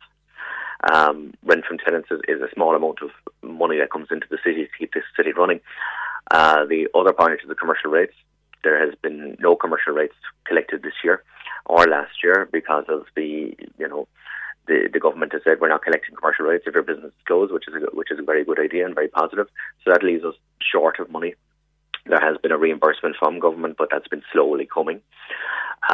Um, 0.92 1.32
rent 1.44 1.64
from 1.64 1.78
tenants 1.78 2.08
is, 2.10 2.20
is 2.28 2.42
a 2.42 2.52
small 2.54 2.76
amount 2.76 2.98
of 3.02 3.10
money 3.42 3.78
that 3.78 3.90
comes 3.90 4.08
into 4.10 4.26
the 4.30 4.38
city 4.44 4.64
to 4.64 4.70
keep 4.78 4.92
this 4.92 5.04
city 5.16 5.32
running. 5.32 5.60
Uh, 6.30 6.66
the 6.66 6.88
other 6.94 7.12
part 7.12 7.32
is 7.32 7.48
the 7.48 7.54
commercial 7.54 7.90
rates. 7.90 8.14
There 8.62 8.84
has 8.84 8.94
been 9.00 9.36
no 9.40 9.56
commercial 9.56 9.94
rates 9.94 10.14
collected 10.44 10.82
this 10.82 10.94
year 11.02 11.22
or 11.64 11.86
last 11.86 12.22
year 12.22 12.48
because 12.50 12.84
of 12.88 13.06
the, 13.14 13.56
you 13.78 13.88
know, 13.88 14.06
the, 14.66 14.88
the 14.92 15.00
government 15.00 15.32
has 15.32 15.42
said 15.44 15.60
we're 15.60 15.68
not 15.68 15.82
collecting 15.82 16.14
commercial 16.14 16.46
rates 16.46 16.64
if 16.66 16.74
your 16.74 16.82
business 16.82 17.12
closed, 17.26 17.52
which 17.52 17.68
is 17.68 17.74
a, 17.74 17.96
which 17.96 18.10
is 18.10 18.18
a 18.18 18.22
very 18.22 18.44
good 18.44 18.60
idea 18.60 18.84
and 18.84 18.94
very 18.94 19.08
positive. 19.08 19.46
So 19.84 19.92
that 19.92 20.02
leaves 20.02 20.24
us 20.24 20.34
short 20.60 20.98
of 20.98 21.10
money. 21.10 21.34
There 22.06 22.20
has 22.20 22.36
been 22.38 22.52
a 22.52 22.58
reimbursement 22.58 23.16
from 23.18 23.40
government, 23.40 23.76
but 23.78 23.88
that's 23.90 24.08
been 24.08 24.22
slowly 24.32 24.68
coming. 24.72 25.00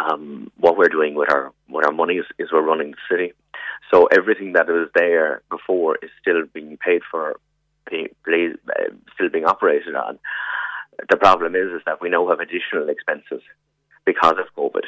Um, 0.01 0.51
what 0.59 0.77
we're 0.77 0.89
doing 0.89 1.15
with 1.15 1.33
our 1.33 1.53
with 1.69 1.87
our 1.87 1.93
money 1.93 2.15
is, 2.15 2.27
is 2.39 2.51
we're 2.53 2.63
running 2.63 2.93
the 2.93 2.97
city. 3.11 3.33
So 3.93 4.07
everything 4.07 4.53
that 4.55 4.69
was 4.69 4.89
there 4.95 5.43
before 5.51 5.97
is 6.03 6.11
still 6.21 6.45
being 6.53 6.79
paid 6.79 7.03
for, 7.11 7.39
uh, 7.91 7.97
still 9.15 9.29
being 9.31 9.45
operated 9.45 9.95
on. 9.95 10.19
The 11.11 11.17
problem 11.17 11.55
is 11.57 11.73
is 11.73 11.83
that 11.87 12.01
we 12.01 12.09
now 12.09 12.29
have 12.29 12.41
additional 12.41 12.89
expenses 12.89 13.43
because 14.05 14.37
of 14.39 14.55
COVID, 14.57 14.85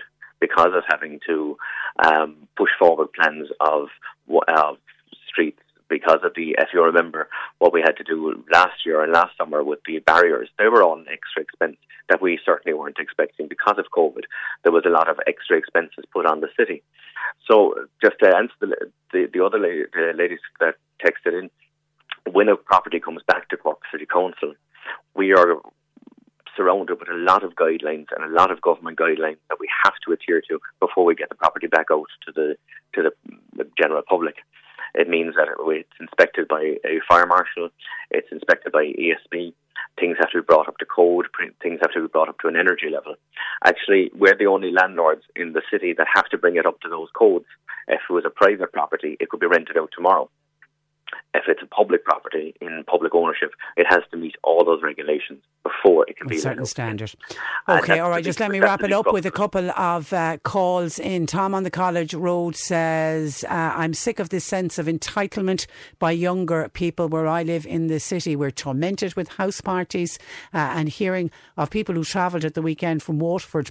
because 0.46 0.72
of 0.74 0.84
having 0.88 1.20
to 1.26 1.56
um, 2.04 2.48
push 2.56 2.70
forward 2.78 3.08
plans 3.12 3.48
of 3.60 3.88
streets 5.28 5.60
because 5.88 6.20
of 6.24 6.32
the, 6.34 6.56
if 6.58 6.68
you 6.72 6.82
remember, 6.82 7.28
what 7.58 7.72
we 7.72 7.80
had 7.80 7.96
to 7.96 8.04
do 8.04 8.42
last 8.52 8.84
year 8.86 9.02
and 9.02 9.12
last 9.12 9.36
summer 9.36 9.62
with 9.62 9.80
the 9.86 9.98
barriers, 10.00 10.48
they 10.58 10.68
were 10.68 10.82
all 10.82 10.98
an 10.98 11.06
extra 11.12 11.42
expense 11.42 11.76
that 12.08 12.22
we 12.22 12.38
certainly 12.44 12.76
weren't 12.76 12.98
expecting 12.98 13.48
because 13.48 13.76
of 13.78 13.86
COVID. 13.96 14.24
There 14.62 14.72
was 14.72 14.84
a 14.86 14.90
lot 14.90 15.08
of 15.08 15.18
extra 15.26 15.56
expenses 15.56 16.04
put 16.12 16.26
on 16.26 16.40
the 16.40 16.48
city. 16.58 16.82
So 17.48 17.74
just 18.02 18.16
to 18.22 18.36
answer 18.36 18.54
the, 18.60 18.76
the, 19.12 19.28
the 19.32 19.44
other 19.44 19.58
la- 19.58 19.88
the 19.92 20.12
ladies 20.16 20.40
that 20.60 20.74
texted 21.04 21.38
in, 21.38 21.50
when 22.32 22.48
a 22.48 22.56
property 22.56 23.00
comes 23.00 23.22
back 23.26 23.48
to 23.50 23.56
Cork 23.56 23.80
City 23.92 24.06
Council, 24.06 24.54
we 25.14 25.32
are 25.32 25.56
surrounded 26.56 26.98
with 26.98 27.08
a 27.08 27.14
lot 27.14 27.44
of 27.44 27.54
guidelines 27.54 28.06
and 28.14 28.24
a 28.24 28.34
lot 28.34 28.50
of 28.50 28.60
government 28.60 28.98
guidelines 28.98 29.38
that 29.48 29.58
we 29.60 29.68
have 29.84 29.94
to 30.04 30.12
adhere 30.12 30.42
to 30.48 30.58
before 30.80 31.04
we 31.04 31.14
get 31.14 31.28
the 31.28 31.34
property 31.34 31.66
back 31.66 31.86
out 31.92 32.06
to 32.26 32.32
the 32.32 32.56
to 32.94 33.10
the 33.56 33.66
general 33.80 34.02
public. 34.08 34.36
It 34.94 35.08
means 35.08 35.34
that 35.34 35.48
it's 35.50 35.88
inspected 36.00 36.46
by 36.46 36.76
a 36.84 37.00
fire 37.08 37.26
marshal, 37.26 37.70
it's 38.10 38.28
inspected 38.30 38.72
by 38.72 38.84
ESB. 38.84 39.52
Things 39.98 40.16
have 40.20 40.30
to 40.30 40.40
be 40.40 40.46
brought 40.46 40.68
up 40.68 40.78
to 40.78 40.86
code. 40.86 41.26
Things 41.62 41.78
have 41.82 41.92
to 41.92 42.02
be 42.02 42.08
brought 42.08 42.28
up 42.28 42.38
to 42.40 42.48
an 42.48 42.56
energy 42.56 42.90
level. 42.92 43.14
Actually, 43.64 44.10
we're 44.14 44.36
the 44.36 44.46
only 44.46 44.70
landlords 44.70 45.22
in 45.36 45.52
the 45.52 45.62
city 45.70 45.94
that 45.96 46.06
have 46.14 46.28
to 46.30 46.38
bring 46.38 46.56
it 46.56 46.66
up 46.66 46.80
to 46.80 46.88
those 46.88 47.08
codes. 47.16 47.46
If 47.88 48.00
it 48.08 48.12
was 48.12 48.24
a 48.24 48.30
private 48.30 48.72
property, 48.72 49.16
it 49.20 49.28
could 49.28 49.40
be 49.40 49.46
rented 49.46 49.76
out 49.76 49.90
tomorrow 49.94 50.30
if 51.34 51.44
it's 51.48 51.60
a 51.62 51.66
public 51.66 52.04
property 52.04 52.54
in 52.60 52.84
public 52.86 53.14
ownership, 53.14 53.50
it 53.76 53.86
has 53.88 54.02
to 54.12 54.16
meet 54.16 54.36
all 54.44 54.64
those 54.64 54.82
regulations 54.82 55.42
before 55.62 56.08
it 56.08 56.16
can 56.16 56.28
be 56.28 56.36
a 56.36 56.40
certain 56.40 56.64
standard. 56.64 57.12
Okay, 57.68 57.98
all 57.98 58.10
right. 58.10 58.24
Just 58.24 58.40
let 58.40 58.50
me 58.50 58.60
wrap 58.60 58.82
it 58.82 58.92
up 58.92 59.12
with 59.12 59.26
a 59.26 59.30
couple 59.30 59.70
of 59.72 60.12
uh, 60.12 60.38
calls 60.38 60.98
in. 60.98 61.26
Tom 61.26 61.54
on 61.54 61.64
the 61.64 61.70
College 61.70 62.14
Road 62.14 62.54
says, 62.56 63.44
uh, 63.48 63.72
"I'm 63.74 63.94
sick 63.94 64.18
of 64.20 64.28
this 64.28 64.44
sense 64.44 64.78
of 64.78 64.86
entitlement 64.86 65.66
by 65.98 66.12
younger 66.12 66.68
people 66.68 67.08
where 67.08 67.26
I 67.26 67.42
live 67.42 67.66
in 67.66 67.88
the 67.88 67.98
city. 67.98 68.36
We're 68.36 68.52
tormented 68.52 69.14
with 69.14 69.28
house 69.28 69.60
parties 69.60 70.18
uh, 70.52 70.58
and 70.58 70.88
hearing 70.88 71.30
of 71.56 71.70
people 71.70 71.94
who 71.94 72.04
travelled 72.04 72.44
at 72.44 72.54
the 72.54 72.62
weekend 72.62 73.02
from 73.02 73.18
Waterford." 73.18 73.70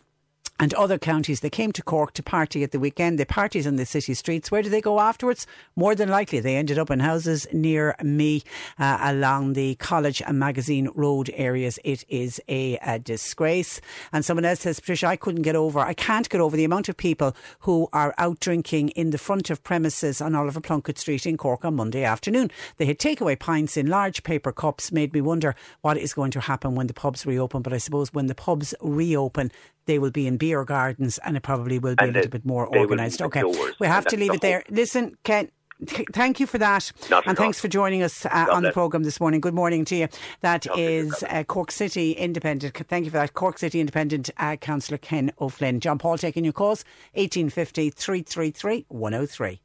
And 0.64 0.74
other 0.76 0.98
counties. 0.98 1.42
They 1.42 1.50
came 1.50 1.74
to 1.74 1.84
Cork 1.84 2.14
to 2.14 2.24
party 2.24 2.64
at 2.64 2.72
the 2.72 2.80
weekend. 2.80 3.20
They 3.20 3.26
parties 3.26 3.68
on 3.68 3.76
the 3.76 3.86
city 3.86 4.14
streets. 4.14 4.50
Where 4.50 4.62
do 4.62 4.70
they 4.70 4.80
go 4.80 5.02
afterwards? 5.02 5.46
More 5.76 5.94
than 5.94 6.08
likely, 6.08 6.40
they 6.40 6.56
ended 6.56 6.80
up 6.80 6.90
in 6.90 7.02
houses 7.02 7.46
near 7.52 7.98
me 8.02 8.44
uh, 8.80 8.98
along 9.02 9.54
the 9.54 9.76
College 9.76 10.22
and 10.26 10.40
Magazine 10.40 10.88
Road 10.96 11.30
areas. 11.34 11.80
It 11.84 12.06
is 12.08 12.40
a, 12.48 12.78
a 12.78 12.98
disgrace. 12.98 13.82
And 14.14 14.24
someone 14.24 14.46
else 14.46 14.62
says, 14.62 14.80
Patricia, 14.80 15.08
I 15.08 15.18
couldn't 15.18 15.42
get 15.42 15.58
over, 15.58 15.80
I 15.80 15.94
can't 15.94 16.30
get 16.30 16.40
over 16.40 16.56
the 16.56 16.64
amount 16.64 16.88
of 16.88 16.96
people 16.96 17.36
who 17.60 17.90
are 17.92 18.16
out 18.18 18.40
drinking 18.40 18.90
in 18.92 19.10
the 19.10 19.18
front 19.18 19.50
of 19.50 19.66
premises 19.66 20.22
on 20.22 20.34
Oliver 20.34 20.62
Plunkett 20.62 20.98
Street 20.98 21.26
in 21.26 21.36
Cork 21.36 21.66
on 21.66 21.76
Monday 21.76 22.06
afternoon. 22.06 22.50
They 22.78 22.86
had 22.86 23.00
takeaway 23.00 23.38
pints 23.38 23.76
in 23.76 23.88
large 23.88 24.24
paper 24.24 24.54
cups, 24.54 24.94
made 24.94 25.12
me 25.12 25.20
wonder 25.20 25.56
what 25.82 25.98
is 25.98 26.14
going 26.14 26.32
to 26.32 26.40
happen 26.40 26.74
when 26.74 26.88
the 26.88 26.94
pubs 26.94 27.26
reopen. 27.26 27.62
But 27.62 27.74
I 27.74 27.80
suppose 27.80 28.14
when 28.14 28.28
the 28.28 28.36
pubs 28.36 28.74
reopen, 28.80 29.52
they 29.86 30.00
will 30.00 30.12
be 30.12 30.28
in 30.28 30.38
beer 30.38 30.64
gardens 30.66 31.18
and 31.20 31.36
it 31.38 31.44
probably 31.44 31.80
will 31.80 31.96
be 31.96 32.06
And 32.06 32.12
a 32.12 32.20
little 32.20 32.32
bit 32.32 32.46
more 32.46 32.68
organised. 32.78 33.22
Okay, 33.22 33.42
indoors, 33.42 33.76
we 33.80 33.88
have 33.88 34.06
to 34.08 34.18
leave 34.18 34.30
the 34.30 34.36
it 34.36 34.42
there. 34.42 34.64
Listen, 34.70 35.18
Ken. 35.24 35.50
th- 35.86 36.08
Thank 36.14 36.40
you 36.40 36.48
for 36.48 36.58
that, 36.60 36.92
Not 37.10 37.26
and 37.28 37.38
thanks 37.38 37.60
for 37.60 37.68
joining 37.68 38.04
us 38.04 38.26
uh, 38.26 38.48
on 38.52 38.64
the 38.64 38.72
programme 38.72 39.04
this 39.04 39.20
morning. 39.20 39.42
Good 39.42 39.54
morning 39.54 39.84
to 39.86 39.96
you. 39.96 40.08
That 40.42 40.66
you, 40.66 40.74
is 40.76 41.24
uh, 41.30 41.44
Cork 41.44 41.72
City 41.72 42.12
Independent. 42.14 42.76
Thank 42.88 43.06
you 43.06 43.12
for 43.12 43.18
that, 43.18 43.34
Cork 43.34 43.58
City 43.60 43.80
Independent 43.80 44.30
uh, 44.38 44.56
Councillor 44.56 44.98
Ken 44.98 45.32
O'Flynn. 45.42 45.80
John 45.80 45.98
Paul 45.98 46.18
taking 46.18 46.44
your 46.44 46.54
calls. 46.54 46.86
1850 47.16 47.90
333 47.90 48.86
103. 48.88 49.60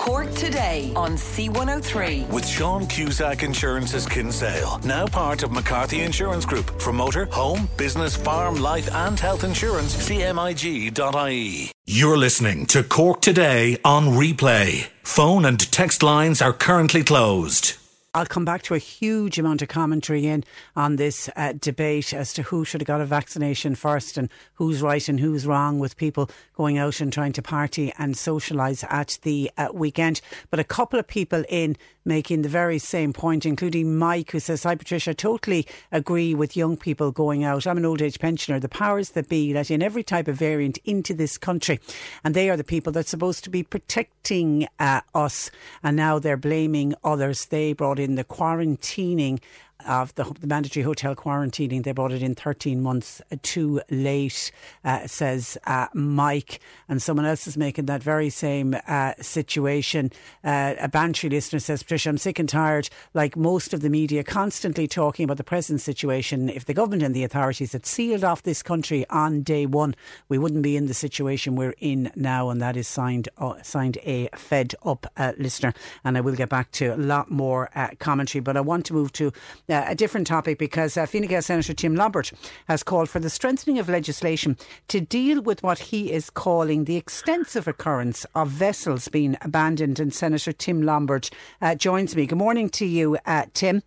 Cork 0.00 0.32
today 0.32 0.92
on 0.96 1.12
C103. 1.12 2.30
With 2.30 2.46
Sean 2.46 2.86
Cusack 2.86 3.42
Insurance's 3.42 4.06
Kinsale, 4.06 4.80
now 4.82 5.06
part 5.06 5.42
of 5.42 5.52
McCarthy 5.52 6.00
Insurance 6.00 6.46
Group. 6.46 6.80
For 6.80 6.90
motor, 6.92 7.26
home, 7.26 7.68
business, 7.76 8.16
farm, 8.16 8.56
life, 8.56 8.90
and 8.94 9.20
health 9.20 9.44
insurance, 9.44 9.94
CMIG.ie. 10.08 11.70
You're 11.86 12.16
listening 12.16 12.66
to 12.66 12.82
Cork 12.82 13.20
Today 13.20 13.76
on 13.84 14.06
replay. 14.06 14.88
Phone 15.02 15.44
and 15.44 15.60
text 15.70 16.02
lines 16.02 16.40
are 16.40 16.54
currently 16.54 17.04
closed. 17.04 17.79
I'll 18.12 18.26
come 18.26 18.44
back 18.44 18.62
to 18.62 18.74
a 18.74 18.78
huge 18.78 19.38
amount 19.38 19.62
of 19.62 19.68
commentary 19.68 20.26
in 20.26 20.42
on 20.74 20.96
this 20.96 21.30
uh, 21.36 21.52
debate 21.52 22.12
as 22.12 22.32
to 22.32 22.42
who 22.42 22.64
should 22.64 22.80
have 22.80 22.88
got 22.88 23.00
a 23.00 23.06
vaccination 23.06 23.76
first 23.76 24.18
and 24.18 24.28
who's 24.54 24.82
right 24.82 25.08
and 25.08 25.20
who's 25.20 25.46
wrong 25.46 25.78
with 25.78 25.96
people 25.96 26.28
going 26.54 26.76
out 26.76 27.00
and 27.00 27.12
trying 27.12 27.32
to 27.34 27.42
party 27.42 27.92
and 27.98 28.16
socialise 28.16 28.84
at 28.90 29.20
the 29.22 29.48
uh, 29.56 29.68
weekend. 29.72 30.20
But 30.50 30.58
a 30.58 30.64
couple 30.64 30.98
of 30.98 31.06
people 31.06 31.44
in 31.48 31.76
making 32.04 32.42
the 32.42 32.48
very 32.48 32.78
same 32.78 33.12
point, 33.12 33.44
including 33.44 33.96
Mike, 33.96 34.30
who 34.30 34.40
says, 34.40 34.62
Hi, 34.62 34.74
Patricia, 34.74 35.14
totally 35.14 35.66
agree 35.92 36.34
with 36.34 36.56
young 36.56 36.76
people 36.76 37.12
going 37.12 37.44
out. 37.44 37.66
I'm 37.66 37.78
an 37.78 37.84
old 37.84 38.02
age 38.02 38.18
pensioner. 38.18 38.60
The 38.60 38.68
powers 38.68 39.10
that 39.10 39.28
be 39.28 39.52
let 39.52 39.70
in 39.70 39.82
every 39.82 40.02
type 40.02 40.28
of 40.28 40.36
variant 40.36 40.78
into 40.84 41.14
this 41.14 41.38
country, 41.38 41.80
and 42.24 42.34
they 42.34 42.50
are 42.50 42.56
the 42.56 42.64
people 42.64 42.92
that's 42.92 43.10
supposed 43.10 43.44
to 43.44 43.50
be 43.50 43.62
protecting 43.62 44.66
uh, 44.78 45.00
us. 45.14 45.50
And 45.82 45.96
now 45.96 46.18
they're 46.18 46.36
blaming 46.36 46.94
others. 47.04 47.46
They 47.46 47.72
brought 47.72 47.98
in 47.98 48.14
the 48.14 48.24
quarantining 48.24 49.40
of 49.86 50.14
the, 50.14 50.24
the, 50.40 50.46
mandatory 50.46 50.82
hotel 50.82 51.14
quarantining. 51.14 51.84
They 51.84 51.92
brought 51.92 52.12
it 52.12 52.22
in 52.22 52.34
13 52.34 52.82
months 52.82 53.22
too 53.42 53.80
late, 53.90 54.52
uh, 54.84 55.06
says 55.06 55.58
uh, 55.66 55.88
Mike. 55.94 56.60
And 56.88 57.00
someone 57.00 57.26
else 57.26 57.46
is 57.46 57.56
making 57.56 57.86
that 57.86 58.02
very 58.02 58.30
same 58.30 58.76
uh, 58.86 59.14
situation. 59.20 60.10
Uh, 60.44 60.74
a 60.80 60.88
Bantry 60.88 61.30
listener 61.30 61.58
says, 61.58 61.82
Patricia, 61.82 62.08
I'm 62.08 62.18
sick 62.18 62.38
and 62.38 62.48
tired, 62.48 62.88
like 63.14 63.36
most 63.36 63.72
of 63.72 63.80
the 63.80 63.90
media, 63.90 64.24
constantly 64.24 64.86
talking 64.86 65.24
about 65.24 65.36
the 65.36 65.44
present 65.44 65.80
situation. 65.80 66.48
If 66.48 66.64
the 66.64 66.74
government 66.74 67.02
and 67.02 67.14
the 67.14 67.24
authorities 67.24 67.72
had 67.72 67.86
sealed 67.86 68.24
off 68.24 68.42
this 68.42 68.62
country 68.62 69.06
on 69.08 69.42
day 69.42 69.66
one, 69.66 69.94
we 70.28 70.38
wouldn't 70.38 70.62
be 70.62 70.76
in 70.76 70.86
the 70.86 70.94
situation 70.94 71.56
we're 71.56 71.74
in 71.78 72.10
now. 72.14 72.50
And 72.50 72.60
that 72.60 72.76
is 72.76 72.88
signed, 72.88 73.28
uh, 73.38 73.62
signed 73.62 73.98
a 74.04 74.28
fed 74.34 74.74
up 74.84 75.06
uh, 75.16 75.32
listener. 75.38 75.72
And 76.04 76.16
I 76.16 76.20
will 76.20 76.34
get 76.34 76.48
back 76.48 76.70
to 76.72 76.94
a 76.94 76.96
lot 76.96 77.30
more 77.30 77.70
commentary. 77.98 78.40
But 78.40 78.56
I 78.56 78.60
want 78.60 78.86
to 78.86 78.94
move 78.94 79.12
to 79.14 79.32
uh, 79.70 79.84
a 79.86 79.94
different 79.94 80.26
topic 80.26 80.58
because 80.58 80.96
uh, 80.96 81.06
Fine 81.06 81.26
Gael 81.26 81.42
Senator 81.42 81.74
Tim 81.74 81.94
Lombard 81.94 82.30
has 82.68 82.82
called 82.82 83.08
for 83.08 83.20
the 83.20 83.30
strengthening 83.30 83.78
of 83.78 83.88
legislation 83.88 84.56
to 84.88 85.00
deal 85.00 85.40
with 85.42 85.62
what 85.62 85.78
he 85.78 86.12
is 86.12 86.30
calling 86.30 86.84
the 86.84 86.96
extensive 86.96 87.66
occurrence 87.66 88.26
of 88.34 88.48
vessels 88.48 89.08
being 89.08 89.36
abandoned. 89.42 90.00
And 90.00 90.12
Senator 90.12 90.52
Tim 90.52 90.82
Lombard 90.82 91.30
uh, 91.60 91.74
joins 91.74 92.16
me. 92.16 92.26
Good 92.26 92.38
morning 92.38 92.68
to 92.70 92.86
you, 92.86 93.18
uh, 93.26 93.46
Tim. 93.54 93.82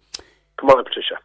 Good 0.57 0.67
morning, 0.67 0.85
Patricia. 0.85 1.15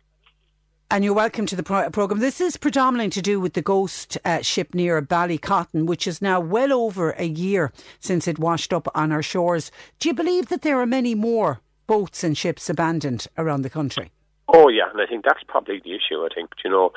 And 0.90 1.04
you're 1.04 1.14
welcome 1.14 1.44
to 1.44 1.56
the 1.56 1.62
pro- 1.62 1.90
programme. 1.90 2.20
This 2.20 2.40
is 2.40 2.56
predominantly 2.56 3.10
to 3.10 3.22
do 3.22 3.40
with 3.40 3.52
the 3.52 3.60
ghost 3.60 4.16
uh, 4.24 4.40
ship 4.40 4.74
near 4.74 5.02
Ballycotton, 5.02 5.84
which 5.84 6.06
is 6.06 6.22
now 6.22 6.40
well 6.40 6.72
over 6.72 7.10
a 7.10 7.26
year 7.26 7.72
since 8.00 8.26
it 8.26 8.38
washed 8.38 8.72
up 8.72 8.88
on 8.94 9.12
our 9.12 9.22
shores. 9.22 9.70
Do 9.98 10.08
you 10.08 10.14
believe 10.14 10.48
that 10.48 10.62
there 10.62 10.80
are 10.80 10.86
many 10.86 11.14
more 11.14 11.60
boats 11.86 12.24
and 12.24 12.36
ships 12.36 12.70
abandoned 12.70 13.26
around 13.36 13.62
the 13.62 13.70
country? 13.70 14.10
Oh 14.50 14.68
yeah, 14.68 14.88
and 14.90 15.00
I 15.00 15.06
think 15.06 15.24
that's 15.24 15.44
probably 15.46 15.80
the 15.84 15.92
issue. 15.92 16.24
I 16.24 16.28
think 16.34 16.50
you 16.64 16.70
know, 16.70 16.90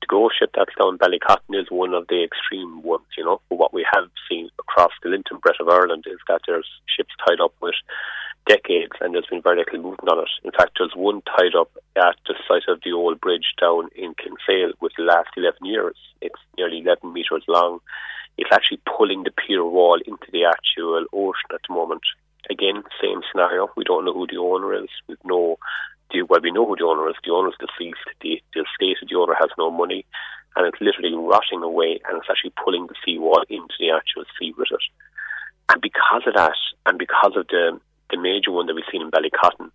the 0.00 0.06
ghost 0.08 0.36
ship 0.38 0.50
that's 0.56 0.74
down 0.74 0.98
Ballycotton 0.98 1.54
is 1.54 1.70
one 1.70 1.94
of 1.94 2.08
the 2.08 2.24
extreme 2.24 2.82
ones. 2.82 3.06
You 3.16 3.24
know, 3.24 3.40
what 3.48 3.72
we 3.72 3.86
have 3.92 4.10
seen 4.28 4.50
across 4.58 4.90
the 5.02 5.10
Linton 5.10 5.38
Brett 5.38 5.60
of 5.60 5.68
Ireland 5.68 6.04
is 6.08 6.18
that 6.26 6.40
there's 6.46 6.66
ships 6.96 7.14
tied 7.24 7.40
up 7.40 7.54
with 7.62 7.76
decades, 8.48 8.92
and 9.00 9.14
there's 9.14 9.30
been 9.30 9.42
very 9.42 9.58
little 9.58 9.78
movement 9.78 10.10
on 10.10 10.18
it. 10.18 10.30
In 10.42 10.50
fact, 10.50 10.78
there's 10.78 10.94
one 10.96 11.22
tied 11.22 11.54
up 11.54 11.70
at 11.96 12.16
the 12.26 12.34
site 12.48 12.66
of 12.68 12.80
the 12.84 12.92
old 12.92 13.20
bridge 13.20 13.54
down 13.60 13.88
in 13.94 14.14
Kinsale 14.14 14.72
with 14.80 14.92
the 14.96 15.04
last 15.04 15.30
11 15.36 15.64
years. 15.64 15.96
It's 16.20 16.40
nearly 16.58 16.80
11 16.80 17.12
metres 17.12 17.44
long. 17.46 17.80
It's 18.36 18.50
actually 18.52 18.80
pulling 18.84 19.22
the 19.22 19.30
pier 19.30 19.64
wall 19.64 19.98
into 20.06 20.26
the 20.32 20.44
actual 20.44 21.06
ocean 21.12 21.54
at 21.54 21.60
the 21.68 21.74
moment. 21.74 22.02
Again, 22.50 22.82
same 23.02 23.22
scenario. 23.30 23.68
We 23.76 23.84
don't 23.84 24.04
know 24.04 24.12
who 24.12 24.26
the 24.26 24.38
owner 24.38 24.74
is. 24.74 24.90
We've 25.08 25.18
no 25.24 25.58
the, 26.10 26.22
well, 26.22 26.40
we 26.42 26.50
know 26.50 26.66
who 26.66 26.76
the 26.76 26.84
owner 26.84 27.08
is. 27.08 27.16
The 27.24 27.32
owner 27.32 27.48
is 27.48 27.58
deceased. 27.58 28.06
The, 28.20 28.42
the 28.54 28.64
estate 28.64 29.02
of 29.02 29.08
the 29.08 29.16
owner 29.16 29.34
has 29.38 29.50
no 29.58 29.70
money, 29.70 30.04
and 30.54 30.66
it's 30.66 30.80
literally 30.80 31.14
rotting 31.14 31.62
away, 31.62 32.00
and 32.06 32.18
it's 32.18 32.30
actually 32.30 32.52
pulling 32.62 32.86
the 32.86 32.94
seawall 33.04 33.42
into 33.48 33.74
the 33.78 33.90
actual 33.90 34.24
sea 34.38 34.54
with 34.56 34.68
it. 34.70 34.84
And 35.68 35.82
because 35.82 36.22
of 36.26 36.34
that, 36.34 36.56
and 36.86 36.98
because 36.98 37.32
of 37.36 37.46
the 37.48 37.80
the 38.10 38.16
major 38.16 38.52
one 38.52 38.66
that 38.66 38.74
we've 38.74 38.84
seen 38.90 39.02
in 39.02 39.10
Ballycotton, 39.10 39.70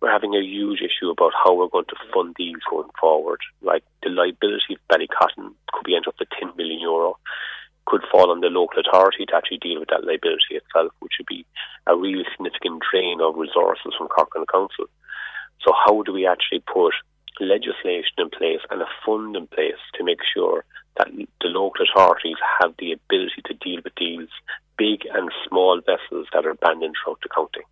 we're 0.00 0.12
having 0.12 0.34
a 0.34 0.40
huge 0.40 0.80
issue 0.80 1.10
about 1.10 1.32
how 1.34 1.54
we're 1.54 1.68
going 1.68 1.86
to 1.86 1.96
fund 2.14 2.34
these 2.38 2.62
going 2.70 2.90
forward. 3.00 3.40
Like 3.60 3.82
the 4.02 4.10
liability 4.10 4.74
of 4.74 4.86
Ballycotton 4.86 5.50
could 5.72 5.84
be 5.84 5.96
end 5.96 6.06
up 6.06 6.16
to 6.18 6.26
10 6.38 6.56
million 6.56 6.80
euro, 6.80 7.18
could 7.86 8.02
fall 8.10 8.30
on 8.30 8.40
the 8.40 8.48
local 8.48 8.82
authority 8.86 9.26
to 9.26 9.34
actually 9.34 9.58
deal 9.58 9.80
with 9.80 9.88
that 9.88 10.04
liability 10.04 10.54
itself, 10.54 10.92
which 11.00 11.14
would 11.18 11.26
be 11.26 11.44
a 11.86 11.96
really 11.96 12.24
significant 12.30 12.82
drain 12.90 13.20
of 13.20 13.36
resources 13.36 13.94
from 13.98 14.08
Cork 14.08 14.30
and 14.34 14.46
Council. 14.48 14.86
So 15.64 15.72
how 15.72 16.02
do 16.02 16.12
we 16.12 16.26
actually 16.26 16.60
put 16.60 16.94
legislation 17.40 18.14
in 18.18 18.30
place 18.30 18.60
and 18.70 18.82
a 18.82 18.86
fund 19.04 19.36
in 19.36 19.46
place 19.46 19.80
to 19.94 20.04
make 20.04 20.20
sure 20.34 20.64
that 20.98 21.08
the 21.40 21.48
local 21.48 21.86
authorities 21.90 22.36
have 22.60 22.74
the 22.78 22.92
ability 22.92 23.42
to 23.46 23.54
deal 23.54 23.80
with 23.82 23.94
these 23.96 24.28
big 24.76 25.06
and 25.12 25.30
small 25.48 25.80
vessels 25.80 26.26
that 26.32 26.44
are 26.44 26.50
abandoned 26.50 26.94
throughout 27.02 27.20
the 27.22 27.28
county? 27.28 27.62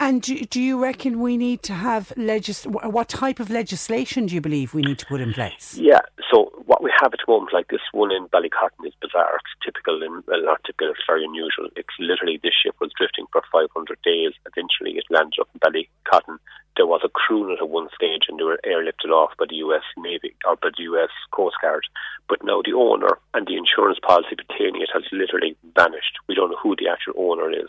And 0.00 0.20
do, 0.20 0.44
do 0.44 0.60
you 0.60 0.82
reckon 0.82 1.20
we 1.20 1.36
need 1.36 1.62
to 1.64 1.74
have 1.74 2.12
legis? 2.16 2.64
What 2.64 3.08
type 3.08 3.38
of 3.38 3.50
legislation 3.50 4.26
do 4.26 4.34
you 4.34 4.40
believe 4.40 4.74
we 4.74 4.82
need 4.82 4.98
to 4.98 5.06
put 5.06 5.20
in 5.20 5.32
place? 5.32 5.78
Yeah, 5.78 6.00
so 6.32 6.50
what 6.66 6.82
we 6.82 6.90
have 7.00 7.12
at 7.12 7.20
the 7.24 7.30
moment, 7.30 7.52
like 7.52 7.68
this 7.68 7.84
one 7.92 8.10
in 8.10 8.26
Ballycotton, 8.28 8.86
is 8.86 8.94
bizarre. 9.00 9.36
It's 9.36 9.64
typical, 9.64 10.02
and 10.02 10.24
well, 10.26 10.42
not 10.42 10.64
typical. 10.64 10.90
It's 10.90 11.06
very 11.06 11.24
unusual. 11.24 11.68
It's 11.76 11.94
literally 12.00 12.40
this 12.42 12.54
ship 12.64 12.74
was 12.80 12.90
drifting 12.96 13.26
for 13.30 13.42
500 13.52 13.98
days. 14.02 14.32
Eventually, 14.46 14.98
it 14.98 15.04
landed 15.10 15.38
up 15.40 15.48
in 15.54 15.60
Ballycotton. 15.60 16.38
There 16.76 16.86
was 16.86 17.02
a 17.04 17.12
crew 17.12 17.52
at 17.52 17.68
one 17.68 17.88
stage, 17.94 18.26
and 18.28 18.38
they 18.38 18.44
were 18.44 18.58
airlifted 18.64 19.12
off 19.12 19.36
by 19.38 19.44
the 19.48 19.56
U.S. 19.68 19.84
Navy 19.98 20.34
or 20.46 20.56
by 20.56 20.70
the 20.76 20.82
U.S. 20.96 21.10
Coast 21.30 21.56
Guard. 21.60 21.84
But 22.28 22.42
now 22.42 22.62
the 22.64 22.72
owner 22.72 23.18
and 23.34 23.46
the 23.46 23.56
insurance 23.56 23.98
policy 24.00 24.34
pertaining 24.34 24.80
it 24.80 24.90
has 24.94 25.04
literally 25.12 25.54
vanished. 25.76 26.16
We 26.28 26.34
don't 26.34 26.50
know 26.50 26.62
who 26.62 26.74
the 26.74 26.88
actual 26.88 27.14
owner 27.18 27.50
is. 27.50 27.68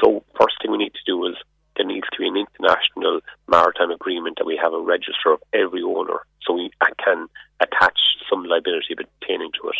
So 0.00 0.24
first 0.38 0.56
thing 0.60 0.70
we 0.70 0.78
need 0.78 0.94
to 0.94 1.06
do 1.06 1.26
is 1.26 1.36
there 1.76 1.86
needs 1.86 2.06
to 2.12 2.18
be 2.18 2.28
an 2.28 2.36
international 2.36 3.20
maritime 3.48 3.90
agreement 3.90 4.38
that 4.38 4.46
we 4.46 4.58
have 4.62 4.72
a 4.72 4.80
register 4.80 5.32
of 5.32 5.42
every 5.52 5.82
owner 5.82 6.24
so 6.42 6.54
we 6.54 6.70
can 7.04 7.28
attach 7.60 7.98
some 8.30 8.44
liability 8.44 8.94
pertaining 8.96 9.50
to 9.60 9.68
it. 9.68 9.76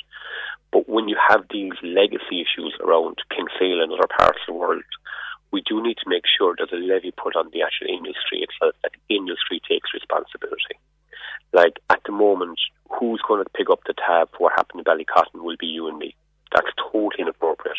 But 0.73 0.89
when 0.89 1.09
you 1.09 1.17
have 1.29 1.45
these 1.51 1.73
legacy 1.83 2.45
issues 2.45 2.75
around 2.81 3.17
Kinsale 3.31 3.83
and 3.83 3.93
other 3.93 4.09
parts 4.19 4.39
of 4.47 4.55
the 4.55 4.59
world, 4.59 4.83
we 5.53 5.63
do 5.63 5.83
need 5.83 5.97
to 5.99 6.09
make 6.11 6.25
sure 6.27 6.55
there's 6.57 6.73
a 6.73 6.77
levy 6.77 7.13
put 7.13 7.37
on 7.37 7.49
the 7.53 7.63
actual 7.63 7.89
industry 7.89 8.45
itself, 8.45 8.75
that 8.83 8.93
industry 9.09 9.61
takes 9.67 9.95
responsibility. 9.95 10.77
Like 11.53 11.79
at 11.89 12.01
the 12.05 12.13
moment, 12.13 12.61
who's 12.91 13.23
going 13.27 13.43
to 13.43 13.51
pick 13.51 13.71
up 13.71 13.81
the 13.87 13.95
tab 13.95 14.29
for 14.33 14.51
what 14.51 14.53
happened 14.57 14.81
in 14.81 14.85
Ballycotton 14.85 15.43
will 15.43 15.57
be 15.59 15.67
you 15.67 15.89
and 15.89 15.99
me. 15.99 16.15
That's 16.55 16.69
totally 16.79 17.21
inappropriate. 17.21 17.77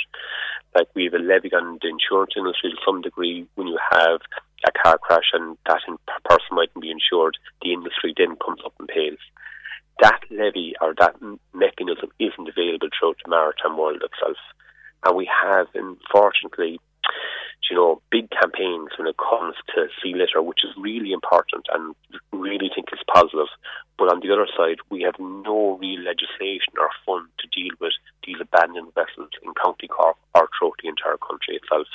Like 0.75 0.87
we 0.93 1.05
have 1.05 1.13
a 1.13 1.19
levy 1.19 1.53
on 1.53 1.79
the 1.81 1.89
insurance 1.89 2.33
industry 2.37 2.71
to 2.71 2.77
some 2.85 3.01
degree. 3.01 3.47
When 3.55 3.67
you 3.67 3.79
have 3.91 4.21
a 4.67 4.71
car 4.71 4.97
crash 4.97 5.31
and 5.33 5.57
that 5.65 5.81
person 6.25 6.51
mightn't 6.51 6.81
be 6.81 6.91
insured, 6.91 7.37
the 7.61 7.73
industry 7.73 8.13
then 8.17 8.35
comes 8.43 8.61
up 8.65 8.73
and 8.79 8.87
pays. 8.87 9.17
That 10.01 10.19
levy 10.29 10.75
or 10.81 10.93
that 10.99 11.15
mechanism 11.53 12.09
isn't 12.19 12.49
available 12.49 12.89
throughout 12.93 13.17
the 13.23 13.29
maritime 13.29 13.77
world 13.77 14.03
itself. 14.03 14.37
And 15.05 15.15
we 15.15 15.29
have, 15.43 15.67
unfortunately, 15.73 16.79
you 17.69 17.75
know, 17.75 18.01
big 18.11 18.29
campaigns 18.29 18.89
when 18.97 19.07
it 19.07 19.15
comes 19.17 19.55
to 19.75 19.87
sea 20.01 20.13
litter, 20.13 20.41
which 20.41 20.63
is 20.63 20.71
really 20.77 21.11
important 21.11 21.65
and 21.73 21.95
really 22.31 22.69
think 22.73 22.87
is 22.93 22.99
positive. 23.13 23.47
But 23.97 24.11
on 24.11 24.21
the 24.21 24.31
other 24.31 24.47
side, 24.55 24.77
we 24.89 25.01
have 25.01 25.15
no 25.19 25.77
real 25.81 26.01
legislation 26.01 26.73
or 26.79 26.89
fund 27.05 27.27
to 27.39 27.47
deal 27.47 27.73
with 27.79 27.93
these 28.25 28.37
abandoned 28.39 28.93
vessels 28.93 29.31
in 29.43 29.53
County 29.61 29.87
Cork 29.87 30.17
or 30.35 30.47
throughout 30.57 30.75
the 30.81 30.89
entire 30.89 31.17
country 31.17 31.55
itself. 31.55 31.87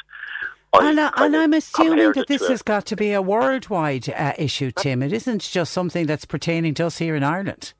And, 0.74 0.98
uh, 0.98 1.10
and, 1.16 1.36
I'm 1.36 1.52
assuming 1.52 2.12
that 2.12 2.28
this 2.28 2.48
has 2.48 2.62
got 2.62 2.86
to 2.86 2.96
be 2.96 3.12
a 3.12 3.20
worldwide 3.20 4.08
uh, 4.08 4.32
issue, 4.38 4.72
Tim. 4.72 5.02
It 5.02 5.12
isn't 5.12 5.42
just 5.42 5.72
something 5.72 6.06
that's 6.06 6.24
pertaining 6.24 6.72
to 6.74 6.86
us 6.86 6.96
here 6.96 7.14
in 7.14 7.22
Ireland. 7.22 7.74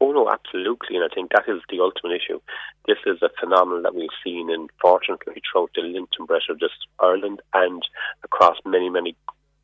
Oh 0.00 0.12
no, 0.12 0.30
absolutely, 0.30 0.94
and 0.96 1.04
I 1.04 1.12
think 1.12 1.32
that 1.32 1.48
is 1.48 1.60
the 1.68 1.80
ultimate 1.80 2.14
issue. 2.22 2.40
This 2.86 2.98
is 3.04 3.20
a 3.20 3.30
phenomenon 3.40 3.82
that 3.82 3.96
we've 3.96 4.14
seen, 4.22 4.48
unfortunately, 4.48 5.42
throughout 5.42 5.70
the 5.74 5.82
Linton 5.82 6.24
Brett 6.24 6.48
of 6.48 6.60
just 6.60 6.86
Ireland 7.00 7.42
and 7.52 7.82
across 8.22 8.56
many, 8.64 8.90
many 8.90 9.16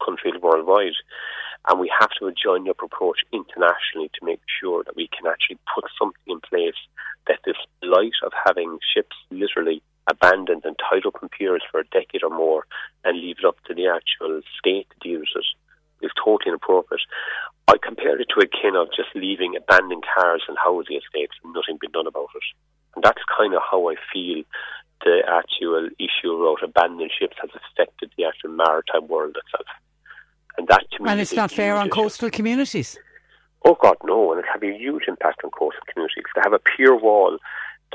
countries 0.05 0.35
worldwide. 0.43 0.99
And 1.69 1.79
we 1.79 1.91
have 2.01 2.11
to 2.19 2.33
join 2.33 2.69
up 2.69 2.83
approach 2.83 3.21
internationally 3.33 4.11
to 4.19 4.25
make 4.25 4.41
sure 4.61 4.83
that 4.85 4.97
we 4.97 5.09
can 5.09 5.31
actually 5.31 5.59
put 5.73 5.85
something 5.99 6.27
in 6.27 6.41
place 6.41 6.77
that 7.29 7.39
this 7.47 7.57
light 7.83 8.19
of 8.25 8.33
having 8.45 8.79
ships 8.93 9.17
literally 9.31 9.83
abandoned 10.11 10.65
and 10.65 10.77
tied 10.79 11.07
up 11.07 11.17
in 11.23 11.29
piers 11.29 11.63
for 11.71 11.81
a 11.81 11.87
decade 11.87 12.23
or 12.23 12.31
more 12.31 12.67
and 13.05 13.19
leave 13.19 13.37
it 13.39 13.47
up 13.47 13.57
to 13.65 13.75
the 13.75 13.87
actual 13.87 14.43
state 14.59 14.87
to 14.91 15.09
deal 15.09 15.21
with 15.21 15.29
it 15.37 15.47
is 16.05 16.13
totally 16.23 16.49
inappropriate. 16.53 17.03
I 17.69 17.77
compare 17.83 18.21
it 18.21 18.29
to 18.29 18.45
a 18.45 18.47
kin 18.47 18.77
of 18.77 18.89
just 18.95 19.09
leaving 19.15 19.57
abandoned 19.57 20.05
cars 20.05 20.43
and 20.49 20.57
housing 20.59 21.01
estates 21.01 21.35
and 21.43 21.53
nothing 21.55 21.79
being 21.81 21.93
done 21.93 22.07
about 22.07 22.29
it. 22.35 22.47
And 22.95 23.03
that's 23.03 23.23
kind 23.37 23.55
of 23.55 23.63
how 23.69 23.89
I 23.91 23.97
feel 24.13 24.45
the 25.05 25.23
actual 25.27 25.89
issue 25.99 26.33
about 26.33 26.63
abandoned 26.63 27.11
ships 27.19 27.37
has 27.41 27.51
affected 27.51 28.13
the 28.17 28.25
actual 28.25 28.51
maritime 28.51 29.09
world 29.09 29.37
itself. 29.37 29.67
And 30.57 30.69
that 30.69 30.85
to 30.93 31.03
me 31.03 31.11
And 31.11 31.21
it's 31.21 31.33
not 31.33 31.51
fair 31.51 31.75
on 31.75 31.91
coastal 31.91 32.31
communities. 32.31 32.97
Oh 33.65 33.77
God, 33.81 33.97
no, 34.05 34.33
and 34.33 34.41
it 34.41 34.47
have 34.53 34.63
a 34.63 34.77
huge 34.77 35.05
impact 35.09 35.43
on 35.43 35.51
coastal 35.51 35.83
communities. 35.91 36.25
To 36.35 36.43
have 36.45 36.53
a 36.53 36.59
pier 36.59 36.95
wall 36.95 37.39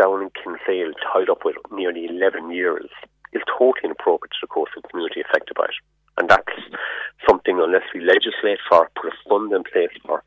down 0.01 0.23
in 0.23 0.29
Kinsale 0.31 0.93
tied 1.13 1.29
up 1.29 1.45
with 1.45 1.55
nearly 1.71 2.05
eleven 2.05 2.51
years 2.51 2.89
is 3.33 3.41
totally 3.47 3.85
inappropriate 3.85 4.31
to 4.31 4.37
the 4.41 4.47
coastal 4.47 4.81
community 4.89 5.21
affected 5.21 5.55
by 5.55 5.65
it. 5.65 5.77
And 6.19 6.27
that's 6.29 6.59
something, 7.27 7.59
unless 7.59 7.87
we 7.95 8.01
legislate 8.01 8.59
for, 8.67 8.91
put 8.95 9.11
a 9.11 9.15
fund 9.27 9.51
in 9.53 9.63
place 9.63 9.95
for, 10.05 10.21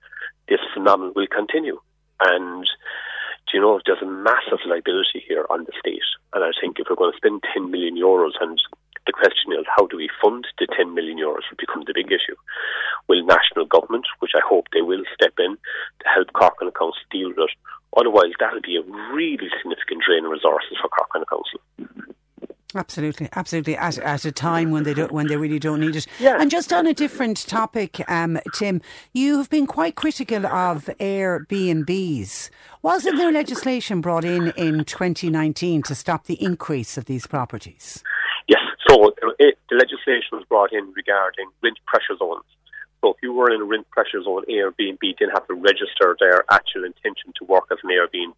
this 0.48 0.60
phenomenon 0.74 1.12
will 1.14 1.28
continue. 1.28 1.78
And, 2.24 2.66
you 3.52 3.60
know, 3.60 3.78
there's 3.84 4.02
a 4.02 4.08
massive 4.08 4.64
liability 4.66 5.22
here 5.28 5.44
on 5.50 5.64
the 5.64 5.72
state. 5.78 6.08
And 6.32 6.42
I 6.42 6.50
think 6.58 6.80
if 6.80 6.86
we're 6.88 6.96
going 6.96 7.12
to 7.12 7.20
spend 7.20 7.44
10 7.52 7.70
million 7.70 7.94
euros, 7.94 8.40
and 8.40 8.58
the 9.06 9.12
question 9.12 9.52
is, 9.52 9.68
how 9.68 9.86
do 9.86 9.96
we 9.96 10.08
fund 10.22 10.46
the 10.58 10.66
10 10.66 10.94
million 10.94 11.18
euros, 11.18 11.44
will 11.50 11.60
become 11.60 11.84
the 11.86 11.94
big 11.94 12.08
issue. 12.08 12.36
Will 13.08 13.24
national 13.26 13.66
government, 13.66 14.06
which 14.20 14.32
I 14.34 14.40
hope 14.40 14.72
they 14.72 14.82
will 14.82 15.04
step 15.12 15.34
in 15.38 15.56
to 15.60 16.06
help 16.08 16.32
Cork 16.32 16.56
and 16.60 16.74
Council 16.74 17.04
deal 17.10 17.28
with 17.36 17.50
it. 17.50 17.54
Otherwise, 17.96 18.32
that'll 18.40 18.64
be 18.64 18.80
a 18.80 18.88
really 19.12 19.52
significant 19.60 20.00
drain 20.06 20.24
of 20.24 20.32
resources 20.32 20.80
for 20.80 20.88
Cork 20.88 21.12
and 21.14 21.28
Council. 21.28 21.60
Absolutely, 22.74 23.28
absolutely. 23.34 23.76
At, 23.76 23.98
at 23.98 24.24
a 24.24 24.32
time 24.32 24.70
when 24.70 24.84
they 24.84 24.94
don't, 24.94 25.12
when 25.12 25.26
they 25.26 25.36
really 25.36 25.58
don't 25.58 25.80
need 25.80 25.96
it. 25.96 26.06
Yeah. 26.18 26.40
And 26.40 26.50
just 26.50 26.72
on 26.72 26.86
a 26.86 26.94
different 26.94 27.46
topic, 27.46 28.02
um, 28.08 28.38
Tim, 28.54 28.80
you 29.12 29.38
have 29.38 29.50
been 29.50 29.66
quite 29.66 29.94
critical 29.94 30.46
of 30.46 30.86
Airbnbs. 30.98 32.50
Wasn't 32.82 33.16
there 33.16 33.30
legislation 33.30 34.00
brought 34.00 34.24
in 34.24 34.52
in 34.56 34.84
2019 34.84 35.82
to 35.82 35.94
stop 35.94 36.26
the 36.26 36.42
increase 36.42 36.96
of 36.96 37.04
these 37.04 37.26
properties? 37.26 38.02
Yes. 38.48 38.60
So 38.88 39.14
it, 39.38 39.58
the 39.70 39.76
legislation 39.76 40.32
was 40.32 40.44
brought 40.48 40.72
in 40.72 40.92
regarding 40.94 41.46
rent 41.62 41.78
pressure 41.86 42.16
zones. 42.18 42.44
So 43.00 43.10
if 43.10 43.16
you 43.22 43.32
were 43.32 43.50
in 43.50 43.60
a 43.60 43.64
rent 43.64 43.88
pressure 43.90 44.22
zone, 44.22 44.44
Airbnb 44.48 45.00
didn't 45.00 45.32
have 45.32 45.46
to 45.48 45.54
register 45.54 46.16
their 46.20 46.44
actual 46.50 46.84
intention 46.84 47.32
to 47.38 47.44
work 47.44 47.64
as 47.70 47.78
an 47.82 47.90
Airbnb. 47.90 48.36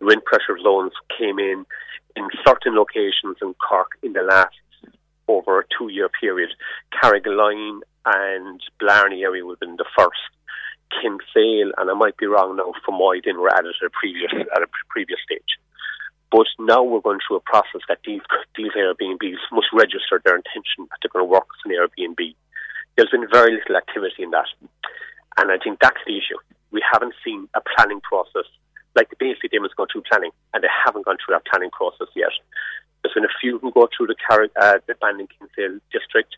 The 0.00 0.06
rent 0.06 0.24
pressure 0.24 0.58
zones 0.62 0.92
came 1.16 1.38
in 1.38 1.66
in 2.16 2.28
certain 2.46 2.74
locations 2.74 3.36
in 3.42 3.54
Cork 3.54 3.98
in 4.02 4.12
the 4.12 4.22
last 4.22 4.54
over 5.28 5.60
a 5.60 5.64
two 5.76 5.88
year 5.88 6.08
period. 6.08 6.50
Carrigaline 6.92 7.80
and 8.06 8.60
Blarney 8.80 9.22
area 9.22 9.44
would 9.44 9.54
have 9.54 9.60
been 9.60 9.76
the 9.76 9.86
first. 9.96 10.20
Kinsale, 11.00 11.72
and 11.78 11.90
I 11.90 11.94
might 11.94 12.16
be 12.16 12.26
wrong 12.26 12.56
now, 12.56 12.72
from 12.84 13.00
Moyden 13.00 13.40
were 13.40 13.52
added 13.52 13.74
at 13.82 13.86
a 13.86 13.90
previous 13.90 14.30
at 14.32 14.62
a 14.62 14.66
previous 14.88 15.18
stage. 15.24 15.58
But 16.30 16.46
now 16.58 16.82
we're 16.82 17.00
going 17.00 17.18
through 17.26 17.38
a 17.38 17.50
process 17.50 17.82
that 17.88 17.98
these 18.04 18.20
these 18.56 18.72
Airbnbs 18.76 19.42
must 19.50 19.68
register 19.72 20.20
their 20.24 20.36
intention 20.36 20.86
that 20.90 20.98
they're 21.02 21.10
going 21.10 21.24
to 21.24 21.30
work 21.30 21.46
as 21.50 21.62
an 21.64 21.74
Airbnb. 21.74 22.34
There's 22.96 23.10
been 23.10 23.26
very 23.32 23.54
little 23.54 23.76
activity 23.76 24.22
in 24.22 24.30
that, 24.30 24.46
and 25.38 25.50
I 25.50 25.58
think 25.58 25.78
that's 25.80 25.98
the 26.06 26.16
issue. 26.16 26.38
We 26.70 26.82
haven't 26.92 27.14
seen 27.24 27.48
a 27.54 27.60
planning 27.74 28.00
process 28.00 28.46
like 28.94 29.10
the 29.10 29.16
BC 29.16 29.50
Dam 29.50 29.62
has 29.62 29.72
gone 29.76 29.88
through 29.92 30.02
planning, 30.10 30.30
and 30.52 30.62
they 30.62 30.68
haven't 30.84 31.04
gone 31.04 31.16
through 31.18 31.34
that 31.34 31.46
planning 31.46 31.70
process 31.70 32.08
yet. 32.14 32.32
There's 33.02 33.14
been 33.14 33.24
a 33.24 33.38
few 33.40 33.58
who 33.58 33.70
go 33.72 33.88
through 33.94 34.08
the 34.08 34.16
Car- 34.26 34.48
uh, 34.60 34.78
the 34.86 34.94
Bandon 35.00 35.28
Kinsale 35.28 35.78
district, 35.92 36.36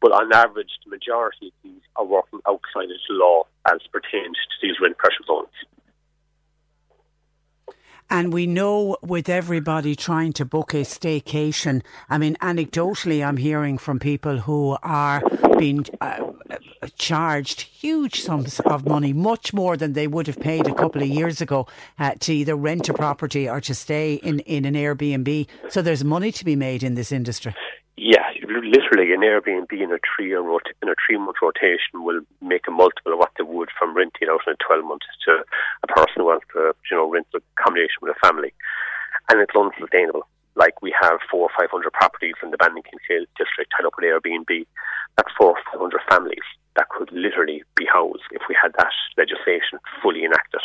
but 0.00 0.12
on 0.12 0.32
average, 0.32 0.70
the 0.84 0.90
majority 0.90 1.48
of 1.48 1.52
these 1.62 1.82
are 1.96 2.04
working 2.04 2.40
outside 2.46 2.90
of 2.90 3.00
the 3.08 3.14
law 3.14 3.44
as 3.70 3.80
pertains 3.92 4.36
to 4.36 4.56
these 4.66 4.76
rent 4.80 4.98
pressure 4.98 5.24
zones. 5.26 5.54
And 8.12 8.30
we 8.30 8.46
know 8.46 8.98
with 9.00 9.30
everybody 9.30 9.96
trying 9.96 10.34
to 10.34 10.44
book 10.44 10.74
a 10.74 10.82
staycation, 10.82 11.80
I 12.10 12.18
mean, 12.18 12.36
anecdotally, 12.42 13.26
I'm 13.26 13.38
hearing 13.38 13.78
from 13.78 13.98
people 13.98 14.36
who 14.36 14.76
are 14.82 15.22
being 15.56 15.86
uh, 15.98 16.30
charged 16.96 17.62
huge 17.62 18.20
sums 18.20 18.60
of 18.60 18.86
money, 18.86 19.14
much 19.14 19.54
more 19.54 19.78
than 19.78 19.94
they 19.94 20.06
would 20.06 20.26
have 20.26 20.38
paid 20.38 20.66
a 20.66 20.74
couple 20.74 21.00
of 21.00 21.08
years 21.08 21.40
ago 21.40 21.66
uh, 21.98 22.12
to 22.20 22.34
either 22.34 22.54
rent 22.54 22.90
a 22.90 22.92
property 22.92 23.48
or 23.48 23.62
to 23.62 23.74
stay 23.74 24.16
in, 24.16 24.40
in 24.40 24.66
an 24.66 24.74
Airbnb. 24.74 25.46
So 25.70 25.80
there's 25.80 26.04
money 26.04 26.32
to 26.32 26.44
be 26.44 26.54
made 26.54 26.82
in 26.82 26.94
this 26.96 27.12
industry. 27.12 27.54
Yeah, 27.96 28.24
literally 28.42 29.12
an 29.12 29.20
Airbnb 29.20 29.70
in 29.70 29.92
a 29.92 29.98
three 30.00 30.32
rot- 30.32 30.72
in 30.82 30.88
a 30.88 30.94
three 31.06 31.18
month 31.18 31.36
rotation 31.42 32.02
will 32.02 32.20
make 32.40 32.66
a 32.66 32.70
multiple 32.70 33.12
of 33.12 33.18
what 33.18 33.32
they 33.36 33.44
would 33.44 33.68
from 33.78 33.94
renting 33.94 34.28
out 34.30 34.40
in 34.46 34.56
twelve 34.64 34.84
months 34.84 35.06
to 35.26 35.44
a 35.82 35.86
person 35.86 36.24
who 36.24 36.24
wants 36.24 36.46
to 36.52 36.74
you 36.90 36.96
know 36.96 37.10
rent 37.10 37.26
accommodation 37.34 38.00
with 38.00 38.16
a 38.16 38.26
family, 38.26 38.52
and 39.28 39.40
it's 39.40 39.54
unsustainable. 39.54 40.26
Like 40.56 40.80
we 40.80 40.94
have 41.00 41.20
four 41.30 41.42
or 41.48 41.52
five 41.56 41.70
hundred 41.70 41.92
properties 41.92 42.34
in 42.42 42.50
the 42.50 42.56
Bandon 42.56 42.82
Kinsale 42.82 43.26
district 43.36 43.72
tied 43.76 43.86
up 43.86 43.94
with 43.96 44.08
Airbnb. 44.08 44.66
That's 45.16 45.32
four 45.36 45.50
or 45.52 45.60
five 45.70 45.80
hundred 45.80 46.00
families 46.08 46.48
that 46.76 46.88
could 46.88 47.12
literally 47.12 47.62
be 47.76 47.84
housed 47.84 48.24
if 48.32 48.42
we 48.48 48.56
had 48.60 48.72
that 48.78 48.92
legislation 49.18 49.78
fully 50.02 50.24
enacted. 50.24 50.60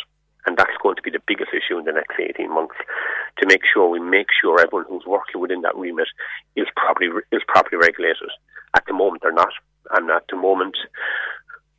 And 0.48 0.56
that's 0.56 0.80
going 0.82 0.96
to 0.96 1.04
be 1.04 1.12
the 1.12 1.20
biggest 1.28 1.52
issue 1.52 1.76
in 1.76 1.84
the 1.84 1.92
next 1.92 2.16
18 2.16 2.48
months 2.48 2.80
to 3.36 3.44
make 3.44 3.60
sure 3.68 3.84
we 3.84 4.00
make 4.00 4.32
sure 4.32 4.56
everyone 4.56 4.88
who's 4.88 5.04
working 5.04 5.42
within 5.44 5.60
that 5.60 5.76
remit 5.76 6.08
is 6.56 6.64
properly 6.74 7.12
is 7.30 7.44
properly 7.46 7.76
regulated. 7.76 8.32
At 8.74 8.86
the 8.88 8.96
moment, 8.96 9.20
they're 9.20 9.30
not, 9.30 9.52
and 9.92 10.08
at 10.08 10.24
the 10.30 10.40
moment, 10.40 10.78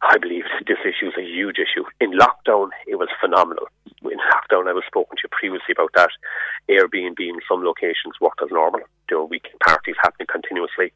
I 0.06 0.20
believe 0.22 0.46
this 0.70 0.86
issue 0.86 1.10
is 1.10 1.18
a 1.18 1.26
huge 1.26 1.58
issue. 1.58 1.82
In 2.00 2.14
lockdown, 2.14 2.70
it 2.86 3.02
was 3.02 3.10
phenomenal. 3.18 3.66
In 4.06 4.22
lockdown, 4.30 4.70
I 4.70 4.78
was 4.78 4.86
spoken 4.86 5.18
to 5.18 5.34
previously 5.34 5.74
about 5.74 5.98
that. 5.98 6.14
Airbnb 6.70 7.18
in 7.18 7.42
some 7.50 7.66
locations 7.66 8.22
worked 8.22 8.46
as 8.46 8.54
normal. 8.54 8.86
There 9.10 9.18
were 9.18 9.26
weekend 9.26 9.58
parties 9.66 9.98
happening 9.98 10.30
continuously. 10.30 10.94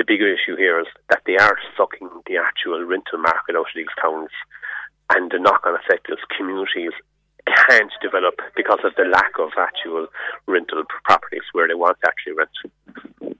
The 0.00 0.08
bigger 0.08 0.32
issue 0.32 0.56
here 0.56 0.80
is 0.80 0.88
that 1.10 1.20
they 1.28 1.36
are 1.36 1.60
sucking 1.76 2.08
the 2.24 2.40
actual 2.40 2.80
rental 2.82 3.20
market 3.20 3.60
out 3.60 3.68
of 3.68 3.76
these 3.76 3.92
towns 4.00 4.32
and 5.10 5.30
the 5.30 5.38
knock-on 5.38 5.74
effect 5.74 6.06
is 6.10 6.18
communities 6.36 6.92
can't 7.68 7.92
develop 8.00 8.40
because 8.56 8.78
of 8.84 8.94
the 8.96 9.04
lack 9.04 9.32
of 9.38 9.50
actual 9.58 10.06
rental 10.46 10.82
properties 11.04 11.42
where 11.52 11.68
they 11.68 11.74
want 11.74 11.98
to 12.02 12.08
actually 12.08 12.32
rent. 12.32 13.36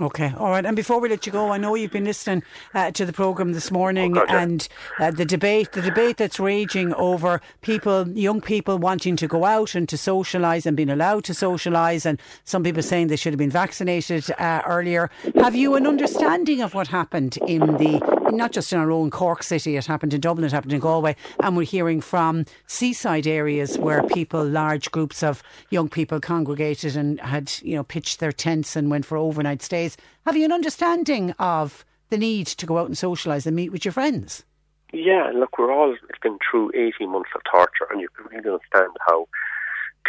Okay, 0.00 0.32
all 0.38 0.50
right. 0.50 0.64
And 0.64 0.76
before 0.76 1.00
we 1.00 1.08
let 1.08 1.26
you 1.26 1.32
go, 1.32 1.50
I 1.50 1.58
know 1.58 1.74
you've 1.74 1.90
been 1.90 2.04
listening 2.04 2.44
uh, 2.72 2.92
to 2.92 3.04
the 3.04 3.12
program 3.12 3.52
this 3.52 3.72
morning 3.72 4.16
Oh, 4.16 4.20
God, 4.20 4.30
yeah. 4.30 4.42
and 4.42 4.68
uh, 5.00 5.10
the 5.10 5.24
debate, 5.24 5.72
the 5.72 5.82
debate 5.82 6.18
that's 6.18 6.38
raging 6.38 6.94
over 6.94 7.40
people, 7.62 8.08
young 8.08 8.40
people 8.40 8.78
wanting 8.78 9.16
to 9.16 9.26
go 9.26 9.44
out 9.44 9.74
and 9.74 9.88
to 9.88 9.96
socialise 9.96 10.66
and 10.66 10.76
being 10.76 10.88
allowed 10.88 11.24
to 11.24 11.32
socialise, 11.32 12.06
and 12.06 12.20
some 12.44 12.62
people 12.62 12.80
saying 12.80 13.08
they 13.08 13.16
should 13.16 13.32
have 13.32 13.38
been 13.38 13.50
vaccinated 13.50 14.30
uh, 14.38 14.62
earlier. 14.66 15.10
Have 15.34 15.56
you 15.56 15.74
an 15.74 15.84
understanding 15.84 16.60
of 16.60 16.74
what 16.74 16.86
happened 16.86 17.36
in 17.48 17.60
the, 17.78 17.98
not 18.30 18.52
just 18.52 18.72
in 18.72 18.78
our 18.78 18.90
own 18.90 19.10
Cork 19.10 19.42
city? 19.42 19.76
It 19.76 19.86
happened 19.86 20.14
in 20.14 20.20
Dublin, 20.20 20.44
it 20.44 20.52
happened 20.52 20.72
in 20.72 20.80
Galway, 20.80 21.16
and 21.42 21.56
we're 21.56 21.64
hearing 21.64 22.00
from 22.00 22.44
seaside 22.66 23.26
areas 23.26 23.78
where 23.78 24.02
people, 24.02 24.44
large 24.44 24.90
groups 24.90 25.22
of 25.22 25.42
young 25.70 25.88
people, 25.88 26.20
congregated 26.20 26.96
and 26.96 27.20
had, 27.20 27.52
you 27.62 27.74
know, 27.74 27.84
pitched 27.84 28.20
their 28.20 28.32
tents 28.32 28.76
and 28.76 28.90
went 28.90 29.06
for 29.06 29.16
overnight 29.16 29.62
stays. 29.62 29.96
Have 30.26 30.36
you 30.36 30.44
an 30.44 30.52
understanding 30.52 31.32
of 31.38 31.84
the 32.10 32.18
need 32.18 32.46
to 32.46 32.66
go 32.66 32.78
out 32.78 32.86
and 32.86 32.96
socialise 32.96 33.46
and 33.46 33.56
meet 33.56 33.72
with 33.72 33.84
your 33.84 33.92
friends? 33.92 34.44
Yeah, 34.92 35.30
look, 35.34 35.58
we're 35.58 35.72
all 35.72 35.94
been 36.22 36.38
through 36.50 36.72
18 36.74 37.10
months 37.10 37.30
of 37.34 37.42
torture, 37.50 37.86
and 37.90 38.00
you 38.00 38.08
can 38.16 38.26
really 38.26 38.48
understand 38.48 38.96
how 39.06 39.28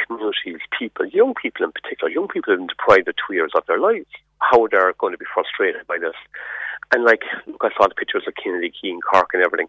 communities, 0.06 0.60
people, 0.78 1.06
young 1.06 1.34
people 1.42 1.66
in 1.66 1.72
particular, 1.72 2.12
young 2.12 2.28
people 2.28 2.54
have 2.54 2.60
been 2.60 2.68
deprived 2.68 3.08
of 3.08 3.16
two 3.16 3.34
years 3.34 3.52
of 3.56 3.64
their 3.68 3.80
lives, 3.80 4.08
how 4.40 4.68
they're 4.68 4.94
going 4.98 5.12
to 5.12 5.18
be 5.18 5.26
frustrated 5.34 5.86
by 5.88 5.98
this. 6.00 6.16
And 6.92 7.04
like, 7.04 7.22
look, 7.46 7.62
I 7.62 7.70
saw 7.78 7.88
the 7.88 7.96
pictures 7.96 8.24
of 8.28 8.34
Kennedy 8.42 8.72
Quay 8.72 8.90
and 8.90 9.04
Cork 9.04 9.30
and 9.34 9.44
everything. 9.44 9.68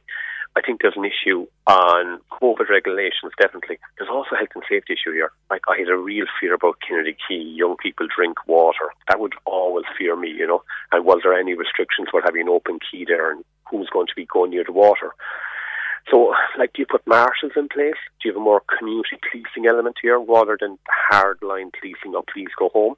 I 0.56 0.62
think 0.62 0.80
there's 0.80 0.96
an 0.96 1.04
issue 1.04 1.46
on 1.68 2.18
COVID 2.32 2.68
regulations, 2.68 3.32
definitely. 3.38 3.78
There's 3.96 4.10
also 4.10 4.34
health 4.34 4.48
and 4.54 4.64
safety 4.68 4.94
issue 4.94 5.12
here. 5.12 5.30
Like, 5.48 5.60
I 5.68 5.78
had 5.78 5.88
a 5.88 5.96
real 5.96 6.26
fear 6.40 6.54
about 6.54 6.78
Kennedy 6.86 7.16
Quay. 7.28 7.36
Young 7.36 7.76
people 7.76 8.08
drink 8.14 8.36
water. 8.48 8.90
That 9.08 9.20
would 9.20 9.34
always 9.44 9.84
fear 9.96 10.16
me, 10.16 10.28
you 10.28 10.46
know. 10.46 10.62
And 10.90 11.04
was 11.04 11.20
there 11.22 11.38
any 11.38 11.54
restrictions 11.54 12.08
for 12.10 12.20
having 12.20 12.42
an 12.42 12.48
open 12.48 12.78
quay 12.80 13.04
there 13.06 13.30
and 13.30 13.44
who's 13.70 13.88
going 13.92 14.08
to 14.08 14.16
be 14.16 14.26
going 14.26 14.50
near 14.50 14.64
the 14.64 14.72
water? 14.72 15.12
So, 16.10 16.34
like, 16.58 16.72
do 16.72 16.82
you 16.82 16.86
put 16.86 17.06
marshals 17.06 17.52
in 17.54 17.68
place? 17.68 18.00
Do 18.20 18.28
you 18.28 18.32
have 18.32 18.40
a 18.40 18.44
more 18.44 18.62
community 18.76 19.18
policing 19.30 19.66
element 19.66 19.96
here 20.02 20.18
rather 20.18 20.56
than 20.60 20.78
hard 20.88 21.38
line 21.42 21.70
policing 21.78 22.16
or 22.16 22.24
please 22.32 22.48
go 22.58 22.70
home? 22.70 22.96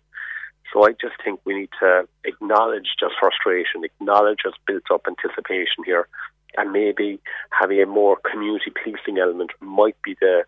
So 0.73 0.87
I 0.87 0.93
just 0.93 1.14
think 1.23 1.41
we 1.45 1.55
need 1.55 1.70
to 1.81 2.09
acknowledge 2.25 2.97
just 2.99 3.14
frustration, 3.20 3.85
acknowledge 3.85 4.39
just 4.43 4.57
built 4.66 4.85
up 4.91 5.03
anticipation 5.07 5.85
here, 5.85 6.09
and 6.57 6.73
maybe 6.73 7.20
having 7.51 7.81
a 7.81 7.87
more 7.87 8.18
community 8.31 8.73
policing 8.73 9.18
element 9.18 9.51
might 9.61 9.97
be 10.03 10.16
the 10.20 10.45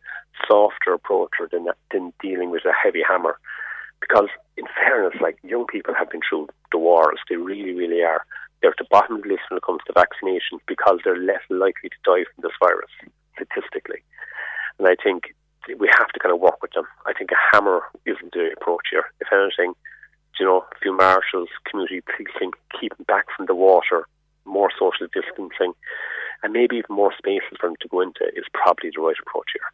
softer 0.48 0.94
approach 0.94 1.32
than, 1.50 1.66
than 1.92 2.12
dealing 2.22 2.50
with 2.50 2.64
a 2.64 2.72
heavy 2.72 3.02
hammer. 3.06 3.38
Because 4.00 4.28
in 4.56 4.64
fairness, 4.76 5.20
like 5.20 5.38
young 5.42 5.66
people 5.66 5.94
have 5.94 6.10
been 6.10 6.20
through 6.28 6.48
the 6.72 6.78
wars, 6.78 7.18
they 7.28 7.36
really, 7.36 7.72
really 7.72 8.02
are. 8.02 8.24
They're 8.60 8.70
at 8.70 8.78
the 8.78 8.86
bottom 8.90 9.16
of 9.16 9.22
the 9.22 9.28
list 9.28 9.42
when 9.48 9.58
it 9.58 9.62
comes 9.62 9.80
to 9.86 9.92
vaccinations 9.92 10.60
because 10.66 11.00
they're 11.04 11.20
less 11.20 11.40
likely 11.50 11.90
to 11.90 12.00
die 12.04 12.24
from 12.24 12.42
this 12.42 12.56
virus, 12.60 12.90
statistically. 13.36 14.00
And 14.78 14.88
I 14.88 14.96
think 15.02 15.34
we 15.78 15.88
have 15.98 16.08
to 16.08 16.20
kind 16.20 16.34
of 16.34 16.40
work 16.40 16.60
with 16.60 16.72
them. 16.72 16.84
I 17.06 17.12
think 17.12 17.30
a 17.30 17.40
hammer 17.52 17.82
isn't 18.04 18.32
the 18.32 18.50
approach 18.56 18.88
here. 18.90 19.04
If 19.20 19.28
anything, 19.32 19.74
you 20.38 20.46
know, 20.46 20.64
a 20.70 20.78
few 20.80 20.96
marshals, 20.96 21.48
community 21.68 22.02
policing, 22.02 22.52
keeping 22.78 23.04
back 23.06 23.26
from 23.36 23.46
the 23.46 23.54
water, 23.54 24.06
more 24.44 24.70
social 24.78 25.06
distancing, 25.12 25.72
and 26.42 26.52
maybe 26.52 26.76
even 26.76 26.94
more 26.94 27.12
spaces 27.16 27.56
for 27.60 27.68
them 27.68 27.76
to 27.80 27.88
go 27.88 28.00
into 28.00 28.24
is 28.36 28.44
probably 28.52 28.90
the 28.94 29.00
right 29.00 29.16
approach 29.20 29.48
here. 29.52 29.70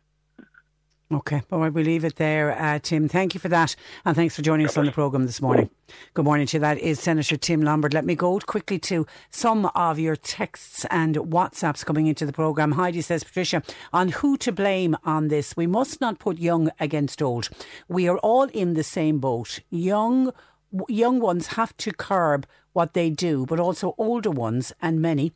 Okay, 1.12 1.42
all 1.50 1.58
right, 1.58 1.72
we'll 1.72 1.84
leave 1.84 2.04
it 2.04 2.14
there, 2.16 2.56
uh, 2.56 2.78
Tim. 2.80 3.08
Thank 3.08 3.34
you 3.34 3.40
for 3.40 3.48
that, 3.48 3.74
and 4.04 4.14
thanks 4.14 4.36
for 4.36 4.42
joining 4.42 4.66
us 4.66 4.76
on 4.76 4.86
the 4.86 4.92
programme 4.92 5.26
this 5.26 5.42
morning. 5.42 5.68
Good 6.14 6.24
morning 6.24 6.46
to 6.46 6.56
you. 6.56 6.60
That 6.60 6.78
is 6.78 7.00
Senator 7.00 7.36
Tim 7.36 7.62
Lombard. 7.62 7.92
Let 7.92 8.04
me 8.04 8.14
go 8.14 8.38
quickly 8.38 8.78
to 8.78 9.08
some 9.28 9.66
of 9.74 9.98
your 9.98 10.14
texts 10.14 10.86
and 10.88 11.16
WhatsApps 11.16 11.84
coming 11.84 12.06
into 12.06 12.26
the 12.26 12.32
programme. 12.32 12.70
Heidi 12.70 13.00
says, 13.00 13.24
Patricia, 13.24 13.60
on 13.92 14.10
who 14.10 14.36
to 14.36 14.52
blame 14.52 14.96
on 15.02 15.26
this, 15.26 15.56
we 15.56 15.66
must 15.66 16.00
not 16.00 16.20
put 16.20 16.38
young 16.38 16.70
against 16.78 17.20
old. 17.20 17.48
We 17.88 18.06
are 18.06 18.18
all 18.18 18.44
in 18.44 18.74
the 18.74 18.84
same 18.84 19.18
boat. 19.18 19.58
Young 19.68 20.30
young 20.88 21.20
ones 21.20 21.48
have 21.48 21.76
to 21.78 21.92
curb 21.92 22.46
what 22.72 22.94
they 22.94 23.10
do, 23.10 23.46
but 23.46 23.60
also 23.60 23.94
older 23.98 24.30
ones 24.30 24.72
and 24.80 25.02
many 25.02 25.32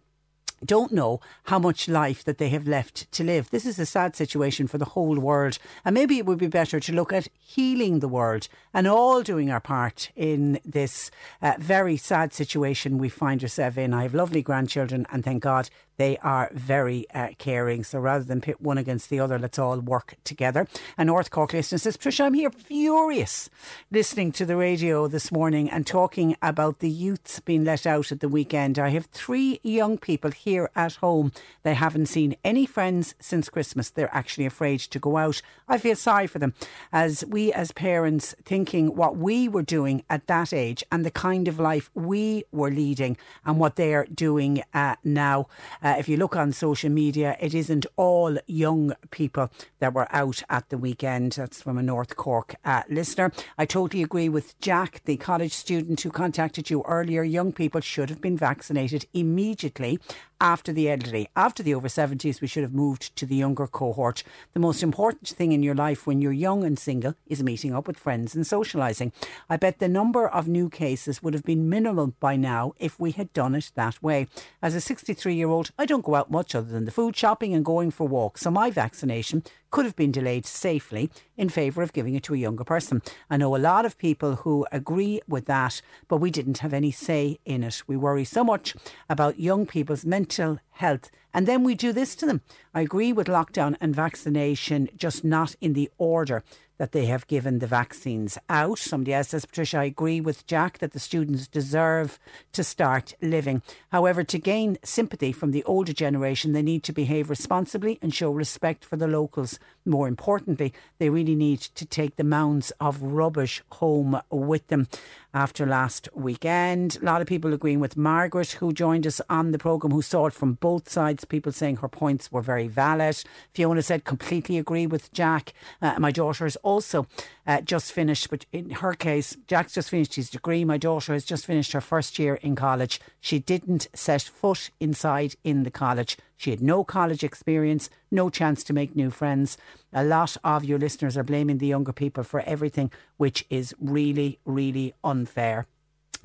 don't 0.65 0.93
know 0.93 1.21
how 1.45 1.59
much 1.59 1.89
life 1.89 2.25
that 2.25 2.39
they 2.39 2.49
have 2.49 2.67
left 2.67 3.11
to 3.13 3.25
live. 3.25 3.51
This 3.51 3.67
is 3.67 3.79
a 3.79 3.87
sad 3.87 4.17
situation 4.17 4.67
for 4.67 4.79
the 4.79 4.85
whole 4.87 5.19
world. 5.19 5.59
And 5.85 5.95
maybe 5.95 6.19
it 6.19 6.27
would 6.27 6.39
be 6.39 6.47
better 6.47 6.81
to 6.81 6.93
look 6.93 7.13
at 7.13 7.29
healing 7.39 8.01
the 8.01 8.09
world 8.09 8.49
and 8.73 8.87
all 8.87 9.23
doing 9.23 9.51
our 9.51 9.61
part 9.61 10.11
in 10.17 10.61
this 10.65 11.11
uh, 11.43 11.55
very 11.59 11.97
sad 11.97 12.33
situation 12.33 12.99
we 12.99 13.09
find 13.09 13.43
ourselves 13.43 13.77
in. 13.77 13.95
I 13.95 14.03
have 14.03 14.15
lovely 14.15 14.43
grandchildren 14.43 15.07
and 15.13 15.25
thank 15.25 15.43
God 15.43 15.69
they 15.97 16.17
are 16.19 16.51
very 16.53 17.07
uh, 17.15 17.29
caring. 17.39 17.85
So 17.85 17.99
rather 17.99 18.25
than 18.25 18.41
pit 18.41 18.61
one 18.61 18.79
against 18.79 19.11
the 19.11 19.21
other, 19.21 19.39
let's 19.39 19.59
all 19.59 19.79
work 19.81 20.17
together. 20.25 20.67
And 20.99 21.07
North 21.07 21.31
Cork 21.31 21.53
listener 21.53 21.79
says, 21.79 21.97
Patricia, 21.97 22.25
I'm 22.25 22.35
here 22.35 22.51
furious 22.51 23.51
listening 23.91 24.33
to 24.33 24.47
the 24.47 24.57
radio 24.57 25.07
this 25.07 25.31
morning 25.31 25.71
and 25.71 25.87
talking 25.87 26.37
about 26.43 26.81
the 26.81 26.91
youths 26.91 27.41
being 27.41 27.65
let 27.65 27.87
out 27.87 28.13
at 28.13 28.21
the 28.21 28.29
weekend. 28.29 28.79
I 28.79 28.91
have 28.91 29.07
three 29.07 29.61
young 29.63 29.99
people 29.99 30.31
here 30.31 30.71
at 30.75 30.97
home. 30.97 31.33
They 31.63 31.75
haven't 31.75 32.07
seen 32.07 32.37
any 32.45 32.67
friends 32.67 33.15
since 33.21 33.49
Christmas. 33.49 33.91
They're 33.91 34.15
actually 34.15 34.47
afraid 34.47 34.81
to 34.81 34.99
go 34.99 35.17
out. 35.17 35.41
I 35.69 35.79
feel 35.79 35.97
sorry 35.97 36.27
for 36.27 36.39
them 36.39 36.55
as 36.93 37.25
we 37.27 37.53
as 37.53 37.73
parents 37.73 38.35
thinking 38.45 38.97
what 38.97 39.17
we 39.17 39.49
were 39.49 39.63
doing 39.63 40.05
at 40.11 40.27
that 40.27 40.53
age 40.53 40.85
and 40.91 41.05
the 41.05 41.11
kind 41.11 41.49
of 41.49 41.59
life 41.59 41.91
we 41.95 42.45
were 42.53 42.71
leading 42.71 43.17
and 43.45 43.59
what 43.59 43.77
they're 43.77 44.07
doing 44.07 44.63
uh, 44.73 44.97
now. 45.05 45.47
Uh, 45.85 45.97
if 45.99 46.09
you 46.09 46.17
look 46.17 46.35
on 46.35 46.51
social 46.51 46.89
media, 46.89 47.37
it 47.39 47.53
isn't 47.53 47.85
all 47.97 48.39
young 48.47 48.95
people 49.11 49.51
that 49.81 49.93
were 49.93 50.09
out 50.11 50.43
at 50.49 50.67
the 50.71 50.79
weekend. 50.79 51.33
That's 51.33 51.61
from 51.61 51.77
a 51.77 51.83
North 51.83 52.17
Cork 52.17 52.55
uh, 52.65 52.85
listener. 52.89 53.31
I 53.59 53.67
totally 53.67 54.03
agree 54.03 54.31
with 54.31 54.59
Jack, 54.61 55.03
the 55.05 55.19
college 55.19 55.53
student 55.53 56.01
who 56.01 56.11
contacted 56.11 56.71
you 56.71 56.83
earlier. 56.89 57.23
Young 57.23 57.53
people 57.53 57.83
should 57.83 58.09
have 58.09 58.23
been 58.23 58.39
vaccinated 58.39 59.05
immediately 59.13 60.01
after 60.45 60.75
the 60.75 60.91
elderly. 60.91 61.27
After 61.35 61.63
the 61.63 61.75
over 61.75 61.89
70s, 61.89 62.43
we 62.43 62.47
should 62.47 62.65
have 62.65 62.75
moved 62.75 63.17
to 63.17 63.25
the 63.25 63.35
younger 63.35 63.67
cohort. 63.67 64.23
The 64.53 64.61
most 64.61 64.83
important 64.83 65.27
thing 65.27 65.53
in 65.53 65.63
your 65.63 65.75
life 65.75 66.07
when 66.07 66.21
you're 66.21 66.33
young 66.33 66.65
and 66.65 66.79
single 66.79 67.15
is 67.27 67.43
meeting 67.43 67.75
up 67.75 67.87
with 67.87 67.97
friends 67.97 68.35
and 68.35 68.45
socialising. 68.45 69.11
I 69.49 69.57
bet 69.57 69.79
the 69.79 69.89
number 69.89 70.29
of 70.29 70.47
new 70.47 70.69
cases 70.69 71.23
would 71.23 71.33
have 71.33 71.45
been 71.45 71.71
minimal 71.71 72.09
by 72.21 72.37
now 72.37 72.75
if 72.79 73.01
we 73.01 73.13
had 73.13 73.33
done 73.33 73.55
it 73.55 73.73
that 73.75 74.03
way. 74.03 74.27
As 74.61 74.75
a 74.75 74.83
63 74.83 75.35
year 75.35 75.49
old, 75.49 75.71
I 75.79 75.87
don't 75.87 76.05
go 76.05 76.15
out 76.15 76.31
much 76.31 76.55
other 76.55 76.71
than 76.71 76.85
the 76.85 76.91
food 76.91 77.17
shopping 77.17 77.55
and 77.55 77.65
going 77.65 77.91
for 77.91 78.07
walks, 78.07 78.43
so 78.43 78.51
my 78.51 78.71
vaccination 78.71 79.45
could 79.71 79.87
have 79.87 79.97
been 79.97 80.13
delayed 80.13 80.47
safely 80.47 81.11
in 81.37 81.49
favour 81.49 81.83
of 81.83 81.93
giving 81.93 82.15
it 82.15 82.23
to 82.23 82.33
a 82.33 82.37
younger 82.37 82.63
person. 82.63 83.03
I 83.29 83.37
know 83.39 83.57
a 83.57 83.59
lot 83.59 83.85
of 83.85 83.99
people 83.99 84.37
who 84.37 84.65
agree 84.71 85.21
with 85.27 85.47
that, 85.47 85.83
but 86.07 86.19
we 86.19 86.31
didn't 86.31 86.59
have 86.59 86.73
any 86.73 86.93
say 86.93 87.41
in 87.45 87.65
it. 87.65 87.83
We 87.89 87.97
worry 87.97 88.25
so 88.25 88.45
much 88.45 88.77
about 89.09 89.41
young 89.41 89.67
people's 89.67 90.05
mental 90.05 90.34
health, 90.71 91.11
and 91.33 91.47
then 91.47 91.65
we 91.65 91.75
do 91.75 91.93
this 91.93 92.15
to 92.17 92.27
them. 92.27 92.43
I 92.73 92.81
agree 92.83 93.13
with 93.13 93.27
lockdown 93.27 93.77
and 93.81 93.95
vaccination, 93.95 94.89
just 94.97 95.25
not 95.25 95.57
in 95.61 95.73
the 95.73 95.91
order 95.99 96.43
that 96.79 96.93
they 96.93 97.07
have 97.07 97.27
given 97.27 97.59
the 97.59 97.67
vaccines 97.67 98.37
out. 98.49 98.79
Somebody 98.79 99.15
else 99.15 99.29
says, 99.29 99.45
Patricia, 99.45 99.79
I 99.79 99.85
agree 99.85 100.21
with 100.21 100.47
Jack 100.47 100.79
that 100.79 100.93
the 100.93 100.99
students 100.99 101.47
deserve 101.47 102.19
to 102.53 102.65
start 102.65 103.15
living. 103.23 103.63
However, 103.93 104.25
to 104.25 104.39
gain 104.39 104.79
sympathy 104.83 105.33
from 105.33 105.53
the 105.53 105.65
older 105.65 105.93
generation, 105.93 106.53
they 106.53 106.63
need 106.63 106.83
to 106.85 106.93
behave 106.93 107.31
responsibly 107.31 107.99
and 108.03 108.15
show 108.15 108.31
respect 108.31 108.85
for 108.85 108.97
the 108.97 109.07
locals. 109.07 109.59
More 109.85 110.09
importantly, 110.09 110.73
they 110.99 111.11
really 111.11 111.35
need 111.35 111.61
to 111.61 111.87
take 111.87 112.17
the 112.17 112.25
mounds 112.25 112.73
of 112.81 113.03
rubbish 113.03 113.63
home 113.73 114.21
with 114.31 114.67
them 114.69 114.89
after 115.35 115.67
last 115.67 116.09
weekend. 116.15 116.97
A 117.03 117.05
lot 117.05 117.21
of 117.21 117.27
people 117.27 117.53
agreeing 117.53 117.81
with 117.81 117.97
Margaret, 117.97 118.53
who 118.53 118.73
joined 118.73 119.07
us 119.07 119.21
on 119.29 119.53
the 119.53 119.59
programme, 119.59 119.93
who 119.93 120.01
saw 120.01 120.27
it 120.27 120.33
from 120.33 120.55
both 120.55 120.89
sides. 120.89 121.25
People 121.25 121.53
saying 121.53 121.77
her 121.77 121.89
points 121.89 122.31
were 122.31 122.41
very 122.41 122.69
valid. 122.69 123.23
Fiona 123.53 123.83
said, 123.83 124.05
completely 124.05 124.59
agree 124.59 124.87
with 124.87 125.13
Jack. 125.13 125.53
Uh, 125.83 125.97
my 125.99 126.13
daughter 126.13 126.45
has 126.45 126.57
also 126.65 127.07
uh, 127.47 127.61
just 127.61 127.93
finished, 127.93 128.31
but 128.31 128.47
in 128.53 128.71
her 128.71 128.95
case, 128.95 129.37
Jack's 129.47 129.75
just 129.75 129.91
finished 129.91 130.15
his 130.15 130.31
degree. 130.31 130.65
My 130.65 130.79
daughter 130.79 131.13
has 131.13 131.25
just 131.25 131.47
finished 131.47 131.73
her 131.73 131.81
first 131.81 132.19
year 132.19 132.35
in 132.37 132.57
college. 132.57 133.01
She 133.21 133.39
didn't 133.39 133.87
set 133.95 134.23
foot 134.23 134.71
inside 134.81 135.37
in 135.45 135.63
the 135.63 135.71
college. 135.71 136.17
She 136.37 136.51
had 136.51 136.63
no 136.63 136.83
college 136.83 137.23
experience, 137.23 137.91
no 138.11 138.31
chance 138.31 138.65
to 138.65 138.73
make 138.73 138.97
new 138.97 139.11
friends. 139.11 139.57
A 139.93 140.05
lot 140.05 140.37
of 140.43 140.65
your 140.65 140.79
listeners 140.79 141.17
are 141.17 141.23
blaming 141.23 141.59
the 141.59 141.69
younger 141.69 141.93
people 141.93 142.25
for 142.25 142.41
everything, 142.41 142.91
which 143.17 143.47
is 143.51 143.75
really, 143.79 144.41
really 144.45 144.95
unfair. 145.05 145.67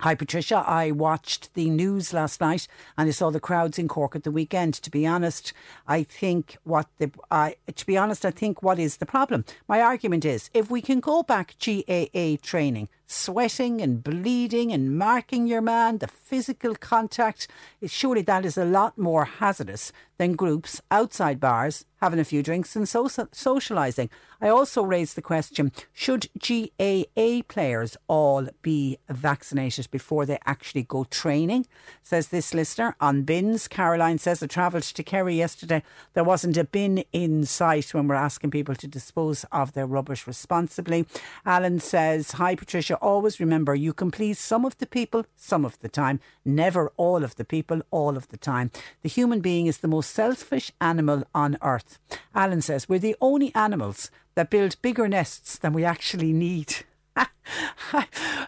Hi, 0.02 0.16
Patricia. 0.16 0.64
I 0.66 0.91
watched 0.91 1.54
the 1.56 1.70
news 1.70 2.14
last 2.14 2.39
night 2.39 2.70
and 2.97 3.10
I 3.10 3.12
saw 3.12 3.32
the 3.32 3.41
crowds 3.41 3.78
in 3.78 3.89
Cork 3.89 4.16
at 4.16 4.24
the 4.24 4.32
weekend. 4.32 4.76
To 4.76 4.89
be 4.89 5.06
honest, 5.06 5.52
I 5.89 6.04
think 6.04 6.56
what 6.64 6.88
the, 7.00 7.12
uh, 7.30 7.52
to 7.76 7.86
be 7.86 7.97
honest, 7.97 8.26
I 8.26 8.32
think 8.32 8.64
what 8.64 8.80
is 8.80 8.97
the 8.97 9.06
problem? 9.06 9.43
My 9.68 9.82
argument 9.82 10.24
is 10.24 10.50
if 10.54 10.72
we 10.72 10.82
can 10.82 11.02
go 11.02 11.22
back 11.22 11.56
GAA 11.60 12.38
training, 12.41 12.88
sweating 13.10 13.82
and 13.82 14.03
bleeding 14.03 14.72
and 14.72 14.95
marking 14.95 15.47
your 15.47 15.62
man, 15.62 15.97
the 15.97 16.07
physical 16.07 16.76
contact, 16.76 17.47
surely 17.88 18.22
that 18.22 18.45
is 18.45 18.57
a 18.57 18.64
lot 18.64 18.97
more 18.97 19.26
hazardous 19.26 19.91
than 20.20 20.34
groups 20.34 20.80
outside 20.91 21.39
bars 21.39 21.86
having 22.01 22.20
a 22.20 22.24
few 22.24 22.41
drinks 22.43 22.76
and 22.76 22.88
so- 22.88 23.05
socialising. 23.05 24.10
I 24.41 24.47
also 24.47 24.84
raised 24.84 25.16
the 25.16 25.22
question 25.22 25.72
should 25.93 26.30
GAA 26.39 27.41
players 27.47 27.97
all 28.07 28.47
be 28.62 28.97
vaccinated 29.10 29.91
before 29.91 30.26
they 30.26 30.39
actually 30.45 30.84
go 30.84 31.03
training? 31.05 31.66
Says 32.01 32.30
this 32.30 32.53
listener 32.53 32.95
on 33.01 33.24
bins. 33.24 33.68
Caroline 33.68 34.18
says 34.18 34.41
I 34.41 34.47
travelled 34.47 34.84
to 34.84 35.03
Kerry 35.03 35.36
yesterday. 35.36 35.84
There 36.14 36.24
wasn't 36.24 36.57
a 36.57 36.64
bin 36.64 37.03
in 37.12 37.45
sight 37.45 37.93
when 37.93 38.07
we're 38.07 38.16
asking 38.16 38.51
people 38.51 38.76
to 38.76 38.88
dispose 38.88 39.45
of 39.51 39.74
their 39.74 39.86
rubbish 39.86 40.26
responsibly. 40.26 41.05
Alan 41.45 41.80
says, 41.80 42.32
Hi 42.32 42.55
Patricia, 42.55 42.97
always 43.02 43.39
remember 43.39 43.76
you 43.76 43.93
can 43.93 44.12
please 44.12 44.39
some 44.39 44.66
of 44.66 44.78
the 44.78 44.86
people 44.86 45.26
some 45.36 45.66
of 45.66 45.80
the 45.80 45.89
time, 45.89 46.20
never 46.45 46.91
all 46.97 47.24
of 47.24 47.36
the 47.36 47.45
people 47.45 47.82
all 47.91 48.16
of 48.16 48.28
the 48.30 48.38
time. 48.38 48.72
The 49.02 49.10
human 49.10 49.39
being 49.39 49.68
is 49.68 49.78
the 49.78 49.88
most 49.88 50.12
selfish 50.12 50.72
animal 50.80 51.24
on 51.34 51.58
earth. 51.62 52.00
Alan 52.36 52.62
says, 52.62 52.88
We're 52.88 53.00
the 53.00 53.16
only 53.22 53.54
animals 53.56 54.12
that 54.36 54.50
build 54.50 54.82
bigger 54.82 55.08
nests 55.08 55.58
than 55.58 55.74
we 55.74 55.84
actually 55.84 56.34
need. 56.34 56.86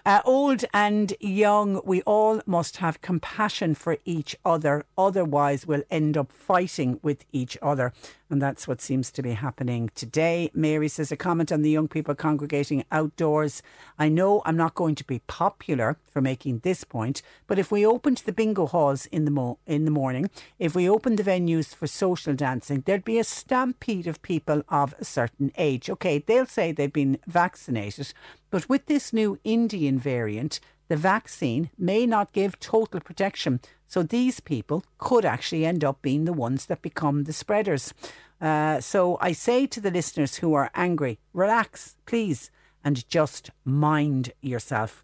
uh, 0.06 0.22
old 0.26 0.66
and 0.74 1.14
young, 1.20 1.82
we 1.86 2.02
all 2.04 2.42
must 2.46 2.78
have 2.78 3.02
compassion 3.02 3.76
for 3.76 3.98
each 4.06 4.36
other. 4.46 4.86
Otherwise, 4.98 5.66
we'll 5.66 5.84
end 5.90 6.18
up 6.18 6.32
fighting 6.32 7.00
with 7.02 7.26
each 7.32 7.58
other. 7.62 7.94
And 8.30 8.42
that's 8.42 8.66
what 8.66 8.80
seems 8.80 9.12
to 9.12 9.22
be 9.22 9.34
happening 9.34 9.90
today. 9.94 10.52
Mary 10.54 10.88
says 10.88 11.12
a 11.12 11.18
comment 11.18 11.52
on 11.52 11.64
the 11.64 11.70
young 11.70 11.90
people 11.90 12.16
congregating 12.16 12.86
outdoors. 12.90 13.62
I 14.00 14.08
know 14.08 14.42
I'm 14.46 14.56
not 14.56 14.74
going 14.74 14.96
to 14.96 15.04
be 15.04 15.20
popular 15.28 15.98
for 16.10 16.22
making 16.22 16.60
this 16.60 16.86
point, 16.86 17.22
but 17.46 17.60
if 17.60 17.72
we 17.72 17.86
opened 17.86 18.20
the 18.20 18.32
bingo 18.32 18.68
halls 18.68 19.06
in 19.08 19.26
the 19.26 19.32
mo- 19.32 19.60
in 19.68 19.84
the 19.84 19.92
morning, 19.92 20.30
if 20.60 20.74
we 20.74 20.90
opened 20.90 21.20
the 21.20 21.30
venues 21.30 21.76
for 21.76 21.88
social 21.88 22.34
dancing, 22.34 22.84
there'd 22.86 23.04
be 23.04 23.20
a 23.20 23.24
stampede 23.26 24.08
of 24.08 24.22
people 24.22 24.64
of 24.70 24.96
a 24.98 25.04
certain 25.04 25.52
age. 25.58 25.90
Okay, 25.90 26.20
they'll 26.20 26.46
say 26.46 26.72
they've 26.72 26.94
been 26.94 27.20
vaccinated, 27.28 28.14
but 28.52 28.70
with 28.70 28.86
this 28.86 29.12
new 29.12 29.40
Indian 29.44 29.98
variant, 29.98 30.60
the 30.90 30.98
vaccine 30.98 31.70
may 31.78 32.06
not 32.06 32.34
give 32.34 32.60
total 32.60 33.00
protection. 33.00 33.62
So 33.88 34.04
these 34.04 34.40
people 34.40 34.84
could 34.98 35.26
actually 35.26 35.66
end 35.66 35.84
up 35.84 36.02
being 36.02 36.26
the 36.26 36.34
ones 36.34 36.68
that 36.68 36.82
become 36.82 37.24
the 37.24 37.34
spreaders. 37.34 37.94
Uh, 38.40 38.82
so 38.82 39.18
I 39.22 39.32
say 39.32 39.68
to 39.68 39.80
the 39.80 39.92
listeners 39.92 40.36
who 40.38 40.54
are 40.54 40.72
angry, 40.76 41.20
relax, 41.34 41.96
please, 42.06 42.52
and 42.84 43.08
just 43.08 43.52
mind 43.64 44.34
yourself. 44.42 45.04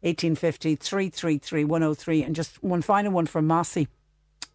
1850 0.00 0.76
333 0.76 1.64
103. 1.64 2.22
And 2.22 2.34
just 2.34 2.62
one 2.62 2.82
final 2.82 3.12
one 3.12 3.26
from 3.26 3.46
Mossy 3.46 3.88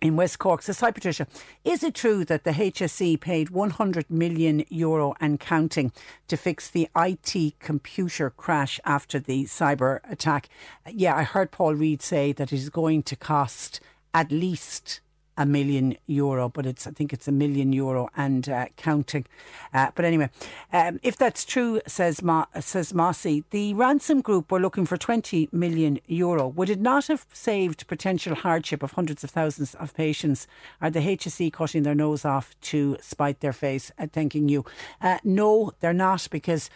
in 0.04 0.18
West 0.18 0.38
Cork 0.38 0.62
says, 0.62 0.82
Hi 0.82 0.92
Patricia, 0.92 1.26
is 1.64 1.82
it 1.82 1.96
true 1.96 2.26
that 2.26 2.44
the 2.44 2.52
HSE 2.52 3.22
paid 3.22 3.50
100 3.52 4.12
million 4.12 4.66
euro 4.68 5.16
and 5.22 5.40
counting 5.40 5.94
to 6.28 6.36
fix 6.36 6.70
the 6.70 6.90
IT 6.94 7.58
computer 7.60 8.30
crash 8.30 8.82
after 8.84 9.18
the 9.18 9.46
cyber 9.46 10.02
attack? 10.10 10.50
Uh, 10.86 10.92
yeah, 10.94 11.16
I 11.16 11.24
heard 11.24 11.52
Paul 11.52 11.76
Reid 11.76 12.02
say 12.02 12.34
that 12.34 12.52
it 12.52 12.58
is 12.58 12.70
going 12.70 13.04
to 13.04 13.16
cost 13.16 13.80
at 14.14 14.30
least 14.30 15.00
a 15.38 15.46
million 15.46 15.98
euro, 16.08 16.50
but 16.50 16.66
it's 16.66 16.88
I 16.88 16.92
think 16.92 17.14
it's 17.14 17.28
a 17.28 17.32
million 17.32 17.74
euro 17.74 18.10
and 18.16 18.48
uh, 18.48 18.66
counting. 18.78 19.26
Uh, 19.74 19.92
but 19.96 20.06
anyway, 20.06 20.30
um, 20.72 21.00
if 21.04 21.18
that's 21.18 21.46
true, 21.46 21.82
says 21.88 22.22
Ma, 22.22 22.46
says 22.60 22.94
Mossy, 22.94 23.44
the 23.50 23.74
ransom 23.74 24.22
group 24.22 24.52
were 24.52 24.60
looking 24.60 24.86
for 24.86 24.98
twenty 24.98 25.50
million 25.52 26.00
euro. 26.08 26.48
Would 26.48 26.70
it 26.70 26.80
not 26.80 27.08
have 27.08 27.26
saved 27.34 27.88
potential 27.88 28.36
hardship 28.36 28.84
of 28.84 28.92
hundreds 28.92 29.24
of 29.24 29.32
thousands 29.32 29.76
of 29.76 29.94
patients? 29.94 30.48
Are 30.82 30.90
the 30.90 31.00
HSE 31.00 31.52
cutting 31.52 31.84
their 31.84 31.96
nose 31.96 32.26
off 32.26 32.56
to 32.62 32.98
spite 33.02 33.40
their 33.40 33.54
face 33.54 33.92
at 33.98 34.12
thanking 34.12 34.50
you? 34.50 34.66
Uh, 35.02 35.18
no, 35.24 35.74
they're 35.80 35.94
not 35.94 36.28
because 36.32 36.70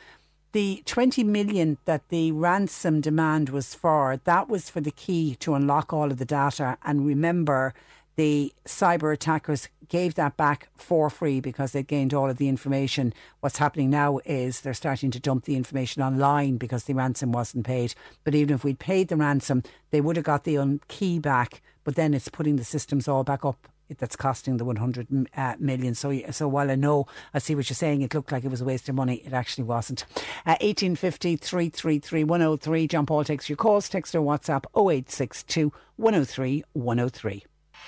the 0.53 0.82
20 0.86 1.24
million 1.24 1.78
that 1.86 2.08
the 2.10 2.32
ransom 2.32 3.01
demand 3.01 3.49
was 3.49 3.76
for, 3.76 4.20
that 4.24 4.49
was 4.49 4.70
for 4.70 4.82
the 4.82 4.91
key 4.91 5.36
to 5.36 5.53
unlock 5.53 5.93
all 5.93 6.10
of 6.10 6.18
the 6.18 6.26
data. 6.26 6.78
And 6.84 7.05
remember, 7.05 7.74
the 8.18 8.51
cyber 8.65 9.13
attackers 9.13 9.70
gave 9.89 10.15
that 10.15 10.36
back 10.36 10.70
for 10.76 11.09
free 11.09 11.39
because 11.39 11.72
they 11.72 11.84
gained 11.84 12.13
all 12.13 12.30
of 12.30 12.38
the 12.38 12.49
information. 12.49 13.13
What's 13.39 13.59
happening 13.59 13.89
now 13.89 14.20
is 14.26 14.61
they're 14.61 14.74
starting 14.74 15.11
to 15.11 15.20
dump 15.20 15.45
the 15.45 15.55
information 15.55 16.01
online 16.01 16.57
because 16.57 16.84
the 16.84 16.93
ransom 16.93 17.32
wasn't 17.32 17.65
paid. 17.65 17.93
But 18.24 18.36
even 18.36 18.55
if 18.55 18.63
we'd 18.63 18.80
paid 18.80 19.07
the 19.07 19.15
ransom, 19.15 19.63
they 19.91 20.01
would 20.01 20.18
have 20.18 20.26
got 20.26 20.43
the 20.43 20.57
un- 20.57 20.82
key 20.88 21.20
back. 21.20 21.61
But 21.84 21.95
then 21.95 22.13
it's 22.13 22.28
putting 22.28 22.57
the 22.57 22.65
systems 22.65 23.07
all 23.07 23.24
back 23.24 23.45
up 23.45 23.70
that's 23.99 24.18
costing 24.18 24.57
the 24.57 24.65
100 24.65 25.30
uh, 25.38 25.55
million. 25.59 25.95
So, 25.95 26.20
so 26.32 26.47
while 26.47 26.70
I 26.70 26.76
know, 26.76 27.05
I 27.34 27.39
see 27.39 27.55
what 27.55 27.70
you're 27.70 27.76
saying, 27.76 28.01
it 28.01 28.13
looked 28.13 28.34
like 28.34 28.43
it 28.43 28.51
was 28.51 28.59
a 28.59 28.65
waste 28.65 28.89
of 28.89 28.95
money. 28.95 29.22
It 29.26 29.32
actually 29.32 29.63
wasn't. 29.63 30.03
Uh, 30.45 30.57
1850 30.59 31.38
333 31.38 32.24
103. 32.26 32.88
John 32.88 33.05
Paul 33.05 33.24
takes 33.24 33.47
your 33.47 33.55
calls. 33.55 33.88
Text 33.88 34.15
or 34.15 34.22
WhatsApp 34.22 34.65
0862 34.76 35.72
103 35.95 36.63
103. 36.74 37.45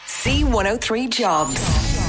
C103 0.07 1.09
Jobs. 1.09 2.08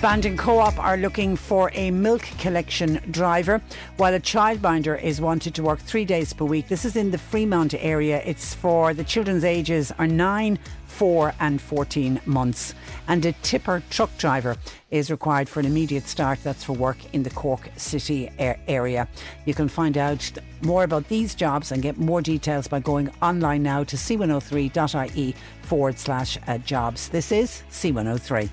Bandon 0.00 0.38
Co-op 0.38 0.78
are 0.78 0.96
looking 0.96 1.36
for 1.36 1.70
a 1.74 1.90
milk 1.90 2.22
collection 2.38 3.02
driver, 3.10 3.60
while 3.98 4.14
a 4.14 4.18
childminder 4.18 4.98
is 5.02 5.20
wanted 5.20 5.54
to 5.54 5.62
work 5.62 5.78
three 5.78 6.06
days 6.06 6.32
per 6.32 6.46
week. 6.46 6.68
This 6.68 6.86
is 6.86 6.96
in 6.96 7.10
the 7.10 7.18
Fremont 7.18 7.74
area. 7.74 8.22
It's 8.24 8.54
for 8.54 8.94
the 8.94 9.04
children's 9.04 9.44
ages 9.44 9.92
are 9.98 10.06
nine, 10.06 10.58
four, 10.86 11.34
and 11.38 11.60
fourteen 11.60 12.18
months. 12.24 12.74
And 13.08 13.26
a 13.26 13.32
tipper 13.42 13.82
truck 13.90 14.16
driver 14.16 14.56
is 14.90 15.10
required 15.10 15.50
for 15.50 15.60
an 15.60 15.66
immediate 15.66 16.06
start. 16.06 16.42
That's 16.42 16.64
for 16.64 16.72
work 16.72 16.96
in 17.12 17.22
the 17.22 17.30
Cork 17.30 17.68
City 17.76 18.30
area. 18.38 19.06
You 19.44 19.52
can 19.52 19.68
find 19.68 19.98
out 19.98 20.32
more 20.62 20.84
about 20.84 21.08
these 21.08 21.34
jobs 21.34 21.72
and 21.72 21.82
get 21.82 21.98
more 21.98 22.22
details 22.22 22.68
by 22.68 22.80
going 22.80 23.10
online 23.20 23.62
now 23.62 23.84
to 23.84 23.96
c103.ie 23.96 25.34
forward 25.60 25.98
slash 25.98 26.38
uh, 26.46 26.56
jobs. 26.56 27.10
This 27.10 27.30
is 27.32 27.64
C103. 27.70 28.48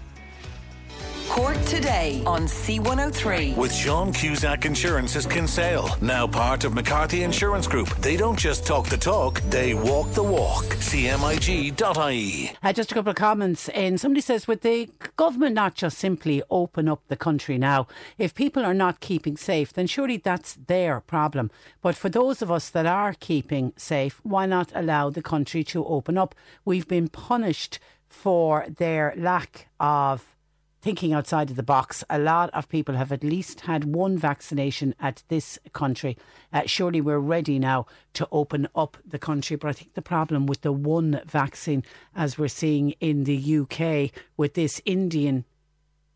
Cork 1.37 1.63
today 1.65 2.23
on 2.25 2.47
C103. 2.47 3.55
With 3.55 3.71
Sean 3.71 4.11
Cusack 4.11 4.65
Insurance's 4.65 5.27
Kinsale, 5.27 5.87
now 6.01 6.25
part 6.25 6.63
of 6.63 6.73
McCarthy 6.73 7.21
Insurance 7.21 7.67
Group. 7.67 7.89
They 7.97 8.17
don't 8.17 8.39
just 8.39 8.65
talk 8.65 8.87
the 8.87 8.97
talk, 8.97 9.41
they 9.41 9.75
walk 9.75 10.11
the 10.13 10.23
walk. 10.23 10.65
CMIG.ie. 10.65 12.57
Uh, 12.63 12.73
just 12.73 12.91
a 12.91 12.95
couple 12.95 13.11
of 13.11 13.17
comments 13.17 13.69
And 13.69 14.01
Somebody 14.01 14.21
says, 14.21 14.47
would 14.47 14.61
the 14.61 14.89
government 15.15 15.53
not 15.53 15.75
just 15.75 15.99
simply 15.99 16.41
open 16.49 16.89
up 16.89 17.03
the 17.07 17.15
country 17.15 17.59
now? 17.59 17.85
If 18.17 18.33
people 18.33 18.65
are 18.65 18.73
not 18.73 18.99
keeping 18.99 19.37
safe, 19.37 19.71
then 19.71 19.85
surely 19.85 20.17
that's 20.17 20.55
their 20.55 21.01
problem. 21.01 21.51
But 21.83 21.95
for 21.95 22.09
those 22.09 22.41
of 22.41 22.49
us 22.49 22.71
that 22.71 22.87
are 22.87 23.13
keeping 23.13 23.73
safe, 23.77 24.19
why 24.23 24.47
not 24.47 24.71
allow 24.73 25.11
the 25.11 25.21
country 25.21 25.63
to 25.65 25.85
open 25.85 26.17
up? 26.17 26.33
We've 26.65 26.87
been 26.87 27.09
punished 27.09 27.77
for 28.09 28.65
their 28.67 29.13
lack 29.15 29.67
of 29.79 30.33
thinking 30.81 31.13
outside 31.13 31.49
of 31.49 31.55
the 31.55 31.63
box. 31.63 32.03
A 32.09 32.19
lot 32.19 32.49
of 32.51 32.69
people 32.69 32.95
have 32.95 33.11
at 33.11 33.23
least 33.23 33.61
had 33.61 33.83
one 33.83 34.17
vaccination 34.17 34.95
at 34.99 35.23
this 35.27 35.59
country. 35.73 36.17
Uh, 36.53 36.63
surely 36.65 37.01
we're 37.01 37.19
ready 37.19 37.59
now 37.59 37.85
to 38.13 38.27
open 38.31 38.67
up 38.75 38.97
the 39.05 39.19
country. 39.19 39.55
But 39.55 39.69
I 39.69 39.73
think 39.73 39.93
the 39.93 40.01
problem 40.01 40.45
with 40.45 40.61
the 40.61 40.71
one 40.71 41.21
vaccine, 41.25 41.83
as 42.15 42.37
we're 42.37 42.47
seeing 42.47 42.91
in 42.99 43.23
the 43.23 43.57
UK 43.59 44.11
with 44.37 44.53
this 44.53 44.81
Indian 44.85 45.45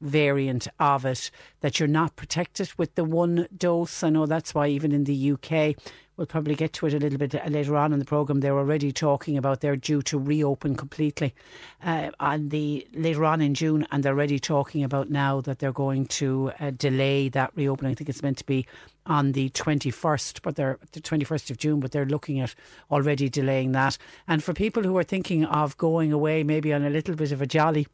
variant 0.01 0.67
of 0.79 1.05
it 1.05 1.29
that 1.61 1.79
you're 1.79 1.87
not 1.87 2.15
protected 2.15 2.71
with 2.77 2.95
the 2.95 3.03
one 3.03 3.47
dose. 3.55 4.03
I 4.03 4.09
know 4.09 4.25
that's 4.25 4.53
why 4.53 4.67
even 4.67 4.91
in 4.91 5.03
the 5.03 5.31
UK 5.33 5.75
We'll 6.17 6.27
probably 6.27 6.55
get 6.55 6.73
to 6.73 6.85
it 6.85 6.93
a 6.93 6.99
little 6.99 7.17
bit 7.17 7.33
later 7.49 7.75
on 7.77 7.93
in 7.93 7.99
the 7.99 8.05
programme. 8.05 8.41
They're 8.41 8.57
already 8.57 8.91
talking 8.91 9.37
about 9.37 9.61
they're 9.61 9.75
due 9.75 10.01
to 10.03 10.19
reopen 10.19 10.75
completely 10.75 11.33
uh, 11.83 12.11
on 12.19 12.49
the 12.49 12.85
later 12.93 13.25
on 13.25 13.41
in 13.41 13.53
June, 13.53 13.87
and 13.91 14.03
they're 14.03 14.13
already 14.13 14.37
talking 14.37 14.83
about 14.83 15.09
now 15.09 15.41
that 15.41 15.59
they're 15.59 15.71
going 15.71 16.05
to 16.07 16.51
uh, 16.59 16.71
delay 16.71 17.29
that 17.29 17.51
reopening. 17.55 17.93
I 17.93 17.95
think 17.95 18.09
it's 18.09 18.21
meant 18.21 18.37
to 18.39 18.45
be 18.45 18.67
on 19.05 19.31
the 19.31 19.49
21st, 19.51 20.41
but 20.43 20.57
they're 20.57 20.77
the 20.91 21.01
21st 21.01 21.49
of 21.49 21.57
June, 21.57 21.79
but 21.79 21.91
they're 21.91 22.05
looking 22.05 22.39
at 22.39 22.53
already 22.91 23.29
delaying 23.29 23.71
that. 23.71 23.97
And 24.27 24.43
for 24.43 24.53
people 24.53 24.83
who 24.83 24.97
are 24.97 25.03
thinking 25.03 25.45
of 25.45 25.77
going 25.77 26.11
away, 26.11 26.43
maybe 26.43 26.73
on 26.73 26.83
a 26.83 26.89
little 26.89 27.15
bit 27.15 27.31
of 27.31 27.41
a 27.41 27.47
jolly 27.47 27.87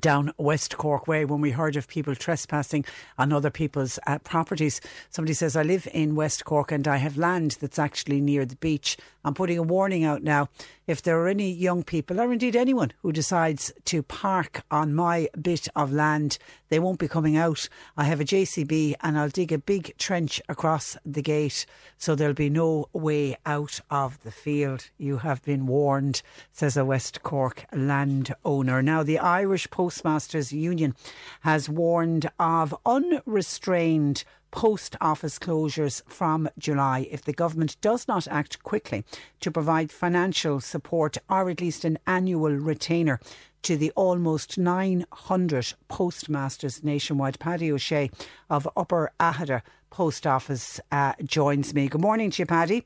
down 0.00 0.32
West 0.38 0.76
Cork 0.76 1.06
Way 1.06 1.24
when 1.24 1.40
we 1.40 1.50
heard 1.50 1.76
of 1.76 1.88
people 1.88 2.14
trespassing 2.14 2.84
on 3.18 3.32
other 3.32 3.50
people's 3.50 3.98
uh, 4.06 4.18
properties. 4.18 4.80
Somebody 5.10 5.34
says, 5.34 5.56
I 5.56 5.62
live 5.62 5.88
in 5.92 6.14
West 6.14 6.44
Cork 6.44 6.72
and 6.72 6.86
I 6.86 6.96
have 6.96 7.16
land 7.16 7.58
that's 7.60 7.78
actually 7.78 8.20
near 8.20 8.44
the 8.44 8.56
beach. 8.56 8.96
I'm 9.24 9.34
putting 9.34 9.58
a 9.58 9.62
warning 9.62 10.04
out 10.04 10.22
now 10.22 10.48
if 10.86 11.02
there 11.02 11.20
are 11.20 11.28
any 11.28 11.50
young 11.50 11.82
people, 11.82 12.20
or 12.20 12.32
indeed 12.32 12.54
anyone, 12.54 12.92
who 13.02 13.10
decides 13.10 13.72
to 13.86 14.02
park 14.02 14.62
on 14.70 14.94
my 14.94 15.28
bit 15.40 15.66
of 15.74 15.92
land, 15.92 16.38
they 16.68 16.78
won't 16.78 17.00
be 17.00 17.08
coming 17.08 17.36
out. 17.36 17.68
I 17.96 18.04
have 18.04 18.20
a 18.20 18.24
JCB 18.24 18.94
and 19.00 19.18
I'll 19.18 19.28
dig 19.28 19.52
a 19.52 19.58
big 19.58 19.96
trench 19.98 20.40
across 20.48 20.96
the 21.04 21.22
gate 21.22 21.66
so 21.98 22.14
there'll 22.14 22.34
be 22.34 22.50
no 22.50 22.88
way 22.92 23.36
out 23.44 23.80
of 23.90 24.22
the 24.22 24.30
field. 24.30 24.90
You 24.96 25.18
have 25.18 25.42
been 25.42 25.66
warned, 25.66 26.22
says 26.52 26.76
a 26.76 26.84
West 26.84 27.22
Cork 27.22 27.64
landowner. 27.72 28.82
Now, 28.82 29.02
the 29.02 29.18
Irish 29.18 29.68
Postmasters 29.86 30.52
Union 30.52 30.96
has 31.42 31.68
warned 31.68 32.28
of 32.40 32.74
unrestrained 32.84 34.24
post 34.50 34.96
office 35.00 35.38
closures 35.38 36.02
from 36.08 36.48
July 36.58 37.06
if 37.08 37.22
the 37.22 37.32
government 37.32 37.76
does 37.80 38.08
not 38.08 38.26
act 38.26 38.60
quickly 38.64 39.04
to 39.38 39.52
provide 39.52 39.92
financial 39.92 40.58
support 40.58 41.18
or 41.30 41.48
at 41.48 41.60
least 41.60 41.84
an 41.84 42.00
annual 42.04 42.50
retainer 42.50 43.20
to 43.62 43.76
the 43.76 43.92
almost 43.94 44.58
900 44.58 45.74
postmasters 45.86 46.82
nationwide. 46.82 47.38
Paddy 47.38 47.70
O'Shea 47.70 48.10
of 48.50 48.68
Upper 48.76 49.12
Aghada 49.20 49.62
Post 49.90 50.26
Office 50.26 50.80
uh, 50.90 51.12
joins 51.22 51.74
me. 51.74 51.86
Good 51.86 52.00
morning 52.00 52.32
to 52.32 52.42
you, 52.42 52.46
Paddy. 52.46 52.84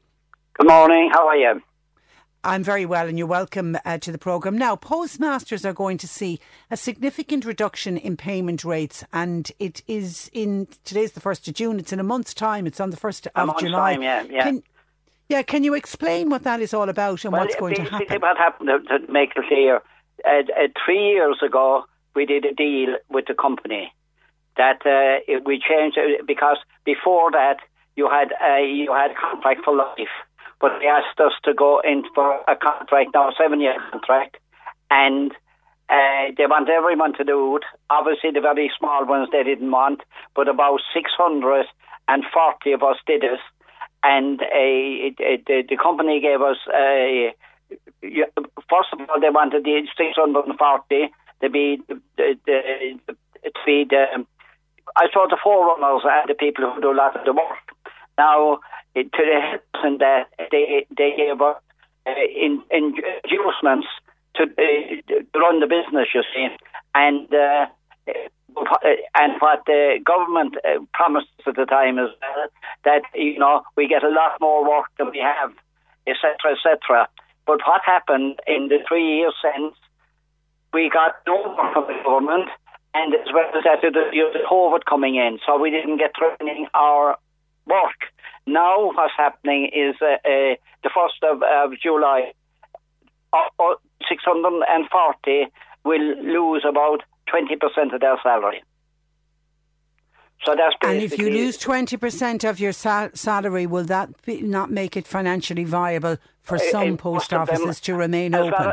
Good 0.53 0.68
morning. 0.68 1.09
How 1.14 1.26
are 1.28 1.36
you? 1.38 1.62
I'm 2.43 2.62
very 2.64 2.86
well, 2.86 3.07
and 3.07 3.18
you're 3.18 3.26
welcome 3.26 3.76
uh, 3.84 3.99
to 3.99 4.11
the 4.11 4.18
programme. 4.18 4.57
Now, 4.57 4.74
postmasters 4.74 5.66
are 5.66 5.74
going 5.74 5.99
to 5.99 6.09
see 6.09 6.41
a 6.70 6.76
significant 6.76 7.45
reduction 7.45 7.99
in 7.99 8.16
payment 8.16 8.64
rates, 8.64 9.05
and 9.12 9.51
it 9.59 9.82
is 9.86 10.30
in 10.32 10.66
today's 10.84 11.12
the 11.12 11.20
first 11.20 11.47
of 11.49 11.55
June. 11.55 11.78
It's 11.78 11.93
in 11.93 12.01
a 12.01 12.05
month's 12.05 12.32
time. 12.32 12.66
It's 12.66 12.80
on 12.80 12.91
the 12.91 12.97
first 12.97 13.26
of 13.34 13.59
July. 13.59 13.93
Time, 13.93 14.03
yeah, 14.03 14.22
yeah. 14.22 14.43
Can, 14.45 14.62
yeah, 15.28 15.43
can 15.43 15.64
you 15.64 15.74
explain 15.74 16.30
what 16.30 16.45
that 16.45 16.61
is 16.61 16.72
all 16.72 16.88
about 16.88 17.24
and 17.24 17.32
well, 17.32 17.43
what's 17.43 17.57
going 17.57 17.74
to 17.74 17.82
happen? 17.84 18.20
What 18.20 18.38
happened 18.38 18.70
to, 18.88 18.99
to 18.99 19.12
make 19.12 19.32
it 19.36 19.45
clear? 19.47 19.82
Uh, 20.24 20.28
uh, 20.28 20.68
three 20.84 21.11
years 21.11 21.38
ago, 21.43 21.84
we 22.14 22.24
did 22.24 22.47
a 22.47 22.55
deal 22.55 22.97
with 23.11 23.26
the 23.26 23.34
company 23.34 23.93
that 24.57 24.84
uh, 24.86 25.41
we 25.45 25.61
changed 25.61 25.99
because 26.26 26.57
before 26.84 27.30
that 27.32 27.59
you 27.97 28.09
had 28.09 28.32
a 28.43 28.66
you 28.66 28.93
had 28.93 29.11
contract 29.16 29.61
for 29.64 29.76
life 29.76 30.09
but 30.61 30.72
they 30.80 30.86
asked 30.86 31.18
us 31.20 31.32
to 31.44 31.54
go 31.54 31.80
in 31.80 32.04
for 32.14 32.40
a 32.46 32.56
contract 32.56 33.11
now, 33.14 33.30
a 33.30 33.32
seven 33.36 33.61
year 33.61 33.76
contract, 33.90 34.36
and 34.90 35.32
uh, 35.90 36.30
they 36.36 36.46
want 36.46 36.68
everyone 36.68 37.14
to 37.14 37.24
do 37.24 37.56
it. 37.56 37.64
Obviously, 37.90 38.30
the 38.30 38.40
very 38.40 38.70
small 38.78 39.04
ones 39.06 39.28
they 39.32 39.42
didn't 39.42 39.70
want, 39.70 40.00
but 40.36 40.48
about 40.48 40.80
640 40.94 42.72
of 42.72 42.82
us 42.82 42.96
did 43.06 43.24
it. 43.24 43.40
And 44.02 44.40
uh, 44.40 44.46
it, 44.54 45.16
it, 45.18 45.46
the, 45.46 45.64
the 45.68 45.76
company 45.76 46.20
gave 46.20 46.40
us, 46.40 46.56
uh, 46.68 47.34
first 48.70 48.88
of 48.92 49.00
all, 49.00 49.20
they 49.20 49.30
wanted 49.30 49.64
the 49.64 49.82
640 49.96 51.11
to 51.42 51.50
be 51.50 51.78
the, 51.88 52.00
the, 52.16 52.98
to 53.44 53.61
be 53.66 53.84
the, 53.88 54.24
I 54.96 55.06
saw 55.12 55.26
the 55.28 55.38
forerunners 55.42 56.02
and 56.04 56.28
the 56.28 56.34
people 56.34 56.70
who 56.70 56.80
do 56.80 56.92
a 56.92 56.94
lot 56.94 57.16
of 57.16 57.24
the 57.24 57.32
work. 57.32 57.74
Now, 58.16 58.61
to 58.95 59.03
the 59.16 59.61
person 59.72 59.99
that 59.99 60.28
they 60.51 60.86
they 60.97 61.14
gave 61.16 61.41
us 61.41 61.57
uh, 62.07 62.11
in, 62.34 62.62
inducements 62.70 63.86
to, 64.34 64.45
uh, 64.45 64.47
to 65.09 65.38
run 65.38 65.61
the 65.61 65.66
business, 65.66 66.09
you 66.14 66.22
see, 66.34 66.49
and 66.95 67.32
uh, 67.32 67.66
and 69.14 69.32
what 69.41 69.62
the 69.66 69.99
government 70.05 70.57
uh, 70.64 70.80
promised 70.93 71.28
at 71.47 71.57
the 71.57 71.66
time 71.66 71.99
is 71.99 72.11
that 72.84 73.03
you 73.14 73.38
know 73.38 73.62
we 73.76 73.86
get 73.86 74.03
a 74.03 74.09
lot 74.09 74.41
more 74.41 74.68
work 74.68 74.86
than 74.99 75.11
we 75.11 75.18
have, 75.18 75.53
etc., 76.07 76.57
etc. 76.57 77.09
But 77.47 77.61
what 77.66 77.82
happened 77.84 78.41
in 78.47 78.68
the 78.68 78.78
three 78.88 79.18
years 79.18 79.34
since, 79.43 79.74
we 80.72 80.91
got 80.91 81.16
no 81.26 81.55
work 81.57 81.72
from 81.72 81.86
the 81.86 82.03
government, 82.05 82.49
and 82.95 83.14
as 83.14 83.32
well 83.32 83.51
as 83.57 83.64
that, 83.64 83.80
the, 83.82 83.91
the 83.91 84.45
COVID 84.51 84.84
coming 84.88 85.16
in, 85.16 85.38
so 85.47 85.59
we 85.59 85.70
didn't 85.70 85.99
get 85.99 86.14
training 86.14 86.66
our 86.74 87.16
work. 87.66 88.01
Now, 88.51 88.86
what's 88.86 89.14
happening 89.16 89.70
is 89.72 89.94
uh, 90.03 90.14
uh, 90.24 90.57
the 90.82 90.90
1st 90.90 91.32
of, 91.32 91.42
of 91.42 91.78
July, 91.80 92.32
uh, 93.32 93.36
uh 93.59 93.74
640 94.09 95.46
will 95.84 96.16
lose 96.24 96.64
about 96.68 97.03
20% 97.32 97.94
of 97.94 98.01
their 98.01 98.16
salary. 98.22 98.62
So 100.44 100.57
that's 100.57 100.74
and 100.82 101.03
if 101.03 101.18
you 101.18 101.28
lose 101.28 101.59
twenty 101.59 101.98
percent 101.98 102.44
of 102.44 102.59
your 102.59 102.72
sal- 102.72 103.11
salary, 103.12 103.66
will 103.66 103.84
that 103.84 104.09
be, 104.24 104.40
not 104.40 104.70
make 104.70 104.96
it 104.96 105.07
financially 105.07 105.64
viable 105.64 106.16
for 106.40 106.59
some 106.59 106.96
post 106.96 107.34
offices 107.34 107.78
to 107.82 107.94
remain 107.94 108.34
open? 108.34 108.72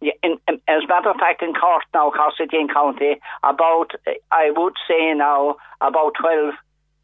yeah, 0.00 0.12
in, 0.22 0.38
in, 0.48 0.54
as 0.66 0.82
a 0.84 0.88
matter 0.88 1.10
of 1.10 1.16
fact, 1.16 1.42
in 1.42 1.52
Cork 1.52 1.82
now, 1.92 2.10
Cork 2.10 2.32
City 2.38 2.56
and 2.56 2.72
County, 2.72 3.20
about 3.42 3.90
I 4.32 4.50
would 4.56 4.72
say 4.88 5.12
now 5.12 5.56
about 5.82 6.12
twelve 6.18 6.54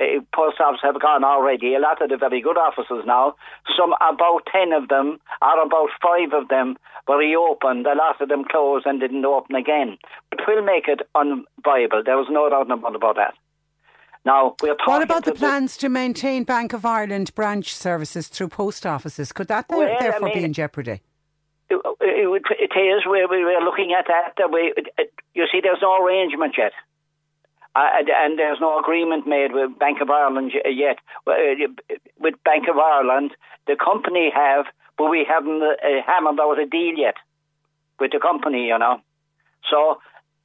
uh, 0.01 0.21
post 0.35 0.61
offices 0.61 0.83
have 0.83 1.01
gone 1.01 1.25
already. 1.25 1.75
A 1.75 1.79
lot 1.79 2.01
of 2.01 2.09
the 2.09 2.17
very 2.17 2.41
good 2.41 2.57
offices 2.57 3.05
now. 3.07 3.35
Some 3.77 3.93
about 4.01 4.49
ten 4.51 4.73
of 4.73 4.89
them, 4.89 5.19
or 5.43 5.63
about 5.63 5.91
five 6.03 6.33
of 6.33 6.49
them, 6.49 6.77
were 7.07 7.19
reopened. 7.19 7.87
A 7.87 7.95
lot 7.95 8.21
of 8.21 8.29
them 8.29 8.45
closed 8.45 8.87
and 8.87 8.99
didn't 9.01 9.25
open 9.25 9.57
again. 9.57 9.99
But 10.31 10.41
will 10.47 10.65
make 10.65 10.89
it 10.89 11.01
unviable. 11.15 12.05
There 12.05 12.17
was 12.17 12.29
no 12.31 12.49
doubt 12.49 12.71
about 12.71 13.17
that. 13.17 13.35
Now, 14.25 14.57
we're 14.63 14.75
talking. 14.75 14.93
What 14.93 15.03
about 15.03 15.25
the 15.25 15.33
plans 15.33 15.77
to 15.79 15.89
maintain 15.89 16.45
Bank 16.45 16.73
of 16.73 16.85
Ireland 16.85 17.35
branch 17.35 17.75
services 17.75 18.29
through 18.29 18.49
post 18.49 18.85
offices? 18.85 19.33
Could 19.33 19.49
that 19.49 19.67
well, 19.69 19.81
therefore 19.81 20.29
I 20.29 20.33
mean, 20.33 20.39
be 20.39 20.45
in 20.45 20.53
jeopardy? 20.53 21.01
It, 21.71 21.81
it, 22.01 22.43
it 22.51 22.79
is. 22.79 23.07
We, 23.07 23.27
we 23.31 23.45
were 23.45 23.65
looking 23.65 23.95
at 23.99 24.07
that. 24.09 24.51
We, 24.53 24.75
it, 24.77 25.13
you 25.35 25.47
see, 25.51 25.61
there's 25.63 25.79
no 25.81 26.05
arrangement 26.05 26.55
yet. 26.59 26.73
Uh, 27.75 28.03
and 28.25 28.39
there's 28.39 28.59
no 28.61 28.79
agreement 28.81 29.27
made 29.27 29.53
with 29.53 29.79
Bank 29.79 30.01
of 30.01 30.11
Ireland 30.11 30.53
yet. 30.65 30.99
Uh, 31.27 31.33
with 32.19 32.35
Bank 32.45 32.67
of 32.69 32.77
Ireland, 32.77 33.31
the 33.67 33.77
company 33.77 34.31
have, 34.35 34.67
but 34.99 35.09
we 35.09 35.25
haven't 35.29 35.63
uh, 35.63 36.03
hammered 36.07 36.41
out 36.41 36.59
a 36.59 36.67
deal 36.67 36.95
yet 36.97 37.15
with 38.01 38.11
the 38.11 38.19
company, 38.19 38.67
you 38.67 38.79
know. 38.79 39.01
So 39.71 39.99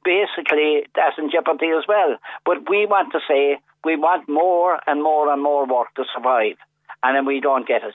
basically 0.04 0.86
that's 0.94 1.18
in 1.18 1.30
jeopardy 1.30 1.70
as 1.76 1.84
well. 1.88 2.16
But 2.44 2.70
we 2.70 2.86
want 2.86 3.12
to 3.12 3.20
say 3.26 3.58
we 3.84 3.96
want 3.96 4.28
more 4.28 4.78
and 4.86 5.02
more 5.02 5.32
and 5.32 5.42
more 5.42 5.66
work 5.66 5.94
to 5.96 6.04
survive, 6.14 6.56
and 7.02 7.16
then 7.16 7.26
we 7.26 7.40
don't 7.40 7.66
get 7.66 7.82
it. 7.82 7.94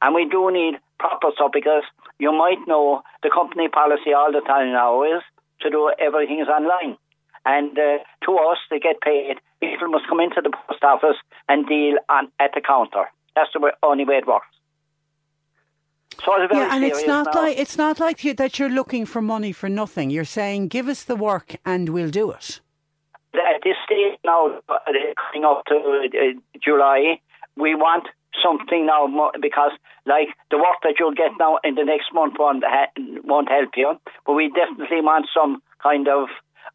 And 0.00 0.14
we 0.14 0.28
do 0.28 0.50
need 0.52 0.78
proper 0.98 1.28
stuff 1.34 1.50
because 1.52 1.82
you 2.18 2.32
might 2.32 2.62
know 2.68 3.02
the 3.22 3.30
company 3.30 3.68
policy 3.68 4.12
all 4.14 4.30
the 4.30 4.40
time 4.40 4.72
now 4.72 5.02
is 5.02 5.22
to 5.62 5.70
do 5.70 5.90
everything 5.98 6.40
is 6.40 6.48
online. 6.48 6.96
And 7.44 7.78
uh, 7.78 7.98
to 8.24 8.32
us, 8.50 8.58
they 8.70 8.78
get 8.78 9.00
paid. 9.00 9.36
People 9.60 9.88
must 9.88 10.06
come 10.08 10.20
into 10.20 10.40
the 10.42 10.50
post 10.50 10.84
office 10.84 11.16
and 11.48 11.66
deal 11.66 11.96
on 12.08 12.30
at 12.38 12.50
the 12.54 12.60
counter. 12.60 13.04
That's 13.34 13.50
the 13.52 13.72
only 13.82 14.04
way 14.04 14.16
it 14.16 14.26
works. 14.26 14.46
So 16.24 16.34
it's 16.42 16.52
yeah, 16.52 16.74
and 16.74 16.84
it's 16.84 17.06
not 17.06 17.26
now. 17.26 17.42
like 17.42 17.58
it's 17.58 17.78
not 17.78 18.00
like 18.00 18.24
you, 18.24 18.34
that 18.34 18.58
you're 18.58 18.68
looking 18.68 19.06
for 19.06 19.22
money 19.22 19.52
for 19.52 19.68
nothing. 19.68 20.10
You're 20.10 20.24
saying, 20.24 20.68
"Give 20.68 20.88
us 20.88 21.04
the 21.04 21.14
work, 21.14 21.56
and 21.64 21.90
we'll 21.90 22.10
do 22.10 22.32
it." 22.32 22.60
At 23.34 23.62
this 23.62 23.76
stage 23.84 24.18
now, 24.24 24.58
uh, 24.68 24.78
coming 25.16 25.44
up 25.44 25.64
to 25.66 25.74
uh, 25.76 26.58
July, 26.60 27.20
we 27.56 27.74
want 27.76 28.08
something 28.42 28.86
now 28.86 29.30
because, 29.40 29.72
like 30.06 30.28
the 30.50 30.56
work 30.56 30.78
that 30.82 30.94
you'll 30.98 31.14
get 31.14 31.32
now 31.38 31.58
in 31.62 31.74
the 31.76 31.84
next 31.84 32.12
month 32.12 32.34
won't 32.38 32.64
won't 33.24 33.48
help 33.48 33.70
you, 33.76 33.92
but 34.26 34.32
we 34.32 34.50
definitely 34.50 35.00
want 35.00 35.26
some 35.32 35.62
kind 35.82 36.08
of 36.08 36.28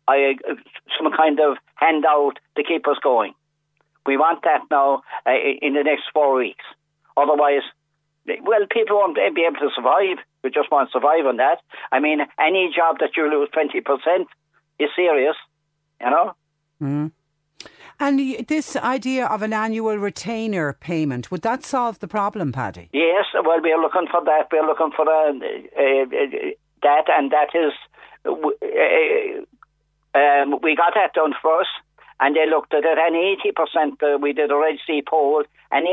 uh, 0.08 0.56
some 0.98 1.12
kind 1.16 1.40
of 1.40 1.58
handout 1.76 2.40
to 2.58 2.64
keep 2.64 2.88
us 2.88 2.98
going. 3.02 3.34
We 4.06 4.18
want 4.18 4.44
that 4.44 4.62
now 4.70 5.02
uh, 5.26 5.32
in 5.62 5.74
the 5.74 5.84
next 5.84 6.04
four 6.14 6.36
weeks. 6.36 6.66
Otherwise, 7.16 7.64
well, 8.44 8.66
people 8.72 8.98
won't 8.98 9.16
be 9.36 9.46
able 9.48 9.60
to 9.60 9.70
survive. 9.76 10.18
We 10.44 10.50
just 10.50 10.72
want 10.72 10.90
to 10.90 10.92
survive 10.92 11.26
on 11.26 11.38
that. 11.38 11.60
I 11.92 12.00
mean, 12.00 12.20
any 12.40 12.72
job 12.76 12.98
that 13.00 13.12
you 13.16 13.30
lose 13.30 13.50
20% 13.50 14.26
is 14.80 14.90
serious, 14.96 15.36
you 16.02 16.10
know? 16.10 16.36
Mm. 16.82 17.12
And 18.00 18.48
this 18.48 18.76
idea 18.76 19.28
of 19.28 19.42
an 19.42 19.54
annual 19.54 19.98
retainer 19.98 20.74
payment, 20.74 21.32
would 21.32 21.42
that 21.44 21.64
solve 21.64 22.00
the 22.00 22.08
problem, 22.08 22.52
Paddy? 22.52 22.90
Yes, 22.92 23.26
well, 23.34 23.62
we're 23.62 23.80
looking 23.80 24.08
for 24.12 24.24
that. 24.26 24.48
We're 24.52 24.66
looking 24.66 24.92
for 24.96 25.08
uh, 25.08 25.30
uh, 25.30 26.52
that, 26.82 27.06
and 27.08 27.32
that 27.32 27.50
is, 27.54 27.74
uh, 28.26 28.34
um, 30.16 30.60
we 30.62 30.76
got 30.76 30.94
that 30.96 31.14
done 31.14 31.34
first, 31.42 31.70
and 32.20 32.36
they 32.36 32.48
looked 32.50 32.74
at 32.74 32.86
it, 32.86 32.98
and 32.98 33.16
80%, 33.16 34.16
uh, 34.16 34.18
we 34.18 34.34
did 34.34 34.52
a 34.52 34.56
Red 34.58 34.78
C 34.86 35.02
poll, 35.08 35.44
and 35.72 35.88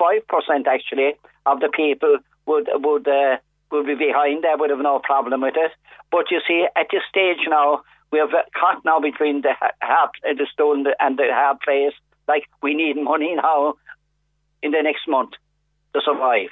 85% 0.00 0.66
actually 0.66 1.14
of 1.46 1.60
the 1.60 1.68
people 1.68 2.18
would 2.46 2.68
would 2.74 3.06
uh, 3.06 3.36
would 3.70 3.86
be 3.86 3.94
behind. 3.94 4.42
They 4.42 4.54
would 4.56 4.70
have 4.70 4.78
no 4.80 4.98
problem 4.98 5.42
with 5.42 5.54
it. 5.56 5.72
But 6.10 6.30
you 6.30 6.40
see, 6.46 6.66
at 6.74 6.86
this 6.90 7.02
stage 7.08 7.46
now, 7.48 7.82
we 8.10 8.18
have 8.18 8.30
caught 8.58 8.84
now 8.84 9.00
between 9.00 9.42
the 9.42 9.52
hard, 9.82 10.10
uh, 10.28 10.34
the 10.34 10.46
stone 10.52 10.86
and 10.98 11.18
the 11.18 11.28
hard 11.30 11.60
place. 11.60 11.92
Like 12.26 12.44
we 12.62 12.74
need 12.74 12.96
money 12.96 13.34
now 13.36 13.74
in 14.62 14.70
the 14.72 14.82
next 14.82 15.06
month 15.06 15.32
to 15.94 16.00
survive. 16.04 16.50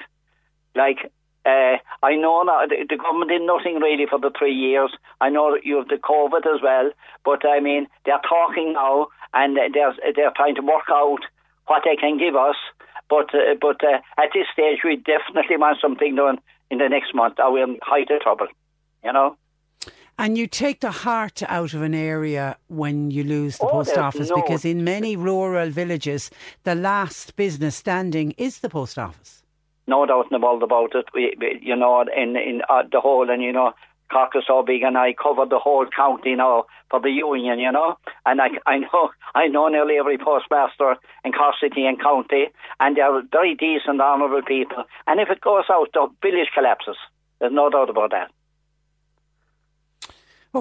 Like 0.74 1.10
uh, 1.46 1.78
I 2.02 2.16
know 2.16 2.42
now 2.42 2.66
the, 2.66 2.84
the, 2.88 2.96
government 2.96 3.30
did 3.30 3.42
nothing 3.42 3.80
really 3.80 4.06
for 4.10 4.18
the 4.18 4.32
three 4.36 4.54
years. 4.54 4.90
I 5.20 5.30
know 5.30 5.56
you 5.62 5.76
have 5.76 5.88
the 5.88 5.96
COVID 5.96 6.44
as 6.52 6.60
well, 6.62 6.90
but 7.24 7.46
I 7.46 7.60
mean 7.60 7.86
they're 8.04 8.20
talking 8.28 8.72
now 8.72 9.08
and 9.32 9.56
they're 9.56 9.94
they're 10.14 10.32
trying 10.34 10.56
to 10.56 10.62
work 10.62 10.90
out 10.90 11.20
what 11.66 11.82
they 11.84 11.96
can 11.96 12.18
give 12.18 12.36
us 12.36 12.56
but 13.08 13.34
uh, 13.34 13.54
but 13.60 13.82
uh, 13.84 13.98
at 14.18 14.30
this 14.34 14.46
stage, 14.52 14.78
we 14.84 14.96
definitely 14.96 15.56
want 15.56 15.78
something 15.80 16.14
done 16.14 16.38
in 16.70 16.78
the 16.78 16.88
next 16.88 17.14
month, 17.14 17.38
or 17.38 17.52
we're 17.52 17.64
in 17.64 17.78
height 17.82 18.10
of 18.10 18.20
trouble. 18.20 18.48
You 19.04 19.12
know. 19.12 19.36
And 20.18 20.38
you 20.38 20.46
take 20.46 20.80
the 20.80 20.90
heart 20.90 21.42
out 21.42 21.74
of 21.74 21.82
an 21.82 21.94
area 21.94 22.56
when 22.68 23.10
you 23.10 23.22
lose 23.22 23.58
the 23.58 23.66
oh, 23.66 23.70
post 23.70 23.98
office 23.98 24.30
no. 24.30 24.36
because 24.36 24.64
in 24.64 24.82
many 24.82 25.14
rural 25.14 25.68
villages, 25.68 26.30
the 26.64 26.74
last 26.74 27.36
business 27.36 27.76
standing 27.76 28.32
is 28.38 28.60
the 28.60 28.70
post 28.70 28.98
office. 28.98 29.42
No 29.86 30.04
doubt 30.06 30.26
in 30.30 30.40
the 30.40 30.44
world 30.44 30.62
about 30.62 30.94
it. 30.94 31.06
We, 31.14 31.34
we, 31.40 31.60
you 31.62 31.76
know, 31.76 32.02
in 32.02 32.36
in 32.36 32.62
uh, 32.68 32.82
the 32.90 33.00
whole, 33.00 33.30
and 33.30 33.42
you 33.42 33.52
know, 33.52 33.72
Cork 34.10 34.32
is 34.36 34.44
so 34.46 34.62
big, 34.62 34.82
and 34.82 34.96
I 34.96 35.14
covered 35.14 35.50
the 35.50 35.58
whole 35.58 35.86
county 35.86 36.34
now 36.34 36.66
for 36.90 37.00
the 37.00 37.10
union, 37.10 37.58
you 37.58 37.72
know. 37.72 37.98
And 38.24 38.40
I, 38.40 38.48
I 38.66 38.78
know, 38.78 39.10
I 39.34 39.48
know 39.48 39.68
nearly 39.68 39.96
every 39.98 40.18
postmaster 40.18 40.96
in 41.24 41.32
Cork 41.32 41.54
City 41.60 41.86
and 41.86 42.00
County, 42.00 42.46
and 42.80 42.96
they're 42.96 43.22
very 43.30 43.54
decent, 43.54 44.00
honourable 44.00 44.42
people. 44.42 44.84
And 45.06 45.20
if 45.20 45.28
it 45.30 45.40
goes 45.40 45.64
out, 45.70 45.88
the 45.92 46.08
village 46.22 46.48
collapses. 46.54 46.96
There's 47.40 47.52
no 47.52 47.68
doubt 47.70 47.90
about 47.90 48.10
that. 48.12 48.30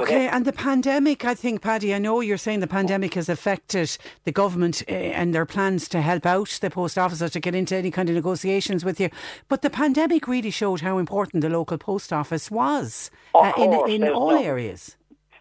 Okay, 0.02 0.28
and 0.28 0.44
the 0.44 0.52
pandemic, 0.52 1.24
I 1.24 1.34
think, 1.34 1.62
Paddy, 1.62 1.94
I 1.94 2.00
know 2.00 2.20
you're 2.20 2.38
saying 2.38 2.60
the 2.60 2.68
pandemic 2.68 3.14
has 3.14 3.30
affected 3.30 3.98
the 4.26 4.32
government 4.32 4.84
uh, 4.90 4.92
and 4.92 5.34
their 5.34 5.46
plans 5.46 5.88
to 5.90 6.02
help 6.02 6.26
out 6.26 6.50
the 6.62 6.70
post 6.70 6.98
office 6.98 7.22
or 7.22 7.30
to 7.30 7.40
get 7.40 7.56
into 7.56 7.76
any 7.76 7.92
kind 7.92 8.10
of 8.10 8.16
negotiations 8.16 8.84
with 8.84 9.00
you. 9.00 9.10
But 9.48 9.62
the 9.62 9.70
pandemic 9.70 10.28
really 10.28 10.52
showed 10.52 10.82
how 10.82 10.98
important 10.98 11.42
the 11.42 11.50
local 11.50 11.78
post 11.78 12.12
office 12.12 12.52
was 12.52 13.10
uh, 13.34 13.54
course, 13.54 13.90
in, 13.90 14.04
in 14.04 14.10
all 14.12 14.32
no, 14.32 14.44
areas. 14.44 14.98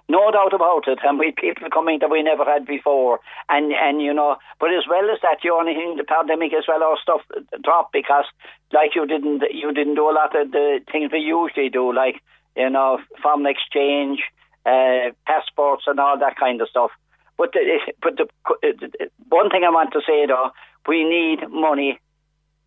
No 0.08 0.30
doubt 0.30 0.52
about 0.52 0.86
it, 0.86 0.98
and 1.02 1.18
we 1.18 1.32
people 1.32 1.68
coming 1.72 1.98
that 2.00 2.10
we 2.10 2.22
never 2.22 2.44
had 2.44 2.66
before, 2.66 3.20
and 3.48 3.72
and 3.72 4.02
you 4.02 4.12
know, 4.14 4.36
but 4.60 4.70
as 4.72 4.84
well 4.88 5.10
as 5.10 5.18
that, 5.22 5.38
you 5.42 5.56
only 5.58 5.74
think 5.74 5.96
the 5.96 6.04
pandemic 6.04 6.52
as 6.52 6.64
well, 6.68 6.82
our 6.82 6.98
stuff 7.02 7.22
dropped 7.62 7.92
because, 7.92 8.26
like 8.72 8.94
you 8.94 9.06
didn't 9.06 9.42
you 9.50 9.72
didn't 9.72 9.94
do 9.96 10.08
a 10.08 10.12
lot 10.12 10.38
of 10.38 10.52
the 10.52 10.80
things 10.92 11.10
we 11.10 11.20
usually 11.20 11.70
do, 11.70 11.92
like 11.92 12.22
you 12.56 12.70
know, 12.70 12.98
foreign 13.22 13.46
exchange, 13.46 14.20
uh, 14.66 15.10
passports 15.26 15.84
and 15.86 16.00
all 16.00 16.18
that 16.18 16.36
kind 16.36 16.60
of 16.60 16.68
stuff. 16.68 16.90
But 17.36 17.52
the, 17.52 17.80
but 18.02 18.16
the, 18.16 18.28
one 19.28 19.50
thing 19.50 19.64
I 19.64 19.70
want 19.70 19.92
to 19.92 20.00
say 20.06 20.26
though, 20.26 20.50
we 20.86 21.04
need 21.04 21.48
money 21.50 21.98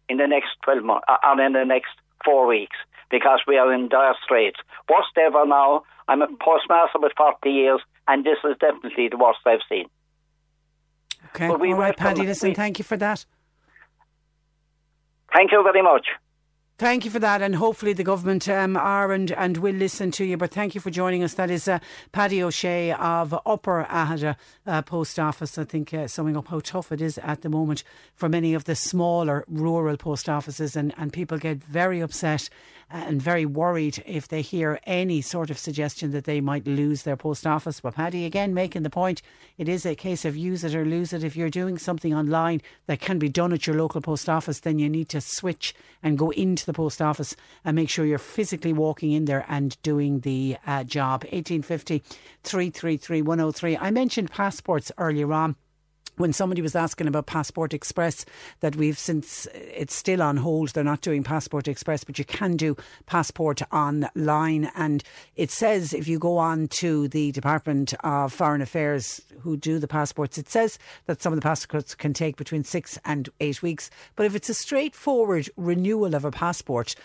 in 0.10 0.18
the 0.18 0.28
next 0.28 0.50
twelve 0.64 0.84
months 0.84 1.06
uh, 1.08 1.18
and 1.24 1.40
in 1.40 1.54
the 1.54 1.66
next 1.66 1.92
four 2.26 2.48
weeks 2.48 2.76
because 3.10 3.40
we 3.48 3.58
are 3.58 3.74
in 3.74 3.90
dire 3.90 4.16
straits. 4.24 4.60
Worst 4.90 5.18
ever 5.18 5.46
now. 5.46 5.84
I'm 6.10 6.22
a 6.22 6.28
postmaster 6.28 7.00
with 7.00 7.14
forty 7.18 7.50
years, 7.50 7.82
and 8.08 8.26
this 8.26 8.38
is 8.44 8.58
definitely 8.60 9.10
the 9.10 9.18
worst 9.18 9.40
I've 9.46 9.60
seen. 9.70 9.86
Okay, 11.28 11.48
all 11.48 11.58
right, 11.58 11.96
Paddy. 11.96 12.26
Listen, 12.26 12.54
thank 12.54 12.80
you 12.80 12.84
for 12.84 12.98
that. 12.98 13.26
Thank 15.34 15.52
you 15.52 15.62
very 15.64 15.82
much. 15.82 16.08
Thank 16.80 17.06
you 17.06 17.10
for 17.10 17.18
that, 17.18 17.42
and 17.42 17.56
hopefully 17.56 17.94
the 17.94 18.04
government 18.04 18.48
um, 18.48 18.78
are 18.78 19.12
and, 19.12 19.32
and 19.32 19.58
will 19.58 19.74
listen 19.74 20.12
to 20.12 20.24
you. 20.24 20.38
But 20.38 20.52
thank 20.52 20.76
you 20.76 20.82
for 20.82 20.92
joining 20.92 21.24
us. 21.24 21.34
That 21.34 21.50
is 21.50 21.68
uh, 21.68 21.80
Paddy 22.12 22.44
O'Shea 22.44 22.92
of 22.92 23.34
Upper 23.48 23.88
Aghada 23.90 24.36
uh, 24.68 24.84
Post 24.84 25.18
Office. 25.18 25.58
I 25.58 25.64
think 25.64 25.92
uh, 25.92 26.06
summing 26.06 26.38
up 26.38 26.50
how 26.50 26.60
tough 26.60 26.92
it 26.92 27.02
is 27.02 27.18
at 27.18 27.42
the 27.42 27.50
moment 27.50 27.84
for 28.14 28.30
many 28.30 28.54
of 28.54 28.66
the 28.66 28.76
smaller 28.76 29.44
rural 29.48 29.98
post 29.98 30.30
offices, 30.30 30.76
and, 30.76 30.94
and 31.00 31.12
people 31.12 31.40
get 31.40 31.64
very 31.64 32.00
upset 32.00 32.48
and 32.90 33.22
very 33.22 33.46
worried 33.46 34.02
if 34.06 34.28
they 34.28 34.42
hear 34.42 34.80
any 34.86 35.22
sort 35.22 35.50
of 35.50 35.58
suggestion 35.58 36.12
that 36.12 36.24
they 36.24 36.40
might 36.40 36.66
lose 36.66 37.04
their 37.04 37.18
post 37.18 37.46
office. 37.46 37.82
But 37.82 37.96
Paddy, 37.96 38.26
again, 38.26 38.54
making 38.54 38.84
the 38.84 38.90
point, 38.90 39.22
it 39.58 39.68
is 39.68 39.86
a 39.86 39.96
case 39.96 40.24
of 40.24 40.38
use 40.38 40.64
it 40.64 40.74
or 40.74 40.86
lose 40.86 41.12
it. 41.12 41.24
If 41.24 41.36
you're 41.36 41.50
doing 41.50 41.78
something 41.78 42.14
online 42.14 42.62
that 42.86 43.02
can 43.02 43.20
be 43.20 43.30
done 43.30 43.52
at 43.52 43.68
your 43.68 43.76
local 43.76 44.02
post 44.02 44.30
office, 44.30 44.62
then 44.62 44.80
you 44.80 44.90
need 44.90 45.10
to 45.10 45.22
switch 45.22 45.76
and 46.02 46.18
go 46.18 46.30
into 46.32 46.66
the 46.66 46.74
post 46.74 47.02
office 47.02 47.36
and 47.66 47.76
make 47.76 47.90
sure 47.90 48.06
you're 48.06 48.18
physically 48.18 48.74
walking 48.74 49.12
in 49.12 49.26
there 49.26 49.46
and 49.50 49.82
doing 49.84 50.22
the 50.22 50.58
uh, 50.66 50.84
job. 50.84 51.24
1850 51.24 52.00
333 52.44 53.22
103. 53.22 53.78
I 53.78 53.92
mentioned 53.92 54.32
passports 54.32 54.92
earlier 54.98 55.34
on. 55.34 55.56
When 56.18 56.34
somebody 56.34 56.62
was 56.62 56.76
asking 56.76 57.08
about 57.08 57.26
Passport 57.26 57.74
Express, 57.74 58.26
that 58.60 58.76
we've 58.76 58.98
since 58.98 59.48
it's 59.54 59.96
still 59.96 60.22
on 60.22 60.38
hold. 60.38 60.70
They're 60.70 60.84
not 60.84 61.02
doing 61.02 61.24
Passport 61.24 61.68
Express, 61.68 62.04
but 62.04 62.20
you 62.20 62.26
can 62.26 62.58
do 62.58 62.76
Passport 63.06 63.62
online. 63.72 64.70
And 64.76 65.04
it 65.36 65.52
says 65.52 65.94
if 65.94 66.08
you 66.08 66.20
go 66.20 66.38
on 66.38 66.68
to 66.70 67.08
the 67.08 67.32
Department 67.32 67.94
of 68.04 68.34
Foreign 68.34 68.62
Affairs 68.62 69.22
who 69.40 69.56
do 69.58 69.80
the 69.80 69.88
passports, 69.88 70.38
it 70.38 70.50
says 70.50 70.78
that 71.06 71.22
some 71.22 71.34
of 71.34 71.38
the 71.38 71.44
passports 71.44 71.96
can 71.96 72.14
take 72.14 72.36
between 72.36 72.64
six 72.64 73.00
and 73.06 73.30
eight 73.40 73.62
weeks. 73.62 73.90
But 74.16 74.26
if 74.26 74.36
it's 74.36 74.50
a 74.50 74.54
straightforward 74.54 75.50
renewal 75.56 76.16
of 76.16 76.26
a 76.26 76.32
passport, 76.32 76.96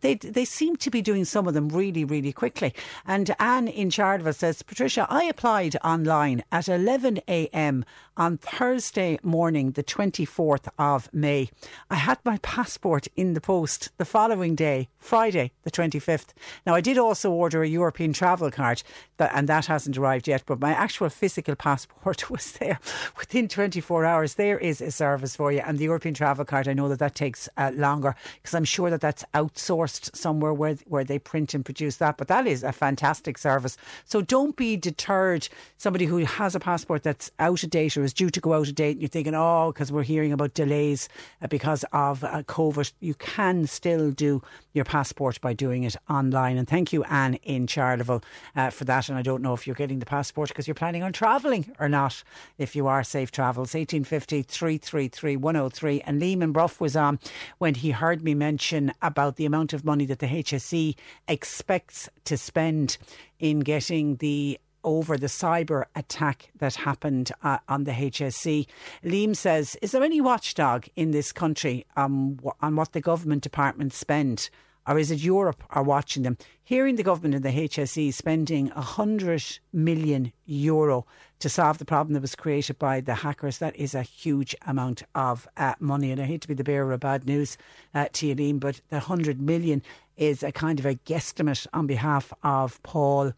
they 0.00 0.14
they 0.14 0.44
seem 0.44 0.76
to 0.76 0.90
be 0.90 1.02
doing 1.02 1.24
some 1.24 1.46
of 1.46 1.54
them 1.54 1.68
really 1.68 2.04
really 2.04 2.32
quickly. 2.32 2.74
And 3.06 3.34
Anne 3.38 3.68
in 3.68 3.90
Charleville 3.90 4.34
says, 4.34 4.62
Patricia, 4.62 5.06
I 5.10 5.24
applied 5.24 5.76
online 5.84 6.42
at 6.52 6.68
11 6.68 7.20
a.m. 7.28 7.84
on 8.16 8.38
Thursday 8.38 9.18
morning, 9.22 9.72
the 9.72 9.82
24th 9.82 10.68
of 10.78 11.12
May. 11.12 11.50
I 11.90 11.96
had 11.96 12.18
my 12.24 12.38
passport 12.38 13.06
in 13.16 13.34
the 13.34 13.40
post 13.40 13.90
the 13.98 14.04
following 14.04 14.54
day, 14.54 14.88
Friday, 14.98 15.52
the 15.62 15.70
25th. 15.70 16.30
Now 16.66 16.74
I 16.74 16.80
did 16.80 16.98
also 16.98 17.30
order 17.30 17.62
a 17.62 17.68
European 17.68 18.12
travel 18.12 18.50
card, 18.50 18.82
and 19.18 19.48
that 19.48 19.66
hasn't 19.66 19.96
arrived 19.96 20.28
yet. 20.28 20.42
But 20.46 20.60
my 20.60 20.72
actual 20.72 21.08
physical 21.08 21.54
passport 21.66 22.30
was 22.30 22.52
there 22.52 22.78
within 23.18 23.48
24 23.48 24.04
hours. 24.04 24.34
There 24.34 24.58
is 24.58 24.80
a 24.80 24.90
service 24.90 25.36
for 25.36 25.52
you, 25.52 25.62
and 25.64 25.78
the 25.78 25.84
European 25.84 26.14
travel 26.14 26.44
card. 26.44 26.68
I 26.68 26.72
know 26.72 26.88
that 26.88 26.98
that 26.98 27.14
takes 27.14 27.48
uh, 27.56 27.72
longer 27.74 28.14
because 28.36 28.54
I'm 28.54 28.64
sure 28.64 28.90
that 28.90 29.00
that's 29.00 29.24
out 29.34 29.56
sourced 29.62 30.14
somewhere 30.14 30.52
where 30.52 30.74
where 30.86 31.04
they 31.04 31.18
print 31.18 31.54
and 31.54 31.64
produce 31.64 31.96
that. 31.96 32.16
But 32.16 32.28
that 32.28 32.46
is 32.46 32.62
a 32.62 32.72
fantastic 32.72 33.38
service. 33.38 33.76
So 34.04 34.20
don't 34.20 34.56
be 34.56 34.76
deterred. 34.76 35.48
Somebody 35.78 36.06
who 36.06 36.18
has 36.18 36.54
a 36.54 36.60
passport 36.60 37.02
that's 37.02 37.30
out 37.38 37.62
of 37.62 37.70
date 37.70 37.96
or 37.96 38.04
is 38.04 38.12
due 38.12 38.30
to 38.30 38.40
go 38.40 38.54
out 38.54 38.68
of 38.68 38.74
date, 38.74 38.92
and 38.92 39.02
you're 39.02 39.08
thinking, 39.08 39.34
oh, 39.34 39.72
because 39.72 39.92
we're 39.92 40.02
hearing 40.02 40.32
about 40.32 40.54
delays 40.54 41.08
uh, 41.40 41.46
because 41.46 41.84
of 41.92 42.24
uh, 42.24 42.42
COVID. 42.44 42.92
You 43.00 43.14
can 43.14 43.66
still 43.66 44.10
do 44.10 44.42
your 44.72 44.84
passport 44.84 45.40
by 45.40 45.52
doing 45.52 45.84
it 45.84 45.96
online. 46.08 46.56
And 46.56 46.68
thank 46.68 46.92
you, 46.92 47.04
Anne 47.04 47.34
in 47.42 47.66
Charleville, 47.66 48.22
uh, 48.56 48.70
for 48.70 48.84
that. 48.84 49.08
And 49.08 49.18
I 49.18 49.22
don't 49.22 49.42
know 49.42 49.54
if 49.54 49.66
you're 49.66 49.76
getting 49.76 49.98
the 49.98 50.06
passport 50.06 50.48
because 50.48 50.66
you're 50.66 50.74
planning 50.74 51.02
on 51.02 51.12
travelling 51.12 51.72
or 51.78 51.88
not. 51.88 52.22
If 52.58 52.74
you 52.76 52.86
are, 52.86 53.04
safe 53.04 53.30
travels. 53.30 53.74
1850 53.74 54.42
333 54.42 55.36
103. 55.36 56.00
And 56.02 56.20
Liam 56.20 56.42
in 56.42 56.52
Bruff 56.52 56.80
was 56.80 56.96
on 56.96 57.18
when 57.58 57.74
he 57.74 57.90
heard 57.90 58.22
me 58.22 58.34
mention 58.34 58.92
about 59.02 59.36
the 59.36 59.46
amount 59.46 59.72
of 59.72 59.84
money 59.84 60.06
that 60.06 60.18
the 60.18 60.26
HSE 60.26 60.96
expects 61.28 62.08
to 62.24 62.36
spend 62.36 62.98
in 63.38 63.60
getting 63.60 64.16
the 64.16 64.58
over 64.84 65.16
the 65.16 65.26
cyber 65.26 65.84
attack 65.94 66.50
that 66.58 66.74
happened 66.74 67.32
uh, 67.42 67.58
on 67.68 67.84
the 67.84 67.92
HSE. 67.92 68.66
Liam 69.04 69.36
says, 69.36 69.76
Is 69.82 69.92
there 69.92 70.02
any 70.02 70.20
watchdog 70.20 70.86
in 70.96 71.10
this 71.10 71.32
country 71.32 71.86
um, 71.96 72.38
on 72.60 72.76
what 72.76 72.92
the 72.92 73.00
government 73.00 73.42
departments 73.42 73.96
spend? 73.96 74.50
Or 74.86 74.98
is 74.98 75.12
it 75.12 75.20
Europe 75.20 75.62
are 75.70 75.82
watching 75.82 76.24
them? 76.24 76.36
Hearing 76.64 76.96
the 76.96 77.04
government 77.04 77.36
and 77.36 77.44
the 77.44 77.68
HSE 77.68 78.12
spending 78.12 78.68
100 78.70 79.58
million 79.72 80.32
euro 80.44 81.06
to 81.38 81.48
solve 81.48 81.78
the 81.78 81.84
problem 81.84 82.14
that 82.14 82.20
was 82.20 82.34
created 82.34 82.78
by 82.78 83.00
the 83.00 83.14
hackers, 83.14 83.58
that 83.58 83.76
is 83.76 83.94
a 83.94 84.02
huge 84.02 84.56
amount 84.66 85.04
of 85.14 85.46
uh, 85.56 85.74
money. 85.78 86.10
And 86.10 86.20
I 86.20 86.24
hate 86.24 86.40
to 86.42 86.48
be 86.48 86.54
the 86.54 86.64
bearer 86.64 86.92
of 86.92 87.00
bad 87.00 87.26
news 87.26 87.56
uh, 87.94 88.08
to 88.14 88.26
you, 88.26 88.34
Liam, 88.34 88.58
but 88.58 88.80
the 88.88 88.96
100 88.96 89.40
million 89.40 89.82
is 90.16 90.42
a 90.42 90.50
kind 90.50 90.80
of 90.80 90.86
a 90.86 90.94
guesstimate 90.94 91.66
on 91.72 91.86
behalf 91.86 92.32
of 92.42 92.82
Paul. 92.82 93.32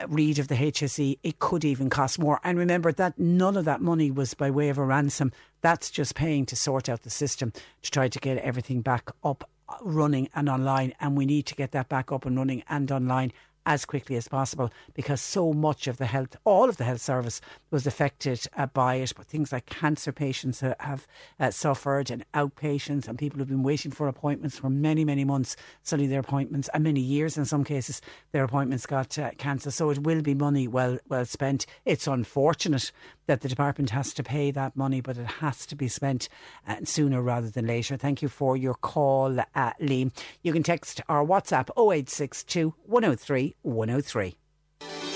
Uh, 0.00 0.08
Reid 0.08 0.38
of 0.38 0.48
the 0.48 0.54
HSE, 0.54 1.18
it 1.22 1.38
could 1.38 1.64
even 1.64 1.90
cost 1.90 2.18
more. 2.18 2.40
And 2.44 2.58
remember 2.58 2.92
that 2.92 3.18
none 3.18 3.56
of 3.56 3.64
that 3.64 3.80
money 3.80 4.10
was 4.10 4.34
by 4.34 4.50
way 4.50 4.68
of 4.68 4.78
a 4.78 4.84
ransom. 4.84 5.32
That's 5.60 5.90
just 5.90 6.14
paying 6.14 6.46
to 6.46 6.56
sort 6.56 6.88
out 6.88 7.02
the 7.02 7.10
system 7.10 7.52
to 7.82 7.90
try 7.90 8.08
to 8.08 8.18
get 8.18 8.38
everything 8.38 8.80
back 8.80 9.10
up 9.22 9.48
running 9.80 10.28
and 10.34 10.48
online, 10.48 10.92
and 11.00 11.16
we 11.16 11.26
need 11.26 11.46
to 11.46 11.54
get 11.54 11.72
that 11.72 11.88
back 11.88 12.12
up 12.12 12.26
and 12.26 12.36
running 12.36 12.62
and 12.68 12.90
online 12.92 13.32
as 13.66 13.84
quickly 13.84 14.16
as 14.16 14.28
possible 14.28 14.70
because 14.94 15.20
so 15.20 15.52
much 15.52 15.86
of 15.86 15.96
the 15.96 16.06
health, 16.06 16.36
all 16.44 16.68
of 16.68 16.76
the 16.76 16.84
health 16.84 17.00
service 17.00 17.40
was 17.70 17.86
affected 17.86 18.46
uh, 18.56 18.66
by 18.66 18.96
it. 18.96 19.12
But 19.16 19.26
things 19.26 19.52
like 19.52 19.66
cancer 19.66 20.12
patients 20.12 20.62
uh, 20.62 20.74
have 20.80 21.06
uh, 21.40 21.50
suffered 21.50 22.10
and 22.10 22.24
outpatients 22.34 23.08
and 23.08 23.18
people 23.18 23.38
who've 23.38 23.48
been 23.48 23.62
waiting 23.62 23.90
for 23.90 24.08
appointments 24.08 24.58
for 24.58 24.70
many, 24.70 25.04
many 25.04 25.24
months. 25.24 25.56
Suddenly 25.82 26.08
their 26.08 26.20
appointments, 26.20 26.68
and 26.74 26.84
many 26.84 27.00
years 27.00 27.36
in 27.36 27.44
some 27.44 27.64
cases, 27.64 28.00
their 28.32 28.44
appointments 28.44 28.86
got 28.86 29.18
uh, 29.18 29.30
cancelled. 29.38 29.74
So 29.74 29.90
it 29.90 30.02
will 30.02 30.22
be 30.22 30.34
money 30.34 30.68
well, 30.68 30.98
well 31.08 31.24
spent. 31.24 31.66
It's 31.84 32.06
unfortunate 32.06 32.92
that 33.26 33.40
the 33.40 33.48
department 33.48 33.90
has 33.90 34.12
to 34.14 34.22
pay 34.22 34.50
that 34.50 34.76
money, 34.76 35.00
but 35.00 35.16
it 35.16 35.26
has 35.26 35.66
to 35.66 35.76
be 35.76 35.88
spent 35.88 36.28
uh, 36.68 36.76
sooner 36.84 37.22
rather 37.22 37.48
than 37.48 37.66
later. 37.66 37.96
Thank 37.96 38.22
you 38.22 38.28
for 38.28 38.56
your 38.56 38.74
call, 38.74 39.40
uh, 39.40 39.72
Liam. 39.80 40.12
You 40.42 40.52
can 40.52 40.62
text 40.62 41.00
our 41.08 41.24
WhatsApp 41.24 41.70
0862 41.76 42.74
103 42.84 43.53
103. 43.62 44.36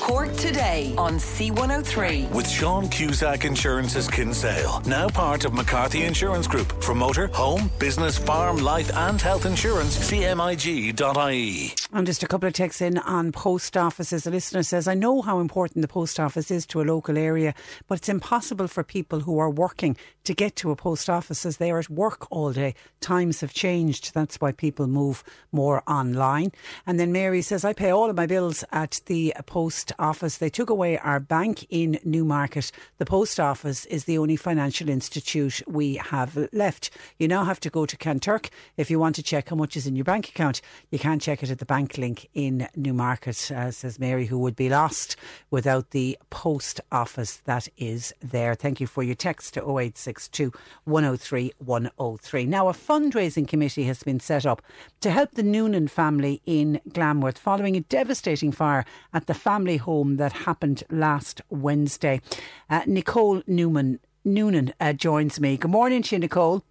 Cork 0.09 0.35
today 0.37 0.95
on 0.97 1.17
C103. 1.17 2.31
With 2.31 2.49
Sean 2.49 2.89
Cusack 2.89 3.45
Insurance's 3.45 4.09
Kinsale, 4.09 4.81
now 4.87 5.07
part 5.07 5.45
of 5.45 5.53
McCarthy 5.53 6.05
Insurance 6.05 6.47
Group. 6.47 6.83
For 6.83 6.95
motor, 6.95 7.27
home, 7.27 7.71
business, 7.79 8.17
farm, 8.17 8.57
life, 8.57 8.91
and 8.97 9.21
health 9.21 9.45
insurance, 9.45 9.99
cmig.ie. 10.11 11.75
And 11.93 12.07
just 12.07 12.23
a 12.23 12.27
couple 12.27 12.47
of 12.47 12.55
texts 12.55 12.81
in 12.81 12.97
on 12.97 13.33
post 13.33 13.77
offices. 13.77 14.27
A 14.27 14.31
listener 14.31 14.63
says, 14.63 14.89
I 14.89 14.95
know 14.95 15.21
how 15.21 15.41
important 15.41 15.83
the 15.83 15.89
post 15.89 16.19
office 16.19 16.51
is 16.51 16.65
to 16.69 16.81
a 16.81 16.85
local 16.85 17.19
area, 17.19 17.53
but 17.87 17.99
it's 17.99 18.09
impossible 18.09 18.69
for 18.69 18.83
people 18.83 19.21
who 19.21 19.39
are 19.39 19.51
working 19.51 19.95
to 20.25 20.35
get 20.35 20.57
to 20.57 20.71
a 20.71 20.77
post 20.77 21.11
office 21.11 21.45
as 21.45 21.59
they 21.59 21.71
are 21.71 21.79
at 21.79 21.91
work 21.91 22.27
all 22.31 22.53
day. 22.53 22.75
Times 23.01 23.43
have 23.43 23.53
changed. 23.53 24.15
That's 24.15 24.41
why 24.41 24.53
people 24.53 24.87
move 24.87 25.23
more 25.53 25.83
online. 25.87 26.53
And 26.87 26.99
then 26.99 27.13
Mary 27.13 27.43
says, 27.43 27.63
I 27.63 27.75
pay 27.75 27.91
all 27.91 28.09
of 28.09 28.17
my 28.17 28.27
bills 28.27 28.65
at 28.73 29.03
the 29.05 29.35
post 29.47 29.93
office. 29.99 30.39
They 30.39 30.51
took 30.51 30.71
away 30.71 30.99
our 30.99 31.21
bank 31.21 31.67
in 31.71 31.99
Newmarket. 32.05 32.71
The 32.99 33.05
post 33.05 33.41
office 33.41 33.85
is 33.87 34.05
the 34.05 34.19
only 34.19 34.37
financial 34.37 34.89
institute 34.89 35.63
we 35.67 35.97
have 35.97 36.49
left. 36.53 36.91
You 37.19 37.29
now 37.29 37.45
have 37.45 37.61
to 37.61 37.71
go 37.71 37.87
to 37.87 37.97
Kanturk 37.97 38.51
if 38.77 38.91
you 38.91 38.99
want 38.99 39.17
to 39.17 39.23
check 39.23 39.49
how 39.49 39.57
much 39.57 39.77
is 39.77 39.87
in 39.87 39.97
your 39.97 40.05
bank 40.05 40.29
account. 40.29 40.61
You 40.91 40.99
can't 40.99 41.23
check 41.23 41.43
it 41.43 41.51
at 41.51 41.59
the 41.59 41.67
bank 41.67 41.99
link 41.99 42.29
in 42.35 42.69
Newmarket, 42.77 43.51
uh, 43.51 43.71
says 43.71 43.99
Mary, 43.99 44.27
who 44.27 44.39
would 44.39 44.57
be 44.57 44.69
lost 44.69 45.17
without 45.51 45.91
the 45.91 46.19
post 46.31 46.81
office 46.93 47.37
that 47.45 47.69
is 47.77 48.15
there. 48.23 48.55
Thank 48.55 48.81
you 48.81 48.87
for 48.87 49.03
your 49.03 49.15
text 49.15 49.55
to 49.55 49.61
0862 49.61 50.53
103 50.85 51.53
103. 51.59 52.47
Now, 52.47 52.69
a 52.69 52.73
fundraising 52.73 53.49
committee 53.49 53.85
has 53.85 54.03
been 54.03 54.21
set 54.21 54.47
up 54.47 54.63
to 55.01 55.11
help 55.11 55.33
the 55.33 55.43
Noonan 55.43 55.89
family 55.89 56.41
in 56.47 56.81
Glanworth 56.93 57.39
following 57.39 57.77
a 57.77 57.81
devastating 57.81 58.53
fire 58.53 58.85
at 59.13 59.27
the 59.27 59.35
family 59.35 59.77
home 59.77 59.88
that 59.89 60.32
happened 60.45 60.84
last 60.91 61.41
Wednesday. 61.49 62.20
Uh, 62.68 62.82
Nicole 62.86 63.43
Newman 63.47 64.01
Noonan 64.22 64.74
uh, 64.80 64.93
joins 64.93 65.41
me. 65.41 65.57
Good 65.57 65.70
morning 65.70 66.03
to 66.03 66.16
you, 66.16 66.20
Nicole. 66.20 66.62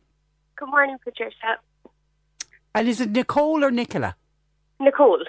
Good 0.56 0.70
morning, 0.70 0.98
Patricia. 1.04 1.58
And 2.76 2.88
is 2.88 3.02
it 3.02 3.10
Nicole 3.10 3.64
or 3.64 3.72
Nicola? 3.72 4.16
Nicole. 4.80 5.24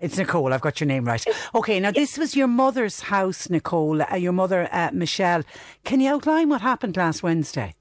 It's 0.00 0.18
Nicole. 0.18 0.52
I've 0.52 0.60
got 0.60 0.80
your 0.80 0.86
name 0.86 1.06
right. 1.06 1.24
Okay, 1.54 1.80
now 1.80 1.92
this 1.92 2.18
was 2.18 2.36
your 2.36 2.48
mother's 2.48 3.00
house, 3.00 3.48
Nicole. 3.48 4.02
Uh, 4.02 4.16
your 4.16 4.32
mother, 4.32 4.68
uh, 4.70 4.90
Michelle. 4.92 5.44
Can 5.84 6.00
you 6.00 6.10
outline 6.10 6.50
what 6.50 6.60
happened 6.60 6.98
last 6.98 7.22
Wednesday? 7.22 7.74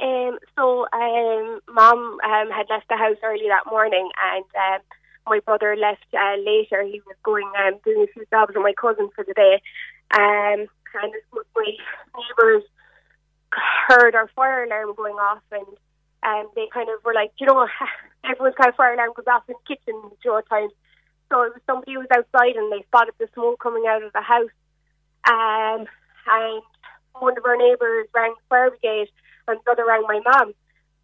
Um, 0.00 0.38
so, 0.56 0.86
um, 0.92 1.60
Mom 1.70 2.18
um, 2.24 2.50
had 2.50 2.66
left 2.70 2.88
the 2.88 2.96
house 2.96 3.16
early 3.22 3.48
that 3.48 3.70
morning, 3.70 4.08
and 4.32 4.44
um, 4.56 4.80
my 5.28 5.40
brother 5.40 5.76
left 5.76 6.06
uh, 6.12 6.36
later. 6.44 6.82
He 6.82 7.00
was 7.06 7.16
going 7.22 7.50
um, 7.58 7.78
doing 7.84 8.06
a 8.08 8.12
few 8.12 8.24
jobs 8.30 8.52
with 8.54 8.62
my 8.62 8.74
cousin 8.80 9.10
for 9.14 9.24
the 9.24 9.34
day, 9.34 9.60
um, 10.12 10.66
and 10.94 11.12
my 11.54 11.72
neighbours 12.16 12.64
heard 13.88 14.14
our 14.14 14.28
fire 14.34 14.64
alarm 14.64 14.94
going 14.96 15.14
off, 15.14 15.42
and 15.52 15.66
um, 16.22 16.50
they 16.54 16.66
kind 16.72 16.88
of 16.88 17.04
were 17.04 17.14
like, 17.14 17.32
you 17.38 17.46
know, 17.46 17.66
everyone's 18.24 18.56
kind 18.56 18.70
of 18.70 18.76
fire 18.76 18.94
alarm 18.94 19.12
goes 19.16 19.26
off 19.26 19.44
in 19.48 19.54
the 19.54 19.76
kitchen 19.76 19.94
two 20.22 20.40
times. 20.48 20.72
So 21.30 21.42
it 21.42 21.52
was 21.52 21.62
somebody 21.66 21.92
who 21.92 22.00
was 22.00 22.08
outside, 22.14 22.56
and 22.56 22.72
they 22.72 22.82
spotted 22.86 23.14
the 23.18 23.28
smoke 23.34 23.60
coming 23.60 23.84
out 23.88 24.02
of 24.02 24.12
the 24.12 24.22
house, 24.22 24.54
um, 25.28 25.86
and 26.26 26.62
one 27.20 27.36
of 27.36 27.44
our 27.44 27.56
neighbours 27.56 28.08
rang 28.14 28.34
the 28.34 28.46
fire 28.48 28.70
brigade, 28.70 29.08
and 29.46 29.58
the 29.64 29.72
other 29.72 29.86
rang 29.86 30.02
my 30.02 30.20
mum. 30.24 30.54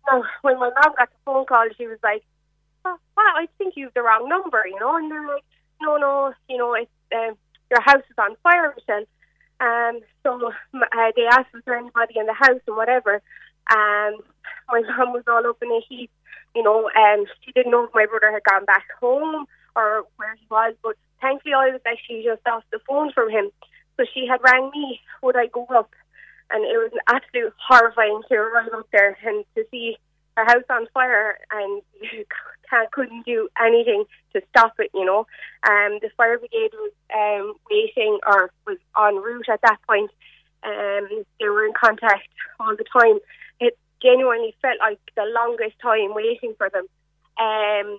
Now, 0.07 0.23
when 0.43 0.59
my 0.59 0.71
mum 0.71 0.95
got 0.97 1.11
the 1.11 1.17
phone 1.25 1.47
call, 1.47 1.67
she 1.77 1.87
was 1.87 1.99
like, 2.03 2.23
well, 2.85 2.99
I 3.17 3.49
think 3.59 3.75
you 3.77 3.87
have 3.87 3.95
the 3.95 4.03
wrong 4.03 4.29
number, 4.29 4.63
you 4.67 4.79
know. 4.79 4.97
And 4.97 5.11
they're 5.11 5.27
like, 5.27 5.45
no, 5.81 5.97
no, 5.97 6.33
you 6.49 6.59
know, 6.59 6.75
it's, 6.75 6.91
uh, 7.13 7.35
your 7.71 7.81
house 7.81 8.03
is 8.09 8.17
on 8.19 8.37
fire, 8.43 8.75
Michelle. 8.77 9.05
Um, 9.61 10.01
so 10.23 10.53
uh, 10.75 11.13
they 11.17 11.27
asked 11.31 11.53
was 11.55 11.63
there 11.65 11.79
anybody 11.79 12.19
in 12.19 12.27
the 12.27 12.35
house 12.35 12.61
and 12.67 12.77
whatever. 12.77 13.23
Um, 13.71 14.21
my 14.69 14.83
mum 14.99 15.13
was 15.13 15.25
all 15.27 15.47
up 15.47 15.63
in 15.63 15.71
a 15.71 15.81
heap, 15.89 16.11
you 16.55 16.63
know, 16.63 16.91
and 16.95 17.23
um, 17.23 17.27
she 17.45 17.53
didn't 17.53 17.73
know 17.73 17.85
if 17.85 17.91
my 17.95 18.07
brother 18.07 18.33
had 18.33 18.45
gone 18.45 18.65
back 18.65 18.87
home 19.01 19.47
or 19.77 20.05
where 20.17 20.35
he 20.35 20.47
was. 20.51 20.75
But 20.83 20.97
thankfully, 21.21 21.55
I 21.55 21.71
was 21.71 21.81
actually 21.87 22.25
just 22.25 22.47
off 22.47 22.65
the 22.71 22.81
phone 22.87 23.13
from 23.13 23.31
him. 23.31 23.51
So 23.97 24.05
she 24.13 24.27
had 24.27 24.41
rang 24.43 24.71
me, 24.75 25.01
would 25.23 25.37
I 25.37 25.47
go 25.47 25.67
up? 25.67 25.91
and 26.51 26.65
it 26.65 26.77
was 26.77 26.93
an 26.93 27.01
absolute 27.09 27.55
horrifying 27.57 28.21
to 28.29 28.35
arrive 28.35 28.73
up 28.75 28.87
there 28.93 29.17
and 29.25 29.45
to 29.57 29.65
see 29.71 29.97
a 30.37 30.45
house 30.45 30.65
on 30.71 30.87
fire 30.93 31.39
and 31.53 31.83
you 32.01 32.25
can't, 32.69 32.91
couldn't 32.93 33.25
do 33.25 33.49
anything 33.61 34.05
to 34.33 34.43
stop 34.51 34.75
it, 34.79 34.91
you 34.95 35.05
know. 35.05 35.27
Um, 35.69 35.99
the 36.03 36.11
fire 36.17 36.39
brigade 36.39 36.73
was 36.73 36.93
um, 37.15 37.55
waiting 37.71 38.19
or 38.27 38.51
was 38.67 38.79
en 38.99 39.17
route 39.17 39.49
at 39.51 39.61
that 39.63 39.79
point. 39.87 40.11
Um, 40.63 41.25
they 41.39 41.49
were 41.49 41.67
in 41.67 41.73
contact 41.73 42.29
all 42.59 42.75
the 42.77 42.85
time. 42.85 43.19
It 43.61 43.77
genuinely 44.03 44.55
felt 44.63 44.79
like 44.81 44.99
the 45.15 45.25
longest 45.25 45.79
time 45.81 46.15
waiting 46.15 46.55
for 46.57 46.71
them. 46.71 46.87
Um, 47.39 47.99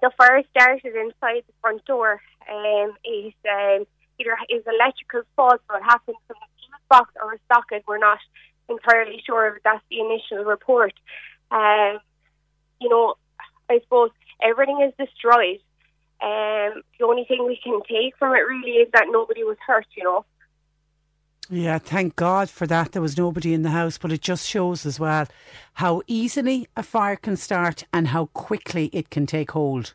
the 0.00 0.10
fire 0.16 0.42
started 0.50 0.94
inside 0.94 1.42
the 1.46 1.54
front 1.60 1.84
door. 1.86 2.20
Um, 2.48 2.94
it 3.04 3.34
um, 3.50 3.86
either 4.18 4.36
is 4.48 4.62
electrical 4.66 5.22
fault 5.36 5.60
or 5.68 5.78
it 5.78 5.82
happened 5.82 6.16
from 6.26 6.36
the 6.40 6.48
fuse 6.56 6.88
box 6.88 7.12
or 7.20 7.34
a 7.34 7.38
socket. 7.52 7.84
We're 7.86 7.98
not 7.98 8.18
entirely 8.68 9.22
sure. 9.26 9.60
That's 9.64 9.82
the 9.90 10.00
initial 10.00 10.44
report. 10.44 10.92
Um, 11.50 11.98
you 12.80 12.88
know, 12.88 13.14
I 13.68 13.80
suppose 13.82 14.10
everything 14.42 14.80
is 14.80 14.92
destroyed. 14.98 15.60
Um, 16.20 16.82
the 16.98 17.06
only 17.06 17.24
thing 17.24 17.46
we 17.46 17.60
can 17.62 17.80
take 17.88 18.16
from 18.18 18.34
it 18.34 18.40
really 18.40 18.78
is 18.78 18.88
that 18.92 19.06
nobody 19.10 19.44
was 19.44 19.56
hurt. 19.66 19.86
You 19.96 20.04
know. 20.04 20.24
Yeah, 21.50 21.78
thank 21.78 22.16
God 22.16 22.50
for 22.50 22.66
that. 22.66 22.92
There 22.92 23.02
was 23.02 23.16
nobody 23.16 23.54
in 23.54 23.62
the 23.62 23.70
house, 23.70 23.96
but 23.96 24.12
it 24.12 24.20
just 24.20 24.46
shows 24.46 24.84
as 24.84 25.00
well 25.00 25.26
how 25.74 26.02
easily 26.06 26.66
a 26.76 26.82
fire 26.82 27.16
can 27.16 27.36
start 27.36 27.84
and 27.92 28.08
how 28.08 28.26
quickly 28.26 28.90
it 28.92 29.08
can 29.08 29.26
take 29.26 29.52
hold. 29.52 29.94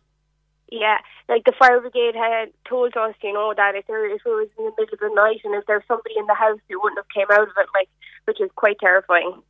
Yeah, 0.71 0.97
like 1.29 1.43
the 1.43 1.53
fire 1.59 1.79
brigade 1.79 2.15
had 2.15 2.49
told 2.67 2.97
us, 2.97 3.13
you 3.21 3.33
know, 3.33 3.53
that 3.55 3.75
if 3.75 3.85
there 3.85 4.09
if 4.09 4.21
it 4.25 4.29
was 4.29 4.47
in 4.57 4.65
the 4.65 4.71
middle 4.79 4.93
of 4.93 4.99
the 4.99 5.13
night 5.13 5.41
and 5.43 5.53
if 5.53 5.65
there's 5.67 5.83
somebody 5.87 6.15
in 6.17 6.25
the 6.25 6.33
house, 6.33 6.59
you 6.67 6.79
wouldn't 6.81 6.97
have 6.97 7.09
came 7.13 7.29
out 7.31 7.47
of 7.47 7.53
it, 7.55 7.67
like, 7.75 7.89
which 8.25 8.41
is 8.41 8.49
quite 8.55 8.79
terrifying 8.79 9.43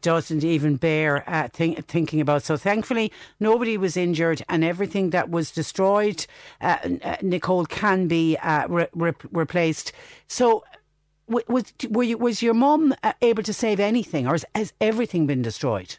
doesn't 0.00 0.44
even 0.44 0.76
bear 0.76 1.28
uh, 1.28 1.48
think, 1.48 1.86
thinking 1.86 2.20
about. 2.20 2.42
So 2.42 2.56
thankfully, 2.56 3.12
nobody 3.40 3.76
was 3.76 3.96
injured, 3.96 4.42
and 4.48 4.64
everything 4.64 5.10
that 5.10 5.30
was 5.30 5.50
destroyed, 5.50 6.26
uh, 6.60 6.78
uh, 7.02 7.16
Nicole, 7.22 7.66
can 7.66 8.08
be 8.08 8.36
uh, 8.38 8.66
re- 8.68 8.88
re- 8.94 9.12
replaced. 9.32 9.92
So. 10.26 10.64
Was 11.26 11.72
were 11.88 12.02
you, 12.02 12.18
was 12.18 12.42
your 12.42 12.52
mum 12.52 12.94
uh, 13.02 13.14
able 13.22 13.42
to 13.44 13.54
save 13.54 13.80
anything, 13.80 14.26
or 14.26 14.32
has, 14.32 14.44
has 14.54 14.74
everything 14.78 15.26
been 15.26 15.40
destroyed? 15.40 15.96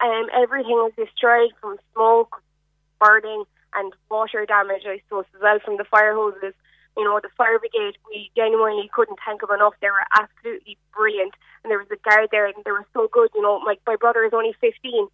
Um, 0.00 0.26
everything 0.34 0.72
was 0.72 0.92
destroyed 0.98 1.52
from 1.62 1.78
smoke, 1.94 2.42
burning, 3.00 3.44
and 3.72 3.94
water 4.10 4.44
damage. 4.44 4.82
I 4.84 5.00
suppose 5.08 5.24
as 5.34 5.40
well 5.40 5.58
from 5.64 5.78
the 5.78 5.84
fire 5.84 6.14
hoses 6.14 6.52
you 6.96 7.04
know, 7.04 7.20
the 7.22 7.28
fire 7.36 7.58
brigade, 7.58 7.98
we 8.08 8.30
genuinely 8.36 8.90
couldn't 8.92 9.18
thank 9.24 9.40
them 9.40 9.50
enough. 9.52 9.74
They 9.80 9.90
were 9.90 10.06
absolutely 10.16 10.78
brilliant. 10.94 11.34
And 11.62 11.70
there 11.70 11.78
was 11.78 11.90
a 11.92 12.00
guard 12.08 12.28
there 12.30 12.46
and 12.46 12.56
they 12.64 12.72
were 12.72 12.86
so 12.94 13.08
good. 13.12 13.30
You 13.34 13.42
know, 13.42 13.60
my, 13.60 13.76
my 13.86 13.96
brother 13.96 14.24
is 14.24 14.32
only 14.32 14.54
15 14.60 15.08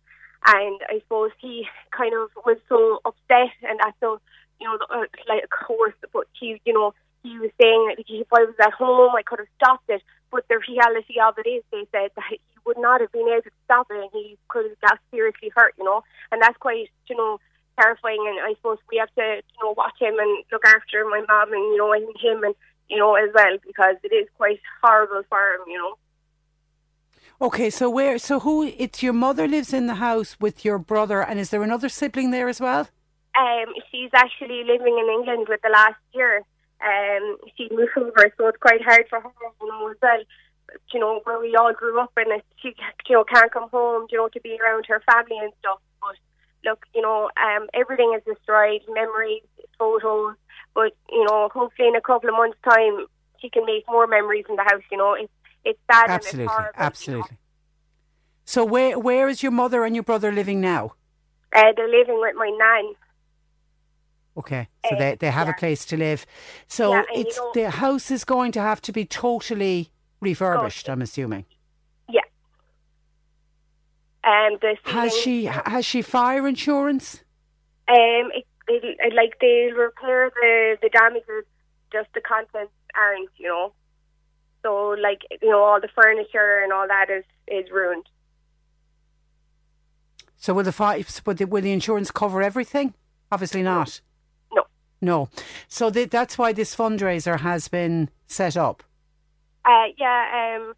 and 0.46 0.80
I 0.88 0.98
suppose 1.02 1.30
he 1.38 1.66
kind 1.90 2.14
of 2.14 2.30
was 2.44 2.58
so 2.68 3.00
upset 3.04 3.54
and 3.62 3.78
that's 3.78 3.98
so, 4.00 4.20
you 4.60 4.66
know, 4.66 4.78
uh, 4.90 5.06
like, 5.28 5.44
of 5.44 5.50
course, 5.50 5.94
but 6.12 6.26
he, 6.38 6.60
you 6.64 6.72
know, 6.72 6.94
he 7.22 7.38
was 7.38 7.50
saying 7.60 7.94
that 7.94 8.02
if 8.06 8.26
I 8.32 8.42
was 8.42 8.54
at 8.60 8.72
home, 8.72 9.14
I 9.14 9.22
could 9.22 9.38
have 9.38 9.54
stopped 9.56 9.88
it. 9.88 10.02
But 10.30 10.48
the 10.48 10.58
reality 10.68 11.20
of 11.20 11.38
it 11.38 11.48
is, 11.48 11.62
they 11.70 11.86
said 11.92 12.10
that 12.16 12.24
he 12.30 12.40
would 12.64 12.78
not 12.78 13.00
have 13.00 13.12
been 13.12 13.28
able 13.28 13.42
to 13.42 13.50
stop 13.64 13.86
it 13.90 14.00
and 14.00 14.10
he 14.12 14.38
could 14.48 14.66
have 14.66 14.80
got 14.80 14.98
seriously 15.10 15.50
hurt, 15.54 15.74
you 15.78 15.84
know. 15.84 16.02
And 16.30 16.42
that's 16.42 16.56
quite, 16.56 16.88
you 17.06 17.16
know, 17.16 17.38
terrifying. 17.80 18.24
And 18.28 18.40
I 18.40 18.54
suppose 18.54 18.78
we 18.90 18.98
have 18.98 19.12
to, 19.14 19.42
you 19.42 19.64
know, 19.64 19.74
watch 19.76 19.98
him 20.00 20.18
and 20.18 20.44
look 20.50 20.64
after 20.66 21.04
my 21.04 21.22
mom 21.28 21.52
and 21.52 21.62
you 21.72 21.78
know 21.78 21.92
and 21.92 22.06
him 22.20 22.44
and 22.44 22.54
you 22.88 22.98
know 22.98 23.14
as 23.14 23.30
well 23.34 23.56
because 23.66 23.96
it 24.02 24.14
is 24.14 24.28
quite 24.36 24.60
horrible 24.82 25.22
for 25.28 25.54
him, 25.54 25.60
you 25.66 25.78
know. 25.78 25.96
Okay, 27.40 27.70
so 27.70 27.90
where? 27.90 28.18
So 28.18 28.40
who? 28.40 28.62
It's 28.62 29.02
your 29.02 29.12
mother 29.12 29.48
lives 29.48 29.72
in 29.72 29.86
the 29.86 29.96
house 29.96 30.36
with 30.38 30.64
your 30.64 30.78
brother, 30.78 31.22
and 31.22 31.40
is 31.40 31.50
there 31.50 31.62
another 31.62 31.88
sibling 31.88 32.30
there 32.30 32.48
as 32.48 32.60
well? 32.60 32.88
Um, 33.36 33.74
she's 33.90 34.10
actually 34.14 34.62
living 34.62 34.96
in 34.98 35.08
England 35.12 35.46
with 35.48 35.60
the 35.62 35.70
last 35.70 35.98
year. 36.14 36.42
Um, 36.80 37.38
she 37.56 37.68
moved 37.72 37.90
over, 37.96 38.32
so 38.36 38.48
it's 38.48 38.58
quite 38.58 38.82
hard 38.82 39.06
for 39.08 39.20
her, 39.20 39.30
you 39.60 39.68
know, 39.68 39.88
as 39.88 39.96
well. 40.00 40.22
You 40.92 41.00
know, 41.00 41.20
where 41.24 41.40
we 41.40 41.56
all 41.56 41.72
grew 41.72 41.98
up, 42.00 42.12
and 42.16 42.40
she, 42.60 42.74
you 43.08 43.16
know, 43.16 43.24
can't 43.24 43.52
come 43.52 43.68
home, 43.70 44.06
you 44.10 44.18
know, 44.18 44.28
to 44.28 44.40
be 44.40 44.56
around 44.62 44.86
her 44.86 45.02
family 45.10 45.38
and 45.38 45.52
stuff 45.58 45.80
look, 46.64 46.84
you 46.94 47.02
know, 47.02 47.30
um, 47.36 47.68
everything 47.74 48.14
is 48.16 48.22
destroyed, 48.24 48.80
memories, 48.88 49.42
photos, 49.78 50.36
but, 50.74 50.92
you 51.10 51.24
know, 51.24 51.48
hopefully 51.52 51.88
in 51.88 51.96
a 51.96 52.00
couple 52.00 52.28
of 52.30 52.36
months' 52.36 52.58
time, 52.64 53.06
she 53.40 53.50
can 53.50 53.66
make 53.66 53.84
more 53.88 54.06
memories 54.06 54.44
in 54.48 54.56
the 54.56 54.62
house, 54.62 54.82
you 54.90 54.96
know. 54.96 55.14
It's, 55.14 55.32
it's 55.64 55.78
sad 55.90 56.08
absolutely, 56.08 56.42
and 56.42 56.44
it's 56.44 56.52
horrible, 56.52 56.72
Absolutely. 56.76 57.28
You 57.30 57.34
know? 57.34 57.38
So 58.44 58.64
where 58.64 58.98
where 58.98 59.28
is 59.28 59.42
your 59.42 59.52
mother 59.52 59.84
and 59.84 59.94
your 59.94 60.02
brother 60.02 60.32
living 60.32 60.60
now? 60.60 60.94
Uh, 61.54 61.72
they're 61.76 61.88
living 61.88 62.20
with 62.20 62.34
my 62.36 62.50
nan. 62.50 62.94
Okay, 64.36 64.68
so 64.88 64.96
uh, 64.96 64.98
they, 64.98 65.14
they 65.16 65.30
have 65.30 65.46
yeah. 65.46 65.52
a 65.52 65.56
place 65.58 65.84
to 65.86 65.96
live. 65.96 66.26
So 66.66 66.92
yeah, 66.92 67.02
it's 67.12 67.36
you 67.36 67.42
know, 67.42 67.52
the 67.54 67.70
house 67.70 68.10
is 68.10 68.24
going 68.24 68.50
to 68.52 68.60
have 68.60 68.80
to 68.82 68.92
be 68.92 69.04
totally 69.04 69.90
refurbished. 70.20 70.88
I'm 70.88 71.02
assuming. 71.02 71.44
Um, 74.24 74.58
the 74.60 74.76
has 74.84 75.16
she 75.16 75.46
has 75.46 75.84
she 75.84 76.00
fire 76.00 76.46
insurance? 76.46 77.22
Um, 77.88 78.30
it, 78.32 78.46
it, 78.68 78.96
it, 79.00 79.14
like 79.14 79.38
they 79.40 79.70
repair 79.76 80.30
the 80.34 80.78
the 80.80 80.88
damages, 80.88 81.44
just 81.90 82.08
the 82.14 82.20
contents 82.20 82.72
aren't, 82.94 83.30
you 83.36 83.48
know. 83.48 83.72
So 84.62 84.94
like 85.00 85.22
you 85.40 85.50
know, 85.50 85.62
all 85.62 85.80
the 85.80 85.88
furniture 85.88 86.60
and 86.62 86.72
all 86.72 86.86
that 86.86 87.10
is 87.10 87.24
is 87.48 87.70
ruined. 87.72 88.04
So 90.36 90.54
will 90.54 90.64
the 90.64 90.72
fire? 90.72 91.02
The, 91.02 91.46
will 91.46 91.62
the 91.62 91.72
insurance 91.72 92.10
cover 92.10 92.42
everything? 92.42 92.94
Obviously 93.30 93.62
not. 93.62 94.00
No. 94.52 94.64
No. 95.00 95.28
So 95.68 95.90
that's 95.90 96.38
why 96.38 96.52
this 96.52 96.76
fundraiser 96.76 97.40
has 97.40 97.68
been 97.68 98.10
set 98.26 98.56
up. 98.56 98.82
Uh, 99.64 99.86
yeah. 99.96 100.58
Um, 100.60 100.74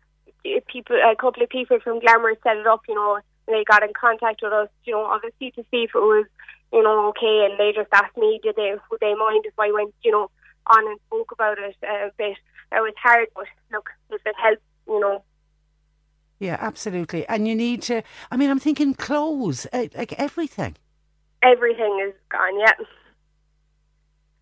people, 0.66 0.96
a 0.96 1.16
couple 1.16 1.42
of 1.42 1.48
people 1.48 1.78
from 1.80 2.00
Glanworth 2.00 2.38
set 2.42 2.58
it 2.58 2.66
up. 2.66 2.82
You 2.88 2.94
know, 2.94 3.20
they 3.46 3.64
got 3.64 3.82
in 3.82 3.92
contact 3.98 4.40
with 4.42 4.52
us, 4.52 4.68
you 4.84 4.92
know, 4.92 5.04
obviously 5.04 5.50
to 5.52 5.62
see 5.70 5.84
if 5.84 5.90
it 5.94 5.98
was, 5.98 6.26
you 6.72 6.82
know, 6.82 7.08
okay. 7.08 7.46
And 7.48 7.58
they 7.58 7.72
just 7.74 7.92
asked 7.92 8.16
me, 8.16 8.40
did 8.42 8.56
they, 8.56 8.74
would 8.90 9.00
they 9.00 9.14
mind 9.14 9.44
if 9.46 9.54
I 9.58 9.70
went, 9.72 9.94
you 10.02 10.10
know, 10.10 10.30
on 10.66 10.86
and 10.86 10.98
spoke 11.06 11.32
about 11.32 11.58
it 11.58 11.76
a 11.82 12.10
bit. 12.16 12.36
It 12.72 12.80
was 12.80 12.94
hard, 13.02 13.28
but 13.34 13.46
look, 13.70 13.90
if 14.10 14.20
it 14.24 14.34
helps, 14.42 14.62
you 14.86 15.00
know. 15.00 15.22
Yeah, 16.40 16.56
absolutely. 16.60 17.26
And 17.28 17.46
you 17.46 17.54
need 17.54 17.82
to, 17.82 18.02
I 18.30 18.36
mean, 18.36 18.50
I'm 18.50 18.58
thinking 18.58 18.94
clothes, 18.94 19.66
eh, 19.72 19.88
like 19.96 20.12
everything. 20.14 20.76
Everything 21.42 22.04
is 22.06 22.14
gone, 22.30 22.58
yeah. 22.58 22.72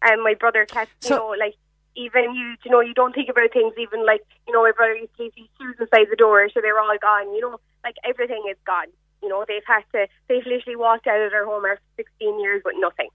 And 0.03 0.23
my 0.23 0.35
brother 0.35 0.65
kept, 0.67 0.91
you 1.05 1.11
know, 1.11 1.35
like, 1.39 1.55
even 1.95 2.35
you, 2.35 2.55
you 2.65 2.71
know, 2.71 2.81
you 2.81 2.95
don't 2.95 3.15
think 3.15 3.29
about 3.29 3.53
things 3.53 3.75
even 3.79 4.05
like, 4.07 4.23
you 4.47 4.53
know, 4.53 4.63
my 4.63 4.73
brother 4.73 4.95
used 4.95 5.17
to 5.17 5.25
leave 5.25 5.33
his 5.37 5.47
shoes 5.59 5.77
inside 5.79 6.07
the 6.11 6.17
door, 6.17 6.49
so 6.53 6.61
they're 6.61 6.79
all 6.79 6.97
gone, 7.01 7.35
you 7.35 7.41
know 7.41 7.59
like 7.85 7.97
everything 8.05 8.43
is 8.51 8.57
gone. 8.67 8.87
You 9.23 9.29
know, 9.29 9.45
they've 9.47 9.63
had 9.67 9.83
to, 9.93 10.07
they've 10.29 10.45
literally 10.47 10.77
walked 10.77 11.07
out 11.07 11.21
of 11.21 11.31
their 11.31 11.47
home 11.47 11.65
after 11.65 11.83
16 11.97 12.41
years 12.41 12.63
with 12.65 12.75
nothing. 12.79 13.09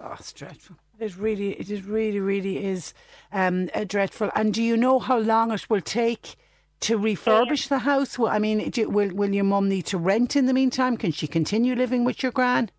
Oh, 0.00 0.16
it's 0.18 0.32
dreadful. 0.32 0.76
It 0.98 1.16
really, 1.16 1.52
it 1.52 1.70
is 1.70 1.84
really, 1.84 2.20
really 2.20 2.64
is 2.64 2.94
um, 3.32 3.66
dreadful. 3.86 4.30
And 4.34 4.52
do 4.52 4.62
you 4.62 4.76
know 4.76 4.98
how 4.98 5.18
long 5.18 5.52
it 5.52 5.68
will 5.68 5.80
take 5.80 6.36
to 6.80 6.98
refurbish 6.98 7.68
the 7.68 7.80
house? 7.80 8.18
Well, 8.18 8.32
I 8.32 8.38
mean, 8.38 8.70
do, 8.70 8.88
will 8.88 9.14
will 9.14 9.32
your 9.32 9.44
mum 9.44 9.68
need 9.68 9.86
to 9.86 9.98
rent 9.98 10.36
in 10.36 10.46
the 10.46 10.54
meantime? 10.54 10.96
Can 10.96 11.12
she 11.12 11.26
continue 11.26 11.74
living 11.74 12.04
with 12.04 12.22
your 12.22 12.32
gran? 12.32 12.70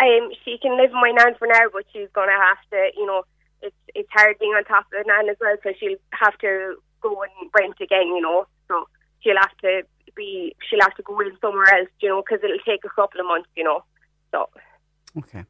Um, 0.00 0.30
she 0.44 0.58
can 0.58 0.76
live 0.76 0.90
with 0.90 1.00
my 1.00 1.10
nan 1.10 1.34
for 1.38 1.46
now, 1.46 1.66
but 1.72 1.84
she's 1.92 2.08
going 2.12 2.28
to 2.28 2.34
have 2.34 2.58
to, 2.70 2.90
you 2.96 3.06
know, 3.06 3.22
it's 3.64 3.76
it's 3.94 4.08
hard 4.12 4.38
being 4.38 4.52
on 4.52 4.64
top 4.64 4.84
of 4.86 4.90
the 4.92 5.04
nan 5.06 5.28
as 5.28 5.36
well, 5.40 5.56
so 5.62 5.70
she'll 5.78 5.96
have 6.12 6.36
to 6.38 6.76
go 7.00 7.22
and 7.22 7.50
rent 7.58 7.76
again, 7.80 8.08
you 8.08 8.20
know. 8.20 8.46
So 8.68 8.86
she'll 9.20 9.36
have 9.36 9.56
to 9.62 9.82
be 10.14 10.54
she'll 10.68 10.82
have 10.82 10.94
to 10.94 11.02
go 11.02 11.18
in 11.20 11.32
somewhere 11.40 11.74
else, 11.74 11.88
you 12.00 12.08
know, 12.08 12.22
because 12.22 12.44
it'll 12.44 12.58
take 12.66 12.84
a 12.84 12.90
couple 12.90 13.20
of 13.20 13.26
months, 13.26 13.48
you 13.56 13.64
know. 13.64 13.82
So. 14.30 14.48
Okay. 15.18 15.44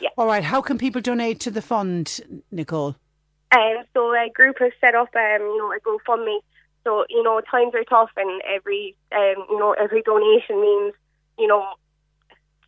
Yeah. 0.00 0.10
All 0.18 0.26
right. 0.26 0.44
How 0.44 0.60
can 0.60 0.78
people 0.78 1.00
donate 1.00 1.40
to 1.40 1.50
the 1.50 1.62
fund, 1.62 2.20
Nicole? 2.50 2.96
Um, 3.52 3.84
so 3.94 4.12
a 4.12 4.28
group 4.34 4.56
has 4.58 4.72
set 4.80 4.94
up, 4.94 5.14
um, 5.14 5.40
you 5.40 5.58
know, 5.58 5.72
a 5.72 5.78
GoFundMe. 5.80 6.38
So 6.82 7.04
you 7.08 7.22
know, 7.22 7.40
times 7.50 7.74
are 7.74 7.84
tough, 7.84 8.10
and 8.16 8.42
every, 8.42 8.96
um, 9.12 9.46
you 9.48 9.58
know, 9.58 9.74
every 9.80 10.02
donation 10.02 10.60
means, 10.60 10.92
you 11.38 11.46
know, 11.46 11.64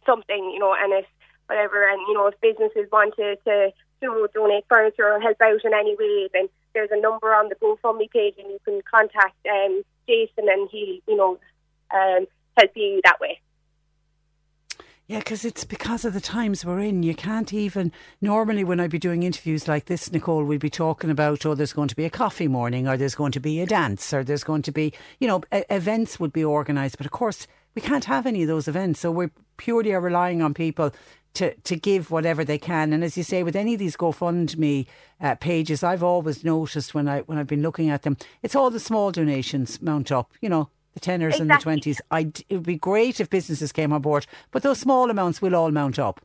something, 0.07 0.51
you 0.55 0.59
know, 0.59 0.75
and 0.79 0.93
it's 0.93 1.09
whatever. 1.47 1.89
And 1.89 2.01
you 2.09 2.15
know, 2.15 2.29
if 2.29 2.41
businesses 2.41 2.89
want 2.91 3.15
to, 3.17 3.37
to 4.03 4.29
donate 4.35 4.65
furniture 4.69 5.11
or 5.11 5.21
help 5.21 5.41
out 5.41 5.65
in 5.65 5.75
any 5.75 5.97
way, 5.97 6.29
then 6.33 6.49
there's 6.75 6.91
a 6.93 7.01
number 7.01 7.35
on 7.35 7.49
the 7.49 7.55
GoFundMe 7.57 8.11
page, 8.11 8.35
and 8.39 8.51
you 8.51 8.59
can 8.65 8.81
contact 8.91 9.37
um, 9.51 9.83
Jason, 10.07 10.49
and 10.49 10.69
he, 10.71 11.03
you 11.09 11.17
know, 11.17 11.39
um, 11.93 12.27
help 12.57 12.71
you 12.75 13.01
that 13.05 13.21
way. 13.21 13.41
Yeah, 15.09 15.19
because 15.19 15.45
it's 15.45 15.63
because 15.63 16.05
of 16.05 16.15
the 16.15 16.21
times 16.21 16.65
we're 16.65 16.81
in. 16.81 17.05
You 17.05 17.15
can't 17.15 17.53
even. 17.53 17.93
Normally, 18.21 18.65
when 18.65 18.81
I'd 18.81 18.91
be 18.91 18.99
doing 18.99 19.23
interviews 19.23 19.69
like 19.69 19.85
this, 19.85 20.11
Nicole, 20.11 20.43
we'd 20.43 20.61
be 20.61 20.69
talking 20.69 21.11
about, 21.11 21.47
oh, 21.47 21.55
there's 21.55 21.73
going 21.73 21.87
to 21.89 21.95
be 21.95 22.05
a 22.05 22.11
coffee 22.11 22.49
morning, 22.49 22.89
or 22.89 22.97
there's 22.97 23.15
going 23.15 23.31
to 23.33 23.41
be 23.41 23.61
a 23.61 23.67
dance, 23.67 24.13
or 24.13 24.25
there's 24.25 24.43
going 24.43 24.63
to 24.63 24.73
be, 24.73 24.93
you 25.21 25.29
know, 25.29 25.43
events 25.53 26.19
would 26.19 26.33
be 26.33 26.45
organised. 26.45 26.97
But 26.97 27.07
of 27.07 27.13
course, 27.13 27.47
we 27.77 27.83
can't 27.83 28.07
have 28.07 28.27
any 28.27 28.43
of 28.43 28.49
those 28.49 28.67
events. 28.67 28.99
So 28.99 29.13
we're 29.13 29.31
purely 29.59 29.93
are 29.93 30.01
relying 30.01 30.43
on 30.43 30.55
people 30.55 30.93
to, 31.37 31.55
to 31.55 31.77
give 31.77 32.11
whatever 32.11 32.45
they 32.45 32.59
can. 32.59 32.93
And 32.93 33.05
as 33.05 33.17
you 33.17 33.23
say, 33.23 33.43
with 33.43 33.57
any 33.57 33.75
of 33.75 33.79
these 33.79 33.97
GoFundMe 33.97 34.87
uh, 35.21 35.35
pages, 35.37 35.83
I've 35.83 36.03
always 36.03 36.45
noticed 36.45 36.95
when 36.95 37.09
I 37.09 37.21
when 37.21 37.39
I've 37.39 37.47
been 37.47 37.63
looking 37.63 37.91
at 37.91 38.03
them, 38.03 38.17
it's 38.43 38.57
all 38.57 38.71
the 38.71 38.81
small 38.81 39.13
donations 39.13 39.81
mount 39.81 40.11
up. 40.11 40.33
You 40.41 40.49
know, 40.49 40.71
the 40.95 41.01
tenors 41.01 41.35
Exactly. 41.35 41.43
and 41.43 41.61
the 41.61 41.63
twenties. 41.63 42.01
I'd, 42.11 42.41
it 42.49 42.55
would 42.57 42.63
be 42.63 42.77
great 42.77 43.21
if 43.21 43.29
businesses 43.31 43.73
came 43.73 43.93
on 43.93 44.03
board, 44.03 44.27
but 44.51 44.63
those 44.63 44.81
small 44.81 45.11
amounts 45.11 45.43
will 45.43 45.55
all 45.55 45.71
mount 45.71 45.99
up. 45.99 46.21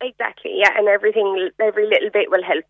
Exactly, 0.00 0.52
yeah, 0.56 0.76
and 0.76 0.88
everything, 0.88 1.50
every 1.60 1.86
little 1.86 2.10
bit 2.12 2.30
will 2.30 2.42
help. 2.42 2.64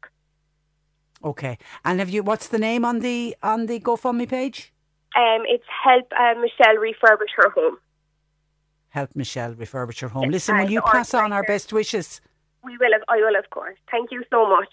Okay. 1.24 1.56
And 1.84 1.98
have 2.00 2.10
you? 2.10 2.22
What's 2.22 2.48
the 2.48 2.58
name 2.58 2.84
on 2.84 3.00
the 3.00 3.34
on 3.42 3.66
the 3.66 3.80
GoFundMe 3.80 4.28
page? 4.28 4.72
Um, 5.16 5.42
it's 5.46 5.64
help 5.82 6.12
uh, 6.12 6.34
Michelle 6.40 6.76
refurbish 6.76 7.32
her 7.36 7.50
home. 7.50 7.78
Help 8.94 9.10
Michelle 9.16 9.54
refurbish 9.54 10.00
her 10.02 10.08
home. 10.08 10.24
Yes, 10.26 10.32
Listen, 10.32 10.58
will 10.58 10.70
you 10.70 10.80
pass 10.80 11.14
on 11.14 11.32
our 11.32 11.42
best 11.42 11.72
wishes? 11.72 12.20
We 12.62 12.76
will, 12.78 12.94
I 13.08 13.16
will, 13.16 13.36
of 13.36 13.50
course. 13.50 13.76
Thank 13.90 14.12
you 14.12 14.22
so 14.30 14.48
much. 14.48 14.68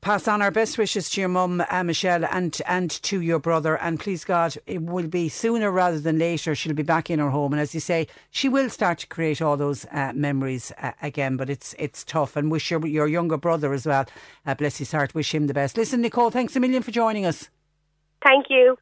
pass 0.00 0.26
on 0.28 0.40
our 0.40 0.50
best 0.50 0.78
wishes 0.78 1.10
to 1.10 1.20
your 1.20 1.28
mum, 1.28 1.62
uh, 1.68 1.82
Michelle, 1.82 2.24
and 2.24 2.62
and 2.66 2.90
to 3.02 3.20
your 3.20 3.38
brother. 3.38 3.76
And 3.76 4.00
please 4.00 4.24
God, 4.24 4.56
it 4.66 4.80
will 4.82 5.08
be 5.08 5.28
sooner 5.28 5.70
rather 5.70 6.00
than 6.00 6.18
later. 6.18 6.54
She'll 6.54 6.74
be 6.74 6.82
back 6.82 7.10
in 7.10 7.18
her 7.18 7.30
home, 7.30 7.52
and 7.52 7.60
as 7.60 7.74
you 7.74 7.80
say, 7.80 8.06
she 8.30 8.48
will 8.48 8.70
start 8.70 8.98
to 9.00 9.06
create 9.06 9.42
all 9.42 9.56
those 9.58 9.84
uh, 9.92 10.12
memories 10.14 10.72
uh, 10.80 10.92
again. 11.02 11.36
But 11.36 11.50
it's 11.50 11.74
it's 11.78 12.04
tough, 12.04 12.36
and 12.36 12.50
wish 12.50 12.70
your 12.70 12.86
your 12.86 13.08
younger 13.08 13.36
brother 13.36 13.74
as 13.74 13.84
well. 13.86 14.06
Uh, 14.46 14.54
bless 14.54 14.78
his 14.78 14.92
heart. 14.92 15.14
Wish 15.14 15.34
him 15.34 15.46
the 15.46 15.54
best. 15.54 15.76
Listen, 15.76 16.00
Nicole, 16.00 16.30
thanks 16.30 16.56
a 16.56 16.60
million 16.60 16.82
for 16.82 16.90
joining 16.90 17.26
us. 17.26 17.50
Thank 18.24 18.46
you. 18.48 18.78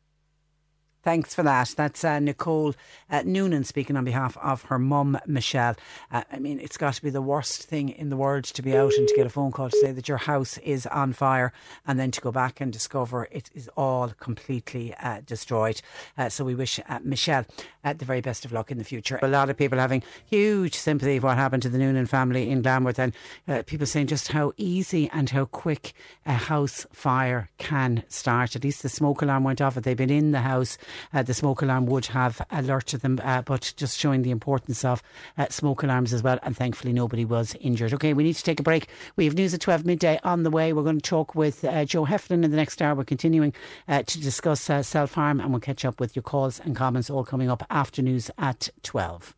Thanks 1.04 1.34
for 1.34 1.42
that. 1.42 1.74
That's 1.76 2.02
uh, 2.02 2.18
Nicole 2.18 2.74
uh, 3.10 3.22
Noonan 3.26 3.64
speaking 3.64 3.94
on 3.94 4.04
behalf 4.04 4.38
of 4.38 4.62
her 4.62 4.78
mum, 4.78 5.18
Michelle. 5.26 5.76
Uh, 6.10 6.22
I 6.32 6.38
mean, 6.38 6.58
it's 6.58 6.78
got 6.78 6.94
to 6.94 7.02
be 7.02 7.10
the 7.10 7.20
worst 7.20 7.64
thing 7.64 7.90
in 7.90 8.08
the 8.08 8.16
world 8.16 8.44
to 8.44 8.62
be 8.62 8.74
out 8.74 8.94
and 8.94 9.06
to 9.06 9.14
get 9.14 9.26
a 9.26 9.30
phone 9.30 9.52
call 9.52 9.68
to 9.68 9.76
say 9.82 9.92
that 9.92 10.08
your 10.08 10.16
house 10.16 10.56
is 10.58 10.86
on 10.86 11.12
fire 11.12 11.52
and 11.86 12.00
then 12.00 12.10
to 12.10 12.22
go 12.22 12.32
back 12.32 12.58
and 12.58 12.72
discover 12.72 13.28
it 13.30 13.50
is 13.52 13.68
all 13.76 14.14
completely 14.18 14.94
uh, 14.94 15.20
destroyed. 15.26 15.82
Uh, 16.16 16.30
so 16.30 16.42
we 16.42 16.54
wish 16.54 16.80
uh, 16.88 17.00
Michelle 17.02 17.44
the 17.84 18.04
very 18.06 18.22
best 18.22 18.46
of 18.46 18.52
luck 18.52 18.70
in 18.70 18.78
the 18.78 18.84
future. 18.84 19.18
A 19.20 19.28
lot 19.28 19.50
of 19.50 19.58
people 19.58 19.78
having 19.78 20.02
huge 20.24 20.74
sympathy 20.74 21.18
for 21.18 21.26
what 21.26 21.36
happened 21.36 21.62
to 21.64 21.68
the 21.68 21.76
Noonan 21.76 22.06
family 22.06 22.48
in 22.48 22.62
Glanworth 22.62 22.98
and 22.98 23.12
people 23.66 23.86
saying 23.86 24.06
just 24.06 24.28
how 24.28 24.54
easy 24.56 25.10
and 25.12 25.28
how 25.28 25.44
quick 25.44 25.92
a 26.24 26.32
house 26.32 26.86
fire 26.94 27.50
can 27.58 28.02
start. 28.08 28.56
At 28.56 28.64
least 28.64 28.82
the 28.82 28.88
smoke 28.88 29.20
alarm 29.20 29.44
went 29.44 29.60
off. 29.60 29.76
If 29.76 29.84
they'd 29.84 29.98
been 29.98 30.08
in 30.08 30.30
the 30.30 30.40
house, 30.40 30.78
uh, 31.12 31.22
the 31.22 31.34
smoke 31.34 31.62
alarm 31.62 31.86
would 31.86 32.06
have 32.06 32.40
alerted 32.50 33.00
them, 33.00 33.20
uh, 33.22 33.42
but 33.42 33.72
just 33.76 33.98
showing 33.98 34.22
the 34.22 34.30
importance 34.30 34.84
of 34.84 35.02
uh, 35.38 35.46
smoke 35.48 35.82
alarms 35.82 36.12
as 36.12 36.22
well. 36.22 36.38
And 36.42 36.56
thankfully, 36.56 36.92
nobody 36.92 37.24
was 37.24 37.54
injured. 37.60 37.94
Okay, 37.94 38.14
we 38.14 38.24
need 38.24 38.36
to 38.36 38.44
take 38.44 38.60
a 38.60 38.62
break. 38.62 38.88
We 39.16 39.24
have 39.24 39.34
news 39.34 39.54
at 39.54 39.60
12 39.60 39.84
midday 39.84 40.18
on 40.24 40.42
the 40.42 40.50
way. 40.50 40.72
We're 40.72 40.82
going 40.82 41.00
to 41.00 41.10
talk 41.10 41.34
with 41.34 41.64
uh, 41.64 41.84
Joe 41.84 42.06
Heflin 42.06 42.44
in 42.44 42.50
the 42.50 42.56
next 42.56 42.80
hour. 42.80 42.94
We're 42.94 43.04
continuing 43.04 43.54
uh, 43.88 44.02
to 44.02 44.20
discuss 44.20 44.68
uh, 44.68 44.82
self 44.82 45.14
harm, 45.14 45.40
and 45.40 45.50
we'll 45.50 45.60
catch 45.60 45.84
up 45.84 46.00
with 46.00 46.16
your 46.16 46.22
calls 46.22 46.60
and 46.60 46.74
comments 46.76 47.10
all 47.10 47.24
coming 47.24 47.50
up 47.50 47.64
after 47.70 48.02
news 48.02 48.30
at 48.38 48.68
12. 48.82 49.34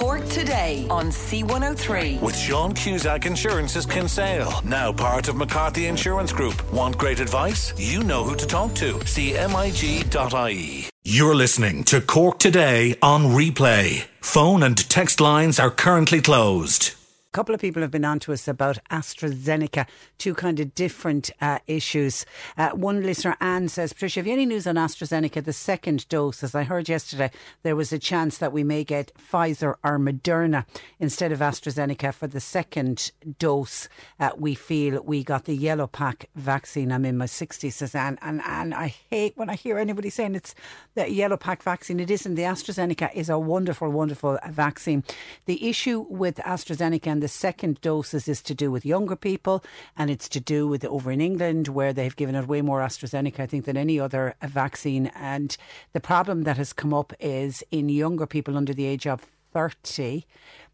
Cork 0.00 0.26
today 0.28 0.86
on 0.88 1.08
C103. 1.08 2.22
With 2.22 2.34
Sean 2.34 2.72
Cusack 2.72 3.26
Insurance's 3.26 3.84
Kinsale, 3.84 4.62
now 4.64 4.92
part 4.92 5.28
of 5.28 5.36
McCarthy 5.36 5.86
Insurance 5.88 6.32
Group. 6.32 6.72
Want 6.72 6.96
great 6.96 7.20
advice? 7.20 7.74
You 7.78 8.02
know 8.02 8.24
who 8.24 8.34
to 8.36 8.46
talk 8.46 8.74
to. 8.76 8.94
CMIG.ie. 8.94 10.88
You're 11.04 11.34
listening 11.34 11.84
to 11.84 12.00
Cork 12.00 12.38
Today 12.38 12.96
on 13.02 13.24
replay. 13.26 14.06
Phone 14.20 14.62
and 14.62 14.88
text 14.88 15.20
lines 15.20 15.58
are 15.58 15.70
currently 15.70 16.22
closed. 16.22 16.92
A 17.32 17.36
couple 17.36 17.54
of 17.54 17.60
people 17.60 17.80
have 17.82 17.92
been 17.92 18.04
on 18.04 18.18
to 18.20 18.32
us 18.32 18.48
about 18.48 18.78
AstraZeneca, 18.90 19.86
two 20.18 20.34
kind 20.34 20.58
of 20.58 20.74
different 20.74 21.30
uh, 21.40 21.60
issues. 21.68 22.26
Uh, 22.58 22.70
one 22.70 23.04
listener, 23.04 23.36
Anne, 23.40 23.68
says, 23.68 23.92
Patricia, 23.92 24.18
have 24.18 24.26
you 24.26 24.32
any 24.32 24.46
news 24.46 24.66
on 24.66 24.74
AstraZeneca, 24.74 25.44
the 25.44 25.52
second 25.52 26.08
dose? 26.08 26.42
As 26.42 26.56
I 26.56 26.64
heard 26.64 26.88
yesterday, 26.88 27.30
there 27.62 27.76
was 27.76 27.92
a 27.92 28.00
chance 28.00 28.38
that 28.38 28.52
we 28.52 28.64
may 28.64 28.82
get 28.82 29.12
Pfizer 29.14 29.76
or 29.84 30.00
Moderna 30.00 30.66
instead 30.98 31.30
of 31.30 31.38
AstraZeneca 31.38 32.12
for 32.12 32.26
the 32.26 32.40
second 32.40 33.12
dose. 33.38 33.88
Uh, 34.18 34.30
we 34.36 34.56
feel 34.56 35.00
we 35.00 35.22
got 35.22 35.44
the 35.44 35.54
yellow 35.54 35.86
pack 35.86 36.28
vaccine. 36.34 36.90
I'm 36.90 37.04
in 37.04 37.16
my 37.16 37.26
60s, 37.26 37.74
says 37.74 37.94
Anne, 37.94 38.18
and, 38.22 38.42
and 38.44 38.74
I 38.74 38.88
hate 39.08 39.36
when 39.36 39.48
I 39.48 39.54
hear 39.54 39.78
anybody 39.78 40.10
saying 40.10 40.34
it's 40.34 40.56
the 40.96 41.08
yellow 41.08 41.36
pack 41.36 41.62
vaccine. 41.62 42.00
It 42.00 42.10
isn't. 42.10 42.34
The 42.34 42.42
AstraZeneca 42.42 43.14
is 43.14 43.28
a 43.28 43.38
wonderful, 43.38 43.88
wonderful 43.88 44.36
vaccine. 44.48 45.04
The 45.46 45.68
issue 45.68 46.06
with 46.08 46.34
AstraZeneca 46.38 47.19
and 47.20 47.24
the 47.26 47.28
second 47.28 47.78
doses 47.82 48.28
is 48.28 48.40
to 48.40 48.54
do 48.54 48.70
with 48.70 48.86
younger 48.86 49.14
people, 49.14 49.62
and 49.94 50.08
it's 50.08 50.26
to 50.30 50.40
do 50.40 50.66
with 50.66 50.86
over 50.86 51.10
in 51.10 51.20
England 51.20 51.68
where 51.68 51.92
they've 51.92 52.16
given 52.16 52.34
out 52.34 52.46
way 52.48 52.62
more 52.62 52.80
AstraZeneca, 52.80 53.40
I 53.40 53.46
think, 53.46 53.66
than 53.66 53.76
any 53.76 54.00
other 54.00 54.36
uh, 54.40 54.46
vaccine. 54.46 55.08
And 55.08 55.54
the 55.92 56.00
problem 56.00 56.44
that 56.44 56.56
has 56.56 56.72
come 56.72 56.94
up 56.94 57.12
is 57.20 57.62
in 57.70 57.90
younger 57.90 58.24
people 58.24 58.56
under 58.56 58.72
the 58.72 58.86
age 58.86 59.06
of 59.06 59.26
30 59.52 60.24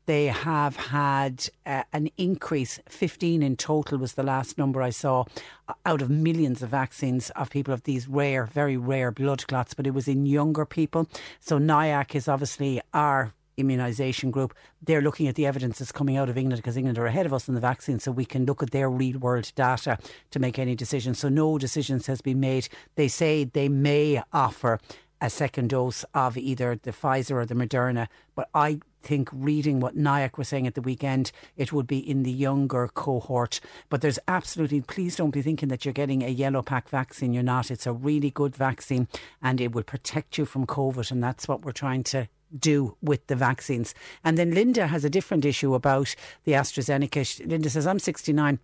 they 0.05 0.27
have 0.27 0.77
had 0.77 1.49
uh, 1.65 1.83
an 1.93 2.09
increase 2.17 2.79
15 2.89 3.43
in 3.43 3.57
total 3.57 3.99
was 3.99 4.13
the 4.13 4.23
last 4.23 4.57
number 4.59 4.83
i 4.83 4.91
saw 4.91 5.25
uh, 5.67 5.73
out 5.85 6.03
of 6.03 6.11
millions 6.11 6.63
of 6.63 6.69
vaccines 6.69 7.31
of 7.31 7.51
people 7.51 7.73
of 7.73 7.83
these 7.85 8.07
rare 8.07 8.45
very 8.45 8.77
rare 8.77 9.11
blood 9.11 9.47
clots 9.49 9.75
but 9.75 9.87
it 9.87 9.95
was 9.95 10.07
in 10.07 10.27
younger 10.27 10.67
people 10.67 11.09
so 11.41 11.59
NIAC 11.59 12.15
is 12.15 12.29
obviously 12.29 12.81
our 12.93 13.33
immunisation 13.59 14.31
group 14.31 14.55
they're 14.83 15.03
looking 15.03 15.29
at 15.29 15.35
the 15.35 15.47
evidence 15.47 15.79
that's 15.79 15.93
coming 15.93 16.17
out 16.17 16.29
of 16.29 16.37
England 16.37 16.63
because 16.63 16.77
England 16.77 16.99
are 16.99 17.07
ahead 17.07 17.27
of 17.27 17.33
us 17.33 17.49
in 17.49 17.55
the 17.55 17.61
vaccine 17.61 17.99
so 17.99 18.11
we 18.11 18.25
can 18.25 18.45
look 18.45 18.63
at 18.63 18.71
their 18.71 18.91
real 18.91 19.19
world 19.19 19.51
data 19.55 19.99
to 20.31 20.39
make 20.39 20.59
any 20.59 20.75
decisions 20.75 21.19
so 21.19 21.29
no 21.29 21.59
decisions 21.59 22.07
has 22.07 22.21
been 22.21 22.41
made 22.41 22.69
they 22.95 23.09
say 23.09 23.45
they 23.45 23.69
may 23.69 24.23
offer 24.33 24.79
a 25.21 25.31
second 25.31 25.71
dose 25.71 26.05
of 26.15 26.37
either 26.37 26.79
the 26.83 26.93
Pfizer 26.93 27.33
or 27.33 27.47
the 27.47 27.55
Moderna. 27.55 28.09
But 28.35 28.49
I 28.55 28.81
think 29.03 29.29
reading 29.33 29.81
what 29.81 29.97
NIAC 29.97 30.37
was 30.37 30.49
saying 30.49 30.67
at 30.67 30.75
the 30.75 30.83
weekend, 30.83 31.33
it 31.57 31.73
would 31.73 31.87
be 31.87 31.99
in 31.99 32.23
the 32.23 32.33
younger 32.33 32.89
cohort. 32.89 33.61
But 33.89 34.01
there's 34.01 34.19
absolutely, 34.29 34.83
please 34.83 35.17
don't 35.17 35.31
be 35.31 35.43
thinking 35.43 35.69
that 35.69 35.85
you're 35.85 35.95
getting 35.95 36.23
a 36.23 36.29
yellow 36.29 36.63
pack 36.63 36.89
vaccine. 36.89 37.33
You're 37.33 37.43
not. 37.43 37.71
It's 37.71 37.87
a 37.87 37.93
really 37.93 38.31
good 38.31 38.55
vaccine 38.55 39.09
and 39.43 39.61
it 39.61 39.73
will 39.73 39.85
protect 39.85 40.39
you 40.39 40.45
from 40.45 40.67
COVID. 40.67 41.11
And 41.11 41.23
that's 41.23 41.49
what 41.49 41.65
we're 41.65 41.73
trying 41.73 42.05
to 42.05 42.29
do 42.57 42.97
with 43.03 43.27
the 43.27 43.37
vaccines. 43.37 43.95
And 44.25 44.37
then 44.37 44.53
Linda 44.53 44.87
has 44.87 45.05
a 45.05 45.11
different 45.11 45.45
issue 45.45 45.75
about 45.75 46.15
the 46.45 46.53
AstraZeneca. 46.53 47.47
Linda 47.47 47.71
says, 47.71 47.87
I'm 47.87 47.99
69. 47.99 48.59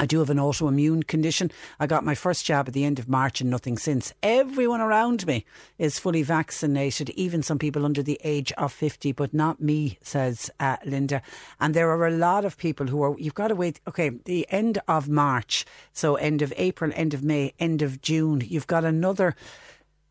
I 0.00 0.06
do 0.06 0.20
have 0.20 0.30
an 0.30 0.38
autoimmune 0.38 1.06
condition. 1.06 1.50
I 1.78 1.86
got 1.86 2.06
my 2.06 2.14
first 2.14 2.46
jab 2.46 2.66
at 2.66 2.72
the 2.72 2.86
end 2.86 2.98
of 2.98 3.06
March 3.06 3.42
and 3.42 3.50
nothing 3.50 3.76
since. 3.76 4.14
Everyone 4.22 4.80
around 4.80 5.26
me 5.26 5.44
is 5.76 5.98
fully 5.98 6.22
vaccinated, 6.22 7.10
even 7.10 7.42
some 7.42 7.58
people 7.58 7.84
under 7.84 8.02
the 8.02 8.18
age 8.24 8.50
of 8.52 8.72
50, 8.72 9.12
but 9.12 9.34
not 9.34 9.60
me, 9.60 9.98
says 10.00 10.50
uh, 10.58 10.78
Linda. 10.86 11.20
And 11.60 11.74
there 11.74 11.90
are 11.90 12.06
a 12.06 12.12
lot 12.12 12.46
of 12.46 12.56
people 12.56 12.86
who 12.86 13.02
are, 13.02 13.14
you've 13.18 13.34
got 13.34 13.48
to 13.48 13.54
wait, 13.54 13.80
okay, 13.86 14.08
the 14.24 14.46
end 14.50 14.78
of 14.88 15.06
March, 15.06 15.66
so 15.92 16.14
end 16.14 16.40
of 16.40 16.54
April, 16.56 16.90
end 16.94 17.12
of 17.12 17.22
May, 17.22 17.52
end 17.58 17.82
of 17.82 18.00
June, 18.00 18.42
you've 18.42 18.66
got 18.66 18.86
another 18.86 19.36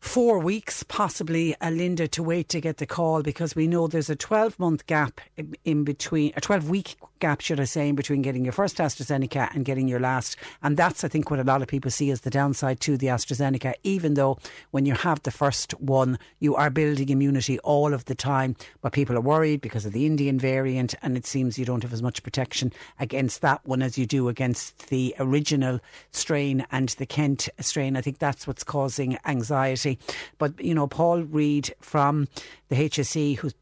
four 0.00 0.38
weeks, 0.38 0.82
possibly, 0.82 1.54
uh, 1.60 1.70
Linda, 1.70 2.08
to 2.08 2.22
wait 2.22 2.48
to 2.48 2.60
get 2.60 2.78
the 2.78 2.86
call 2.86 3.22
because 3.22 3.54
we 3.54 3.66
know 3.66 3.86
there's 3.86 4.10
a 4.10 4.16
12 4.16 4.58
month 4.58 4.86
gap 4.86 5.20
in, 5.36 5.54
in 5.64 5.84
between, 5.84 6.32
a 6.36 6.40
12 6.40 6.68
week 6.68 6.96
gap, 7.20 7.40
should 7.40 7.60
I 7.60 7.64
say, 7.64 7.88
in 7.88 7.94
between 7.94 8.22
getting 8.22 8.44
your 8.44 8.52
first 8.52 8.78
AstraZeneca 8.78 9.54
and 9.54 9.64
getting 9.64 9.86
your 9.86 10.00
last. 10.00 10.36
And 10.62 10.76
that's, 10.76 11.04
I 11.04 11.08
think, 11.08 11.30
what 11.30 11.38
a 11.38 11.44
lot 11.44 11.62
of 11.62 11.68
people 11.68 11.90
see 11.90 12.10
as 12.10 12.22
the 12.22 12.30
downside 12.30 12.80
to 12.80 12.96
the 12.96 13.08
AstraZeneca, 13.08 13.74
even 13.82 14.14
though 14.14 14.38
when 14.70 14.86
you 14.86 14.94
have 14.94 15.22
the 15.22 15.30
first 15.30 15.72
one, 15.80 16.18
you 16.40 16.56
are 16.56 16.70
building 16.70 17.10
immunity 17.10 17.58
all 17.60 17.92
of 17.92 18.06
the 18.06 18.14
time. 18.14 18.56
But 18.80 18.92
people 18.92 19.16
are 19.16 19.20
worried 19.20 19.60
because 19.60 19.84
of 19.84 19.92
the 19.92 20.06
Indian 20.06 20.38
variant, 20.38 20.94
and 21.02 21.16
it 21.16 21.26
seems 21.26 21.58
you 21.58 21.66
don't 21.66 21.82
have 21.82 21.92
as 21.92 22.02
much 22.02 22.22
protection 22.22 22.72
against 22.98 23.42
that 23.42 23.60
one 23.66 23.82
as 23.82 23.98
you 23.98 24.06
do 24.06 24.28
against 24.28 24.88
the 24.88 25.14
original 25.18 25.78
strain 26.10 26.66
and 26.72 26.88
the 26.90 27.06
Kent 27.06 27.48
strain. 27.60 27.96
I 27.96 28.00
think 28.00 28.18
that's 28.18 28.46
what's 28.46 28.64
causing 28.64 29.18
anxiety. 29.26 29.89
But, 30.38 30.60
you 30.62 30.74
know, 30.74 30.86
Paul 30.86 31.22
Reid 31.22 31.74
from 31.80 32.28
the 32.68 32.76
HSE, 32.76 33.38
who's 33.38 33.54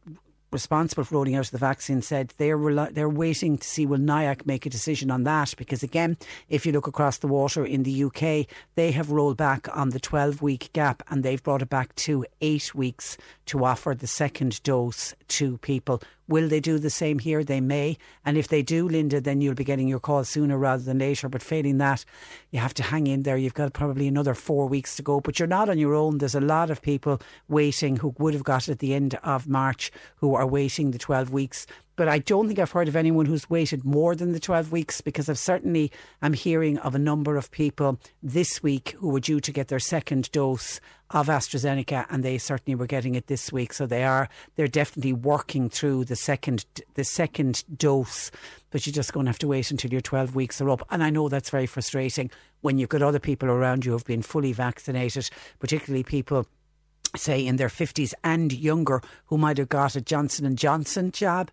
responsible 0.50 1.04
for 1.04 1.14
rolling 1.14 1.34
out 1.34 1.46
the 1.46 1.58
vaccine 1.58 2.00
said 2.00 2.32
they're 2.38 2.56
rel- 2.56 2.88
they're 2.90 3.08
waiting 3.08 3.58
to 3.58 3.68
see 3.68 3.84
will 3.84 3.98
NIAC 3.98 4.46
make 4.46 4.64
a 4.64 4.70
decision 4.70 5.10
on 5.10 5.24
that. 5.24 5.54
Because 5.56 5.82
again 5.82 6.16
if 6.48 6.64
you 6.64 6.72
look 6.72 6.86
across 6.86 7.18
the 7.18 7.26
water 7.26 7.64
in 7.64 7.82
the 7.82 8.04
UK 8.04 8.46
they 8.74 8.90
have 8.92 9.10
rolled 9.10 9.36
back 9.36 9.68
on 9.76 9.90
the 9.90 10.00
12 10.00 10.40
week 10.40 10.70
gap 10.72 11.02
and 11.10 11.22
they've 11.22 11.42
brought 11.42 11.62
it 11.62 11.68
back 11.68 11.94
to 11.96 12.24
8 12.40 12.74
weeks 12.74 13.18
to 13.48 13.64
offer 13.64 13.94
the 13.94 14.06
second 14.06 14.62
dose 14.62 15.14
to 15.28 15.58
people. 15.58 16.00
Will 16.28 16.48
they 16.48 16.60
do 16.60 16.78
the 16.78 16.90
same 16.90 17.18
here? 17.18 17.42
They 17.42 17.60
may. 17.60 17.96
And 18.24 18.36
if 18.36 18.48
they 18.48 18.62
do, 18.62 18.88
Linda, 18.88 19.20
then 19.20 19.40
you'll 19.40 19.54
be 19.54 19.64
getting 19.64 19.88
your 19.88 20.00
call 20.00 20.24
sooner 20.24 20.58
rather 20.58 20.82
than 20.82 20.98
later. 20.98 21.28
But 21.28 21.42
failing 21.42 21.78
that, 21.78 22.04
you 22.50 22.60
have 22.60 22.74
to 22.74 22.82
hang 22.82 23.06
in 23.06 23.22
there. 23.22 23.36
You've 23.36 23.54
got 23.54 23.72
probably 23.72 24.06
another 24.08 24.34
four 24.34 24.66
weeks 24.66 24.96
to 24.96 25.02
go. 25.02 25.20
But 25.20 25.38
you're 25.38 25.48
not 25.48 25.68
on 25.68 25.78
your 25.78 25.94
own. 25.94 26.18
There's 26.18 26.34
a 26.34 26.40
lot 26.40 26.70
of 26.70 26.82
people 26.82 27.20
waiting 27.48 27.96
who 27.96 28.14
would 28.18 28.34
have 28.34 28.44
got 28.44 28.68
it 28.68 28.72
at 28.72 28.78
the 28.78 28.94
end 28.94 29.18
of 29.22 29.48
March 29.48 29.90
who 30.16 30.34
are 30.34 30.46
waiting 30.46 30.90
the 30.90 30.98
12 30.98 31.30
weeks 31.30 31.66
but 31.98 32.08
I 32.08 32.20
don't 32.20 32.46
think 32.46 32.60
I've 32.60 32.70
heard 32.70 32.86
of 32.86 32.94
anyone 32.94 33.26
who's 33.26 33.50
waited 33.50 33.84
more 33.84 34.14
than 34.14 34.30
the 34.30 34.38
12 34.38 34.70
weeks 34.70 35.00
because 35.00 35.28
I've 35.28 35.36
certainly 35.36 35.90
am 36.22 36.32
hearing 36.32 36.78
of 36.78 36.94
a 36.94 36.98
number 36.98 37.36
of 37.36 37.50
people 37.50 37.98
this 38.22 38.62
week 38.62 38.94
who 38.98 39.08
were 39.08 39.18
due 39.18 39.40
to 39.40 39.50
get 39.50 39.66
their 39.66 39.80
second 39.80 40.30
dose 40.30 40.80
of 41.10 41.26
AstraZeneca 41.26 42.06
and 42.08 42.22
they 42.22 42.38
certainly 42.38 42.76
were 42.76 42.86
getting 42.86 43.16
it 43.16 43.26
this 43.26 43.52
week. 43.52 43.72
So 43.72 43.84
they 43.84 44.04
are 44.04 44.28
they're 44.54 44.68
definitely 44.68 45.12
working 45.12 45.68
through 45.68 46.04
the 46.04 46.14
second 46.14 46.64
the 46.94 47.02
second 47.02 47.64
dose 47.76 48.30
but 48.70 48.86
you're 48.86 48.92
just 48.92 49.12
going 49.12 49.26
to 49.26 49.30
have 49.30 49.38
to 49.40 49.48
wait 49.48 49.72
until 49.72 49.90
your 49.90 50.00
12 50.00 50.36
weeks 50.36 50.60
are 50.60 50.70
up. 50.70 50.86
And 50.90 51.02
I 51.02 51.10
know 51.10 51.28
that's 51.28 51.50
very 51.50 51.66
frustrating 51.66 52.30
when 52.60 52.78
you've 52.78 52.90
got 52.90 53.02
other 53.02 53.18
people 53.18 53.48
around 53.48 53.84
you 53.84 53.90
who've 53.90 54.04
been 54.04 54.22
fully 54.22 54.52
vaccinated 54.52 55.28
particularly 55.58 56.04
people 56.04 56.46
say 57.16 57.44
in 57.44 57.56
their 57.56 57.68
50s 57.68 58.12
and 58.22 58.52
younger 58.52 59.00
who 59.26 59.38
might 59.38 59.58
have 59.58 59.68
got 59.68 59.96
a 59.96 60.00
Johnson 60.00 60.44
and 60.44 60.58
Johnson 60.58 61.10
jab 61.10 61.50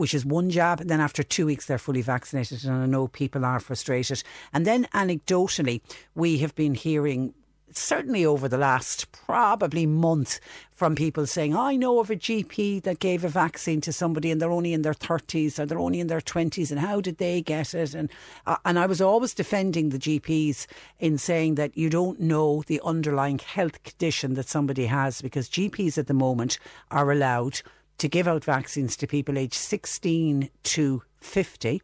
which 0.00 0.14
is 0.14 0.24
one 0.24 0.48
jab. 0.48 0.80
And 0.80 0.88
then 0.88 1.00
after 1.00 1.22
two 1.22 1.44
weeks, 1.46 1.66
they're 1.66 1.78
fully 1.78 2.02
vaccinated. 2.02 2.64
And 2.64 2.74
I 2.74 2.86
know 2.86 3.06
people 3.06 3.44
are 3.44 3.60
frustrated. 3.60 4.22
And 4.52 4.66
then 4.66 4.86
anecdotally, 4.94 5.82
we 6.14 6.38
have 6.38 6.54
been 6.54 6.74
hearing 6.74 7.34
certainly 7.72 8.24
over 8.24 8.48
the 8.48 8.58
last 8.58 9.12
probably 9.12 9.86
month 9.86 10.40
from 10.72 10.94
people 10.94 11.26
saying, 11.26 11.54
I 11.54 11.76
know 11.76 12.00
of 12.00 12.10
a 12.10 12.16
GP 12.16 12.82
that 12.82 12.98
gave 12.98 13.24
a 13.24 13.28
vaccine 13.28 13.80
to 13.82 13.92
somebody 13.92 14.30
and 14.30 14.40
they're 14.40 14.50
only 14.50 14.72
in 14.72 14.82
their 14.82 14.94
30s 14.94 15.58
or 15.58 15.66
they're 15.66 15.78
only 15.78 16.00
in 16.00 16.06
their 16.06 16.20
20s 16.20 16.70
and 16.70 16.80
how 16.80 17.00
did 17.00 17.18
they 17.18 17.42
get 17.42 17.74
it? 17.74 17.94
And, 17.94 18.10
uh, 18.46 18.56
and 18.64 18.78
I 18.78 18.86
was 18.86 19.00
always 19.00 19.34
defending 19.34 19.90
the 19.90 19.98
GPs 19.98 20.66
in 20.98 21.18
saying 21.18 21.56
that 21.56 21.76
you 21.76 21.90
don't 21.90 22.18
know 22.18 22.64
the 22.66 22.80
underlying 22.82 23.38
health 23.38 23.82
condition 23.84 24.34
that 24.34 24.48
somebody 24.48 24.86
has 24.86 25.20
because 25.20 25.48
GPs 25.48 25.98
at 25.98 26.06
the 26.06 26.14
moment 26.14 26.58
are 26.90 27.12
allowed 27.12 27.60
to 28.00 28.08
give 28.08 28.26
out 28.26 28.42
vaccines 28.42 28.96
to 28.96 29.06
people 29.06 29.36
aged 29.36 29.54
16 29.54 30.48
to 30.62 31.02
50, 31.20 31.82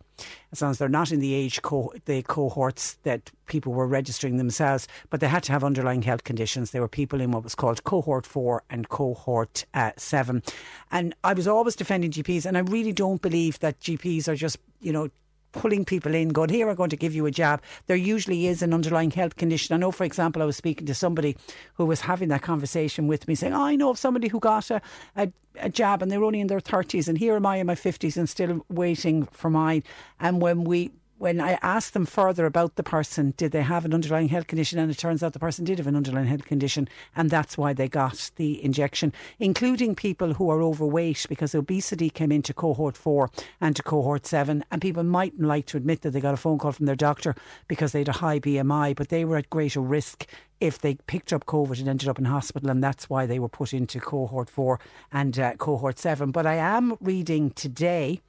as 0.51 0.63
long 0.63 0.71
as 0.71 0.79
they're 0.79 0.89
not 0.89 1.13
in 1.13 1.21
the 1.21 1.35
age 1.35 1.61
co- 1.61 1.93
the 2.07 2.23
cohorts 2.23 2.95
that 3.03 3.31
people 3.45 3.75
were 3.75 3.87
registering 3.87 4.39
themselves, 4.39 4.89
but 5.11 5.21
they 5.21 5.29
had 5.29 5.43
to 5.43 5.53
have 5.53 5.63
underlying 5.63 6.01
health 6.01 6.25
conditions. 6.25 6.71
There 6.71 6.81
were 6.81 6.89
people 6.89 7.21
in 7.21 7.33
what 7.33 7.45
was 7.45 7.55
called 7.55 7.85
cohort 7.85 8.25
four 8.25 8.63
and 8.71 8.89
cohort 8.89 9.67
uh, 9.75 9.93
seven, 9.99 10.43
and 10.91 11.15
I 11.23 11.35
was 11.35 11.47
always 11.47 11.77
defending 11.77 12.13
GPs, 12.13 12.47
and 12.47 12.57
I 12.57 12.61
really 12.61 12.95
don't 12.95 13.21
believe 13.21 13.59
that 13.59 13.79
GPs 13.81 14.27
are 14.27 14.37
just 14.37 14.57
you 14.81 14.95
know 14.95 15.11
pulling 15.57 15.85
people 15.85 16.15
in, 16.15 16.29
going, 16.29 16.51
here, 16.51 16.69
I'm 16.69 16.77
going 16.77 16.91
to 16.91 16.97
give 16.97 17.15
you 17.15 17.27
a 17.27 17.31
jab. 17.31 17.63
There 17.87 17.97
usually 17.97 18.47
is 18.47 18.63
an 18.63 18.73
underlying 18.73 19.11
health 19.11 19.37
condition. 19.37 19.75
I 19.75 19.79
know, 19.79 19.91
for 19.91 20.05
example, 20.05 20.43
I 20.43 20.45
was 20.45 20.57
speaking 20.57 20.87
to 20.87 20.95
somebody 20.95 21.37
who 21.75 21.87
was 21.87 22.01
having 22.03 22.29
that 22.29 22.43
conversation 22.43 23.07
with 23.07 23.27
me 23.27 23.35
saying, 23.35 23.55
oh, 23.55 23.63
I 23.63 23.77
know 23.77 23.91
of 23.91 23.99
somebody 23.99 24.29
who 24.29 24.39
got 24.39 24.71
a, 24.71 24.81
a, 25.17 25.33
a 25.61 25.69
jab 25.69 26.03
and 26.03 26.11
they're 26.11 26.23
only 26.25 26.41
in 26.41 26.47
their 26.47 26.61
30s 26.61 27.09
and 27.09 27.19
here 27.19 27.37
am 27.37 27.47
I 27.47 27.57
in 27.57 27.67
my 27.67 27.75
50s 27.75 28.17
and 28.17 28.29
still 28.29 28.65
waiting 28.69 29.27
for 29.27 29.51
mine. 29.51 29.83
And 30.21 30.41
when 30.41 30.65
we 30.65 30.93
when 31.19 31.41
I 31.41 31.59
asked 31.63 31.95
them 31.95 32.05
further 32.05 32.45
about 32.45 32.77
the 32.77 32.83
person, 32.83 33.33
did 33.37 33.53
they 33.53 33.63
have 33.63 33.85
an 33.85 33.95
underlying 33.95 34.29
health 34.29 34.47
condition? 34.47 34.79
And 34.79 34.91
it 34.91 34.99
turns 34.99 35.23
out 35.23 35.33
the 35.33 35.39
person 35.39 35.65
did 35.65 35.79
have 35.79 35.87
an 35.87 35.97
underlying 35.97 36.27
health 36.27 36.45
condition, 36.45 36.89
and 37.15 37.31
that's 37.31 37.57
why 37.57 37.73
they 37.73 37.89
got 37.89 38.31
the 38.37 38.63
injection, 38.63 39.13
including 39.39 39.95
people 39.95 40.35
who 40.35 40.51
are 40.51 40.63
overweight, 40.63 41.27
because 41.29 41.55
obesity 41.55 42.11
came 42.11 42.31
into 42.31 42.53
cohort 42.53 42.97
four 42.97 43.31
and 43.61 43.75
to 43.77 43.83
cohort 43.83 44.27
seven. 44.27 44.65
And 44.71 44.83
people 44.83 45.05
mightn't 45.05 45.47
like 45.47 45.67
to 45.67 45.77
admit 45.77 46.03
that 46.03 46.11
they 46.11 46.21
got 46.21 46.35
a 46.35 46.39
phone 46.39 46.59
call 46.59 46.73
from 46.73 46.87
their 46.87 46.97
doctor 46.97 47.35
because 47.67 47.93
they 47.93 48.01
had 48.01 48.09
a 48.09 48.13
high 48.13 48.39
BMI, 48.39 48.95
but 48.95 49.09
they 49.09 49.25
were 49.25 49.37
at 49.37 49.51
greater 49.51 49.81
risk 49.81 50.27
if 50.61 50.79
they 50.79 50.95
picked 51.07 51.33
up 51.33 51.47
COVID 51.47 51.79
and 51.79 51.89
ended 51.89 52.09
up 52.09 52.19
in 52.19 52.25
hospital, 52.25 52.71
and 52.71 52.83
that's 52.83 53.11
why 53.11 53.27
they 53.27 53.39
were 53.39 53.49
put 53.49 53.73
into 53.73 54.01
cohort 54.01 54.49
four 54.49 54.81
and 55.13 55.39
uh, 55.39 55.55
cohort 55.55 55.99
seven. 55.99 56.31
But 56.31 56.47
I 56.47 56.55
am 56.55 56.97
reading 57.01 57.51
today 57.51 58.21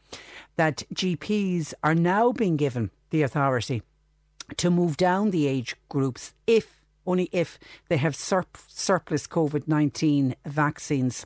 that 0.56 0.84
GPs 0.94 1.74
are 1.84 1.96
now 1.96 2.32
being 2.32 2.58
given 2.58 2.92
the 3.10 3.22
authority 3.22 3.84
to 4.58 4.70
move 4.70 4.98
down 4.98 5.32
the 5.32 5.48
age 5.48 5.76
groups 5.90 6.34
if 6.46 6.84
only 7.06 7.30
if 7.32 7.58
they 7.88 7.98
have 7.98 8.16
surplus 8.16 9.28
COVID 9.28 9.68
19 9.68 10.36
vaccines. 10.46 11.26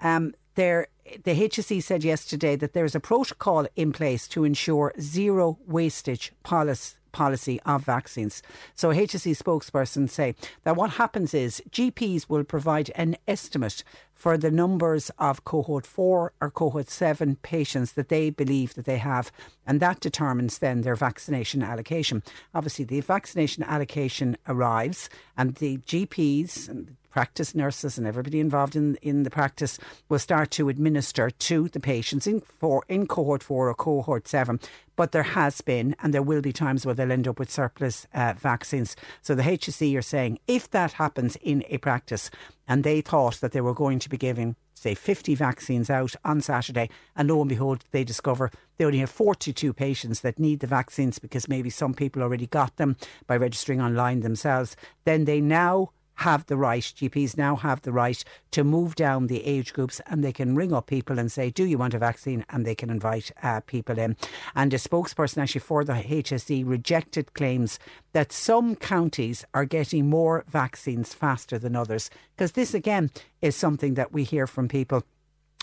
Um, 0.00 0.34
there, 0.54 0.88
the 1.24 1.34
HSE 1.34 1.82
said 1.82 2.02
yesterday 2.02 2.56
that 2.56 2.72
there 2.72 2.84
is 2.84 2.94
a 2.94 3.00
protocol 3.00 3.66
in 3.76 3.92
place 3.92 4.26
to 4.28 4.44
ensure 4.44 4.92
zero 4.98 5.58
wastage 5.66 6.32
policy 6.42 6.96
policy 7.18 7.60
of 7.66 7.84
vaccines. 7.84 8.42
So 8.76 8.90
HSE 8.90 9.36
spokesperson 9.42 10.08
say 10.08 10.36
that 10.62 10.76
what 10.76 10.90
happens 11.02 11.34
is 11.34 11.60
GPs 11.68 12.28
will 12.28 12.44
provide 12.44 12.92
an 12.94 13.16
estimate 13.26 13.82
for 14.14 14.38
the 14.38 14.52
numbers 14.52 15.10
of 15.18 15.44
cohort 15.44 15.84
4 15.84 16.32
or 16.40 16.50
cohort 16.50 16.88
7 16.88 17.36
patients 17.42 17.92
that 17.94 18.08
they 18.08 18.30
believe 18.30 18.74
that 18.74 18.84
they 18.84 18.98
have 18.98 19.32
and 19.66 19.80
that 19.80 19.98
determines 19.98 20.58
then 20.58 20.82
their 20.82 20.94
vaccination 20.94 21.60
allocation. 21.60 22.22
Obviously 22.54 22.84
the 22.84 23.00
vaccination 23.00 23.64
allocation 23.64 24.36
arrives 24.46 25.10
and 25.36 25.56
the 25.56 25.78
GPs 25.78 26.68
and 26.68 26.96
practice 27.18 27.52
nurses 27.52 27.98
and 27.98 28.06
everybody 28.06 28.38
involved 28.38 28.76
in, 28.76 28.94
in 29.02 29.24
the 29.24 29.30
practice 29.30 29.76
will 30.08 30.20
start 30.20 30.52
to 30.52 30.68
administer 30.68 31.30
to 31.30 31.68
the 31.70 31.80
patients 31.80 32.28
in 32.28 32.40
for 32.40 32.84
in 32.88 33.08
cohort 33.08 33.42
four 33.42 33.68
or 33.68 33.74
cohort 33.74 34.28
seven. 34.28 34.60
But 34.94 35.10
there 35.10 35.24
has 35.24 35.60
been 35.60 35.96
and 36.00 36.14
there 36.14 36.22
will 36.22 36.42
be 36.42 36.52
times 36.52 36.86
where 36.86 36.94
they'll 36.94 37.10
end 37.10 37.26
up 37.26 37.40
with 37.40 37.50
surplus 37.50 38.06
uh, 38.14 38.34
vaccines. 38.38 38.94
So 39.20 39.34
the 39.34 39.42
HSE 39.42 39.98
are 39.98 40.02
saying 40.02 40.38
if 40.46 40.70
that 40.70 40.92
happens 40.92 41.34
in 41.42 41.64
a 41.68 41.78
practice 41.78 42.30
and 42.68 42.84
they 42.84 43.00
thought 43.00 43.40
that 43.40 43.50
they 43.50 43.62
were 43.62 43.74
going 43.74 43.98
to 43.98 44.08
be 44.08 44.16
giving 44.16 44.54
say 44.74 44.94
50 44.94 45.34
vaccines 45.34 45.90
out 45.90 46.14
on 46.24 46.40
Saturday 46.40 46.88
and 47.16 47.28
lo 47.28 47.40
and 47.40 47.48
behold 47.48 47.82
they 47.90 48.04
discover 48.04 48.52
they 48.76 48.84
only 48.84 48.98
have 48.98 49.10
42 49.10 49.72
patients 49.72 50.20
that 50.20 50.38
need 50.38 50.60
the 50.60 50.68
vaccines 50.68 51.18
because 51.18 51.48
maybe 51.48 51.68
some 51.68 51.94
people 51.94 52.22
already 52.22 52.46
got 52.46 52.76
them 52.76 52.96
by 53.26 53.36
registering 53.36 53.80
online 53.80 54.20
themselves 54.20 54.76
then 55.04 55.24
they 55.24 55.40
now 55.40 55.90
have 56.18 56.46
the 56.46 56.56
right, 56.56 56.82
GPs 56.82 57.36
now 57.36 57.56
have 57.56 57.82
the 57.82 57.92
right 57.92 58.22
to 58.50 58.64
move 58.64 58.94
down 58.96 59.26
the 59.26 59.44
age 59.44 59.72
groups 59.72 60.00
and 60.06 60.22
they 60.22 60.32
can 60.32 60.56
ring 60.56 60.72
up 60.72 60.86
people 60.86 61.18
and 61.18 61.30
say, 61.30 61.50
Do 61.50 61.64
you 61.64 61.78
want 61.78 61.94
a 61.94 61.98
vaccine? 61.98 62.44
And 62.50 62.66
they 62.66 62.74
can 62.74 62.90
invite 62.90 63.30
uh, 63.42 63.60
people 63.60 63.98
in. 63.98 64.16
And 64.54 64.74
a 64.74 64.78
spokesperson 64.78 65.38
actually 65.38 65.60
for 65.60 65.84
the 65.84 65.92
HSE 65.92 66.68
rejected 66.68 67.34
claims 67.34 67.78
that 68.12 68.32
some 68.32 68.74
counties 68.74 69.44
are 69.54 69.64
getting 69.64 70.08
more 70.08 70.44
vaccines 70.48 71.14
faster 71.14 71.58
than 71.58 71.76
others. 71.76 72.10
Because 72.36 72.52
this, 72.52 72.74
again, 72.74 73.10
is 73.40 73.54
something 73.54 73.94
that 73.94 74.12
we 74.12 74.24
hear 74.24 74.46
from 74.46 74.68
people 74.68 75.04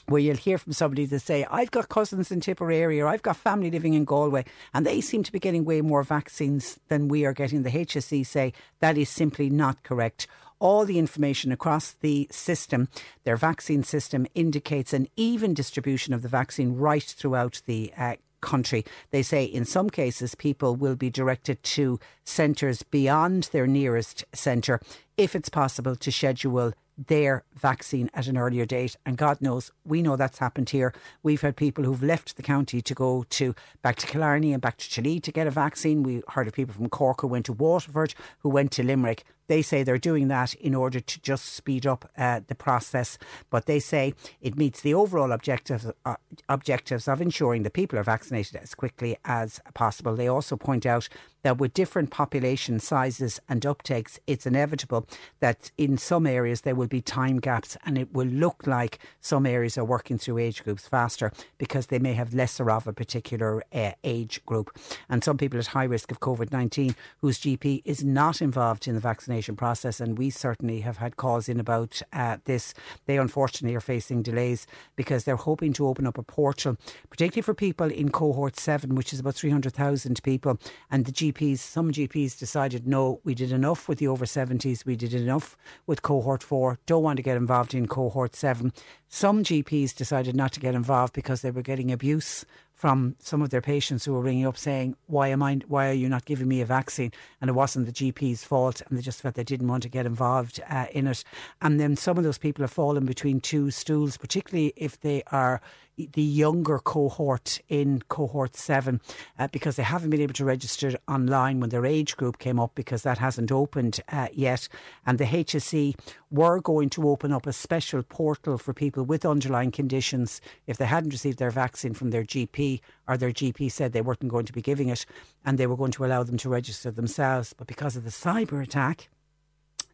where 0.08 0.22
you'll 0.22 0.38
hear 0.38 0.58
from 0.58 0.74
somebody 0.74 1.08
to 1.08 1.20
say, 1.20 1.46
I've 1.50 1.72
got 1.72 1.90
cousins 1.90 2.32
in 2.32 2.40
Tipperary 2.40 3.02
or 3.02 3.08
I've 3.08 3.22
got 3.22 3.38
family 3.38 3.72
living 3.72 3.94
in 3.94 4.06
Galway, 4.06 4.46
and 4.74 4.86
they 4.86 5.02
seem 5.02 5.24
to 5.24 5.32
be 5.32 5.40
getting 5.40 5.66
way 5.66 5.82
more 5.82 6.04
vaccines 6.04 6.80
than 6.90 7.08
we 7.08 7.26
are 7.26 7.34
getting. 7.34 7.64
The 7.64 7.72
HSE 7.72 8.26
say 8.26 8.54
that 8.80 8.98
is 8.98 9.10
simply 9.10 9.50
not 9.50 9.84
correct. 9.84 10.28
All 10.60 10.86
the 10.86 11.00
information 11.00 11.52
across 11.52 11.92
the 11.92 12.28
system, 12.32 12.88
their 13.24 13.36
vaccine 13.36 13.84
system, 13.84 14.26
indicates 14.36 14.94
an 14.94 15.08
even 15.16 15.54
distribution 15.54 16.14
of 16.14 16.22
the 16.22 16.30
vaccine 16.30 16.76
right 16.76 17.04
throughout 17.04 17.62
the 17.66 17.92
uh, 17.98 18.16
country. 18.46 18.86
They 19.10 19.24
say 19.24 19.44
in 19.44 19.66
some 19.66 19.90
cases 19.90 20.36
people 20.36 20.76
will 20.76 20.96
be 20.96 21.10
directed 21.10 21.62
to 21.64 22.00
centres 22.24 22.84
beyond 22.84 23.50
their 23.52 23.68
nearest 23.68 24.24
centre 24.34 24.80
if 25.18 25.36
it's 25.36 25.50
possible 25.50 25.96
to 25.96 26.12
schedule 26.12 26.74
their 26.98 27.44
vaccine 27.54 28.10
at 28.14 28.28
an 28.28 28.38
earlier 28.38 28.66
date. 28.66 28.98
And 29.06 29.18
God 29.18 29.42
knows, 29.42 29.72
we 29.86 30.02
know 30.02 30.16
that's 30.16 30.40
happened 30.40 30.70
here. 30.70 30.94
We've 31.24 31.42
had 31.42 31.56
people 31.56 31.84
who've 31.84 32.04
left 32.04 32.38
the 32.38 32.44
county 32.44 32.82
to 32.82 32.94
go 32.94 33.26
to 33.32 33.56
back 33.82 33.98
to 33.98 34.08
Killarney 34.08 34.54
and 34.54 34.62
back 34.62 34.78
to 34.78 34.90
Tralee 34.90 35.20
to 35.20 35.32
get 35.32 35.48
a 35.48 35.52
vaccine. 35.52 36.04
We 36.04 36.24
heard 36.30 36.48
of 36.48 36.54
people 36.54 36.74
from 36.74 36.90
Cork 36.90 37.22
who 37.22 37.28
went 37.28 37.46
to 37.48 37.54
Waterford, 37.54 38.14
who 38.40 38.50
went 38.50 38.72
to 38.74 38.84
Limerick. 38.84 39.24
They 39.48 39.62
say 39.62 39.84
they're 39.84 39.98
doing 39.98 40.28
that 40.30 40.54
in 40.56 40.74
order 40.74 41.00
to 41.00 41.22
just 41.22 41.46
speed 41.46 41.86
up 41.86 42.10
uh, 42.18 42.42
the 42.48 42.56
process. 42.56 43.18
But 43.50 43.66
they 43.66 43.80
say 43.80 44.14
it 44.42 44.58
meets 44.58 44.82
the 44.82 44.94
overall 44.94 45.32
objectives, 45.32 45.88
uh, 46.06 46.16
objectives 46.50 47.08
of 47.08 47.22
ensuring 47.22 47.64
that 47.64 47.74
people 47.74 48.00
are 48.00 48.04
vaccinated 48.04 48.56
as 48.56 48.74
quickly 48.74 49.18
as 49.26 49.60
possible. 49.74 50.16
They 50.16 50.28
also 50.28 50.56
point 50.58 50.86
out 50.86 51.10
that 51.44 51.60
with 51.60 51.76
different 51.76 52.10
population 52.10 52.80
sizes 52.80 53.40
and 53.48 53.62
uptakes, 53.62 54.18
it's 54.26 54.48
inevitable 54.48 55.08
that 55.42 55.70
in 55.78 55.96
some 55.96 56.26
areas 56.26 56.62
there 56.62 56.74
will 56.74 56.88
be 56.88 57.02
time 57.02 57.40
gaps 57.40 57.78
and 57.86 58.00
it 58.00 58.12
will 58.12 58.26
look 58.26 58.66
like 58.66 58.98
some 59.22 59.46
areas 59.46 59.78
are 59.78 59.86
working 59.86 60.18
through 60.18 60.40
age 60.40 60.64
groups 60.64 60.88
faster 60.88 61.32
because 61.60 61.88
they 61.88 62.00
may 62.00 62.14
have 62.14 62.34
lesser 62.34 62.72
of 62.72 62.88
a 62.88 62.94
particular 62.94 63.62
uh, 63.72 63.92
age 64.04 64.44
group. 64.48 64.76
And 65.08 65.24
some 65.24 65.38
people 65.38 65.60
at 65.60 65.68
high 65.68 65.84
risk 65.84 66.10
of 66.10 66.20
COVID 66.20 66.52
19 66.52 66.96
whose 67.20 67.38
GP 67.40 67.84
is 67.86 68.04
not 68.04 68.42
involved 68.42 68.88
in 68.88 68.96
the 68.96 69.00
vaccination 69.00 69.35
vaccination 69.36 69.56
process, 69.58 70.00
and 70.00 70.18
we 70.18 70.30
certainly 70.30 70.80
have 70.82 70.98
had 70.98 71.18
calls 71.18 71.50
in 71.50 71.60
about 71.60 72.02
uh, 72.14 72.38
this. 72.46 72.74
They 73.06 73.18
unfortunately 73.18 73.76
are 73.76 73.82
facing 73.82 74.24
delays 74.24 74.66
because 74.96 75.26
they're 75.26 75.36
hoping 75.36 75.74
to 75.74 75.88
open 75.88 76.08
up 76.08 76.18
a 76.18 76.24
portal, 76.24 76.78
particularly 77.10 77.42
for 77.42 77.54
people 77.54 77.92
in 77.92 78.12
cohort 78.12 78.58
seven, 78.58 78.96
which 78.96 79.12
is 79.12 79.20
about 79.20 79.36
300,000 79.36 80.24
people. 80.24 80.58
And 80.90 81.06
the 81.06 81.12
GPs, 81.12 81.60
some 81.60 81.92
GPs 81.92 82.40
decided, 82.40 82.88
no, 82.88 83.20
we 83.26 83.36
did 83.36 83.52
enough 83.52 83.90
with 83.90 84.00
the 84.00 84.08
over 84.08 84.26
70s, 84.26 84.86
we 84.86 84.96
did 84.96 85.14
enough 85.14 85.58
with 85.86 86.02
cohort 86.02 86.42
four, 86.42 86.80
don't 86.86 87.04
want 87.04 87.18
to 87.18 87.24
get 87.24 87.36
involved 87.36 87.74
in 87.74 87.88
cohort 87.88 88.36
seven. 88.36 88.72
Some 89.10 89.44
GPs 89.44 89.94
decided 89.94 90.36
not 90.36 90.54
to 90.54 90.60
get 90.60 90.76
involved 90.76 91.14
because 91.14 91.42
they 91.42 91.52
were 91.52 91.62
getting 91.62 91.92
abuse 91.92 92.46
from 92.76 93.16
some 93.20 93.42
of 93.42 93.50
their 93.50 93.62
patients 93.62 94.06
who 94.06 94.14
were 94.14 94.22
ringing 94.22 94.46
up 94.46 94.58
saying, 94.58 94.96
"Why 95.08 95.30
am 95.30 95.42
I? 95.42 95.62
Why 95.68 95.90
are 95.90 95.94
you 95.94 96.10
not 96.10 96.26
giving 96.26 96.48
me 96.48 96.62
a 96.62 96.66
vaccine?" 96.66 97.12
And 97.42 97.50
it 97.50 97.54
wasn't 97.54 97.86
the 97.86 97.92
GP's 97.92 98.44
fault, 98.44 98.82
and 98.82 98.98
they 98.98 99.02
just 99.02 99.22
felt 99.22 99.36
they 99.36 99.44
didn't 99.44 99.68
want 99.68 99.84
to 99.84 99.90
get 99.90 100.06
involved 100.06 100.60
uh, 100.70 100.88
in 100.92 101.08
it. 101.08 101.24
And 101.62 101.80
then 101.80 101.96
some 101.96 102.18
of 102.18 102.24
those 102.24 102.38
people 102.38 102.64
have 102.64 102.72
fallen 102.72 103.06
between 103.06 103.40
two 103.40 103.72
stools, 103.72 104.18
particularly 104.18 104.74
if 104.76 105.00
they 105.00 105.24
are 105.32 105.62
the 105.98 106.22
younger 106.22 106.80
cohort 106.80 107.60
in 107.70 108.02
cohort 108.10 108.56
seven, 108.56 109.02
uh, 109.40 109.48
because 109.52 109.76
they 109.76 109.84
haven't 109.84 110.10
been 110.10 110.22
able 110.22 110.34
to 110.34 110.46
register 110.46 110.98
online 111.08 111.60
when 111.60 111.70
their 111.70 111.86
age 111.86 112.18
group 112.18 112.40
came 112.40 112.60
up 112.60 112.72
because 112.76 113.04
that 113.04 113.18
hasn't 113.18 113.52
opened 113.52 114.00
uh, 114.10 114.28
yet. 114.34 114.68
And 115.06 115.18
the 115.18 115.26
HSE 115.26 115.96
were 116.32 116.60
going 116.60 116.90
to 116.92 117.10
open 117.10 117.32
up 117.32 117.48
a 117.48 117.54
special 117.54 118.04
portal 118.04 118.58
for 118.58 118.74
people 118.74 119.04
with 119.04 119.26
underlying 119.26 119.72
conditions 119.72 120.42
if 120.68 120.78
they 120.78 120.86
hadn't 120.86 121.12
received 121.12 121.40
their 121.40 121.52
vaccine 121.52 121.94
from 121.94 122.12
their 122.12 122.24
GP 122.24 122.82
or 123.08 123.18
their 123.18 123.32
GP 123.32 123.72
said 123.72 123.94
they 123.94 124.02
weren't 124.02 124.28
going 124.28 124.46
to 124.46 124.54
be 124.54 124.62
giving 124.62 124.90
it 124.90 125.06
and 125.46 125.58
they 125.58 125.68
were 125.68 125.78
going 125.78 125.92
to 125.92 126.06
allow 126.06 126.24
them 126.24 126.38
to 126.38 126.50
register 126.50 126.92
themselves. 126.92 127.54
But 127.54 127.68
because 127.68 127.96
of 127.96 128.04
the 128.04 128.10
cyber 128.10 128.62
attack, 128.62 129.10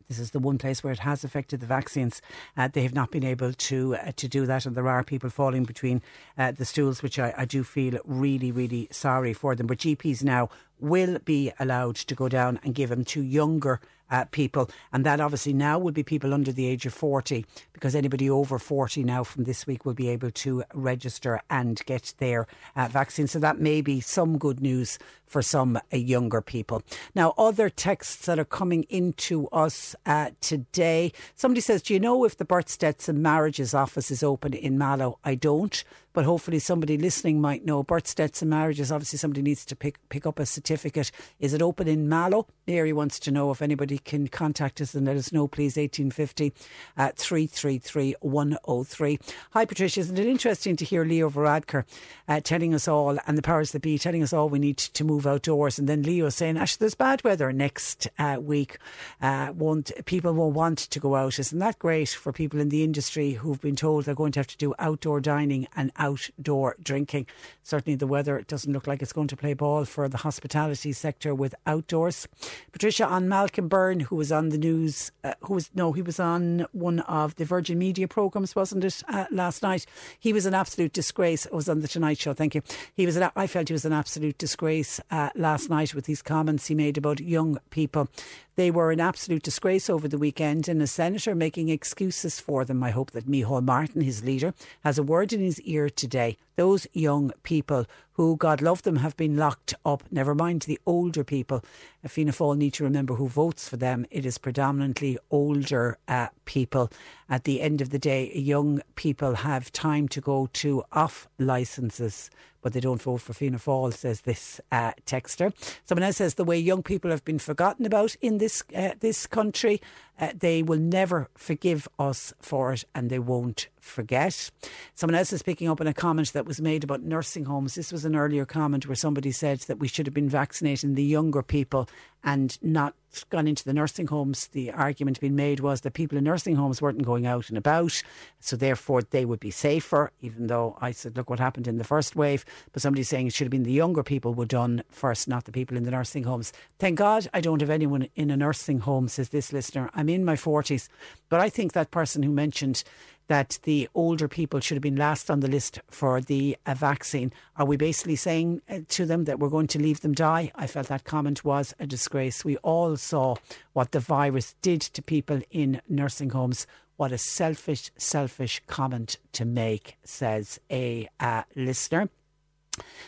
this 0.08 0.20
is 0.20 0.32
the 0.32 0.40
one 0.40 0.58
place 0.58 0.84
where 0.84 0.94
it 0.94 1.00
has 1.00 1.24
affected 1.24 1.60
the 1.60 1.66
vaccines. 1.66 2.22
Uh, 2.58 2.68
they 2.72 2.84
have 2.84 2.94
not 2.94 3.12
been 3.12 3.24
able 3.24 3.54
to 3.54 3.96
uh, 3.96 4.12
to 4.16 4.28
do 4.28 4.46
that, 4.46 4.66
and 4.66 4.76
there 4.76 4.88
are 4.88 5.04
people 5.04 5.30
falling 5.30 5.64
between 5.64 6.02
uh, 6.38 6.52
the 6.52 6.66
stools, 6.66 7.02
which 7.02 7.20
I, 7.20 7.34
I 7.38 7.46
do 7.46 7.64
feel 7.64 8.00
really, 8.06 8.52
really 8.52 8.88
sorry 8.92 9.34
for 9.34 9.56
them. 9.56 9.68
But 9.68 9.80
GPs 9.80 10.24
now 10.24 10.50
will 10.82 11.20
be 11.20 11.52
allowed 11.60 11.96
to 11.96 12.16
go 12.16 12.28
down 12.28 12.60
and 12.64 12.76
give 12.76 12.90
them 12.90 13.06
to 13.06 13.22
younger 13.22 13.80
uh, 14.12 14.26
people. 14.32 14.70
And 14.92 15.06
that 15.06 15.22
obviously 15.22 15.54
now 15.54 15.80
will 15.80 15.94
be 15.94 16.04
people 16.04 16.34
under 16.34 16.52
the 16.52 16.68
age 16.68 16.86
of 16.86 16.94
40 16.94 17.46
because 17.74 17.96
anybody 17.96 18.30
over 18.30 18.60
40 18.60 19.04
now 19.04 19.24
from 19.24 19.46
this 19.46 19.66
week 19.66 19.86
will 19.86 19.94
be 19.94 20.10
able 20.10 20.32
to 20.32 20.64
register 20.74 21.42
and 21.50 21.82
get 21.86 22.14
their 22.18 22.46
uh, 22.76 22.90
vaccine. 22.90 23.28
So 23.28 23.40
that 23.40 23.60
may 23.60 23.82
be 23.82 24.02
some 24.02 24.38
good 24.38 24.60
news 24.60 25.00
for 25.26 25.42
some 25.42 25.78
uh, 25.78 25.96
younger 25.96 26.42
people. 26.42 26.84
Now, 27.16 27.34
other 27.38 27.70
texts 27.70 28.26
that 28.26 28.38
are 28.38 28.46
coming 28.46 28.84
into 28.90 29.48
us 29.48 29.96
uh, 30.06 30.32
today. 30.42 31.14
Somebody 31.36 31.62
says, 31.62 31.82
Do 31.82 31.94
you 31.94 32.00
know 32.00 32.26
if 32.26 32.36
the 32.36 32.44
births, 32.44 32.76
deaths, 32.76 33.08
and 33.08 33.24
marriages 33.24 33.74
office 33.74 34.12
is 34.12 34.24
open 34.24 34.54
in 34.54 34.78
Mallow? 34.78 35.20
I 35.24 35.36
don't 35.36 35.84
but 36.14 36.26
hopefully 36.26 36.60
somebody 36.60 36.98
listening 36.98 37.42
might 37.42 37.66
know. 37.66 37.84
Births, 37.84 38.14
deaths, 38.14 38.42
and 38.42 38.50
marriages. 38.50 38.92
Obviously, 38.92 39.18
somebody 39.18 39.42
needs 39.42 39.66
to 39.66 39.76
pick 39.76 39.98
pick 40.10 40.26
up 40.26 40.40
a 40.40 40.46
certificate. 40.46 41.12
Is 41.40 41.54
it 41.54 41.62
open 41.62 41.88
in 41.88 42.10
Mallow? 42.10 42.48
Mary 42.68 42.94
wants 42.94 43.20
to 43.20 43.32
know 43.32 43.52
if 43.52 43.62
anybody 43.62 43.98
can 43.98 44.28
contact 44.28 44.82
us 44.82 44.94
and 44.94 45.06
let 45.06 45.18
us 45.18 45.32
know, 45.32 45.48
please. 45.48 45.76
1850 45.78 46.54
uh, 46.98 47.12
333 47.16 48.16
103. 48.22 49.20
Hi, 49.52 49.66
Patricia. 49.66 50.00
Isn't 50.00 50.20
it 50.20 50.28
interesting 50.28 50.76
to 50.78 50.86
hear 50.86 51.04
Leo 51.04 51.30
Varadkar 51.30 51.86
uh, 52.28 52.40
telling 52.42 52.74
us 52.74 52.88
all, 52.88 53.18
and 53.28 53.38
the 53.38 53.42
powers 53.42 53.72
that 53.72 53.82
be 53.82 53.98
telling 53.98 54.24
us 54.24 54.34
all 54.34 54.50
we 54.50 54.60
need 54.60 54.78
to 54.78 55.04
move 55.04 55.28
outdoors, 55.28 55.80
and 55.80 55.88
then 55.88 56.04
Leo 56.04 56.30
saying, 56.30 56.58
Ash, 56.58 56.76
there's 56.76 56.96
bad 56.96 57.24
weather 57.24 57.52
next 57.52 58.08
uh, 58.18 58.38
week. 58.40 58.78
Uh, 59.22 59.52
won't 59.56 59.92
people 60.06 60.34
won't 60.34 60.56
want 60.56 60.78
to 60.78 61.00
go 61.00 61.16
out? 61.16 61.40
Isn't 61.40 61.60
that 61.60 61.80
great 61.80 62.10
for 62.10 62.32
people 62.32 62.60
in 62.60 62.70
the 62.70 62.84
industry 62.84 63.34
who've 63.34 63.62
been 63.62 63.76
told 63.76 64.06
they're 64.06 64.16
going 64.16 64.32
to 64.34 64.40
have 64.40 64.48
to 64.48 64.58
do 64.58 64.74
outdoor 64.80 65.22
dining 65.22 65.68
and 65.76 65.92
outdoor 66.02 66.76
drinking. 66.82 67.28
Certainly, 67.64 67.96
the 67.98 68.08
weather 68.08 68.44
doesn't 68.48 68.74
look 68.74 68.88
like 68.88 69.02
it's 69.02 69.14
going 69.14 69.28
to 69.28 69.38
play 69.38 69.54
ball 69.54 69.86
for 69.86 70.10
the 70.10 70.18
hospitality 70.18 70.92
sector 70.92 71.34
with 71.34 71.54
outdoors. 71.66 72.28
Patricia 72.72 73.06
on 73.06 73.30
Malcolm 73.30 73.68
Byrne, 73.68 74.02
who 74.02 74.16
was 74.16 74.32
on 74.32 74.50
the 74.50 74.58
news, 74.58 75.12
uh, 75.24 75.36
who 75.42 75.54
was 75.54 75.70
no, 75.76 75.92
he 75.94 76.02
was 76.02 76.20
on 76.20 76.66
one 76.72 77.00
of 77.02 77.36
the 77.36 77.46
Virgin 77.46 77.78
Media 77.78 78.08
programs, 78.08 78.56
wasn't 78.56 78.84
it, 78.84 79.04
uh, 79.08 79.26
last 79.32 79.62
night? 79.62 79.86
He 80.20 80.34
was 80.34 80.46
an 80.46 80.56
absolute 80.56 80.92
disgrace. 80.92 81.46
It 81.46 81.54
was 81.54 81.70
on 81.70 81.82
the 81.82 81.88
Tonight 81.88 82.18
Show. 82.18 82.34
Thank 82.34 82.56
you. 82.56 82.64
He 82.96 83.06
was. 83.06 83.16
An, 83.16 83.30
I 83.36 83.46
felt 83.46 83.70
he 83.70 83.74
was 83.74 83.86
an 83.86 83.94
absolute 83.94 84.38
disgrace 84.40 85.00
uh, 85.12 85.30
last 85.36 85.70
night 85.70 85.94
with 85.94 86.06
these 86.06 86.24
comments 86.24 86.68
he 86.68 86.76
made 86.76 86.98
about 86.98 87.20
young 87.20 87.60
people. 87.70 88.10
They 88.56 88.70
were 88.70 88.92
an 88.92 89.00
absolute 89.00 89.44
disgrace 89.44 89.90
over 89.90 90.08
the 90.08 90.18
weekend, 90.18 90.68
and 90.68 90.82
a 90.82 90.88
senator 90.88 91.34
making 91.34 91.70
excuses 91.70 92.40
for 92.40 92.66
them. 92.66 92.84
I 92.84 92.92
hope 92.92 93.12
that 93.12 93.28
Micheál 93.28 93.64
Martin, 93.64 94.02
his 94.02 94.24
leader, 94.24 94.54
has 94.84 94.98
a 94.98 95.04
word 95.04 95.32
in 95.32 95.40
his 95.40 95.62
ear 95.62 95.90
today. 95.90 96.38
Those 96.58 96.86
young 96.94 97.32
people 97.44 97.86
who, 98.22 98.38
God 98.38 98.62
love 98.62 98.84
them, 98.84 98.98
have 98.98 99.18
been 99.18 99.36
locked 99.36 99.74
up, 99.84 100.04
never 100.12 100.36
mind 100.36 100.62
the 100.62 100.80
older 100.86 101.24
people. 101.24 101.66
Fianna 102.08 102.32
Fáil 102.32 102.56
need 102.56 102.76
to 102.76 102.84
remember 102.84 103.16
who 103.16 103.28
votes 103.28 103.68
for 103.68 103.78
them. 103.78 104.06
It 104.12 104.28
is 104.28 104.38
predominantly 104.38 105.18
older 105.32 105.98
uh, 106.08 106.28
people. 106.46 106.92
At 107.30 107.46
the 107.46 107.62
end 107.62 107.82
of 107.82 107.90
the 107.90 107.98
day, 107.98 108.32
young 108.36 108.82
people 108.94 109.34
have 109.34 109.72
time 109.72 110.08
to 110.10 110.22
go 110.22 110.48
to 110.54 110.84
off 110.92 111.28
licences 111.40 112.30
but 112.62 112.74
they 112.74 112.80
don't 112.80 113.02
vote 113.02 113.22
for 113.22 113.34
Fianna 113.34 113.58
Fáil, 113.58 113.92
says 113.92 114.22
this 114.22 114.62
uh, 114.72 114.92
texter. 115.08 115.52
Someone 115.84 116.04
else 116.04 116.18
says 116.18 116.36
the 116.36 116.44
way 116.44 116.60
young 116.60 116.84
people 116.84 117.10
have 117.10 117.26
been 117.26 117.40
forgotten 117.40 117.88
about 117.88 118.16
in 118.22 118.38
this 118.38 118.64
uh, 118.76 118.92
this 119.00 119.26
country, 119.26 119.82
uh, 120.20 120.34
they 120.38 120.62
will 120.62 120.78
never 120.78 121.28
forgive 121.36 121.88
us 121.98 122.36
for 122.40 122.72
it, 122.72 122.86
and 122.94 123.10
they 123.10 123.18
won't 123.18 123.68
forget. 123.82 124.50
Someone 124.96 125.16
else 125.16 125.34
is 125.34 125.42
picking 125.42 125.68
up 125.68 125.82
on 125.82 125.88
a 125.88 125.94
comment 125.94 126.32
that 126.34 126.46
was 126.46 126.62
made 126.62 126.84
about 126.84 127.02
nursing 127.02 127.46
homes. 127.46 127.76
This 127.76 127.92
was 127.92 128.06
an 128.06 128.16
earlier 128.16 128.46
comment 128.46 128.88
where 128.88 128.96
somebody 128.96 129.32
said 129.32 129.60
that 129.62 129.80
we 129.80 129.88
should 129.88 130.06
have 130.06 130.14
been 130.14 130.30
vaccinating 130.30 130.94
the 130.94 131.04
younger 131.04 131.42
people 131.42 131.90
and 132.24 132.58
not 132.62 132.94
gone 133.30 133.48
into 133.48 133.64
the 133.64 133.74
nursing 133.74 134.08
homes. 134.08 134.48
The 134.50 134.72
argument 134.72 135.20
being 135.20 135.36
made 135.36 135.60
was 135.60 135.82
that 135.82 135.94
people 135.94 136.18
in 136.18 136.24
nursing 136.24 136.56
homes 136.56 136.82
weren't 136.82 137.04
going 137.04 137.26
out 137.26 137.50
and 137.50 137.58
about, 137.58 138.02
so 138.40 138.56
therefore 138.56 139.02
they 139.02 139.26
would 139.26 139.40
be 139.40 139.52
safer, 139.52 140.12
even 140.22 140.48
though 140.48 140.78
I 140.80 140.92
said, 140.92 141.18
look 141.18 141.30
what 141.30 141.40
happened 141.40 141.68
in 141.68 141.78
the 141.78 141.84
first 141.84 142.16
wave. 142.16 142.46
But 142.72 142.82
somebody's 142.82 143.10
saying 143.10 143.28
it 143.28 143.34
should 143.34 143.46
have 143.46 143.52
been 143.52 143.64
the 143.64 143.72
younger 143.72 144.04
people 144.04 144.36
were 144.36 144.46
done 144.46 144.84
first, 144.92 145.28
not 145.28 145.46
the 145.46 145.52
people 145.52 145.76
in 145.76 145.84
the 145.84 145.92
nursing 145.92 146.24
homes. 146.24 146.54
Thank 146.78 147.00
God 147.00 147.28
I 147.34 147.42
don't 147.42 147.62
have 147.62 147.72
anyone 147.72 148.08
in 148.16 148.30
a 148.30 148.38
nursing 148.38 148.80
home, 148.80 149.08
says 149.08 149.30
this 149.30 149.52
listener. 149.52 149.90
I'm 149.96 150.08
in 150.08 150.24
my 150.24 150.36
40s, 150.36 150.88
but 151.30 151.40
I 151.40 151.50
think 151.50 151.74
that 151.74 151.92
person 151.92 152.22
who 152.22 152.32
mentioned 152.32 152.84
that 153.32 153.60
the 153.64 153.88
older 153.96 154.28
people 154.28 154.60
should 154.60 154.76
have 154.76 154.84
been 154.84 154.98
last 154.98 155.32
on 155.32 155.40
the 155.40 155.48
list 155.48 155.80
for 155.90 156.20
the 156.20 156.58
uh, 156.66 156.74
vaccine. 156.74 157.32
Are 157.56 157.66
we 157.66 157.78
basically 157.78 158.18
saying 158.18 158.62
uh, 158.70 158.80
to 158.90 159.06
them 159.06 159.24
that 159.24 159.40
we're 159.40 159.48
going 159.48 159.68
to 159.68 159.80
leave 159.80 160.02
them 160.02 160.12
die? 160.12 160.52
I 160.54 160.68
felt 160.68 160.88
that 160.88 161.06
comment 161.06 161.46
was 161.46 161.74
a 161.80 161.88
disgrace. 161.88 162.44
We 162.44 162.58
all 162.58 162.98
saw 162.98 163.36
what 163.72 163.94
the 163.94 164.02
virus 164.02 164.56
did 164.62 164.82
to 164.82 165.02
people 165.02 165.40
in 165.50 165.82
nursing 165.88 166.32
homes. 166.32 166.68
What 166.98 167.14
a 167.14 167.18
selfish, 167.18 167.90
selfish 167.96 168.62
comment 168.68 169.18
to 169.32 169.46
make, 169.46 169.96
says 170.04 170.60
a 170.70 171.08
uh, 171.22 171.44
listener. 171.56 172.10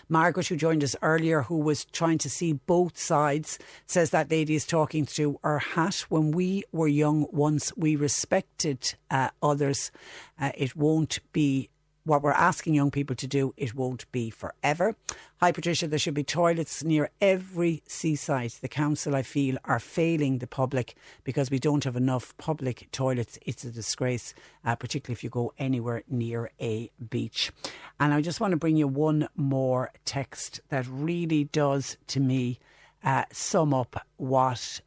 Margaret, 0.10 0.48
who 0.48 0.56
joined 0.56 0.84
us 0.84 0.96
earlier, 1.02 1.44
who 1.44 1.58
was 1.58 1.86
trying 1.86 2.18
to 2.20 2.30
see 2.30 2.54
both 2.54 2.98
sides, 2.98 3.58
says 3.86 4.10
that 4.10 4.30
lady 4.30 4.56
is 4.56 4.66
talking 4.66 5.06
through 5.06 5.40
her 5.44 5.60
hat. 5.60 6.06
When 6.10 6.32
we 6.32 6.64
were 6.72 6.88
young, 6.88 7.28
once 7.32 7.76
we 7.78 7.96
respected 7.96 8.96
uh, 9.10 9.30
others, 9.42 9.92
uh, 10.40 10.52
it 10.56 10.76
won't 10.76 11.20
be 11.32 11.70
what 12.06 12.22
we're 12.22 12.32
asking 12.32 12.74
young 12.74 12.92
people 12.92 13.16
to 13.16 13.28
do, 13.28 13.54
it 13.56 13.74
won't 13.74 14.12
be 14.12 14.30
forever. 14.30 14.96
Hi, 15.38 15.52
Patricia. 15.52 15.88
There 15.88 16.00
should 16.00 16.14
be 16.14 16.24
toilets 16.24 16.84
near 16.84 17.10
every 17.22 17.82
seaside. 17.88 18.52
The 18.62 18.68
council, 18.68 19.16
I 19.16 19.22
feel, 19.22 19.58
are 19.66 19.80
failing 19.80 20.40
the 20.40 20.48
public 20.48 20.96
because 21.24 21.50
we 21.50 21.60
don't 21.60 21.84
have 21.86 21.96
enough 21.96 22.36
public 22.38 22.90
toilets. 22.92 23.40
It's 23.46 23.64
a 23.64 23.72
disgrace, 23.72 24.34
uh, 24.66 24.76
particularly 24.76 25.14
if 25.14 25.24
you 25.24 25.30
go 25.30 25.54
anywhere 25.58 26.04
near 26.10 26.52
a 26.60 26.92
beach. 27.10 27.52
And 28.00 28.14
I 28.14 28.22
just 28.22 28.42
want 28.42 28.52
to 28.52 28.58
bring 28.58 28.76
you 28.76 28.88
one 28.88 29.30
more 29.36 29.92
text 30.04 30.60
that 30.70 30.86
really 30.88 31.46
does, 31.46 31.98
to 32.08 32.20
me, 32.20 32.60
uh, 33.04 33.24
sum 33.32 33.74
up 33.74 34.06
what 34.18 34.82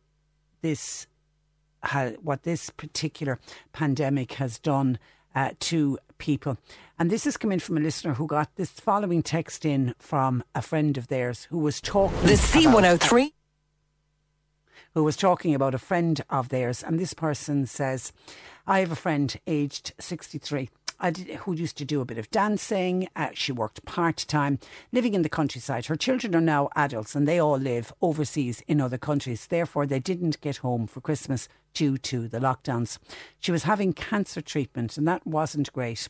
this 0.60 1.06
what 2.20 2.42
this 2.42 2.68
particular 2.70 3.38
pandemic 3.72 4.32
has 4.32 4.58
done 4.58 4.98
uh, 5.36 5.50
to 5.60 5.98
people. 6.18 6.58
And 6.98 7.10
this 7.10 7.26
is 7.26 7.36
coming 7.36 7.58
from 7.58 7.76
a 7.76 7.80
listener 7.80 8.14
who 8.14 8.26
got 8.26 8.54
this 8.56 8.70
following 8.70 9.22
text 9.22 9.64
in 9.64 9.94
from 9.98 10.42
a 10.54 10.62
friend 10.62 10.96
of 10.96 11.08
theirs 11.08 11.46
who 11.50 11.58
was 11.58 11.80
talking. 11.80 12.18
The 12.26 12.34
C103. 12.34 13.32
Who 14.94 15.04
was 15.04 15.16
talking 15.16 15.54
about 15.54 15.74
a 15.74 15.78
friend 15.78 16.22
of 16.30 16.48
theirs. 16.48 16.82
And 16.82 16.98
this 16.98 17.12
person 17.12 17.66
says, 17.66 18.12
I 18.66 18.80
have 18.80 18.92
a 18.92 18.96
friend 18.96 19.38
aged 19.46 19.92
63 20.00 20.70
who 21.40 21.52
used 21.52 21.76
to 21.78 21.84
do 21.84 22.00
a 22.00 22.04
bit 22.04 22.18
of 22.18 22.30
dancing. 22.30 23.08
Uh, 23.14 23.28
she 23.34 23.52
worked 23.52 23.84
part 23.84 24.24
time, 24.28 24.58
living 24.92 25.14
in 25.14 25.22
the 25.22 25.28
countryside. 25.28 25.86
Her 25.86 25.96
children 25.96 26.34
are 26.34 26.40
now 26.40 26.68
adults 26.74 27.14
and 27.14 27.26
they 27.26 27.38
all 27.38 27.58
live 27.58 27.92
overseas 28.00 28.62
in 28.66 28.80
other 28.80 28.98
countries. 28.98 29.46
Therefore, 29.46 29.86
they 29.86 30.00
didn't 30.00 30.40
get 30.40 30.58
home 30.58 30.86
for 30.86 31.00
Christmas 31.00 31.48
due 31.74 31.98
to 31.98 32.26
the 32.26 32.38
lockdowns. 32.38 32.98
She 33.38 33.52
was 33.52 33.64
having 33.64 33.92
cancer 33.92 34.40
treatment 34.40 34.96
and 34.96 35.06
that 35.06 35.26
wasn't 35.26 35.72
great. 35.72 36.08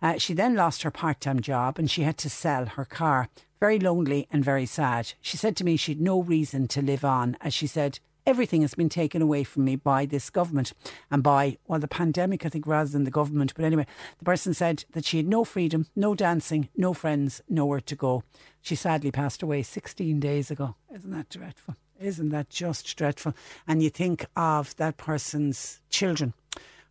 Uh, 0.00 0.16
she 0.18 0.32
then 0.32 0.54
lost 0.54 0.82
her 0.82 0.90
part 0.90 1.20
time 1.20 1.40
job 1.40 1.78
and 1.78 1.90
she 1.90 2.02
had 2.02 2.16
to 2.18 2.30
sell 2.30 2.66
her 2.66 2.86
car. 2.86 3.28
Very 3.60 3.78
lonely 3.78 4.26
and 4.32 4.44
very 4.44 4.66
sad. 4.66 5.12
She 5.20 5.36
said 5.36 5.54
to 5.56 5.64
me 5.64 5.76
she'd 5.76 6.00
no 6.00 6.22
reason 6.22 6.66
to 6.68 6.82
live 6.82 7.04
on, 7.04 7.36
as 7.40 7.54
she 7.54 7.66
said, 7.66 8.00
everything 8.26 8.62
has 8.62 8.74
been 8.74 8.88
taken 8.88 9.22
away 9.22 9.44
from 9.44 9.64
me 9.64 9.76
by 9.76 10.06
this 10.06 10.30
government 10.30 10.72
and 11.10 11.22
by, 11.22 11.58
well, 11.66 11.80
the 11.80 11.88
pandemic, 11.88 12.44
I 12.46 12.48
think, 12.48 12.66
rather 12.66 12.90
than 12.90 13.04
the 13.04 13.10
government. 13.10 13.52
But 13.54 13.64
anyway, 13.64 13.86
the 14.18 14.24
person 14.24 14.54
said 14.54 14.84
that 14.92 15.04
she 15.04 15.18
had 15.18 15.28
no 15.28 15.44
freedom, 15.44 15.86
no 15.96 16.14
dancing, 16.14 16.68
no 16.76 16.92
friends, 16.92 17.40
nowhere 17.48 17.80
to 17.80 17.96
go. 17.96 18.22
She 18.60 18.74
sadly 18.74 19.10
passed 19.10 19.42
away 19.42 19.62
16 19.62 20.20
days 20.20 20.50
ago. 20.50 20.76
Isn't 20.94 21.10
that 21.10 21.28
dreadful? 21.28 21.76
Isn't 22.00 22.30
that 22.30 22.50
just 22.50 22.96
dreadful? 22.96 23.34
And 23.66 23.82
you 23.82 23.90
think 23.90 24.26
of 24.36 24.74
that 24.76 24.96
person's 24.96 25.80
children 25.88 26.34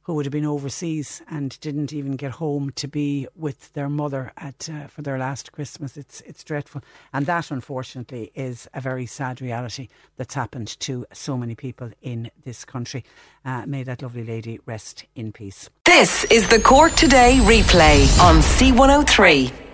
who 0.04 0.14
would 0.16 0.26
have 0.26 0.32
been 0.32 0.46
overseas 0.46 1.22
and 1.30 1.60
didn't 1.60 1.94
even 1.94 2.16
get 2.16 2.32
home 2.32 2.72
to 2.76 2.88
be 2.88 3.28
with 3.36 3.72
their 3.74 3.90
mother 3.90 4.32
at 4.38 4.70
uh, 4.72 4.88
for 4.88 5.02
their 5.02 5.18
last 5.18 5.52
Christmas. 5.52 5.98
It's 5.98 6.22
it's 6.22 6.44
dreadful, 6.44 6.82
and 7.14 7.26
that 7.26 7.52
unfortunately 7.52 8.32
is 8.36 8.68
a 8.74 8.82
very 8.82 9.06
sad 9.06 9.42
reality 9.42 9.88
that's 10.18 10.34
happened 10.34 10.80
to 10.82 11.06
so 11.14 11.38
many 11.38 11.56
people 11.56 11.92
in 12.02 12.32
this 12.44 12.66
country. 12.66 13.04
Uh, 13.46 13.66
may 13.66 13.84
that 13.84 14.02
lovely 14.02 14.24
lady 14.24 14.60
rest 14.66 15.06
in 15.16 15.32
peace. 15.32 15.70
This 15.86 16.24
is 16.26 16.48
the 16.48 16.60
Cork 16.60 16.94
Today 16.94 17.40
replay 17.42 18.20
on 18.22 18.42
C103. 18.42 19.71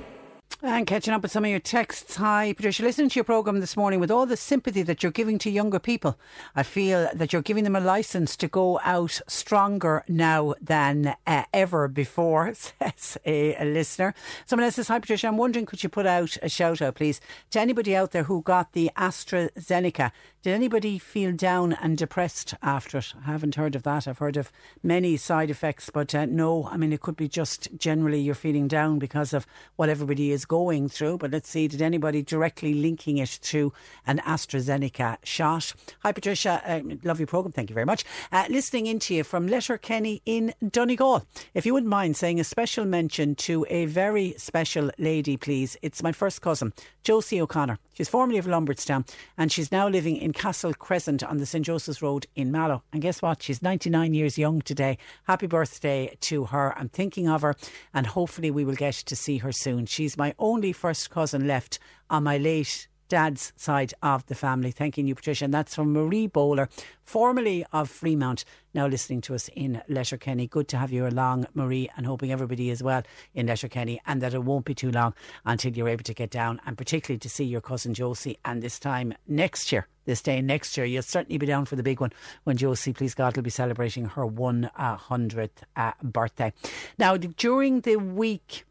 And 0.64 0.88
catching 0.88 1.14
up 1.14 1.22
with 1.22 1.32
some 1.32 1.46
of 1.46 1.52
your 1.52 1.60
texts. 1.60 2.16
Hi, 2.16 2.52
Patricia. 2.52 2.82
Listening 2.82 3.10
to 3.10 3.16
your 3.16 3.24
programme 3.24 3.60
this 3.60 3.78
morning 3.78 4.00
with 4.00 4.10
all 4.10 4.26
the 4.26 4.36
sympathy 4.36 4.82
that 4.82 5.04
you're 5.04 5.12
giving 5.12 5.38
to 5.38 5.52
younger 5.52 5.78
people, 5.78 6.18
I 6.56 6.64
feel 6.64 7.12
that 7.14 7.32
you're 7.32 7.44
giving 7.44 7.64
them 7.64 7.76
a 7.76 7.80
licence 7.80 8.36
to 8.38 8.48
go 8.48 8.80
out 8.84 9.22
stronger 9.28 10.04
now 10.08 10.56
than 10.60 11.16
uh, 11.28 11.44
ever 11.54 11.88
before, 11.88 12.52
says 12.56 13.20
a, 13.24 13.54
a, 13.58 13.66
listener. 13.66 14.16
Someone 14.48 14.66
else 14.66 14.78
says, 14.78 14.88
Hi, 14.88 14.98
Patricia. 14.98 15.28
I'm 15.28 15.38
wondering, 15.38 15.68
could 15.68 15.84
you 15.84 15.90
put 15.90 16.08
out 16.08 16.36
a 16.42 16.50
shout 16.50 16.82
out, 16.82 16.96
please, 16.96 17.22
to 17.52 17.60
anybody 17.60 17.96
out 17.96 18.10
there 18.10 18.24
who 18.24 18.42
got 18.42 18.74
the 18.74 18.90
AstraZeneca? 18.98 20.12
Did 20.42 20.54
anybody 20.54 20.98
feel 20.98 21.34
down 21.34 21.74
and 21.74 21.98
depressed 21.98 22.56
after 22.64 22.98
it? 23.00 23.14
I 23.22 23.32
haven't 23.32 23.56
heard 23.56 23.76
of 23.76 23.84
that. 23.84 24.08
I've 24.08 24.20
heard 24.20 24.38
of 24.38 24.52
many 24.82 25.18
side 25.18 25.50
effects, 25.52 25.92
but 25.94 26.16
uh, 26.16 26.26
no, 26.26 26.68
I 26.72 26.78
mean, 26.78 26.94
it 26.94 27.02
could 27.02 27.18
be 27.18 27.28
just 27.28 27.68
generally 27.78 28.22
you're 28.22 28.34
feeling 28.34 28.68
down 28.68 28.98
because 28.98 29.34
of 29.34 29.46
what 29.76 29.90
everybody 29.90 30.32
is 30.32 30.46
going 30.48 30.90
through. 30.90 31.18
But 31.18 31.32
let's 31.32 31.50
see, 31.50 31.68
did 31.68 31.82
anybody 31.82 32.22
directly 32.22 32.74
linking 32.74 33.18
it 33.18 33.40
to 33.44 33.74
an 34.06 34.20
AstraZeneca 34.20 35.18
shot? 35.24 35.74
Hi, 36.02 36.12
Patricia. 36.12 36.62
Uh, 36.66 36.82
love 37.04 37.20
your 37.20 37.28
programme. 37.28 37.52
Thank 37.52 37.70
you 37.70 37.74
very 37.74 37.86
much. 37.86 38.06
Uh, 38.32 38.46
listening 38.50 38.88
into 38.88 39.16
you 39.16 39.24
from 39.24 39.48
Letterkenny 39.48 40.22
in 40.26 40.54
Donegal. 40.70 41.26
If 41.54 41.66
you 41.66 41.74
wouldn't 41.74 41.90
mind 41.90 42.16
saying 42.18 42.40
a 42.40 42.44
special 42.44 42.86
mention 42.86 43.36
to 43.36 43.66
a 43.70 43.86
very 43.86 44.34
special 44.38 44.92
lady, 44.98 45.38
please. 45.38 45.78
It's 45.82 46.04
my 46.04 46.12
first 46.12 46.42
cousin, 46.42 46.74
Josie 47.04 47.42
O'Connor. 47.42 47.80
She's 47.98 48.08
formerly 48.08 48.38
of 48.38 48.46
Lombardstown 48.46 49.10
and 49.40 49.52
she's 49.52 49.72
now 49.72 49.88
living 49.88 50.18
in 50.18 50.32
Castle 50.32 50.72
Crescent 50.72 51.24
on 51.24 51.38
the 51.38 51.48
St 51.48 51.66
Joseph's 51.66 52.00
Road 52.00 52.28
in 52.36 52.52
Mallow. 52.52 52.84
And 52.94 53.02
guess 53.02 53.24
what? 53.24 53.42
She's 53.42 53.64
99 53.64 54.14
years 54.14 54.38
young 54.38 54.62
today. 54.62 55.00
Happy 55.24 55.48
birthday 55.48 56.16
to 56.22 56.46
her. 56.46 56.78
I'm 56.78 56.90
thinking 56.90 57.28
of 57.28 57.42
her 57.42 57.56
and 57.96 58.06
hopefully 58.06 58.52
we 58.52 58.64
will 58.64 58.76
get 58.76 58.94
to 58.94 59.16
see 59.16 59.40
her 59.40 59.52
soon. 59.52 59.88
She's 59.88 60.16
my 60.16 60.36
only 60.38 60.74
first 60.74 61.10
cousin 61.10 61.48
left 61.48 61.80
on 62.08 62.24
my 62.24 62.38
late 62.38 62.88
dad's 63.08 63.54
side 63.56 63.94
of 64.02 64.26
the 64.28 64.36
family. 64.36 64.72
Thanking 64.72 65.08
you, 65.08 65.16
Patricia. 65.16 65.46
And 65.46 65.54
that's 65.54 65.76
from 65.76 65.94
Marie 65.94 66.28
Bowler, 66.28 66.70
formerly 67.04 67.66
of 67.72 67.90
Freemount, 67.90 68.44
now 68.74 68.88
listening 68.88 69.22
to 69.22 69.36
us 69.36 69.50
in 69.56 69.82
Letterkenny. 69.88 70.48
Good 70.48 70.68
to 70.70 70.78
have 70.78 70.92
you 70.92 71.08
along, 71.08 71.48
Marie, 71.54 71.90
and 71.96 72.06
hoping 72.06 72.32
everybody 72.32 72.70
is 72.70 72.84
well 72.84 73.04
in 73.34 73.48
Letterkenny 73.48 74.02
and 74.06 74.22
that 74.22 74.34
it 74.34 74.44
won't 74.44 74.66
be 74.66 74.76
too 74.76 74.92
long 74.92 75.14
until 75.46 75.74
you're 75.74 75.90
able 75.90 76.04
to 76.04 76.14
get 76.14 76.30
down 76.30 76.62
and 76.66 76.78
particularly 76.78 77.20
to 77.20 77.30
see 77.30 77.46
your 77.46 77.62
cousin 77.62 77.94
Josie. 77.94 78.38
And 78.46 78.62
this 78.62 78.80
time 78.80 79.14
next 79.28 79.72
year, 79.72 79.88
this 80.06 80.22
day 80.22 80.42
next 80.42 80.78
year, 80.78 80.86
you'll 80.86 81.04
certainly 81.04 81.38
be 81.38 81.46
down 81.46 81.66
for 81.66 81.76
the 81.76 81.84
big 81.84 82.00
one 82.00 82.14
when 82.46 82.58
Josie, 82.58 82.94
please 82.94 83.14
God, 83.14 83.36
will 83.36 83.44
be 83.44 83.50
celebrating 83.50 84.06
her 84.06 84.26
100th 84.26 85.50
uh, 85.76 85.92
birthday. 86.02 86.54
Now, 86.98 87.18
during 87.18 87.82
the 87.82 87.98
week, 87.98 88.66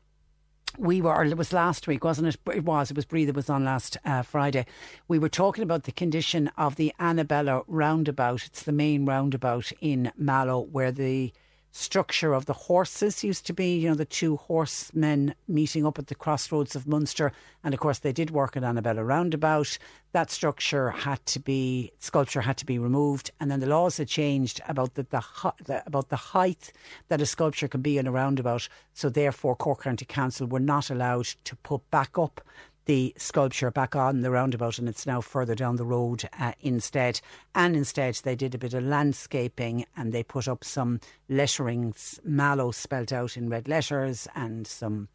we 0.78 1.01
were, 1.01 1.24
it 1.24 1.36
was 1.36 1.53
last 1.53 1.86
week, 1.86 2.05
wasn't 2.05 2.28
it? 2.28 2.39
It 2.55 2.65
was, 2.65 2.90
it 2.90 2.97
was 2.97 3.05
Brie 3.05 3.24
that 3.24 3.35
was 3.35 3.51
on 3.51 3.65
last 3.65 3.97
uh, 4.05 4.23
Friday. 4.23 4.66
We 5.09 5.19
were 5.19 5.28
talking 5.28 5.62
about 5.62 5.85
the 5.85 5.93
condition 5.93 6.51
of 6.57 6.77
the 6.77 6.93
Annabella 6.98 7.62
roundabout. 7.66 8.47
It's 8.47 8.62
the 8.62 8.73
main 8.73 9.07
roundabout 9.07 9.73
in 9.81 10.12
Mallow 10.16 10.61
where 10.61 10.93
the 10.93 11.32
structure 11.77 12.32
of 12.32 12.47
the 12.47 12.55
horses 12.55 13.23
used 13.23 13.47
to 13.47 13.53
be, 13.53 13.77
you 13.77 13.89
know, 13.89 13.94
the 13.94 14.05
two 14.05 14.36
horsemen 14.36 15.35
meeting 15.47 15.86
up 15.86 15.98
at 15.98 16.07
the 16.07 16.15
crossroads 16.15 16.74
of 16.74 16.86
Munster. 16.86 17.32
And 17.62 17.74
of 17.74 17.81
course, 17.81 17.98
they 17.98 18.12
did 18.12 18.31
work 18.31 18.57
at 18.57 18.65
Annabella 18.65 19.05
Roundabout. 19.05 19.77
That 20.12 20.31
structure 20.31 20.90
had 20.90 21.24
to 21.27 21.39
be, 21.39 21.93
sculpture 21.98 22.40
had 22.40 22.57
to 22.59 22.66
be 22.66 22.78
removed. 22.78 23.31
And 23.39 23.51
then 23.51 23.61
the 23.61 23.66
laws 23.66 23.98
had 23.98 24.09
changed 24.09 24.61
about 24.66 24.94
the, 24.94 25.03
the, 25.03 25.23
the 25.66 25.82
about 25.86 26.09
the 26.09 26.16
height 26.16 26.73
that 27.09 27.20
a 27.20 27.27
sculpture 27.27 27.69
can 27.69 27.82
be 27.82 27.98
in 27.98 28.07
a 28.07 28.12
roundabout. 28.12 28.69
So 28.94 29.11
therefore, 29.11 29.55
Cork 29.55 29.82
County 29.82 30.07
Council 30.07 30.47
were 30.47 30.61
not 30.61 30.90
allowed 30.90 31.27
to 31.44 31.57
put 31.57 31.89
back 31.90 32.19
up 32.19 32.40
the 32.86 33.12
sculpture 33.16 33.70
back 33.70 33.94
on 33.94 34.22
the 34.22 34.30
roundabout 34.30 34.78
and 34.78 34.88
it's 34.88 35.06
now 35.06 35.20
further 35.20 35.54
down 35.54 35.76
the 35.76 35.84
road 35.84 36.28
uh, 36.38 36.52
instead. 36.60 37.20
And 37.54 37.76
instead, 37.76 38.14
they 38.24 38.34
did 38.34 38.54
a 38.54 38.58
bit 38.58 38.74
of 38.74 38.84
landscaping 38.84 39.84
and 39.96 40.12
they 40.12 40.22
put 40.22 40.48
up 40.48 40.64
some 40.64 41.00
letterings, 41.28 42.18
Mallow 42.24 42.70
spelt 42.70 43.12
out 43.12 43.36
in 43.36 43.50
red 43.50 43.68
letters, 43.68 44.26
and 44.34 44.66
some 44.66 45.08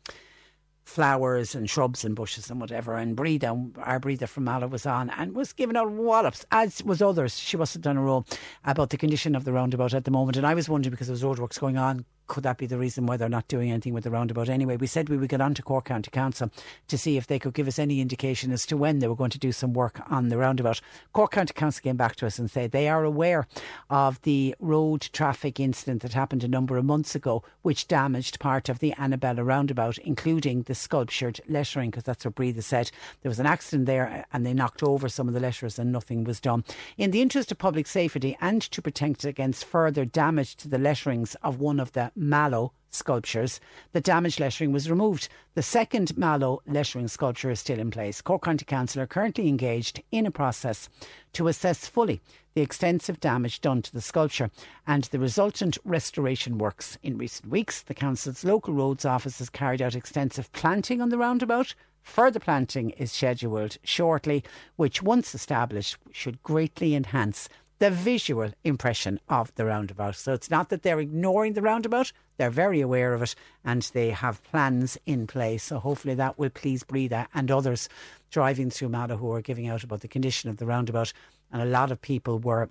flowers 0.84 1.56
and 1.56 1.70
shrubs 1.70 2.04
and 2.04 2.16
bushes 2.16 2.50
and 2.50 2.60
whatever. 2.60 2.98
And 2.98 3.16
Breeda, 3.16 3.72
our 3.80 4.00
Breeda 4.00 4.28
from 4.28 4.44
Mallow, 4.44 4.68
was 4.68 4.86
on 4.86 5.10
and 5.12 5.34
was 5.34 5.54
giving 5.54 5.78
out 5.78 5.90
wallops, 5.90 6.46
as 6.52 6.84
was 6.84 7.02
others. 7.02 7.38
She 7.40 7.58
must 7.58 7.74
have 7.74 7.82
done 7.82 7.98
a 7.98 8.02
roll 8.02 8.26
about 8.66 8.90
the 8.90 8.98
condition 8.98 9.36
of 9.36 9.46
the 9.46 9.54
roundabout 9.54 9.94
at 9.94 10.04
the 10.04 10.12
moment. 10.12 10.38
And 10.38 10.46
I 10.46 10.54
was 10.54 10.68
wondering 10.68 10.92
because 10.92 11.08
there 11.08 11.14
was 11.14 11.24
roadworks 11.24 11.60
going 11.60 11.78
on, 11.78 12.06
could 12.32 12.44
that 12.44 12.58
be 12.58 12.66
the 12.66 12.78
reason 12.78 13.06
why 13.06 13.18
they're 13.18 13.28
not 13.28 13.50
doing 13.50 13.72
anything 13.72 13.94
with 13.94 14.06
the 14.06 14.10
roundabout 14.10 14.48
anyway? 14.48 14.78
We 14.78 14.88
said 14.88 15.10
we 15.10 15.18
would 15.18 15.28
get 15.28 15.42
on 15.42 15.54
to 15.56 15.62
Cork 15.62 15.84
County 15.84 16.10
Council 16.12 16.50
to 16.88 16.98
see 16.98 17.18
if 17.18 17.28
they 17.28 17.38
could 17.38 17.54
give 17.54 17.68
us 17.68 17.78
any 17.78 18.00
indication 18.00 18.54
as 18.54 18.66
to 18.68 18.78
when 18.78 19.00
they 19.00 19.10
were 19.10 19.18
going 19.18 19.32
to 19.32 19.38
do 19.38 19.52
some 19.52 19.74
work 19.74 20.00
on 20.10 20.30
the 20.30 20.38
roundabout. 20.38 20.80
Cork 21.12 21.32
County 21.32 21.52
Council 21.54 21.84
came 21.84 21.98
back 21.98 22.16
to 22.16 22.26
us 22.26 22.40
and 22.40 22.50
said 22.50 22.72
they 22.72 22.88
are 22.88 23.04
aware 23.04 23.48
of 23.90 24.22
the 24.22 24.56
road 24.62 25.10
traffic 25.12 25.60
incident 25.60 26.04
that 26.04 26.14
happened 26.14 26.42
a 26.42 26.48
number 26.48 26.78
of 26.78 26.86
months 26.86 27.16
ago, 27.16 27.44
which 27.64 27.90
damaged 27.90 28.40
part 28.40 28.70
of 28.70 28.80
the 28.80 28.94
Annabella 28.98 29.44
roundabout, 29.44 29.98
including 29.98 30.62
the 30.62 30.74
sculptured 30.74 31.42
lettering, 31.50 31.90
because 31.90 32.06
that's 32.06 32.24
what 32.24 32.36
Breeda 32.36 32.64
said. 32.64 32.92
There 33.24 33.30
was 33.30 33.42
an 33.42 33.46
accident 33.46 33.88
there 33.88 34.08
uh, 34.08 34.24
and 34.32 34.46
they 34.46 34.54
knocked 34.54 34.84
over 34.84 35.10
some 35.10 35.28
of 35.28 35.34
the 35.34 35.42
letters 35.42 35.78
and 35.78 35.92
nothing 35.92 36.24
was 36.24 36.40
done. 36.40 36.64
In 36.98 37.12
the 37.12 37.22
interest 37.22 37.52
of 37.52 37.58
public 37.58 37.88
safety 37.88 38.38
and 38.40 38.62
to 38.62 38.82
protect 38.82 39.26
against 39.26 39.66
further 39.66 40.06
damage 40.06 40.56
to 40.56 40.70
the 40.70 40.78
letterings 40.78 41.36
of 41.44 41.60
one 41.60 41.82
of 41.82 41.92
the 41.92 42.10
Mallow 42.22 42.72
sculptures, 42.92 43.60
the 43.94 44.02
damaged 44.02 44.40
lettering 44.40 44.72
was 44.72 44.90
removed. 44.90 45.28
The 45.56 45.64
second 45.64 46.18
Mallow 46.18 46.62
lettering 46.68 47.08
sculpture 47.08 47.50
is 47.50 47.60
still 47.60 47.80
in 47.80 47.90
place. 47.90 48.22
Cork 48.22 48.44
County 48.44 48.66
Council 48.66 49.02
are 49.02 49.08
currently 49.08 49.48
engaged 49.48 50.04
in 50.12 50.26
a 50.26 50.32
process 50.32 50.88
to 51.34 51.48
assess 51.48 51.88
fully 51.88 52.22
the 52.54 52.62
extensive 52.62 53.20
damage 53.20 53.62
done 53.62 53.82
to 53.82 53.94
the 53.94 54.02
sculpture 54.02 54.52
and 54.86 55.06
the 55.06 55.20
resultant 55.20 55.78
restoration 55.84 56.58
works. 56.58 56.98
In 57.02 57.18
recent 57.18 57.50
weeks, 57.50 57.82
the 57.82 57.94
Council's 57.94 58.44
local 58.44 58.74
roads 58.74 59.06
office 59.06 59.40
has 59.40 59.50
carried 59.50 59.82
out 59.82 59.96
extensive 59.96 60.52
planting 60.52 61.02
on 61.02 61.10
the 61.10 61.18
roundabout. 61.18 61.74
Further 62.04 62.40
planting 62.40 62.90
is 62.92 63.12
scheduled 63.12 63.78
shortly, 63.84 64.44
which, 64.76 65.04
once 65.04 65.36
established, 65.36 65.98
should 66.12 66.42
greatly 66.44 66.96
enhance 66.96 67.48
the 67.82 67.90
visual 67.90 68.52
impression 68.64 69.20
of 69.28 69.52
the 69.56 69.66
roundabout. 69.66 70.16
So 70.16 70.34
it's 70.34 70.52
not 70.52 70.70
that 70.70 70.84
they're 70.84 71.00
ignoring 71.00 71.54
the 71.54 71.64
roundabout, 71.64 72.12
they're 72.38 72.52
very 72.52 72.80
aware 72.80 73.16
of 73.16 73.24
it 73.24 73.34
and 73.66 73.82
they 73.96 74.12
have 74.12 74.44
plans 74.44 75.00
in 75.08 75.26
place. 75.26 75.64
So 75.64 75.80
hopefully 75.80 76.14
that 76.14 76.38
will 76.38 76.52
please 76.52 76.84
Breeda 76.84 77.26
and 77.34 77.50
others 77.50 77.90
driving 78.30 78.70
through 78.70 78.90
Mallow 78.90 79.18
who 79.18 79.32
are 79.32 79.42
giving 79.42 79.68
out 79.68 79.84
about 79.84 80.02
the 80.02 80.08
condition 80.08 80.48
of 80.48 80.58
the 80.58 80.68
roundabout. 80.68 81.12
And 81.52 81.60
a 81.60 81.66
lot 81.66 81.90
of 81.90 82.00
people 82.04 82.38
were 82.38 82.70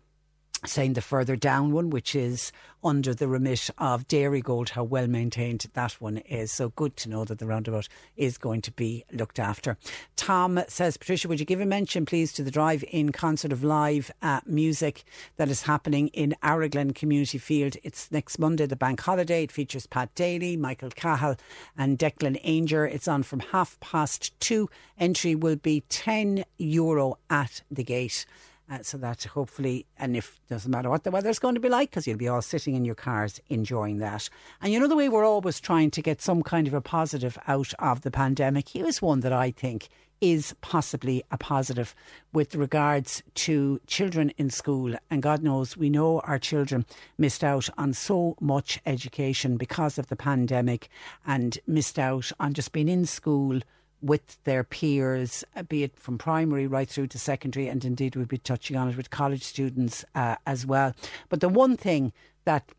saying 0.66 0.93
the 0.93 1.01
further 1.01 1.37
down 1.37 1.73
one, 1.73 1.91
which 1.91 2.15
is 2.15 2.53
under 2.82 3.15
the 3.15 3.28
remit 3.28 3.70
of 3.78 4.09
Dairygold, 4.09 4.70
how 4.70 4.85
well 4.85 5.07
maintained 5.07 5.66
that 5.74 5.93
one 6.01 6.19
is. 6.19 6.53
So 6.53 6.70
good 6.70 6.97
to 6.99 7.09
know 7.09 7.24
that 7.24 7.39
the 7.39 7.47
roundabout 7.47 7.89
is 8.16 8.39
going 8.39 8.62
to 8.62 8.73
be 8.73 9.05
looked 9.12 9.39
after. 9.39 9.77
Tom 10.16 10.61
says, 10.69 10.97
Patricia, 10.97 11.28
would 11.28 11.41
you 11.41 11.47
give 11.47 11.61
a 11.61 11.66
mention, 11.66 12.07
please, 12.07 12.32
to 12.35 12.43
the 12.43 12.51
drive 12.51 12.85
in 12.91 13.12
concert 13.12 13.53
of 13.53 13.62
live 13.62 14.11
uh, 14.23 14.41
music 14.47 15.05
that 15.37 15.49
is 15.49 15.62
happening 15.62 16.09
in 16.09 16.35
Araglin 16.43 16.95
Community 16.95 17.39
Field? 17.39 17.77
It's 17.82 18.11
next 18.11 18.39
Monday, 18.39 18.66
the 18.66 18.77
bank 18.77 19.01
holiday. 19.01 19.45
It 19.45 19.53
features 19.53 19.87
Pat 19.87 20.15
Daly, 20.15 20.57
Michael 20.57 20.91
Cahill, 20.91 21.37
and 21.77 21.99
Declan 21.99 22.43
Ainger. 22.45 22.91
It's 22.91 23.09
on 23.09 23.23
from 23.23 23.41
half 23.41 23.78
past 23.81 24.39
two. 24.41 24.70
Entry 24.99 25.35
will 25.35 25.57
be 25.57 25.82
10 25.89 26.45
euro 26.59 27.19
at 27.28 27.62
the 27.70 27.85
gate. 27.85 28.24
Uh, 28.70 28.78
so 28.82 28.97
that 28.97 29.24
hopefully, 29.24 29.84
and 29.98 30.16
if 30.16 30.38
doesn't 30.48 30.70
matter 30.70 30.88
what 30.88 31.02
the 31.02 31.10
weather's 31.10 31.40
going 31.40 31.56
to 31.56 31.60
be 31.60 31.68
like, 31.68 31.90
because 31.90 32.06
you'll 32.06 32.16
be 32.16 32.28
all 32.28 32.40
sitting 32.40 32.76
in 32.76 32.84
your 32.84 32.94
cars 32.94 33.40
enjoying 33.48 33.98
that. 33.98 34.28
And 34.62 34.72
you 34.72 34.78
know 34.78 34.86
the 34.86 34.94
way 34.94 35.09
we're 35.09 35.24
always 35.24 35.59
trying 35.59 35.90
to 35.90 36.02
get 36.02 36.22
some 36.22 36.44
kind 36.44 36.68
of 36.68 36.74
a 36.74 36.80
positive 36.80 37.36
out 37.48 37.74
of 37.80 38.02
the 38.02 38.12
pandemic. 38.12 38.68
Here's 38.68 39.02
one 39.02 39.20
that 39.20 39.32
I 39.32 39.51
think 39.51 39.88
is 40.20 40.55
possibly 40.60 41.24
a 41.30 41.38
positive 41.38 41.94
with 42.32 42.55
regards 42.55 43.22
to 43.34 43.80
children 43.86 44.30
in 44.36 44.51
school. 44.51 44.94
And 45.10 45.22
God 45.22 45.42
knows 45.42 45.76
we 45.76 45.90
know 45.90 46.20
our 46.20 46.38
children 46.38 46.86
missed 47.18 47.42
out 47.42 47.68
on 47.76 47.92
so 47.92 48.36
much 48.40 48.80
education 48.86 49.56
because 49.56 49.98
of 49.98 50.09
the 50.09 50.16
pandemic 50.16 50.88
and 51.26 51.59
missed 51.66 51.98
out 51.98 52.30
on 52.38 52.55
just 52.55 52.72
being 52.72 52.88
in 52.88 53.06
school 53.06 53.60
with 54.02 54.43
their 54.44 54.64
peers, 54.64 55.44
uh, 55.56 55.62
be 55.62 55.82
it 55.82 55.98
from 55.98 56.18
primary 56.18 56.66
right 56.66 56.89
through 56.89 57.09
to 57.09 57.18
secondary, 57.18 57.68
and 57.68 57.85
indeed 57.85 58.16
we'll 58.16 58.27
be 58.27 58.39
touching 58.39 58.77
on 58.77 58.89
it 58.89 58.97
with 58.97 59.10
college 59.10 59.43
students 59.43 60.05
uh, 60.14 60.36
as 60.47 60.64
well. 60.66 60.94
But 61.28 61.40
the 61.40 61.48
one 61.48 61.77
thing 61.77 62.12
that 62.44 62.70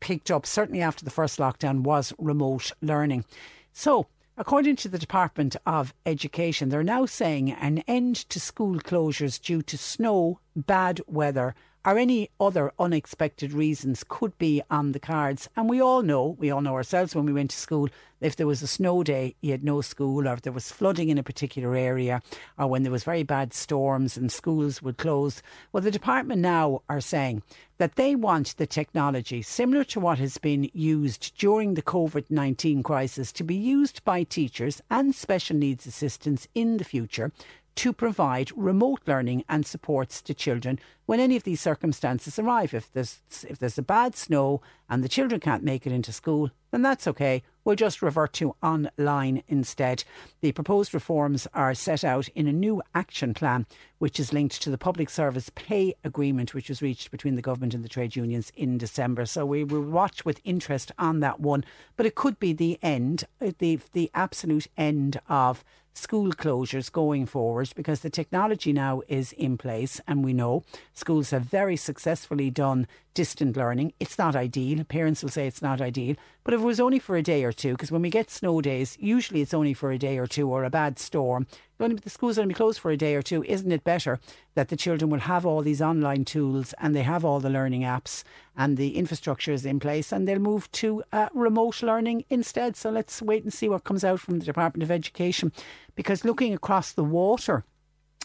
picked 0.00 0.30
up, 0.30 0.46
certainly 0.46 0.82
after 0.82 1.04
the 1.04 1.10
first 1.10 1.38
lockdown, 1.38 1.80
was 1.80 2.12
remote 2.18 2.72
learning. 2.80 3.24
So, 3.72 4.06
According 4.36 4.74
to 4.76 4.88
the 4.88 4.98
Department 4.98 5.54
of 5.64 5.94
Education, 6.04 6.68
they're 6.68 6.82
now 6.82 7.06
saying 7.06 7.52
an 7.52 7.84
end 7.86 8.16
to 8.30 8.40
school 8.40 8.80
closures 8.80 9.40
due 9.40 9.62
to 9.62 9.78
snow, 9.78 10.40
bad 10.56 11.00
weather, 11.06 11.54
or 11.84 11.98
any 11.98 12.30
other 12.40 12.72
unexpected 12.78 13.52
reasons 13.52 14.04
could 14.08 14.36
be 14.38 14.62
on 14.70 14.92
the 14.92 14.98
cards. 14.98 15.48
And 15.56 15.68
we 15.68 15.80
all 15.80 16.02
know, 16.02 16.36
we 16.38 16.50
all 16.50 16.60
know 16.60 16.74
ourselves 16.74 17.14
when 17.14 17.26
we 17.26 17.32
went 17.32 17.50
to 17.50 17.56
school, 17.56 17.88
if 18.20 18.36
there 18.36 18.46
was 18.46 18.62
a 18.62 18.66
snow 18.66 19.02
day, 19.02 19.34
you 19.42 19.50
had 19.50 19.62
no 19.62 19.82
school, 19.82 20.26
or 20.26 20.32
if 20.32 20.42
there 20.42 20.52
was 20.52 20.72
flooding 20.72 21.10
in 21.10 21.18
a 21.18 21.22
particular 21.22 21.76
area, 21.76 22.22
or 22.58 22.68
when 22.68 22.82
there 22.82 22.92
was 22.92 23.04
very 23.04 23.22
bad 23.22 23.52
storms 23.52 24.16
and 24.16 24.32
schools 24.32 24.80
would 24.80 24.96
close. 24.96 25.42
Well, 25.72 25.82
the 25.82 25.90
department 25.90 26.40
now 26.40 26.80
are 26.88 27.02
saying 27.02 27.42
that 27.76 27.96
they 27.96 28.14
want 28.14 28.56
the 28.56 28.66
technology, 28.66 29.42
similar 29.42 29.84
to 29.84 30.00
what 30.00 30.18
has 30.20 30.38
been 30.38 30.70
used 30.72 31.36
during 31.36 31.74
the 31.74 31.82
COVID 31.82 32.30
19 32.30 32.82
crisis, 32.82 33.30
to 33.32 33.44
be 33.44 33.56
used 33.56 34.02
by 34.04 34.22
teachers 34.22 34.80
and 34.90 35.14
special 35.14 35.56
needs 35.56 35.86
assistants 35.86 36.48
in 36.54 36.78
the 36.78 36.84
future 36.84 37.30
to 37.76 37.92
provide 37.92 38.52
remote 38.56 39.00
learning 39.06 39.44
and 39.48 39.66
supports 39.66 40.22
to 40.22 40.34
children 40.34 40.78
when 41.06 41.20
any 41.20 41.36
of 41.36 41.42
these 41.42 41.60
circumstances 41.60 42.38
arrive. 42.38 42.72
If 42.72 42.90
there's 42.92 43.20
if 43.48 43.58
there's 43.58 43.78
a 43.78 43.82
bad 43.82 44.16
snow 44.16 44.62
and 44.88 45.02
the 45.02 45.08
children 45.08 45.40
can't 45.40 45.64
make 45.64 45.86
it 45.86 45.92
into 45.92 46.12
school, 46.12 46.50
then 46.70 46.82
that's 46.82 47.06
okay. 47.08 47.42
We'll 47.64 47.76
just 47.76 48.02
revert 48.02 48.34
to 48.34 48.54
online 48.62 49.42
instead. 49.48 50.04
The 50.40 50.52
proposed 50.52 50.92
reforms 50.92 51.46
are 51.54 51.74
set 51.74 52.04
out 52.04 52.28
in 52.28 52.46
a 52.46 52.52
new 52.52 52.82
action 52.94 53.32
plan, 53.32 53.66
which 53.98 54.20
is 54.20 54.32
linked 54.32 54.60
to 54.62 54.70
the 54.70 54.78
public 54.78 55.08
service 55.08 55.50
pay 55.54 55.94
agreement, 56.04 56.52
which 56.52 56.68
was 56.68 56.82
reached 56.82 57.10
between 57.10 57.36
the 57.36 57.42
government 57.42 57.74
and 57.74 57.82
the 57.82 57.88
trade 57.88 58.16
unions 58.16 58.52
in 58.54 58.76
December. 58.76 59.24
So 59.24 59.46
we 59.46 59.64
will 59.64 59.82
watch 59.82 60.24
with 60.24 60.40
interest 60.44 60.92
on 60.98 61.20
that 61.20 61.40
one. 61.40 61.64
But 61.96 62.06
it 62.06 62.14
could 62.14 62.38
be 62.38 62.52
the 62.52 62.78
end, 62.82 63.24
the 63.40 63.80
the 63.92 64.10
absolute 64.14 64.66
end 64.76 65.20
of 65.28 65.64
school 65.94 66.32
closures 66.32 66.90
going 66.90 67.24
forward 67.24 67.72
because 67.76 68.00
the 68.00 68.10
technology 68.10 68.72
now 68.72 69.02
is 69.08 69.32
in 69.32 69.56
place 69.56 70.00
and 70.06 70.24
we 70.24 70.32
know 70.32 70.62
schools 70.92 71.30
have 71.30 71.42
very 71.42 71.76
successfully 71.76 72.50
done 72.50 72.86
distant 73.14 73.56
learning. 73.56 73.92
It's 74.00 74.18
not 74.18 74.36
ideal. 74.36 74.84
Parents 74.84 75.22
will 75.22 75.30
say 75.30 75.46
it's 75.46 75.62
not 75.62 75.80
ideal. 75.80 76.16
But 76.42 76.52
if 76.52 76.60
it 76.60 76.64
was 76.64 76.80
only 76.80 76.98
for 76.98 77.16
a 77.16 77.22
day 77.22 77.44
or 77.44 77.52
two, 77.52 77.72
because 77.72 77.90
when 77.90 78.02
we 78.02 78.10
get 78.10 78.30
snow 78.30 78.60
days, 78.60 78.98
usually 79.00 79.40
it's 79.40 79.54
only 79.54 79.72
for 79.72 79.90
a 79.90 79.98
day 79.98 80.18
or 80.18 80.26
two 80.26 80.50
or 80.50 80.64
a 80.64 80.70
bad 80.70 80.98
storm, 80.98 81.46
the 81.78 82.10
schools 82.10 82.38
only 82.38 82.48
be 82.48 82.54
closed 82.54 82.80
for 82.80 82.90
a 82.90 82.96
day 82.96 83.14
or 83.14 83.22
two. 83.22 83.42
Isn't 83.44 83.72
it 83.72 83.84
better 83.84 84.20
that 84.54 84.68
the 84.68 84.76
children 84.76 85.10
will 85.10 85.20
have 85.20 85.46
all 85.46 85.62
these 85.62 85.82
online 85.82 86.24
tools 86.24 86.74
and 86.78 86.94
they 86.94 87.02
have 87.02 87.24
all 87.24 87.40
the 87.40 87.50
learning 87.50 87.82
apps 87.82 88.24
and 88.56 88.76
the 88.76 88.96
infrastructure 88.96 89.52
is 89.52 89.64
in 89.64 89.80
place 89.80 90.12
and 90.12 90.28
they'll 90.28 90.38
move 90.38 90.70
to 90.72 91.02
uh, 91.12 91.28
remote 91.34 91.82
learning 91.82 92.24
instead? 92.30 92.76
So 92.76 92.90
let's 92.90 93.22
wait 93.22 93.42
and 93.42 93.52
see 93.52 93.68
what 93.68 93.84
comes 93.84 94.04
out 94.04 94.20
from 94.20 94.38
the 94.38 94.44
Department 94.44 94.82
of 94.82 94.90
Education. 94.90 95.52
Because 95.94 96.24
looking 96.24 96.54
across 96.54 96.92
the 96.92 97.04
water, 97.04 97.64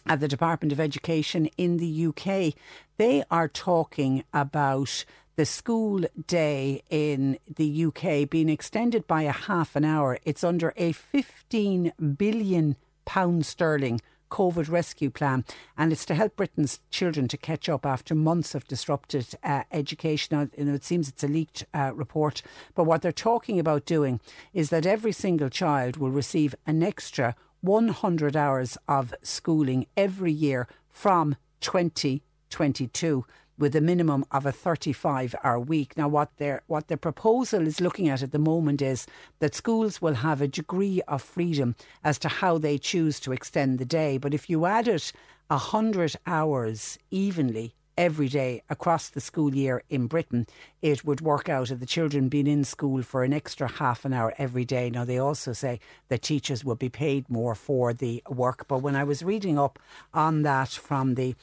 at 0.10 0.20
the 0.20 0.28
Department 0.28 0.74
of 0.74 0.80
Education 0.80 1.46
in 1.56 1.78
the 1.78 2.08
UK, 2.08 2.56
they 2.98 3.24
are 3.30 3.48
talking 3.48 4.24
about 4.34 5.06
the 5.36 5.46
school 5.46 6.04
day 6.28 6.82
in 6.90 7.38
the 7.48 7.86
UK 7.86 8.30
being 8.30 8.50
extended 8.50 9.08
by 9.08 9.22
a 9.22 9.32
half 9.32 9.76
an 9.76 9.86
hour. 9.86 10.18
It's 10.26 10.44
under 10.44 10.74
a 10.76 10.92
15 10.92 11.94
billion 12.18 12.76
pound 13.06 13.46
sterling 13.46 14.02
COVID 14.30 14.70
rescue 14.70 15.10
plan, 15.10 15.46
and 15.78 15.92
it's 15.92 16.06
to 16.06 16.16
help 16.16 16.36
Britain's 16.36 16.80
children 16.92 17.28
to 17.30 17.38
catch 17.38 17.70
up 17.70 17.86
after 17.86 18.14
months 18.14 18.54
of 18.54 18.68
disrupted 18.68 19.28
uh, 19.44 19.64
education. 19.72 20.38
Now, 20.38 20.48
you 20.58 20.66
know, 20.66 20.74
it 20.74 20.84
seems 20.84 21.08
it's 21.08 21.24
a 21.24 21.28
leaked 21.28 21.66
uh, 21.74 21.92
report, 21.96 22.42
but 22.76 22.84
what 22.84 23.02
they're 23.02 23.12
talking 23.12 23.60
about 23.60 23.86
doing 23.86 24.20
is 24.54 24.70
that 24.70 24.86
every 24.86 25.12
single 25.12 25.50
child 25.50 25.98
will 25.98 26.12
receive 26.12 26.54
an 26.68 26.84
extra 26.84 27.36
100 27.62 28.36
hours 28.36 28.78
of 28.88 29.14
schooling 29.22 29.86
every 29.98 30.32
year 30.32 30.68
from 30.90 31.36
2022 31.62 33.26
with 33.58 33.76
a 33.76 33.82
minimum 33.82 34.26
of 34.32 34.46
a 34.46 34.52
35 34.52 35.36
hour 35.44 35.60
week. 35.60 35.98
Now, 35.98 36.08
what 36.08 36.36
their, 36.38 36.62
what 36.68 36.88
their 36.88 36.98
proposal 36.98 37.68
is 37.68 37.82
looking 37.82 38.08
at 38.08 38.24
at 38.24 38.32
the 38.32 38.40
moment 38.40 38.82
is 38.82 39.06
that 39.40 39.54
schools 39.54 40.02
will 40.02 40.16
have 40.16 40.42
a 40.42 40.48
degree 40.48 41.02
of 41.08 41.22
freedom 41.22 41.76
as 42.04 42.18
to 42.20 42.30
how 42.30 42.58
they 42.58 42.78
choose 42.78 43.20
to 43.22 43.34
extend 43.34 43.78
the 43.78 43.86
day. 43.86 44.18
But 44.18 44.34
if 44.34 44.50
you 44.50 44.66
added 44.66 45.04
100 45.48 46.16
hours 46.26 46.98
evenly 47.12 47.76
every 48.00 48.30
day 48.30 48.64
across 48.70 49.10
the 49.10 49.20
school 49.20 49.54
year 49.54 49.84
in 49.90 50.08
Britain, 50.08 50.48
it 50.82 51.04
would 51.04 51.20
work 51.20 51.50
out 51.50 51.70
of 51.70 51.82
the 51.82 51.86
children 51.86 52.30
being 52.30 52.48
in 52.48 52.64
school 52.64 53.04
for 53.04 53.26
an 53.26 53.34
extra 53.34 53.68
half 53.68 54.06
an 54.06 54.14
hour 54.14 54.34
every 54.38 54.64
day. 54.64 54.90
Now, 54.90 55.04
they 55.04 55.18
also 55.18 55.52
say 55.52 55.82
that 56.08 56.22
teachers 56.22 56.64
would 56.64 56.80
be 56.80 56.88
paid 56.88 57.30
more 57.30 57.56
for 57.56 57.94
the 57.94 58.24
work. 58.30 58.70
But 58.70 58.78
when 58.78 58.96
I 58.96 59.04
was 59.04 59.22
reading 59.22 59.60
up 59.60 59.78
on 60.14 60.44
that 60.44 60.70
from 60.70 61.16
the 61.16 61.36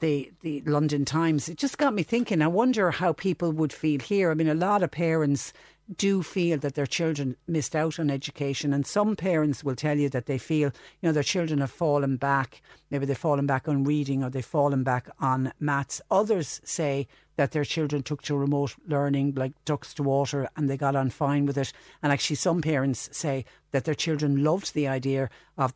the, 0.00 0.32
the 0.40 0.60
London 0.62 1.04
Times, 1.04 1.48
it 1.48 1.56
just 1.56 1.78
got 1.78 1.94
me 1.94 2.02
thinking. 2.02 2.42
I 2.42 2.48
wonder 2.48 2.90
how 2.90 3.12
people 3.12 3.52
would 3.52 3.72
feel 3.72 4.00
here. 4.00 4.32
I 4.32 4.34
mean, 4.34 4.48
a 4.48 4.54
lot 4.54 4.82
of 4.82 4.90
parents 4.90 5.52
do 5.96 6.22
feel 6.22 6.58
that 6.58 6.74
their 6.74 6.86
children 6.86 7.36
missed 7.46 7.74
out 7.74 7.98
on 7.98 8.10
education, 8.10 8.72
and 8.72 8.86
some 8.86 9.16
parents 9.16 9.64
will 9.64 9.74
tell 9.74 9.98
you 9.98 10.08
that 10.10 10.26
they 10.26 10.38
feel, 10.38 10.70
you 11.00 11.08
know, 11.08 11.12
their 11.12 11.22
children 11.22 11.60
have 11.60 11.70
fallen 11.70 12.16
back. 12.16 12.62
Maybe 12.90 13.06
they've 13.06 13.18
fallen 13.18 13.46
back 13.46 13.68
on 13.68 13.84
reading 13.84 14.22
or 14.22 14.30
they've 14.30 14.44
fallen 14.44 14.84
back 14.84 15.08
on 15.20 15.52
maths. 15.58 16.00
Others 16.10 16.60
say 16.64 17.08
that 17.36 17.52
their 17.52 17.64
children 17.64 18.02
took 18.02 18.22
to 18.22 18.36
remote 18.36 18.74
learning 18.86 19.34
like 19.34 19.52
ducks 19.64 19.94
to 19.94 20.02
water 20.02 20.48
and 20.56 20.68
they 20.68 20.76
got 20.76 20.96
on 20.96 21.10
fine 21.10 21.46
with 21.46 21.58
it. 21.58 21.72
And 22.02 22.12
actually, 22.12 22.36
some 22.36 22.62
parents 22.62 23.08
say 23.12 23.44
that 23.72 23.84
their 23.84 23.94
children 23.94 24.44
loved 24.44 24.74
the 24.74 24.88
idea 24.88 25.30
of 25.56 25.72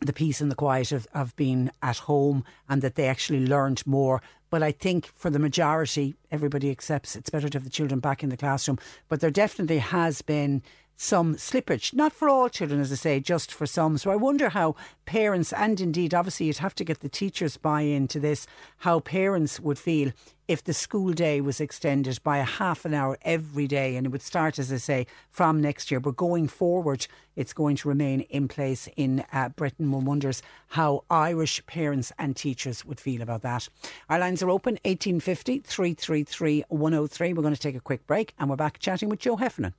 the 0.00 0.12
peace 0.12 0.40
and 0.40 0.50
the 0.50 0.56
quiet 0.56 0.92
of, 0.92 1.06
of 1.14 1.34
being 1.36 1.70
at 1.82 1.98
home 1.98 2.44
and 2.68 2.82
that 2.82 2.96
they 2.96 3.06
actually 3.06 3.46
learned 3.46 3.86
more. 3.86 4.20
But 4.52 4.62
I 4.62 4.70
think 4.70 5.06
for 5.06 5.30
the 5.30 5.38
majority, 5.38 6.14
everybody 6.30 6.70
accepts 6.70 7.16
it's 7.16 7.30
better 7.30 7.48
to 7.48 7.56
have 7.56 7.64
the 7.64 7.70
children 7.70 8.00
back 8.00 8.22
in 8.22 8.28
the 8.28 8.36
classroom. 8.36 8.78
But 9.08 9.20
there 9.20 9.30
definitely 9.30 9.78
has 9.78 10.20
been 10.20 10.62
some 10.94 11.36
slippage, 11.36 11.94
not 11.94 12.12
for 12.12 12.28
all 12.28 12.50
children, 12.50 12.78
as 12.78 12.92
I 12.92 12.96
say, 12.96 13.18
just 13.18 13.50
for 13.50 13.64
some. 13.64 13.96
So 13.96 14.10
I 14.10 14.16
wonder 14.16 14.50
how 14.50 14.76
parents, 15.06 15.54
and 15.54 15.80
indeed, 15.80 16.12
obviously, 16.12 16.46
you'd 16.46 16.58
have 16.58 16.74
to 16.74 16.84
get 16.84 17.00
the 17.00 17.08
teachers 17.08 17.56
buy 17.56 17.80
into 17.80 18.20
this, 18.20 18.46
how 18.80 19.00
parents 19.00 19.58
would 19.58 19.78
feel 19.78 20.12
if 20.52 20.62
the 20.64 20.74
school 20.74 21.14
day 21.14 21.40
was 21.40 21.62
extended 21.62 22.22
by 22.22 22.36
a 22.36 22.44
half 22.44 22.84
an 22.84 22.92
hour 22.92 23.16
every 23.22 23.66
day. 23.66 23.96
And 23.96 24.06
it 24.06 24.10
would 24.10 24.20
start, 24.20 24.58
as 24.58 24.70
I 24.70 24.76
say, 24.76 25.06
from 25.30 25.62
next 25.62 25.90
year. 25.90 25.98
But 25.98 26.16
going 26.16 26.46
forward, 26.46 27.06
it's 27.36 27.54
going 27.54 27.76
to 27.76 27.88
remain 27.88 28.20
in 28.20 28.48
place 28.48 28.86
in 28.94 29.24
uh, 29.32 29.48
Britain. 29.48 29.90
One 29.90 30.04
wonders 30.04 30.42
how 30.68 31.04
Irish 31.08 31.64
parents 31.64 32.12
and 32.18 32.36
teachers 32.36 32.84
would 32.84 33.00
feel 33.00 33.22
about 33.22 33.40
that. 33.42 33.66
Our 34.10 34.18
lines 34.18 34.42
are 34.42 34.50
open 34.50 34.74
1850 34.84 35.60
333 35.60 36.64
103. 36.68 37.32
We're 37.32 37.42
going 37.42 37.54
to 37.54 37.60
take 37.60 37.76
a 37.76 37.80
quick 37.80 38.06
break 38.06 38.34
and 38.38 38.50
we're 38.50 38.56
back 38.56 38.78
chatting 38.78 39.08
with 39.08 39.20
Joe 39.20 39.36
Heffernan. 39.36 39.72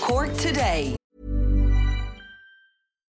Cork 0.00 0.34
today. 0.38 0.96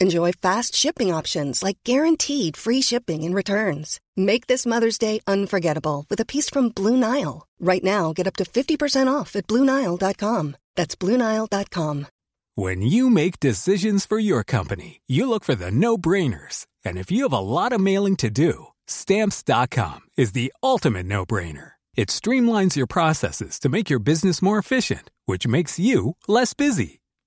Enjoy 0.00 0.32
fast 0.32 0.74
shipping 0.76 1.12
options 1.12 1.62
like 1.62 1.78
guaranteed 1.84 2.56
free 2.56 2.80
shipping 2.82 3.24
and 3.24 3.34
returns. 3.34 4.00
Make 4.16 4.46
this 4.46 4.64
Mother's 4.64 4.98
Day 4.98 5.20
unforgettable 5.26 6.06
with 6.08 6.20
a 6.20 6.24
piece 6.24 6.48
from 6.48 6.68
Blue 6.68 6.96
Nile. 6.96 7.46
Right 7.60 7.82
now, 7.84 8.12
get 8.12 8.26
up 8.26 8.36
to 8.36 8.44
50% 8.44 9.12
off 9.12 9.34
at 9.36 9.46
BlueNile.com. 9.48 10.56
That's 10.76 10.96
BlueNile.com. 10.96 12.06
When 12.54 12.82
you 12.82 13.10
make 13.10 13.38
decisions 13.38 14.06
for 14.06 14.18
your 14.18 14.42
company, 14.44 15.00
you 15.06 15.28
look 15.28 15.44
for 15.44 15.54
the 15.54 15.70
no 15.70 15.96
brainers. 15.96 16.66
And 16.84 16.96
if 16.98 17.10
you 17.10 17.22
have 17.24 17.32
a 17.32 17.38
lot 17.38 17.72
of 17.72 17.80
mailing 17.80 18.16
to 18.16 18.30
do, 18.30 18.68
Stamps.com 18.88 20.00
is 20.16 20.32
the 20.32 20.52
ultimate 20.62 21.06
no 21.06 21.24
brainer. 21.24 21.72
It 21.94 22.08
streamlines 22.08 22.74
your 22.74 22.86
processes 22.86 23.58
to 23.60 23.68
make 23.68 23.90
your 23.90 23.98
business 23.98 24.42
more 24.42 24.58
efficient, 24.58 25.10
which 25.26 25.46
makes 25.46 25.78
you 25.78 26.16
less 26.26 26.54
busy. 26.54 27.00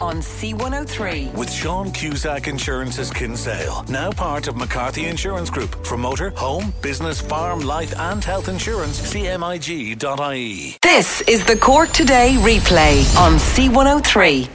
On 0.00 0.16
C103. 0.16 1.34
With 1.34 1.52
Sean 1.52 1.90
Cusack 1.92 2.48
Insurance's 2.48 3.10
Kinsale, 3.10 3.84
now 3.88 4.10
part 4.10 4.48
of 4.48 4.56
McCarthy 4.56 5.06
Insurance 5.06 5.50
Group. 5.50 5.84
For 5.84 5.98
motor, 5.98 6.30
home, 6.30 6.72
business, 6.80 7.20
farm, 7.20 7.60
life, 7.60 7.94
and 7.98 8.24
health 8.24 8.48
insurance, 8.48 9.00
cmig.ie. 9.12 10.76
This 10.82 11.20
is 11.22 11.44
the 11.44 11.56
Cork 11.56 11.90
Today 11.90 12.36
replay 12.38 13.16
on 13.18 13.34
C103. 13.34 14.48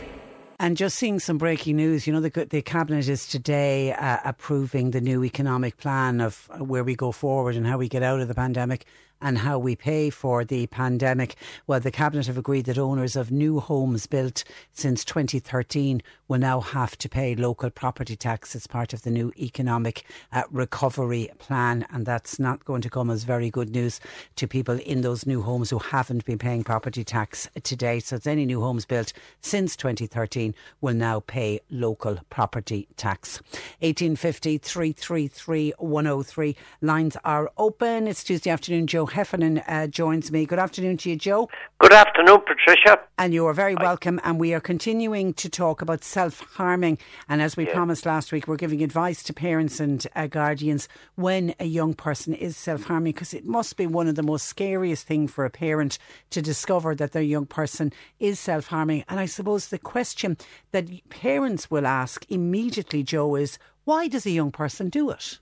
And 0.58 0.78
just 0.78 0.98
seeing 0.98 1.20
some 1.20 1.38
breaking 1.38 1.76
news, 1.76 2.08
you 2.08 2.14
know, 2.14 2.22
the, 2.22 2.48
the 2.50 2.62
cabinet 2.62 3.10
is 3.10 3.28
today 3.28 3.92
uh, 3.92 4.20
approving 4.24 4.92
the 4.92 5.02
new 5.02 5.24
economic 5.24 5.78
plan 5.78 6.22
of 6.22 6.50
where 6.58 6.84
we 6.84 6.96
go 6.96 7.12
forward 7.12 7.56
and 7.56 7.68
how 7.68 7.78
we 7.78 7.90
get 7.90 8.04
out 8.04 8.22
of 8.22 8.28
the 8.30 8.36
pandemic 8.36 8.86
and 9.22 9.38
how 9.38 9.58
we 9.58 9.76
pay 9.76 10.10
for 10.10 10.44
the 10.44 10.68
pandemic. 10.68 11.36
Well, 11.68 11.80
the 11.80 11.92
Cabinet 11.92 12.28
have 12.28 12.38
agreed 12.38 12.66
that 12.66 12.78
owners 12.78 13.16
of 13.16 13.32
new 13.32 13.60
homes 13.60 14.06
built 14.08 14.44
since 14.74 15.06
2013 15.06 16.02
will 16.28 16.40
now 16.40 16.60
have 16.60 16.98
to 16.98 17.10
pay 17.10 17.36
local 17.36 17.70
property 17.70 18.16
tax 18.16 18.56
as 18.56 18.68
part 18.68 18.94
of 18.94 19.04
the 19.04 19.12
new 19.12 19.32
economic 19.38 20.04
uh, 20.32 20.44
recovery 20.52 21.30
plan. 21.38 21.86
And 21.92 22.06
that's 22.06 22.40
not 22.40 22.66
going 22.66 22.82
to 22.82 22.90
come 22.90 23.10
as 23.10 23.24
very 23.24 23.50
good 23.50 23.70
news 23.70 24.00
to 24.36 24.48
people 24.48 24.80
in 24.80 25.02
those 25.02 25.26
new 25.26 25.42
homes 25.42 25.70
who 25.70 25.80
haven't 25.80 26.26
been 26.26 26.40
paying 26.40 26.64
property 26.64 27.04
tax 27.04 27.50
to 27.64 27.76
date. 27.76 28.06
So 28.06 28.16
it's 28.16 28.28
any 28.28 28.46
new 28.46 28.62
homes 28.62 28.86
built 28.86 29.14
since 29.42 29.76
2013 29.76 30.56
will 30.82 30.96
now 30.96 31.22
pay 31.22 31.60
local 31.70 32.20
property 32.30 32.88
tax. 32.98 33.42
1850 33.80 34.58
333 34.58 35.74
103. 35.78 36.56
Lines 36.82 37.18
are 37.24 37.52
open. 37.58 38.08
It's 38.08 38.24
Tuesday 38.24 38.50
afternoon. 38.50 38.88
Joe 38.88 39.05
Heffernan 39.06 39.60
uh, 39.60 39.88
joins 39.88 40.32
me. 40.32 40.46
Good 40.46 40.60
afternoon 40.60 40.98
to 40.98 41.10
you, 41.10 41.16
Joe. 41.16 41.50
Good 41.80 41.94
afternoon, 41.94 42.40
Patricia. 42.46 43.00
And 43.18 43.34
you 43.34 43.46
are 43.48 43.54
very 43.54 43.76
welcome. 43.76 44.20
And 44.24 44.40
we 44.40 44.54
are 44.54 44.60
continuing 44.60 45.34
to 45.36 45.50
talk 45.50 45.82
about 45.82 46.04
self 46.04 46.40
harming. 46.40 46.98
And 47.30 47.42
as 47.42 47.56
we 47.56 47.66
yeah. 47.66 47.74
promised 47.74 48.06
last 48.06 48.32
week, 48.32 48.48
we're 48.48 48.56
giving 48.56 48.84
advice 48.84 49.24
to 49.24 49.34
parents 49.34 49.80
and 49.80 50.06
uh, 50.16 50.28
guardians 50.28 50.88
when 51.16 51.56
a 51.60 51.66
young 51.66 51.94
person 51.94 52.34
is 52.34 52.58
self 52.58 52.84
harming, 52.84 53.14
because 53.14 53.34
it 53.34 53.46
must 53.46 53.78
be 53.78 53.88
one 53.88 54.08
of 54.08 54.16
the 54.16 54.24
most 54.24 54.46
scariest 54.46 55.08
things 55.08 55.32
for 55.32 55.46
a 55.46 55.50
parent 55.50 55.98
to 56.32 56.42
discover 56.42 56.96
that 56.96 57.12
their 57.12 57.22
young 57.22 57.46
person 57.46 57.92
is 58.20 58.40
self 58.40 58.68
harming. 58.68 59.04
And 59.10 59.20
I 59.20 59.26
suppose 59.26 59.68
the 59.68 59.80
question 59.80 60.38
that 60.72 60.90
parents 61.10 61.70
will 61.72 61.88
ask 61.88 62.26
immediately, 62.30 63.04
Joe, 63.04 63.36
is 63.36 63.58
why 63.86 64.08
does 64.08 64.26
a 64.26 64.32
young 64.32 64.52
person 64.52 64.90
do 64.90 65.12
it? 65.12 65.40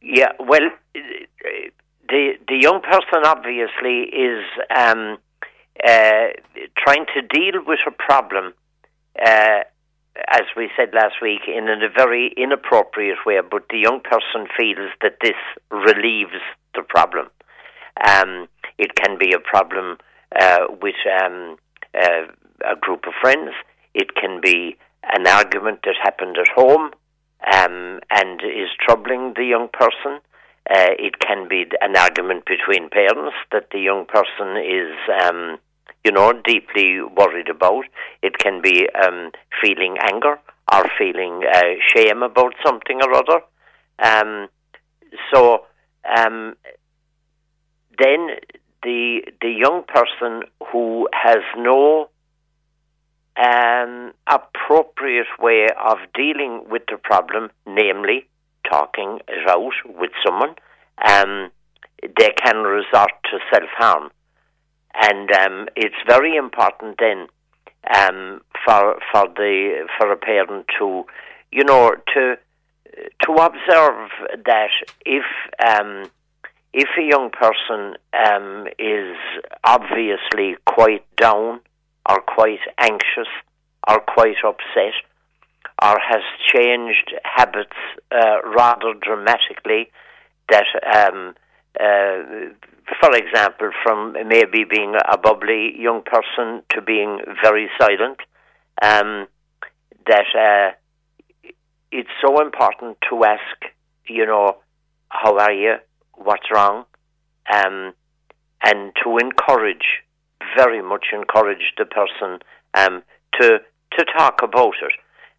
Yeah, 0.00 0.32
well, 0.38 0.70
the 2.08 2.34
the 2.48 2.56
young 2.56 2.80
person 2.82 3.24
obviously 3.24 4.02
is 4.12 4.44
um, 4.74 5.18
uh, 5.84 6.28
trying 6.76 7.06
to 7.14 7.22
deal 7.22 7.62
with 7.66 7.80
a 7.86 7.90
problem, 7.90 8.54
uh, 9.24 9.60
as 10.28 10.42
we 10.56 10.70
said 10.76 10.94
last 10.94 11.16
week, 11.20 11.42
in 11.46 11.68
a 11.68 11.88
very 11.94 12.32
inappropriate 12.36 13.18
way. 13.26 13.40
But 13.48 13.68
the 13.70 13.78
young 13.78 14.00
person 14.00 14.46
feels 14.56 14.90
that 15.02 15.18
this 15.22 15.36
relieves 15.70 16.40
the 16.74 16.82
problem. 16.82 17.28
Um, 18.06 18.48
it 18.78 18.94
can 18.94 19.18
be 19.18 19.32
a 19.32 19.38
problem 19.38 19.98
uh, 20.38 20.66
with 20.82 20.96
um, 21.22 21.56
uh, 21.94 22.26
a 22.64 22.76
group 22.80 23.06
of 23.06 23.14
friends. 23.20 23.50
It 23.94 24.14
can 24.14 24.40
be 24.42 24.76
an 25.02 25.26
argument 25.26 25.80
that 25.84 25.94
happened 26.02 26.36
at 26.38 26.48
home 26.54 26.90
um, 27.54 28.00
and 28.10 28.40
is 28.42 28.68
troubling 28.80 29.34
the 29.36 29.44
young 29.44 29.68
person. 29.72 30.20
Uh, 30.68 30.90
it 30.98 31.20
can 31.20 31.48
be 31.48 31.64
an 31.80 31.96
argument 31.96 32.44
between 32.44 32.90
parents 32.90 33.36
that 33.52 33.68
the 33.70 33.78
young 33.78 34.04
person 34.04 34.56
is, 34.56 34.96
um, 35.22 35.58
you 36.04 36.10
know, 36.10 36.32
deeply 36.32 37.00
worried 37.16 37.48
about. 37.48 37.84
It 38.22 38.38
can 38.38 38.60
be 38.60 38.88
um, 38.90 39.30
feeling 39.62 39.96
anger 40.00 40.40
or 40.72 40.84
feeling 40.98 41.42
uh, 41.54 41.62
shame 41.94 42.22
about 42.22 42.54
something 42.64 43.00
or 43.00 43.14
other. 43.14 43.40
Um, 44.00 44.48
so 45.32 45.66
um, 46.16 46.56
then 47.98 48.28
the 48.82 49.22
the 49.40 49.50
young 49.50 49.84
person 49.86 50.42
who 50.72 51.08
has 51.12 51.42
no 51.56 52.08
um, 53.36 54.12
appropriate 54.26 55.26
way 55.38 55.68
of 55.78 55.98
dealing 56.14 56.64
with 56.68 56.82
the 56.90 56.96
problem, 56.96 57.50
namely 57.66 58.28
talking 58.70 59.20
it 59.28 59.48
out 59.48 59.72
with 59.98 60.10
someone, 60.24 60.54
um, 61.06 61.50
they 62.02 62.30
can 62.44 62.58
resort 62.62 63.12
to 63.24 63.38
self 63.52 63.70
harm. 63.76 64.10
And 64.94 65.30
um, 65.32 65.68
it's 65.76 65.96
very 66.06 66.36
important 66.36 66.96
then 66.98 67.26
um, 67.94 68.40
for 68.64 68.98
for 69.12 69.26
the 69.36 69.86
for 69.98 70.10
a 70.10 70.16
parent 70.16 70.66
to, 70.78 71.04
you 71.52 71.64
know, 71.64 71.94
to 72.14 72.36
to 73.22 73.32
observe 73.32 74.10
that 74.44 74.70
if 75.04 75.24
um, 75.64 76.10
if 76.72 76.88
a 76.98 77.02
young 77.02 77.30
person 77.30 77.96
um, 78.12 78.66
is 78.78 79.16
obviously 79.64 80.56
quite 80.66 81.04
down 81.16 81.60
or 82.08 82.20
quite 82.22 82.60
anxious 82.78 83.28
or 83.88 84.00
quite 84.00 84.36
upset 84.44 84.94
or 85.82 85.98
has 86.00 86.22
changed 86.54 87.14
habits 87.22 87.76
uh, 88.10 88.40
rather 88.56 88.94
dramatically, 89.00 89.90
that 90.48 90.66
um, 90.94 91.34
uh, 91.78 92.52
for 93.00 93.14
example, 93.16 93.70
from 93.82 94.16
maybe 94.26 94.64
being 94.64 94.94
a 94.94 95.18
bubbly 95.18 95.74
young 95.78 96.02
person 96.02 96.62
to 96.70 96.80
being 96.80 97.20
very 97.42 97.68
silent, 97.80 98.18
um, 98.82 99.26
that 100.06 100.26
uh, 100.34 101.50
it's 101.90 102.10
so 102.24 102.40
important 102.40 102.96
to 103.10 103.24
ask, 103.24 103.72
you 104.08 104.24
know, 104.24 104.56
how 105.08 105.36
are 105.38 105.52
you? 105.52 105.74
What's 106.14 106.50
wrong? 106.52 106.84
Um, 107.52 107.92
and 108.64 108.92
to 109.02 109.18
encourage, 109.18 110.02
very 110.56 110.82
much 110.82 111.06
encourage 111.12 111.72
the 111.76 111.84
person 111.84 112.38
um, 112.74 113.02
to 113.40 113.58
to 113.98 114.04
talk 114.16 114.40
about 114.42 114.74
it. 114.82 114.92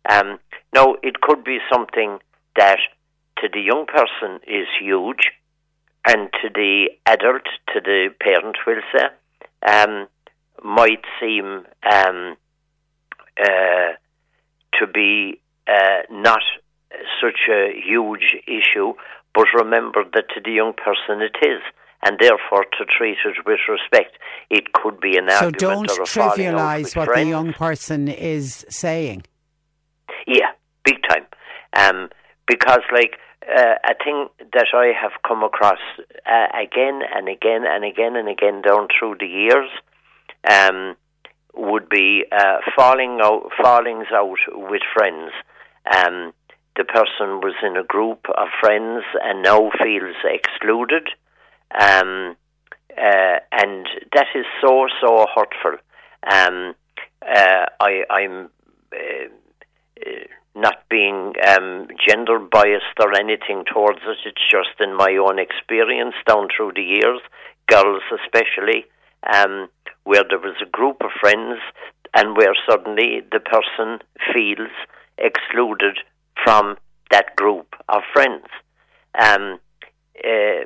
Um, 0.09 0.39
now, 0.73 0.95
it 1.03 1.21
could 1.21 1.43
be 1.43 1.57
something 1.71 2.19
that 2.55 2.79
to 3.39 3.49
the 3.51 3.61
young 3.61 3.85
person 3.85 4.39
is 4.47 4.67
huge, 4.79 5.31
and 6.07 6.29
to 6.41 6.49
the 6.53 6.89
adult, 7.05 7.43
to 7.73 7.81
the 7.81 8.09
parent, 8.19 8.57
we'll 8.65 8.81
say, 8.93 9.07
um, 9.67 10.07
might 10.63 11.03
seem 11.19 11.65
um, 11.91 12.37
uh, 13.39 13.91
to 14.79 14.87
be 14.93 15.39
uh, 15.67 16.01
not 16.09 16.41
such 17.21 17.39
a 17.49 17.73
huge 17.83 18.35
issue, 18.47 18.93
but 19.35 19.45
remember 19.53 20.03
that 20.13 20.29
to 20.33 20.41
the 20.43 20.51
young 20.51 20.73
person 20.73 21.21
it 21.21 21.35
is. 21.45 21.61
And 22.03 22.17
therefore, 22.19 22.63
to 22.77 22.85
treat 22.85 23.17
it 23.25 23.45
with 23.45 23.59
respect, 23.67 24.17
it 24.49 24.71
could 24.71 24.99
be 24.99 25.17
an 25.17 25.29
so 25.29 25.45
argument 25.45 25.59
don't 25.59 25.91
or 25.91 26.03
a 26.03 26.05
falling 26.05 26.45
out 26.45 26.55
trivialise 26.55 26.95
what 26.95 27.07
friends. 27.07 27.25
the 27.25 27.29
young 27.29 27.53
person 27.53 28.07
is 28.07 28.65
saying. 28.69 29.23
Yeah, 30.27 30.51
big 30.83 30.97
time. 31.09 31.25
Um, 31.73 32.09
because, 32.47 32.81
like, 32.91 33.17
uh, 33.47 33.75
a 33.85 33.95
thing 34.03 34.27
that 34.53 34.67
I 34.73 34.91
have 35.01 35.13
come 35.25 35.41
across 35.41 35.79
uh, 36.25 36.47
again 36.53 37.01
and 37.15 37.29
again 37.29 37.63
and 37.65 37.85
again 37.85 38.17
and 38.17 38.27
again 38.27 38.61
down 38.61 38.89
through 38.99 39.15
the 39.19 39.25
years 39.25 39.69
um, 40.49 40.97
would 41.55 41.87
be 41.87 42.25
uh, 42.29 42.57
falling 42.75 43.19
out, 43.21 43.49
fallings 43.61 44.07
out 44.13 44.37
with 44.53 44.81
friends. 44.93 45.31
Um, 45.95 46.33
the 46.75 46.83
person 46.83 47.39
was 47.39 47.55
in 47.63 47.77
a 47.77 47.83
group 47.83 48.25
of 48.37 48.49
friends 48.59 49.03
and 49.23 49.43
now 49.43 49.71
feels 49.81 50.15
excluded, 50.25 51.07
um, 51.79 52.35
uh, 52.91 53.39
and 53.51 53.87
that 54.13 54.27
is 54.35 54.45
so 54.61 54.87
so 55.01 55.25
hurtful. 55.33 55.77
Um, 56.29 56.75
uh, 57.25 57.65
I, 57.79 58.03
I'm. 58.09 58.49
Uh, 58.91 58.97
uh, 58.97 59.27
not 60.55 60.83
being 60.89 61.33
um, 61.47 61.87
gender 62.07 62.39
biased 62.39 62.97
or 62.99 63.15
anything 63.15 63.63
towards 63.71 63.99
it. 64.07 64.17
It's 64.25 64.51
just 64.51 64.79
in 64.79 64.95
my 64.95 65.17
own 65.17 65.39
experience 65.39 66.15
down 66.27 66.47
through 66.55 66.73
the 66.75 66.81
years, 66.81 67.19
girls 67.67 68.01
especially, 68.23 68.85
um, 69.33 69.69
where 70.03 70.23
there 70.27 70.39
was 70.39 70.55
a 70.61 70.69
group 70.69 70.97
of 71.01 71.11
friends 71.19 71.59
and 72.15 72.35
where 72.35 72.55
suddenly 72.69 73.21
the 73.31 73.39
person 73.39 73.99
feels 74.33 74.71
excluded 75.17 75.99
from 76.43 76.77
that 77.11 77.35
group 77.35 77.75
of 77.89 78.01
friends. 78.13 78.45
Um, 79.19 79.59
uh, 80.23 80.65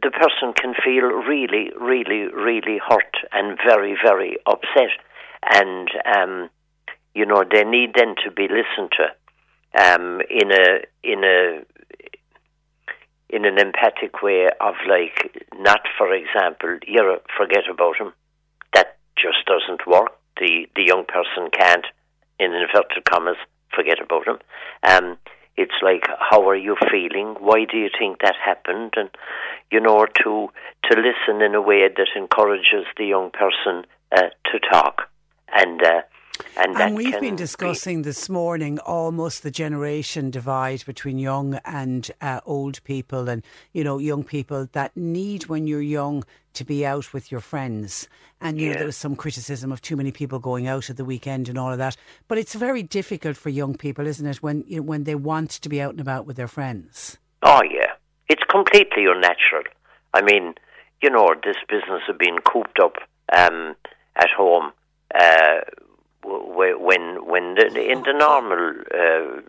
the 0.00 0.10
person 0.12 0.52
can 0.54 0.74
feel 0.84 1.04
really, 1.04 1.70
really, 1.78 2.28
really 2.32 2.80
hurt 2.88 3.16
and 3.32 3.58
very, 3.66 3.96
very 4.02 4.38
upset. 4.46 4.90
And 5.42 5.88
um, 6.16 6.50
you 7.14 7.26
know 7.26 7.44
they 7.50 7.64
need 7.64 7.94
then 7.94 8.14
to 8.24 8.30
be 8.30 8.48
listened 8.48 8.92
to 8.96 9.08
um, 9.74 10.20
in 10.30 10.50
a 10.52 10.80
in 11.02 11.24
a 11.24 11.64
in 13.30 13.44
an 13.44 13.58
emphatic 13.58 14.22
way 14.22 14.48
of 14.60 14.74
like 14.88 15.46
not 15.58 15.80
for 15.96 16.12
example 16.12 16.78
you 16.86 17.18
forget 17.36 17.68
about 17.70 17.96
him. 17.96 18.12
That 18.74 18.96
just 19.16 19.44
doesn't 19.46 19.86
work. 19.86 20.12
The 20.38 20.66
the 20.74 20.84
young 20.84 21.04
person 21.04 21.50
can't 21.52 21.86
in 22.38 22.52
inverted 22.52 23.04
commas 23.04 23.36
forget 23.74 24.00
about 24.00 24.26
him. 24.26 24.38
Um, 24.82 25.18
it's 25.56 25.82
like 25.82 26.04
how 26.18 26.48
are 26.48 26.56
you 26.56 26.76
feeling? 26.90 27.34
Why 27.40 27.64
do 27.70 27.76
you 27.76 27.90
think 27.98 28.20
that 28.22 28.36
happened? 28.42 28.94
And 28.96 29.10
you 29.70 29.80
know 29.80 30.06
to 30.24 30.48
to 30.84 30.96
listen 30.96 31.42
in 31.42 31.54
a 31.54 31.60
way 31.60 31.88
that 31.88 32.08
encourages 32.16 32.86
the 32.96 33.06
young 33.06 33.30
person 33.30 33.84
uh, 34.12 34.30
to 34.50 34.58
talk. 34.60 35.02
And 35.52 35.82
uh, 35.82 36.02
and, 36.56 36.76
And 36.76 36.96
we've 36.96 37.20
been 37.20 37.36
discussing 37.36 38.02
this 38.02 38.28
morning 38.28 38.78
almost 38.80 39.42
the 39.42 39.50
generation 39.50 40.30
divide 40.30 40.84
between 40.86 41.18
young 41.18 41.54
and 41.64 42.10
uh, 42.20 42.40
old 42.46 42.82
people, 42.84 43.28
and 43.28 43.42
you 43.72 43.84
know, 43.84 43.98
young 43.98 44.24
people 44.24 44.68
that 44.72 44.96
need 44.96 45.46
when 45.46 45.66
you're 45.66 45.82
young 45.82 46.24
to 46.54 46.64
be 46.64 46.84
out 46.84 47.12
with 47.12 47.30
your 47.30 47.40
friends. 47.40 48.08
And 48.40 48.60
you 48.60 48.70
know, 48.70 48.76
there 48.76 48.86
was 48.86 48.96
some 48.96 49.16
criticism 49.16 49.72
of 49.72 49.80
too 49.80 49.96
many 49.96 50.10
people 50.10 50.38
going 50.38 50.66
out 50.66 50.90
at 50.90 50.96
the 50.96 51.04
weekend 51.04 51.48
and 51.48 51.58
all 51.58 51.72
of 51.72 51.78
that. 51.78 51.96
But 52.26 52.38
it's 52.38 52.54
very 52.54 52.82
difficult 52.82 53.36
for 53.36 53.50
young 53.50 53.76
people, 53.76 54.06
isn't 54.06 54.26
it, 54.26 54.42
when 54.42 54.64
you 54.66 54.76
know, 54.76 54.82
when 54.82 55.04
they 55.04 55.14
want 55.14 55.50
to 55.50 55.68
be 55.68 55.80
out 55.80 55.90
and 55.90 56.00
about 56.00 56.26
with 56.26 56.36
their 56.36 56.48
friends. 56.48 57.18
Oh 57.42 57.62
yeah, 57.62 57.92
it's 58.28 58.42
completely 58.50 59.06
unnatural. 59.06 59.64
I 60.14 60.22
mean, 60.22 60.54
you 61.02 61.10
know, 61.10 61.34
this 61.44 61.56
business 61.68 62.02
of 62.08 62.18
being 62.18 62.38
cooped 62.44 62.80
up 62.80 62.96
um, 63.36 63.76
at 64.16 64.30
home 64.36 64.72
uh, 65.14 65.60
when 66.24 67.26
when 67.26 67.54
the, 67.54 67.66
in 67.90 68.02
the 68.02 68.12
normal 68.12 68.74
uh, 68.94 69.40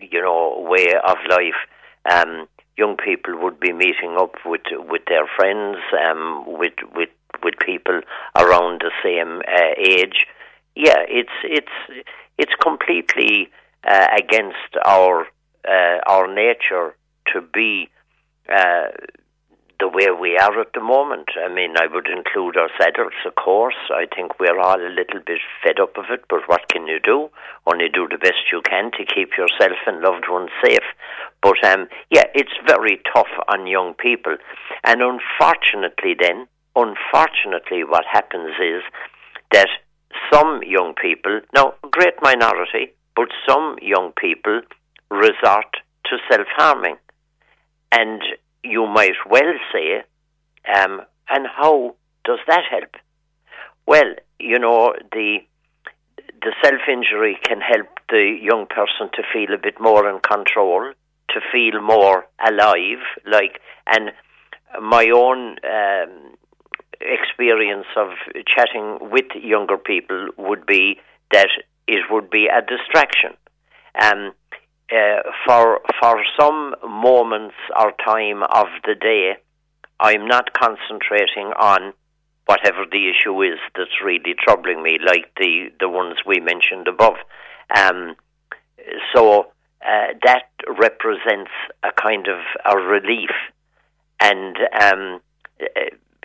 you 0.00 0.20
know 0.20 0.64
way 0.68 0.94
of 1.06 1.16
life, 1.28 1.60
um, 2.10 2.46
young 2.76 2.96
people 2.96 3.38
would 3.38 3.58
be 3.60 3.72
meeting 3.72 4.16
up 4.18 4.34
with 4.44 4.62
with 4.72 5.02
their 5.06 5.26
friends, 5.36 5.78
um, 6.04 6.44
with 6.46 6.74
with 6.94 7.10
with 7.42 7.54
people 7.64 8.00
around 8.36 8.82
the 8.82 8.92
same 9.02 9.42
uh, 9.48 9.74
age. 9.78 10.26
Yeah, 10.74 11.04
it's 11.08 11.38
it's 11.44 12.06
it's 12.38 12.54
completely 12.62 13.50
uh, 13.86 14.06
against 14.16 14.76
our 14.84 15.26
uh, 15.68 15.98
our 16.06 16.32
nature 16.32 16.94
to 17.32 17.40
be 17.40 17.88
uh, 18.48 18.88
the 19.82 19.88
way 19.88 20.06
we 20.14 20.38
are 20.38 20.60
at 20.60 20.72
the 20.74 20.80
moment. 20.80 21.30
I 21.34 21.52
mean, 21.52 21.74
I 21.76 21.88
would 21.92 22.06
include 22.06 22.56
us 22.56 22.70
adults, 22.78 23.18
of 23.26 23.34
course. 23.34 23.74
I 23.90 24.06
think 24.14 24.38
we're 24.38 24.60
all 24.60 24.78
a 24.78 24.94
little 24.94 25.18
bit 25.26 25.40
fed 25.60 25.80
up 25.80 25.98
of 25.98 26.04
it, 26.08 26.22
but 26.30 26.46
what 26.46 26.68
can 26.68 26.86
you 26.86 27.00
do? 27.02 27.30
Only 27.66 27.88
do 27.88 28.06
the 28.06 28.22
best 28.22 28.46
you 28.52 28.62
can 28.62 28.92
to 28.92 29.04
keep 29.04 29.30
yourself 29.36 29.78
and 29.88 30.00
loved 30.00 30.26
ones 30.30 30.50
safe. 30.64 30.86
But 31.42 31.58
um, 31.64 31.88
yeah, 32.10 32.30
it's 32.32 32.54
very 32.64 33.02
tough 33.12 33.34
on 33.48 33.66
young 33.66 33.94
people. 33.94 34.36
And 34.84 35.02
unfortunately, 35.02 36.14
then, 36.14 36.46
unfortunately, 36.76 37.82
what 37.82 38.04
happens 38.06 38.54
is 38.62 38.82
that 39.50 39.68
some 40.32 40.62
young 40.62 40.94
people, 40.94 41.40
now, 41.56 41.74
great 41.90 42.14
minority, 42.22 42.94
but 43.16 43.34
some 43.48 43.78
young 43.82 44.12
people 44.12 44.60
resort 45.10 45.82
to 46.06 46.18
self 46.30 46.46
harming. 46.56 46.98
And 47.90 48.22
you 48.64 48.86
might 48.86 49.16
well 49.28 49.54
say, 49.72 50.02
um, 50.74 51.02
and 51.28 51.46
how 51.46 51.96
does 52.24 52.38
that 52.46 52.62
help? 52.70 52.94
Well, 53.86 54.14
you 54.38 54.58
know, 54.58 54.94
the 55.10 55.38
the 56.42 56.52
self 56.62 56.82
injury 56.88 57.38
can 57.42 57.60
help 57.60 57.86
the 58.08 58.36
young 58.40 58.66
person 58.66 59.10
to 59.14 59.22
feel 59.32 59.54
a 59.54 59.58
bit 59.58 59.80
more 59.80 60.08
in 60.08 60.20
control, 60.20 60.92
to 61.30 61.40
feel 61.52 61.80
more 61.80 62.26
alive. 62.46 63.02
Like, 63.26 63.60
and 63.86 64.12
my 64.80 65.06
own 65.14 65.56
um, 65.64 66.36
experience 67.00 67.86
of 67.96 68.10
chatting 68.46 68.98
with 69.10 69.26
younger 69.34 69.76
people 69.76 70.28
would 70.36 70.66
be 70.66 71.00
that 71.32 71.48
it 71.86 72.04
would 72.10 72.30
be 72.30 72.46
a 72.46 72.62
distraction. 72.62 73.34
Um, 74.00 74.32
uh, 74.92 75.22
for 75.46 75.80
for 76.00 76.22
some 76.38 76.74
moments 76.82 77.54
or 77.78 77.92
time 78.04 78.42
of 78.42 78.66
the 78.84 78.94
day, 78.94 79.36
I'm 80.00 80.26
not 80.26 80.52
concentrating 80.52 81.52
on 81.58 81.92
whatever 82.46 82.84
the 82.90 83.08
issue 83.08 83.40
is 83.42 83.58
that's 83.76 84.02
really 84.04 84.34
troubling 84.38 84.82
me, 84.82 84.98
like 85.04 85.32
the 85.36 85.70
the 85.80 85.88
ones 85.88 86.16
we 86.26 86.40
mentioned 86.40 86.88
above. 86.88 87.14
Um, 87.74 88.16
so 89.14 89.52
uh, 89.86 90.08
that 90.24 90.48
represents 90.78 91.50
a 91.82 91.90
kind 91.92 92.28
of 92.28 92.38
a 92.64 92.76
relief, 92.76 93.30
and 94.20 94.56
um, 94.80 95.20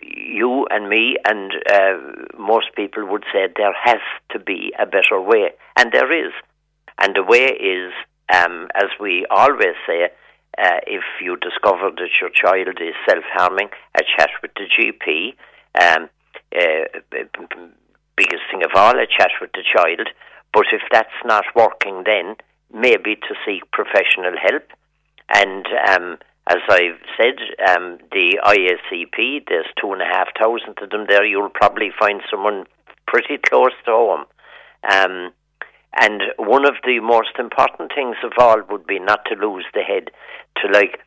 you 0.01 0.67
and 0.69 0.89
me 0.89 1.17
and 1.25 1.51
uh, 1.71 1.97
most 2.37 2.67
people 2.75 3.05
would 3.07 3.23
say 3.31 3.47
there 3.55 3.73
has 3.83 4.01
to 4.31 4.39
be 4.39 4.73
a 4.79 4.85
better 4.85 5.21
way, 5.21 5.51
and 5.77 5.91
there 5.91 6.11
is. 6.11 6.33
And 6.99 7.15
the 7.15 7.23
way 7.23 7.45
is, 7.45 7.93
um, 8.33 8.67
as 8.75 8.89
we 8.99 9.25
always 9.29 9.75
say, 9.87 10.09
uh, 10.57 10.79
if 10.87 11.03
you 11.21 11.37
discover 11.37 11.91
that 11.91 12.09
your 12.19 12.31
child 12.33 12.79
is 12.81 12.95
self-harming, 13.07 13.69
a 13.95 14.01
chat 14.17 14.29
with 14.41 14.51
the 14.55 14.65
GP. 14.65 15.35
Um, 15.79 16.09
uh, 16.55 17.19
biggest 18.15 18.43
thing 18.51 18.63
of 18.63 18.71
all, 18.75 18.97
a 18.97 19.05
chat 19.05 19.31
with 19.39 19.51
the 19.53 19.63
child. 19.63 20.09
But 20.53 20.65
if 20.71 20.81
that's 20.91 21.09
not 21.23 21.45
working, 21.55 22.03
then 22.05 22.35
maybe 22.73 23.15
to 23.15 23.35
seek 23.45 23.69
professional 23.71 24.33
help. 24.41 24.63
And 25.29 25.67
um, 25.89 26.17
as 26.49 26.61
I've 26.69 27.01
said, 27.19 27.37
um, 27.69 27.99
the 28.11 28.39
IACP, 28.43 29.43
there's 29.47 29.67
two 29.79 29.93
and 29.93 30.01
a 30.01 30.05
half 30.05 30.29
thousand 30.39 30.77
of 30.81 30.89
them 30.89 31.05
there. 31.07 31.25
You'll 31.25 31.49
probably 31.49 31.91
find 31.99 32.21
someone 32.31 32.65
pretty 33.05 33.37
close 33.37 33.75
to 33.85 33.91
home. 33.91 34.25
Um, 34.89 35.31
and 35.93 36.21
one 36.37 36.65
of 36.65 36.75
the 36.85 36.99
most 36.99 37.39
important 37.39 37.91
things 37.93 38.17
of 38.23 38.31
all 38.37 38.61
would 38.69 38.85
be 38.85 38.99
not 38.99 39.25
to 39.25 39.35
lose 39.35 39.65
the 39.73 39.81
head, 39.81 40.11
to 40.57 40.71
like, 40.71 40.99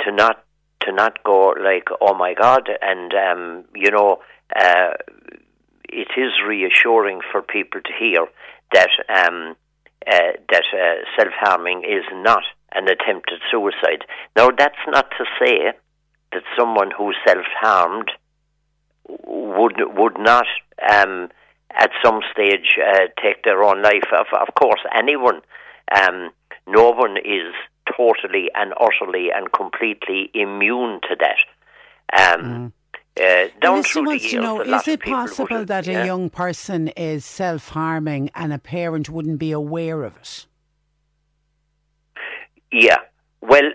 to 0.00 0.12
not, 0.12 0.44
to 0.82 0.92
not 0.92 1.22
go 1.24 1.54
like, 1.62 1.88
oh 2.00 2.14
my 2.14 2.34
God, 2.34 2.68
and 2.82 3.12
um, 3.14 3.64
you 3.74 3.90
know, 3.90 4.20
uh, 4.54 4.92
it 5.88 6.08
is 6.16 6.32
reassuring 6.46 7.20
for 7.30 7.42
people 7.42 7.80
to 7.80 7.92
hear 7.98 8.26
that 8.72 8.90
um, 9.08 9.56
uh, 10.06 10.32
that 10.50 10.64
uh, 10.72 11.04
self 11.18 11.32
harming 11.40 11.82
is 11.84 12.04
not 12.12 12.42
an 12.72 12.84
attempted 12.88 13.40
suicide. 13.50 14.04
Now, 14.36 14.50
that's 14.56 14.74
not 14.88 15.10
to 15.18 15.24
say 15.40 15.72
that 16.32 16.42
someone 16.58 16.90
who 16.96 17.12
self 17.26 17.46
harmed 17.60 18.10
would 19.08 19.76
would 19.96 20.18
not 20.18 20.46
um, 20.90 21.28
at 21.70 21.90
some 22.04 22.20
stage 22.32 22.78
uh, 22.84 23.06
take 23.22 23.44
their 23.44 23.62
own 23.62 23.82
life. 23.82 24.08
Of, 24.12 24.26
of 24.32 24.54
course, 24.54 24.80
anyone, 24.96 25.40
um, 25.94 26.30
no 26.66 26.90
one 26.90 27.16
is 27.18 27.54
totally 27.96 28.50
and 28.54 28.72
utterly 28.80 29.28
and 29.34 29.52
completely 29.52 30.30
immune 30.34 31.00
to 31.08 31.16
that. 31.20 31.36
Um, 32.18 32.44
mm. 32.44 32.72
Uh, 33.18 33.48
down 33.62 33.82
through 33.82 34.04
the 34.04 34.18
years, 34.18 34.30
to 34.30 34.40
know, 34.42 34.60
is 34.60 34.86
it 34.86 35.00
possible 35.00 35.64
that 35.64 35.86
yeah. 35.86 36.02
a 36.02 36.06
young 36.06 36.28
person 36.28 36.88
is 36.88 37.24
self 37.24 37.70
harming 37.70 38.30
and 38.34 38.52
a 38.52 38.58
parent 38.58 39.08
wouldn't 39.08 39.38
be 39.38 39.52
aware 39.52 40.02
of 40.04 40.16
it? 40.18 40.46
Yeah. 42.70 42.98
Well, 43.40 43.70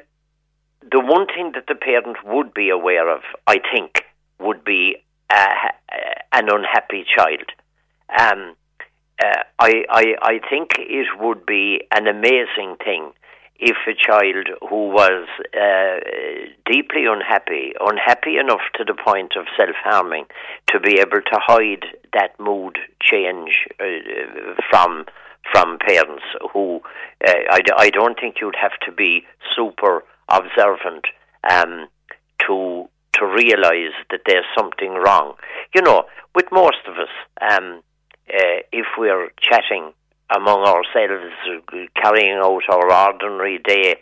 the 0.92 1.00
one 1.00 1.26
thing 1.26 1.54
that 1.56 1.66
the 1.68 1.74
parent 1.74 2.18
would 2.24 2.54
be 2.54 2.70
aware 2.70 3.10
of, 3.10 3.22
I 3.48 3.58
think, 3.74 4.04
would 4.40 4.64
be 4.64 4.98
uh, 5.32 5.70
an 6.34 6.50
unhappy 6.50 7.06
child. 7.18 7.52
Um, 8.20 8.56
uh, 9.24 9.44
I, 9.60 9.84
I, 9.90 10.04
I 10.22 10.40
think 10.50 10.72
it 10.80 11.08
would 11.20 11.46
be 11.46 11.82
an 11.92 12.08
amazing 12.08 12.78
thing 12.84 13.12
if 13.62 13.78
a 13.88 13.94
child 13.94 14.50
who 14.68 14.90
was 14.90 15.28
uh, 15.54 16.00
deeply 16.66 17.06
unhappy, 17.08 17.74
unhappy 17.80 18.38
enough 18.38 18.62
to 18.76 18.84
the 18.84 18.96
point 18.96 19.34
of 19.38 19.46
self 19.56 19.76
harming, 19.84 20.26
to 20.68 20.80
be 20.80 21.00
able 21.00 21.22
to 21.22 21.38
hide 21.40 21.86
that 22.14 22.40
mood 22.40 22.80
change 23.02 23.68
uh, 23.80 24.60
from 24.70 25.06
from 25.52 25.78
parents 25.80 26.24
who 26.54 26.82
uh, 27.26 27.32
I, 27.52 27.62
I 27.78 27.90
don't 27.90 28.20
think 28.20 28.36
you'd 28.42 28.56
have 28.60 28.78
to 28.86 28.92
be 28.92 29.26
super 29.56 30.04
observant 30.28 31.06
um, 31.50 31.88
to 32.48 32.88
to 33.14 33.26
realize 33.26 33.94
that 34.10 34.22
there's 34.26 34.46
something 34.58 34.94
wrong. 34.94 35.36
You 35.76 35.82
know, 35.82 36.06
with 36.34 36.46
most 36.52 36.82
of 36.88 36.96
us, 36.96 37.14
um, 37.52 37.82
uh, 38.34 38.62
if 38.72 38.86
we're 38.98 39.30
chatting 39.41 39.94
among 40.34 40.64
ourselves, 40.64 41.34
carrying 42.02 42.38
out 42.38 42.64
our 42.70 43.08
ordinary 43.08 43.60
day, 43.60 43.95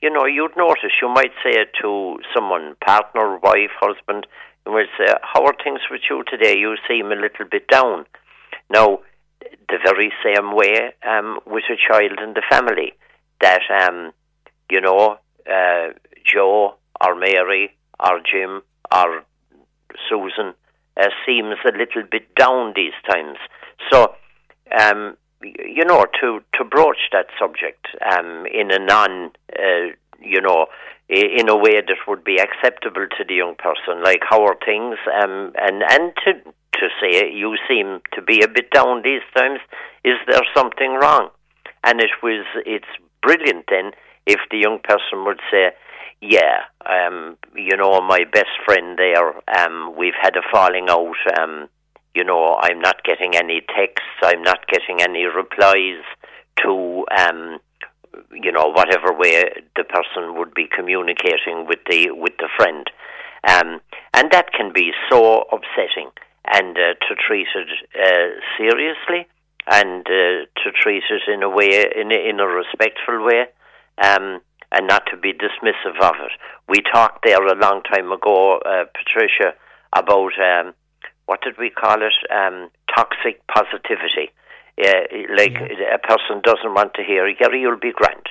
you 0.00 0.10
know, 0.10 0.26
you'd 0.26 0.56
notice, 0.56 0.92
you 1.00 1.08
might 1.08 1.32
say 1.42 1.60
it 1.60 1.70
to 1.80 2.18
someone, 2.34 2.76
partner, 2.84 3.38
wife, 3.38 3.70
husband, 3.80 4.26
you 4.66 4.72
might 4.72 4.88
say, 4.98 5.12
How 5.22 5.44
are 5.44 5.54
things 5.62 5.80
with 5.90 6.02
you 6.08 6.24
today? 6.30 6.58
You 6.58 6.76
seem 6.88 7.06
a 7.06 7.16
little 7.16 7.46
bit 7.50 7.68
down. 7.68 8.06
Now, 8.70 9.00
the 9.68 9.78
very 9.84 10.12
same 10.24 10.54
way 10.54 10.92
um, 11.06 11.40
with 11.46 11.64
a 11.70 11.76
child 11.76 12.18
in 12.22 12.34
the 12.34 12.42
family, 12.50 12.92
that, 13.40 13.62
um, 13.82 14.12
you 14.70 14.80
know, 14.80 15.18
uh, 15.50 15.88
Joe 16.24 16.74
or 17.00 17.14
Mary 17.14 17.74
or 18.00 18.20
Jim 18.20 18.62
or 18.92 19.24
Susan 20.08 20.54
uh, 20.96 21.08
seems 21.26 21.56
a 21.64 21.76
little 21.76 22.02
bit 22.10 22.34
down 22.34 22.72
these 22.74 22.92
times. 23.10 23.38
So, 23.90 24.14
um, 24.78 25.16
you 25.42 25.84
know, 25.84 26.06
to, 26.20 26.40
to 26.54 26.64
broach 26.64 27.10
that 27.12 27.26
subject 27.38 27.86
um, 28.12 28.46
in 28.46 28.70
a 28.70 28.78
non, 28.78 29.30
uh, 29.58 29.92
you 30.20 30.40
know, 30.40 30.66
in 31.08 31.48
a 31.48 31.56
way 31.56 31.80
that 31.80 31.96
would 32.08 32.24
be 32.24 32.38
acceptable 32.38 33.06
to 33.18 33.24
the 33.28 33.34
young 33.34 33.54
person, 33.56 34.02
like 34.02 34.22
how 34.28 34.42
are 34.44 34.56
things, 34.64 34.96
um, 35.22 35.52
and 35.56 35.82
and 35.82 36.12
to 36.24 36.32
to 36.78 36.88
say 37.00 37.30
you 37.30 37.56
seem 37.68 38.00
to 38.14 38.22
be 38.22 38.40
a 38.42 38.48
bit 38.48 38.70
down 38.70 39.02
these 39.02 39.22
times. 39.36 39.60
Is 40.02 40.16
there 40.26 40.40
something 40.56 40.94
wrong? 40.94 41.28
And 41.84 42.00
it 42.00 42.10
was 42.22 42.46
it's 42.64 42.88
brilliant 43.22 43.66
then 43.68 43.92
if 44.26 44.40
the 44.50 44.58
young 44.58 44.78
person 44.82 45.24
would 45.24 45.40
say, 45.50 45.72
yeah, 46.20 46.64
um, 46.86 47.36
you 47.54 47.76
know, 47.76 48.00
my 48.00 48.24
best 48.32 48.56
friend 48.64 48.98
there, 48.98 49.34
um, 49.58 49.94
we've 49.96 50.18
had 50.20 50.36
a 50.36 50.42
falling 50.50 50.86
out. 50.88 51.16
Um, 51.38 51.68
you 52.14 52.24
know, 52.24 52.56
I'm 52.60 52.80
not 52.80 53.02
getting 53.04 53.34
any 53.34 53.60
texts, 53.60 54.08
I'm 54.22 54.42
not 54.42 54.66
getting 54.68 55.02
any 55.02 55.24
replies 55.24 56.02
to, 56.62 57.04
um, 57.16 57.58
you 58.32 58.52
know, 58.52 58.68
whatever 58.68 59.12
way 59.12 59.44
the 59.76 59.84
person 59.84 60.38
would 60.38 60.54
be 60.54 60.68
communicating 60.74 61.66
with 61.66 61.80
the 61.90 62.10
with 62.12 62.36
the 62.38 62.48
friend, 62.56 62.86
um, 63.48 63.80
and 64.14 64.30
that 64.30 64.52
can 64.52 64.72
be 64.72 64.92
so 65.10 65.44
upsetting. 65.52 66.10
And 66.46 66.76
uh, 66.76 66.92
to 67.08 67.14
treat 67.26 67.46
it 67.54 67.68
uh, 67.98 68.38
seriously, 68.58 69.26
and 69.70 70.06
uh, 70.06 70.44
to 70.62 70.72
treat 70.78 71.04
it 71.08 71.22
in 71.26 71.42
a 71.42 71.48
way, 71.48 71.86
in 71.96 72.12
a, 72.12 72.28
in 72.28 72.38
a 72.38 72.46
respectful 72.46 73.24
way, 73.24 73.46
um, 73.96 74.40
and 74.70 74.86
not 74.86 75.04
to 75.10 75.16
be 75.16 75.32
dismissive 75.32 75.98
of 76.02 76.16
it. 76.20 76.32
We 76.68 76.82
talked 76.92 77.24
there 77.24 77.42
a 77.42 77.56
long 77.58 77.82
time 77.82 78.12
ago, 78.12 78.58
uh, 78.58 78.84
Patricia, 78.92 79.54
about 79.94 80.32
um, 80.38 80.74
what 81.26 81.42
did 81.42 81.58
we 81.58 81.70
call 81.70 82.02
it? 82.02 82.14
Um, 82.32 82.70
toxic 82.94 83.40
positivity. 83.46 84.30
Uh, 84.76 85.06
like 85.36 85.52
yeah. 85.52 85.94
a 85.94 85.98
person 85.98 86.42
doesn't 86.42 86.74
want 86.74 86.94
to 86.94 87.04
hear, 87.04 87.32
Gary, 87.34 87.60
you'll 87.60 87.78
be 87.78 87.92
grand. 87.92 88.26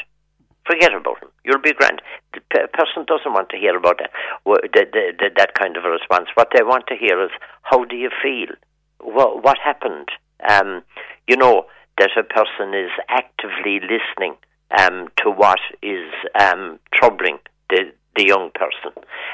Forget 0.65 0.93
about 0.93 1.21
him. 1.21 1.29
You'll 1.43 1.61
be 1.61 1.73
grand. 1.73 2.01
The 2.33 2.41
p- 2.51 2.67
person 2.73 3.05
doesn't 3.05 3.33
want 3.33 3.49
to 3.49 3.57
hear 3.57 3.77
about 3.77 3.99
that, 3.99 5.31
that 5.37 5.53
kind 5.59 5.77
of 5.77 5.85
a 5.85 5.89
response. 5.89 6.27
What 6.35 6.49
they 6.55 6.63
want 6.63 6.87
to 6.87 6.95
hear 6.95 7.21
is, 7.23 7.31
how 7.63 7.83
do 7.85 7.95
you 7.95 8.09
feel? 8.21 8.55
What, 8.99 9.43
what 9.43 9.57
happened? 9.57 10.09
Um, 10.49 10.83
you 11.27 11.37
know, 11.37 11.65
that 11.97 12.11
a 12.17 12.23
person 12.23 12.73
is 12.73 12.91
actively 13.09 13.79
listening 13.79 14.35
um, 14.77 15.09
to 15.17 15.29
what 15.29 15.59
is 15.81 16.09
um, 16.39 16.79
troubling 16.93 17.39
the, 17.69 17.91
the 18.15 18.25
young 18.25 18.51
person. 18.53 18.91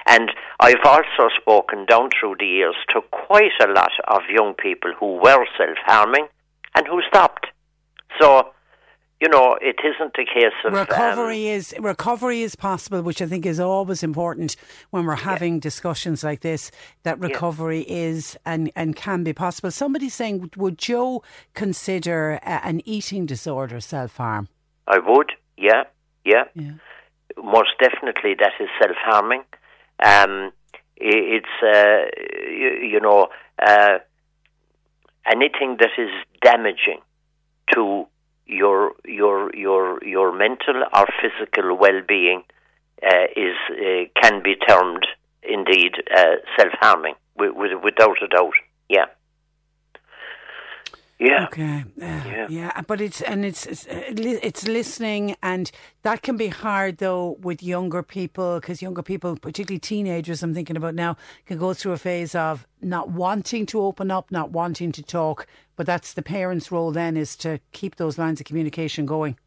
And 0.07 0.31
I've 0.59 0.83
also 0.83 1.29
spoken 1.39 1.85
down 1.85 2.09
through 2.19 2.35
the 2.39 2.45
years 2.45 2.75
to 2.93 3.01
quite 3.11 3.51
a 3.61 3.67
lot 3.67 3.91
of 4.07 4.21
young 4.29 4.53
people 4.53 4.93
who 4.99 5.17
were 5.17 5.45
self 5.57 5.77
harming 5.85 6.27
and 6.75 6.87
who 6.87 7.01
stopped. 7.07 7.47
So, 8.19 8.49
you 9.21 9.27
know, 9.27 9.57
it 9.61 9.75
isn't 9.83 10.15
a 10.17 10.25
case 10.25 10.53
of 10.65 10.73
recovery 10.73 11.49
um, 11.49 11.57
is 11.57 11.75
recovery 11.79 12.41
is 12.41 12.55
possible, 12.55 13.01
which 13.01 13.21
I 13.21 13.25
think 13.25 13.45
is 13.45 13.59
always 13.59 14.01
important 14.01 14.55
when 14.91 15.05
we're 15.05 15.15
having 15.15 15.55
yeah. 15.55 15.59
discussions 15.59 16.23
like 16.23 16.39
this. 16.39 16.71
That 17.03 17.19
recovery 17.19 17.85
yeah. 17.87 17.97
is 17.97 18.37
and 18.45 18.71
and 18.75 18.95
can 18.95 19.23
be 19.23 19.33
possible. 19.33 19.71
Somebody's 19.71 20.13
saying, 20.13 20.51
would 20.55 20.77
Joe 20.77 21.21
consider 21.53 22.39
an 22.43 22.81
eating 22.85 23.25
disorder 23.25 23.81
self 23.81 24.17
harm? 24.17 24.47
I 24.87 24.99
would. 24.99 25.33
Yeah, 25.57 25.83
yeah. 26.23 26.45
yeah 26.55 26.71
most 27.37 27.71
definitely 27.79 28.35
that 28.39 28.53
is 28.59 28.69
self 28.81 28.97
harming. 28.97 29.43
Um, 30.03 30.51
it's 30.97 31.45
uh, 31.63 32.05
you, 32.49 32.89
you, 32.91 32.99
know 32.99 33.27
uh, 33.65 33.99
anything 35.31 35.77
that 35.79 35.91
is 35.97 36.09
damaging 36.41 36.99
to 37.73 38.05
your 38.45 38.93
your 39.05 39.55
your 39.55 40.03
your 40.03 40.31
mental 40.31 40.83
or 40.93 41.05
physical 41.21 41.77
well 41.77 42.01
being 42.07 42.43
uh, 43.03 43.25
is 43.35 43.55
uh, 43.71 44.21
can 44.21 44.41
be 44.43 44.55
termed 44.55 45.05
indeed 45.43 45.93
uh, 46.15 46.35
self 46.57 46.73
harming 46.81 47.15
without 47.37 48.17
a 48.23 48.27
doubt. 48.27 48.53
Yeah. 48.89 49.05
Yeah. 51.19 51.45
Okay. 51.47 51.83
Uh, 52.01 52.47
yeah. 52.49 52.81
but 52.87 53.01
it's 53.01 53.21
and 53.21 53.43
it's 53.43 53.65
it's, 53.65 53.85
uh, 53.87 54.03
it's 54.15 54.65
listening, 54.65 55.35
and 55.43 55.69
that 56.03 56.21
can 56.21 56.37
be 56.37 56.47
hard 56.47 56.99
though 56.99 57.37
with 57.41 57.61
younger 57.61 58.03
people 58.03 58.61
because 58.61 58.81
younger 58.81 59.03
people, 59.03 59.35
particularly 59.35 59.79
teenagers, 59.79 60.41
I'm 60.41 60.53
thinking 60.53 60.77
about 60.77 60.95
now, 60.95 61.17
can 61.45 61.57
go 61.57 61.73
through 61.73 61.91
a 61.91 61.97
phase 61.97 62.35
of 62.35 62.65
not 62.81 63.09
wanting 63.09 63.65
to 63.67 63.81
open 63.81 64.11
up, 64.11 64.31
not 64.31 64.51
wanting 64.51 64.93
to 64.93 65.03
talk. 65.03 65.45
But 65.75 65.85
that's 65.85 66.13
the 66.13 66.21
parents' 66.21 66.71
role 66.71 66.91
then 66.91 67.17
is 67.17 67.35
to 67.37 67.59
keep 67.73 67.97
those 67.97 68.17
lines 68.17 68.39
of 68.39 68.45
communication 68.45 69.05
going. 69.05 69.37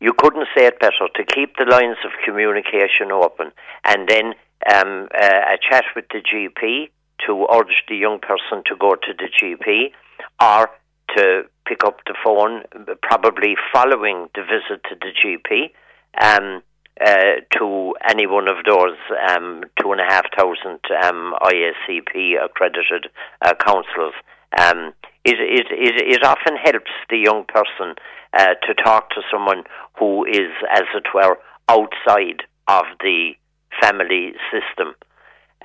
You 0.00 0.14
couldn't 0.14 0.48
say 0.56 0.64
it 0.64 0.80
better. 0.80 1.08
To 1.14 1.24
keep 1.24 1.56
the 1.58 1.66
lines 1.66 1.98
of 2.06 2.12
communication 2.24 3.12
open, 3.12 3.52
and 3.84 4.08
then 4.08 4.32
um, 4.72 5.08
uh, 5.14 5.26
a 5.26 5.58
chat 5.60 5.84
with 5.94 6.06
the 6.08 6.22
GP 6.22 6.88
to 7.26 7.46
urge 7.52 7.84
the 7.86 7.96
young 7.96 8.18
person 8.18 8.62
to 8.64 8.74
go 8.76 8.94
to 8.94 9.12
the 9.12 9.28
GP, 9.28 9.92
or 10.40 10.70
to 11.16 11.42
pick 11.66 11.84
up 11.84 11.98
the 12.06 12.14
phone, 12.24 12.62
probably 13.02 13.54
following 13.72 14.28
the 14.34 14.42
visit 14.42 14.82
to 14.88 14.96
the 15.00 15.12
GP, 15.12 15.72
um, 16.20 16.62
uh, 17.00 17.40
to 17.58 17.94
any 18.08 18.26
one 18.26 18.48
of 18.48 18.64
those 18.66 18.96
um, 19.30 19.64
two 19.80 19.92
and 19.92 20.00
a 20.00 20.04
half 20.04 20.26
thousand 20.36 20.80
um, 21.02 21.34
IACP 21.42 22.42
accredited 22.44 23.06
uh, 23.40 23.54
counsellors. 23.54 24.14
Um, 24.58 24.92
it, 25.24 25.38
it, 25.38 25.66
it, 25.70 26.16
it 26.16 26.24
often 26.24 26.56
helps 26.56 26.90
the 27.08 27.16
young 27.16 27.44
person 27.44 27.94
uh, 28.34 28.54
to 28.66 28.74
talk 28.74 29.10
to 29.10 29.22
someone 29.30 29.64
who 29.98 30.24
is, 30.24 30.50
as 30.70 30.84
it 30.94 31.06
were, 31.14 31.38
outside 31.68 32.42
of 32.68 32.84
the 33.00 33.32
family 33.80 34.32
system. 34.50 34.94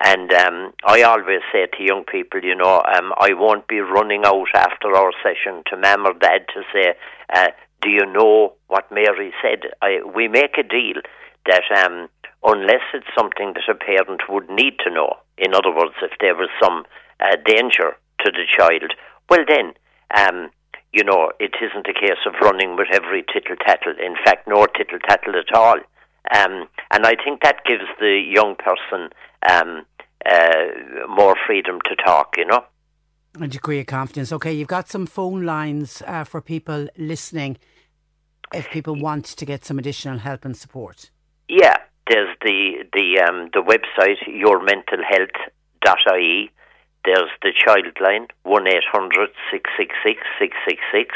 And 0.00 0.32
um, 0.32 0.72
I 0.86 1.02
always 1.02 1.40
say 1.52 1.66
to 1.66 1.82
young 1.82 2.04
people, 2.04 2.40
you 2.42 2.54
know, 2.54 2.82
um, 2.94 3.12
I 3.18 3.32
won't 3.32 3.66
be 3.66 3.80
running 3.80 4.24
out 4.24 4.48
after 4.54 4.94
our 4.94 5.12
session 5.22 5.62
to 5.70 5.76
mum 5.76 6.06
or 6.06 6.14
dad 6.14 6.46
to 6.54 6.62
say, 6.72 6.94
uh, 7.34 7.48
do 7.82 7.90
you 7.90 8.06
know 8.06 8.54
what 8.68 8.90
Mary 8.92 9.32
said? 9.42 9.70
I, 9.82 9.98
we 10.14 10.28
make 10.28 10.56
a 10.58 10.62
deal 10.62 11.02
that 11.46 11.64
um, 11.76 12.08
unless 12.44 12.82
it's 12.94 13.06
something 13.16 13.54
that 13.54 13.68
a 13.68 13.74
parent 13.74 14.22
would 14.28 14.48
need 14.50 14.78
to 14.84 14.90
know, 14.90 15.16
in 15.36 15.54
other 15.54 15.74
words, 15.74 15.94
if 16.02 16.12
there 16.20 16.34
was 16.34 16.50
some 16.62 16.84
uh, 17.20 17.36
danger 17.44 17.96
to 18.24 18.30
the 18.30 18.44
child, 18.56 18.94
well 19.28 19.44
then, 19.48 19.72
um, 20.16 20.50
you 20.92 21.04
know, 21.04 21.32
it 21.38 21.54
isn't 21.60 21.86
a 21.86 21.92
case 21.92 22.22
of 22.26 22.34
running 22.40 22.76
with 22.76 22.88
every 22.92 23.24
tittle 23.32 23.56
tattle. 23.56 23.94
In 23.98 24.14
fact, 24.24 24.48
no 24.48 24.66
tittle 24.66 24.98
tattle 25.06 25.34
at 25.36 25.54
all. 25.54 25.76
Um, 26.34 26.68
and 26.90 27.06
I 27.06 27.14
think 27.22 27.42
that 27.42 27.64
gives 27.64 27.84
the 28.00 28.20
young 28.26 28.56
person 28.56 29.10
um, 29.50 29.84
uh, 30.24 30.64
more 31.08 31.34
freedom 31.46 31.78
to 31.88 31.96
talk, 31.96 32.36
you 32.36 32.44
know. 32.44 32.64
A 33.40 33.46
degree 33.46 33.78
of 33.80 33.86
confidence. 33.86 34.32
Okay, 34.32 34.52
you've 34.52 34.68
got 34.68 34.88
some 34.88 35.06
phone 35.06 35.44
lines 35.44 36.02
uh, 36.06 36.24
for 36.24 36.40
people 36.40 36.88
listening 36.96 37.58
if 38.52 38.68
people 38.70 38.96
want 38.96 39.26
to 39.26 39.44
get 39.44 39.64
some 39.64 39.78
additional 39.78 40.18
help 40.18 40.44
and 40.44 40.56
support. 40.56 41.10
Yeah, 41.48 41.76
there's 42.08 42.36
the 42.42 42.84
the 42.92 43.20
um, 43.28 43.50
the 43.52 43.60
website 43.60 44.18
yourmentalhealth.ie. 44.28 46.50
There's 47.04 47.30
the 47.42 47.52
childline 47.64 48.26
one 48.42 48.64
666 48.64 50.20
666 50.38 51.14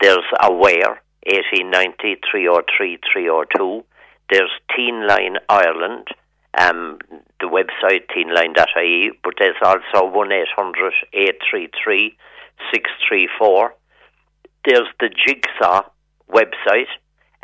There's 0.00 0.24
Aware 0.40 1.02
eighteen 1.26 1.70
ninety 1.70 2.16
three 2.30 2.46
o 2.48 2.56
oh 2.56 2.62
three 2.76 2.98
three 3.12 3.28
o 3.28 3.40
oh 3.40 3.44
two. 3.56 3.84
There's 4.30 4.50
Teen 4.76 5.06
Line 5.06 5.38
Ireland 5.48 6.08
um, 6.58 6.98
the 7.40 7.46
website 7.46 8.06
teenline.ie, 8.14 9.12
but 9.22 9.34
there's 9.38 9.56
also 9.62 10.06
1 10.06 10.32
800 10.32 10.92
833 11.12 12.16
634. 12.72 13.74
There's 14.64 14.88
the 15.00 15.08
Jigsaw 15.08 15.88
website, 16.30 16.90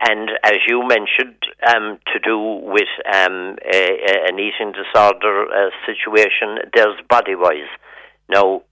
and 0.00 0.30
as 0.42 0.58
you 0.66 0.86
mentioned, 0.86 1.38
um, 1.66 1.98
to 2.12 2.18
do 2.18 2.38
with 2.38 2.88
um, 3.12 3.56
a, 3.72 3.78
a, 3.78 4.28
an 4.28 4.38
eating 4.38 4.72
disorder 4.72 5.46
uh, 5.46 5.70
situation, 5.86 6.58
there's 6.74 7.00
Bodywhys. 7.08 7.68
Now, 8.28 8.62